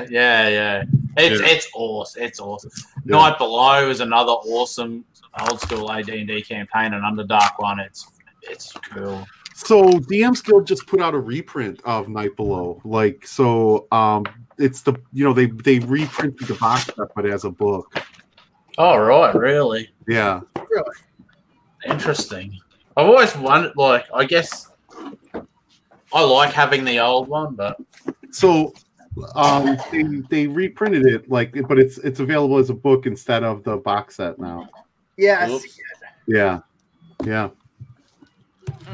[0.09, 0.85] yeah, yeah.
[1.17, 1.49] It's Yeah.
[1.49, 2.23] it's awesome.
[2.23, 2.71] It's awesome.
[3.05, 3.17] Yeah.
[3.17, 5.05] Night Below is another awesome
[5.43, 7.81] old school AD and D campaign, and I'm the Underdark one.
[7.81, 8.09] It's
[8.43, 9.27] it's cool.
[9.55, 12.81] So DM's Guild just put out a reprint of Night Below.
[12.85, 14.25] Like so, um,
[14.59, 17.93] it's the you know they they reprinted the box set, but as a book.
[18.79, 20.41] Oh right, really Yeah.
[20.71, 20.97] Really?
[21.87, 22.59] interesting.
[22.97, 23.73] I've always wondered.
[23.77, 24.71] Like, I guess
[26.13, 27.79] I like having the old one, but
[28.31, 28.75] So
[29.35, 33.65] um they, they reprinted it like but it's it's available as a book instead of
[33.65, 34.69] the box set now.
[35.17, 35.81] Yeah, I see Oops.
[36.27, 36.61] Yeah.
[37.25, 37.49] Yeah.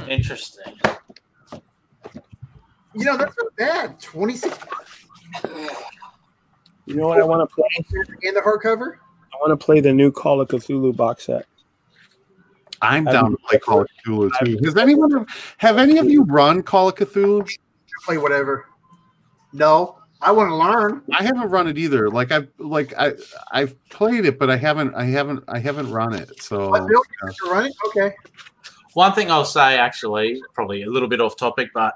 [0.09, 0.75] interesting.
[2.95, 4.01] you know that's not bad.
[4.01, 4.57] Twenty six
[6.87, 7.65] You know what I want to play?
[8.23, 8.95] in the hardcover.
[9.33, 11.47] I want to play the new Call of Cthulhu box set.
[12.81, 14.59] I'm I've- down to play Call of Cthulhu too.
[14.65, 15.27] Has anyone
[15.59, 17.49] have any of you run Call of Cthulhu?
[18.05, 18.67] Play whatever.
[19.53, 21.03] No, I want to learn.
[21.13, 22.09] I haven't run it either.
[22.09, 23.15] Like I've like I
[23.51, 26.41] I've played it, but I haven't I haven't I haven't run it.
[26.43, 27.73] So But Bill, you run it.
[27.89, 28.15] Okay.
[28.95, 31.95] One thing I'll say, actually, probably a little bit off topic, but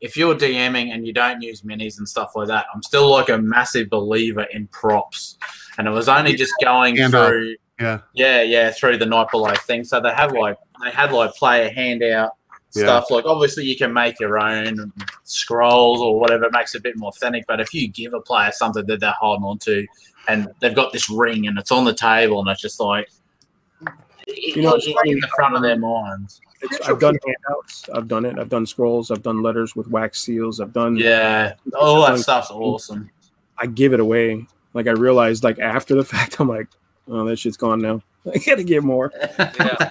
[0.00, 3.28] if you're DMing and you don't use minis and stuff like that, I'm still like
[3.28, 5.36] a massive believer in props.
[5.76, 8.00] And it was only just going And, uh, through, yeah.
[8.14, 9.84] yeah, yeah, through the night below thing.
[9.84, 12.37] So they have like they had like player handout
[12.74, 12.82] Yeah.
[12.84, 13.10] stuff.
[13.10, 14.92] Like obviously you can make your own
[15.24, 17.46] scrolls or whatever it makes it a bit more authentic.
[17.46, 19.86] But if you give a player something that they're holding on to,
[20.28, 23.08] and they've got this ring and it's on the table and it's just like
[24.26, 26.40] You know, it's it's in the front of their minds.
[26.60, 27.88] It's, I've done handouts.
[27.94, 28.38] I've done it.
[28.38, 29.10] I've done scrolls.
[29.10, 30.60] I've done letters with wax seals.
[30.60, 30.96] I've done.
[30.96, 33.10] Yeah, all that stuff's awesome.
[33.56, 34.46] I give it away.
[34.74, 36.68] Like I realized, like after the fact, I'm like,
[37.08, 38.02] oh, that shit's gone now.
[38.34, 39.12] I gotta get more.
[39.58, 39.90] Yeah.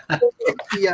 [0.77, 0.93] Yeah,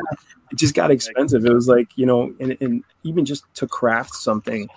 [0.51, 1.45] It just got expensive.
[1.45, 4.69] It was like you know, and, and even just to craft something,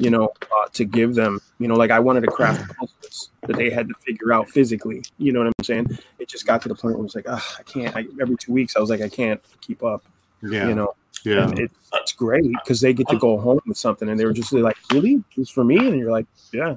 [0.00, 3.56] you know, uh, to give them, you know, like I wanted to craft puzzles that
[3.56, 5.02] they had to figure out physically.
[5.18, 5.98] You know what I'm saying?
[6.18, 7.96] It just got to the point where it was like, I can't.
[7.96, 10.04] I, every two weeks, I was like, I can't keep up.
[10.42, 10.68] Yeah.
[10.68, 11.48] You know, yeah.
[11.48, 14.32] and it, it's great because they get to go home with something, and they were
[14.32, 16.76] just like, really, this for me, and you're like, yeah.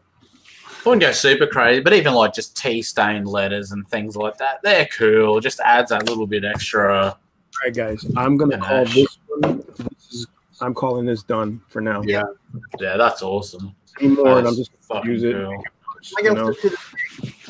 [0.87, 4.37] I wouldn't go super crazy, but even like just tea stained letters and things like
[4.37, 5.41] that, they're cool.
[5.41, 7.07] Just adds that little bit extra.
[7.07, 7.17] All
[7.65, 8.65] right, guys, I'm gonna Yeah.
[8.65, 9.57] call this one.
[9.99, 10.27] This is,
[10.61, 12.01] I'm calling this done for now.
[12.03, 12.23] Yeah.
[12.79, 13.75] Yeah, that's awesome.
[13.99, 15.33] Any more, and I'm That's just fucking use it.
[15.33, 15.61] cool.
[16.19, 16.77] I You know, the,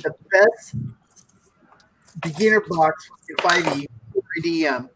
[0.02, 0.76] the best
[2.24, 3.86] beginner box in 5e
[4.44, 4.90] 3DM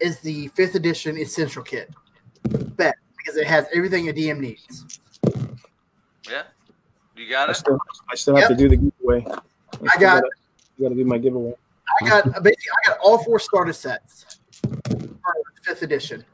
[0.00, 1.88] is the fifth edition Essential Kit.
[2.76, 4.84] Best because it has everything a DM needs.
[6.30, 6.42] Yeah.
[7.18, 7.54] You got I it?
[7.56, 7.78] still,
[8.10, 9.24] I still have to do the giveaway.
[9.26, 10.30] I, still got- gotta,
[10.80, 11.52] gotta do my giveaway.
[12.00, 16.24] I got basically I got all four starter sets for fifth edition,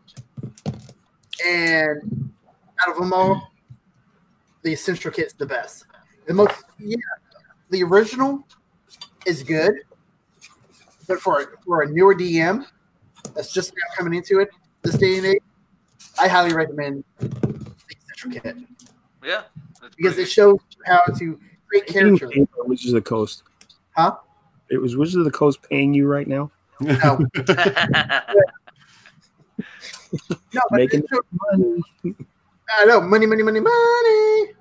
[1.46, 2.30] and
[2.82, 3.52] out of them all,
[4.62, 5.86] the essential kit's the best.
[6.26, 6.96] The most yeah,
[7.70, 8.46] the original
[9.26, 9.74] is good,
[11.06, 12.66] but for for a newer DM
[13.34, 14.50] that's just now coming into it
[14.82, 15.42] this day and age,
[16.20, 18.56] I highly recommend the essential kit
[19.24, 19.42] Yeah.
[19.84, 21.38] That's because pretty it shows you how to
[21.68, 22.30] create I think characters.
[22.32, 23.42] paying for Wizards of the Coast.
[23.94, 24.16] Huh?
[24.70, 26.50] It was Wizards of the Coast paying you right now.
[26.80, 27.18] No,
[30.52, 31.82] no, Making it money.
[32.80, 34.52] I know money, money, money, money.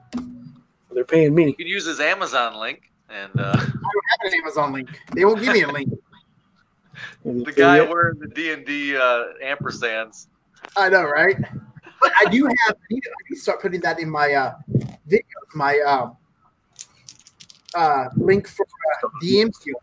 [0.91, 1.45] They're paying me.
[1.47, 4.89] you can use his Amazon link, and uh, I don't have an Amazon link.
[5.15, 5.89] They won't give me a link.
[7.23, 10.27] the guy wearing the D and D uh, ampersands.
[10.75, 11.37] I know, right?
[12.03, 12.75] But I do have.
[12.75, 14.55] I need, to, I need to start putting that in my uh,
[15.05, 15.23] video,
[15.55, 16.17] My um,
[17.73, 19.81] uh, link for uh, DMs Guild.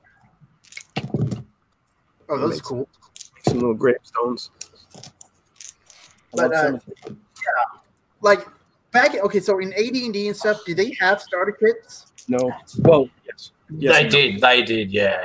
[2.29, 2.89] Oh, that's are cool.
[3.49, 4.51] some little gravestones.
[4.95, 5.01] I
[6.35, 7.17] But, love uh, some of it.
[8.21, 8.47] Like
[8.91, 9.15] back.
[9.15, 12.07] Okay, so in AD and D and stuff, do they have starter kits?
[12.29, 14.11] no, well, yes, yes, they no.
[14.11, 15.25] did, they did, yeah.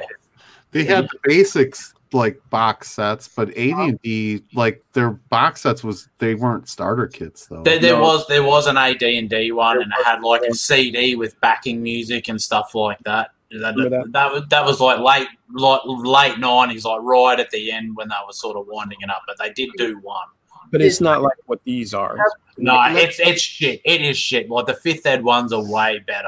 [0.72, 5.84] They had the basics like box sets, but AD and D like their box sets
[5.84, 7.62] was they weren't starter kits though.
[7.64, 8.02] There, there No.
[8.02, 11.16] was there was an AD and D one, There and it had like a CD
[11.16, 13.32] with backing music and stuff like that.
[13.52, 14.32] That, that, that?
[14.34, 18.16] was that was like late like late nineties, like right at the end when they
[18.26, 19.22] were sort of winding it up.
[19.28, 20.28] But they did do one.
[20.72, 22.18] but it's not like what these are.
[22.58, 23.82] No, it's it's shit.
[23.86, 24.50] It is shit.
[24.50, 26.28] Like the fifth ed ones are way better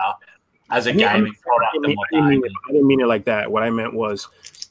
[0.70, 3.08] as a Yeah, gaming I product didn't, mean, I, didn't mean I didn't mean it
[3.08, 3.50] like that.
[3.52, 4.28] What I meant was,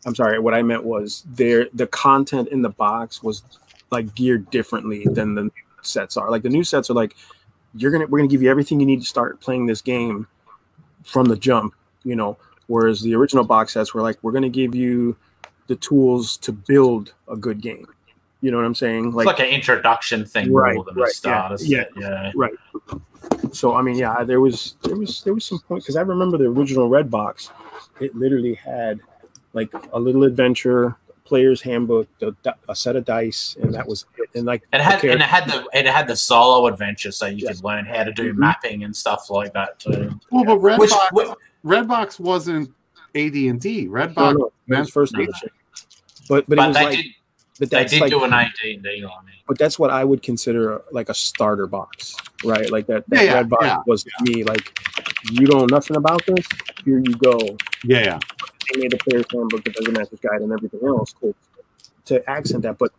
[0.07, 0.39] I'm sorry.
[0.39, 1.67] What I meant was there.
[1.75, 3.43] The content in the box was
[3.91, 5.51] like geared differently than the new
[5.83, 6.31] sets are.
[6.31, 7.17] Like the new sets are like,
[7.75, 10.27] you're gonna we're gonna give you everything you need to start playing this game
[11.05, 11.75] from the jump.
[12.05, 15.17] You know, whereas the original box sets were like, we're gonna give you
[15.67, 17.87] the tools to build a good game.
[18.41, 19.07] You know what I'm saying?
[19.07, 22.33] It's like an introduction thing Right, more than right, a starter yeah, set.
[22.41, 22.49] Yeah.
[23.51, 26.39] so I mean, yeah, there was there was there was some point because I remember
[26.39, 27.51] the original red box.
[27.99, 29.01] It literally had
[29.57, 30.95] like a little adventure,
[31.25, 32.37] player's handbook, the,
[32.69, 34.29] a set of dice, and that was it.
[34.37, 37.27] And like It had the and it had the it had the solo adventure, so
[37.27, 37.57] you Yes.
[37.57, 38.37] could learn how to do Mhm.
[38.37, 40.21] mapping and stuff like that too.
[40.31, 41.29] well, but Redbox Which, which
[41.65, 42.71] Redbox wasn't
[43.17, 43.87] AD and D.
[43.87, 45.23] no, Redbox no, that was first No.
[45.25, 45.49] edition.
[46.29, 47.07] But but, it was they like did
[47.59, 49.35] but they did like do an AD and D on it.
[49.49, 52.71] but that's what I would consider like a starter box, right?
[52.71, 53.79] Like that, that Yeah, yeah, red box yeah.
[53.87, 54.79] was to me like
[55.33, 56.47] you don't know nothing about this.
[56.85, 57.39] Here you go.
[57.85, 58.19] yeah,
[58.73, 61.35] they made a player's handbook, the Dungeon Master's Guide, and everything else cool,
[62.07, 62.79] to accent that.
[62.79, 62.93] But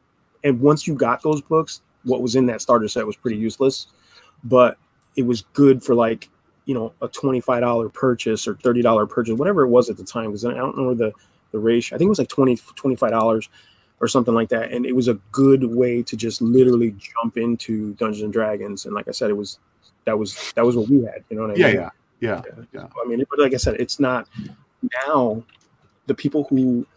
[0.43, 3.87] and once you got those books, what was in that starter set was pretty useless,
[4.43, 4.77] but
[5.15, 6.29] it was good for like
[6.65, 9.97] you know a twenty five dollar purchase or thirty dollar purchase, whatever it was at
[9.97, 10.27] the time.
[10.27, 11.11] Because I don't know the
[11.51, 11.95] the ratio.
[11.95, 13.49] I think it was like 20 25 dollars
[13.99, 17.93] or something like that, and it was a good way to just literally jump into
[17.93, 18.85] Dungeons and Dragons.
[18.85, 19.59] And like I said, it was
[20.05, 21.23] that was that was what we had.
[21.29, 21.75] You know what I Yeah, mean?
[21.75, 21.89] yeah, yeah.
[22.19, 22.41] Yeah.
[22.73, 22.87] yeah.
[23.03, 24.27] I mean, but like I said, it's not
[25.05, 25.43] now.
[26.07, 26.87] The people who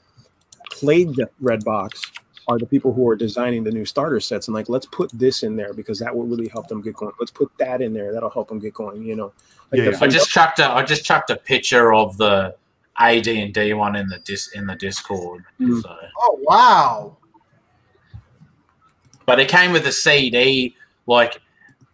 [0.70, 2.00] played the red box
[2.47, 5.42] are the people who are designing the new starter sets and like, let's put this
[5.42, 7.12] in there because that will really help them get going.
[7.18, 8.12] Let's put that in there.
[8.12, 9.02] That'll help them get going.
[9.05, 9.32] You know,
[9.73, 9.99] like Yeah, yeah.
[10.00, 12.55] I just chucked a I just chucked a picture of the
[12.99, 15.44] AD and D one in the dis in the Discord.
[15.60, 15.82] Mm.
[15.82, 17.16] So Oh wow!
[19.31, 20.74] but it came with a CD.
[21.07, 21.40] Like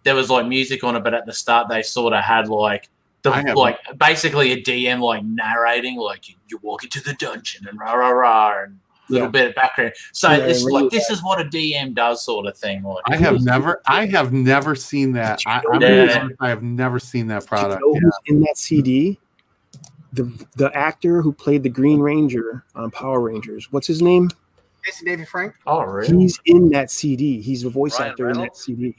[0.05, 2.88] there was like music on it, but at the start they sort of had like
[3.30, 7.66] the have- like basically a DM like narrating, like you, you walk into the dungeon
[7.68, 9.30] and rah rah rah and a little Yeah.
[9.30, 9.92] bit of background.
[10.12, 12.82] So Yeah, this is really like this is what a DM does, sort of thing.
[12.82, 15.40] Like I have never, I have never seen that.
[15.46, 16.18] I, I'm Yeah.
[16.20, 17.80] honest, I have never seen that product.
[17.84, 18.32] you know Yeah.
[18.34, 19.18] in that CD?
[20.12, 23.68] The the actor who played the Green Ranger on Power Rangers.
[23.70, 24.30] What's his name?
[24.84, 25.55] Jason David Frank.
[25.66, 26.16] oh really?
[26.16, 27.40] He's in that CD.
[27.40, 28.94] He's a voice Ryan actor in that CD.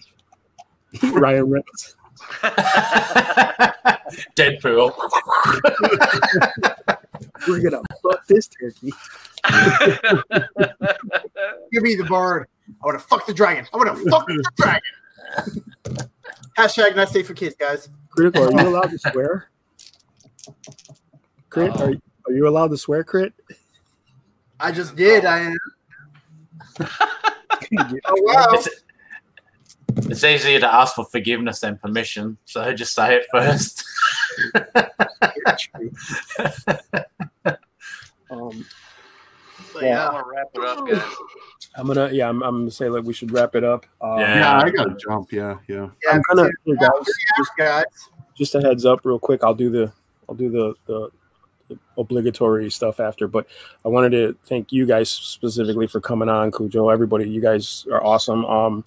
[1.04, 1.97] Ryan Reynolds.
[4.36, 4.94] Deadpool.
[7.48, 8.94] We're gonna fuck this turkey.
[11.72, 12.48] Give me the bard.
[12.82, 13.66] I want to fuck the dragon.
[13.74, 14.82] I want to fuck the dragon.
[16.58, 17.90] Hashtag not safe for kids, guys.
[18.10, 19.50] Critical, are you allowed to swear?
[21.50, 21.94] Crit, are,
[22.28, 23.34] are you allowed to swear, Crit?
[24.60, 25.26] I just did.
[25.26, 25.58] I am.
[26.80, 28.48] Oh wow.
[28.52, 28.70] It's,
[29.96, 33.84] it's easier to ask for forgiveness than permission, so just say it first.
[38.30, 38.66] um,
[39.74, 40.08] But yeah.
[40.08, 41.16] I'm gonna wrap it up, guys.
[41.76, 43.86] I'm gonna, yeah, I'm, I'm gonna say like we should wrap it up.
[44.02, 44.36] Um, Yeah.
[44.40, 45.32] Yeah, I gotta jump.
[45.32, 45.90] Yeah, yeah.
[46.04, 46.78] yeah I'm gonna, me hey, too.
[46.78, 47.86] guys, Yeah, just, guys.
[48.36, 49.44] just a heads up, real quick.
[49.44, 49.92] I'll do the,
[50.28, 51.10] I'll do the, the,
[51.70, 53.28] the obligatory stuff after.
[53.28, 53.48] But
[53.86, 56.90] I wanted to thank you guys specifically for coming on, Cujo.
[56.90, 58.46] Everybody, you guys are awesome.
[58.46, 58.86] Um,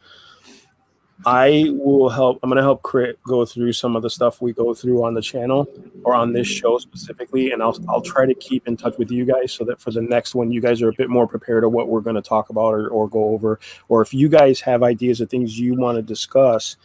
[1.26, 2.39] I will help.
[2.42, 5.20] I'm gonna help Crit go through some of the stuff we go through on the
[5.20, 5.68] channel
[6.05, 9.24] or on this show specifically, and I'll I'll try to keep in touch with you
[9.24, 11.73] guys so that for the next one, you guys are a bit more prepared of
[11.73, 13.60] what we're going to talk about or, or go over.
[13.89, 16.76] Or if you guys have ideas of things you want to discuss,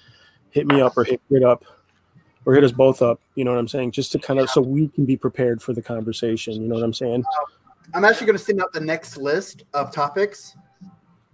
[0.49, 1.63] hit me up or hit Crit up
[2.45, 3.21] or hit us both up.
[3.35, 3.91] You know what I'm saying?
[3.91, 6.53] Just to kind of so we can be prepared for the conversation.
[6.61, 7.23] You know what I'm saying?
[7.39, 7.45] Um,
[7.93, 10.55] I'm actually going to send out the next list of topics.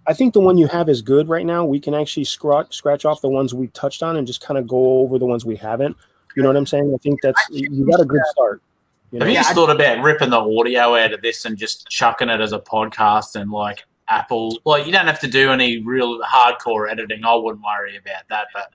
[0.06, 1.64] I think the one you have is good right now.
[1.64, 4.66] We can actually scratch scratch off the ones we touched on and just kind of
[4.66, 5.96] go over the ones we haven't.
[6.34, 6.92] You know what I'm saying?
[6.92, 8.62] I think that's you got a good start.
[9.10, 9.26] You know?
[9.26, 12.40] Have you just thought about ripping the audio out of this and just chucking it
[12.40, 14.58] as a podcast and like Apple?
[14.64, 17.24] Like you don't have to do any real hardcore editing.
[17.24, 18.72] I wouldn't worry about that, but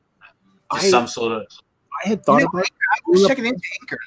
[0.74, 1.48] just I- some sort of
[2.06, 3.98] I had thought You know, about, I was checking into Anchor.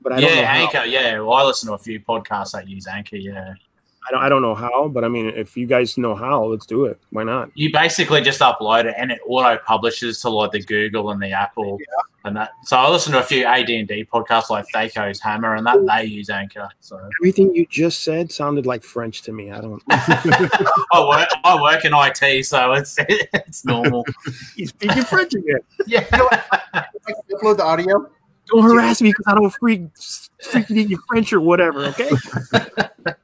[0.00, 0.58] but I don't yeah, how.
[0.62, 0.84] Anchor.
[0.86, 3.16] Yeah, well, I listen to a few podcasts that use Anchor.
[3.16, 3.52] Yeah,
[4.06, 6.66] I don't I don't know how, but I mean, if you guys know how, let's
[6.66, 7.00] do it.
[7.10, 7.50] Why not?
[7.54, 11.32] you basically just upload it and it auto publishes to like the Google and the
[11.32, 11.78] Apple
[12.24, 12.50] and that.
[12.64, 15.78] So I listen to a few AD and D podcasts like Thaco's Hammer and that
[15.86, 16.68] they use Anchor.
[16.80, 19.50] So Everything you just said sounded like French to me.
[19.50, 19.82] I don't.
[19.90, 24.04] I work, I work in IT, so it's it's normal.
[24.56, 25.60] He's speaking French again.
[25.86, 26.06] Yeah.
[26.12, 28.10] I can upload the audio.
[28.46, 31.86] Don't harass me because I don't freak freaking eat your French or whatever.
[31.86, 32.10] Okay.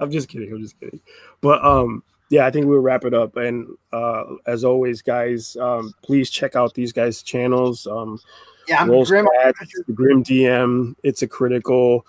[0.00, 0.52] I'm just kidding.
[0.52, 1.00] I'm just kidding.
[1.40, 3.36] But um, yeah, I think we'll wrap it up.
[3.36, 7.86] And uh, as always, guys, um, please check out these guys' channels.
[7.86, 8.20] Um,
[8.68, 9.26] Yeah, I'm Grim.
[9.26, 9.54] Stats,
[9.86, 10.94] the Grim DM.
[11.02, 12.04] It's a critical.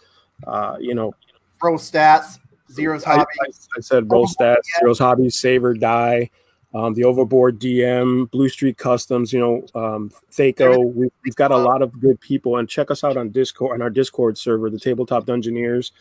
[0.46, 1.14] Uh, you know,
[1.62, 2.40] Roll stats.
[2.72, 3.26] Zero's hobby.
[3.42, 5.30] I- I said roll stats, Zero's hobby.
[5.30, 6.30] save or die.
[6.76, 10.94] Um, the Overboard DM, Blue Street Customs, you know, um, Thaco.
[10.94, 13.82] We, we've got a lot of good people, and check us out on Discord on
[13.82, 15.92] our Discord server, the Tabletop Dungeoneers.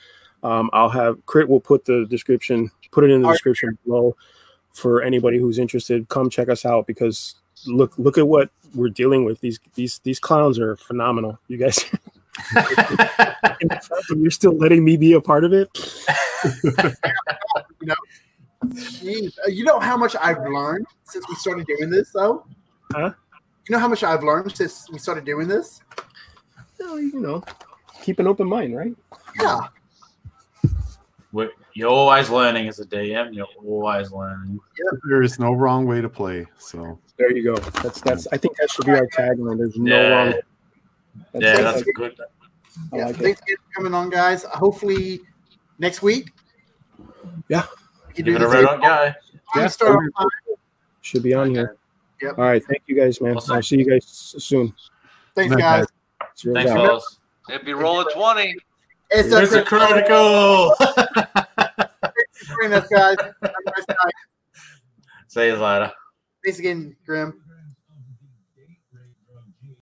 [0.42, 4.16] Um, I'll have Crit will put the description, put it in the description below
[4.72, 6.08] for anybody who's interested.
[6.08, 7.34] Come check us out because
[7.66, 9.40] look look at what we're dealing with.
[9.40, 11.38] These these these clowns are phenomenal.
[11.48, 11.98] You guys, and
[13.70, 15.68] the fact that you're still letting me be a part of it.
[18.66, 19.32] Jeez.
[19.38, 22.44] Uh, You know how much I've learned since we started doing this, though?
[22.92, 23.12] Huh?
[23.68, 25.80] You know how much I've learned since we started doing this?
[26.78, 27.42] Well, you know,
[28.02, 28.94] keep an open mind, right?
[29.40, 29.60] Yeah.
[31.32, 33.34] We're- You're always learning as a DM.
[33.34, 34.58] You're always learning.
[34.78, 34.98] Yeah.
[35.08, 36.46] There is no wrong way to play.
[36.58, 37.56] So There you go.
[37.82, 38.26] That's that's.
[38.32, 39.58] I think that should be our tagline.
[39.58, 40.08] There's no Yeah.
[40.08, 40.34] wrong.
[41.34, 42.14] Yeah, I that's like good.
[42.92, 43.06] Yeah.
[43.06, 43.16] like.
[43.16, 44.44] Thanks again for coming on, guys.
[44.44, 45.20] Hopefully
[45.78, 46.32] next week.
[47.48, 47.66] Yeah.
[48.08, 49.12] We can Give it a red hot go.
[49.60, 49.66] Yeah.
[49.68, 49.98] start.
[51.02, 51.76] Should be on here.
[52.22, 52.38] Yep.
[52.38, 52.64] All right.
[52.64, 53.36] Thank you guys, man.
[53.36, 53.54] Awesome.
[53.56, 54.72] I'll see you guys soon.
[55.34, 55.86] Thanks, Night, guys.
[56.42, 56.76] Thanks, out.
[56.76, 57.18] fellas.
[57.48, 58.56] It'd be roll at 20.
[59.10, 60.74] It's It's a critical.
[62.46, 63.16] Joining us, guys.
[63.20, 64.14] Have a nice night.
[65.28, 65.92] See you later.
[66.44, 67.42] Thanks again, Grim.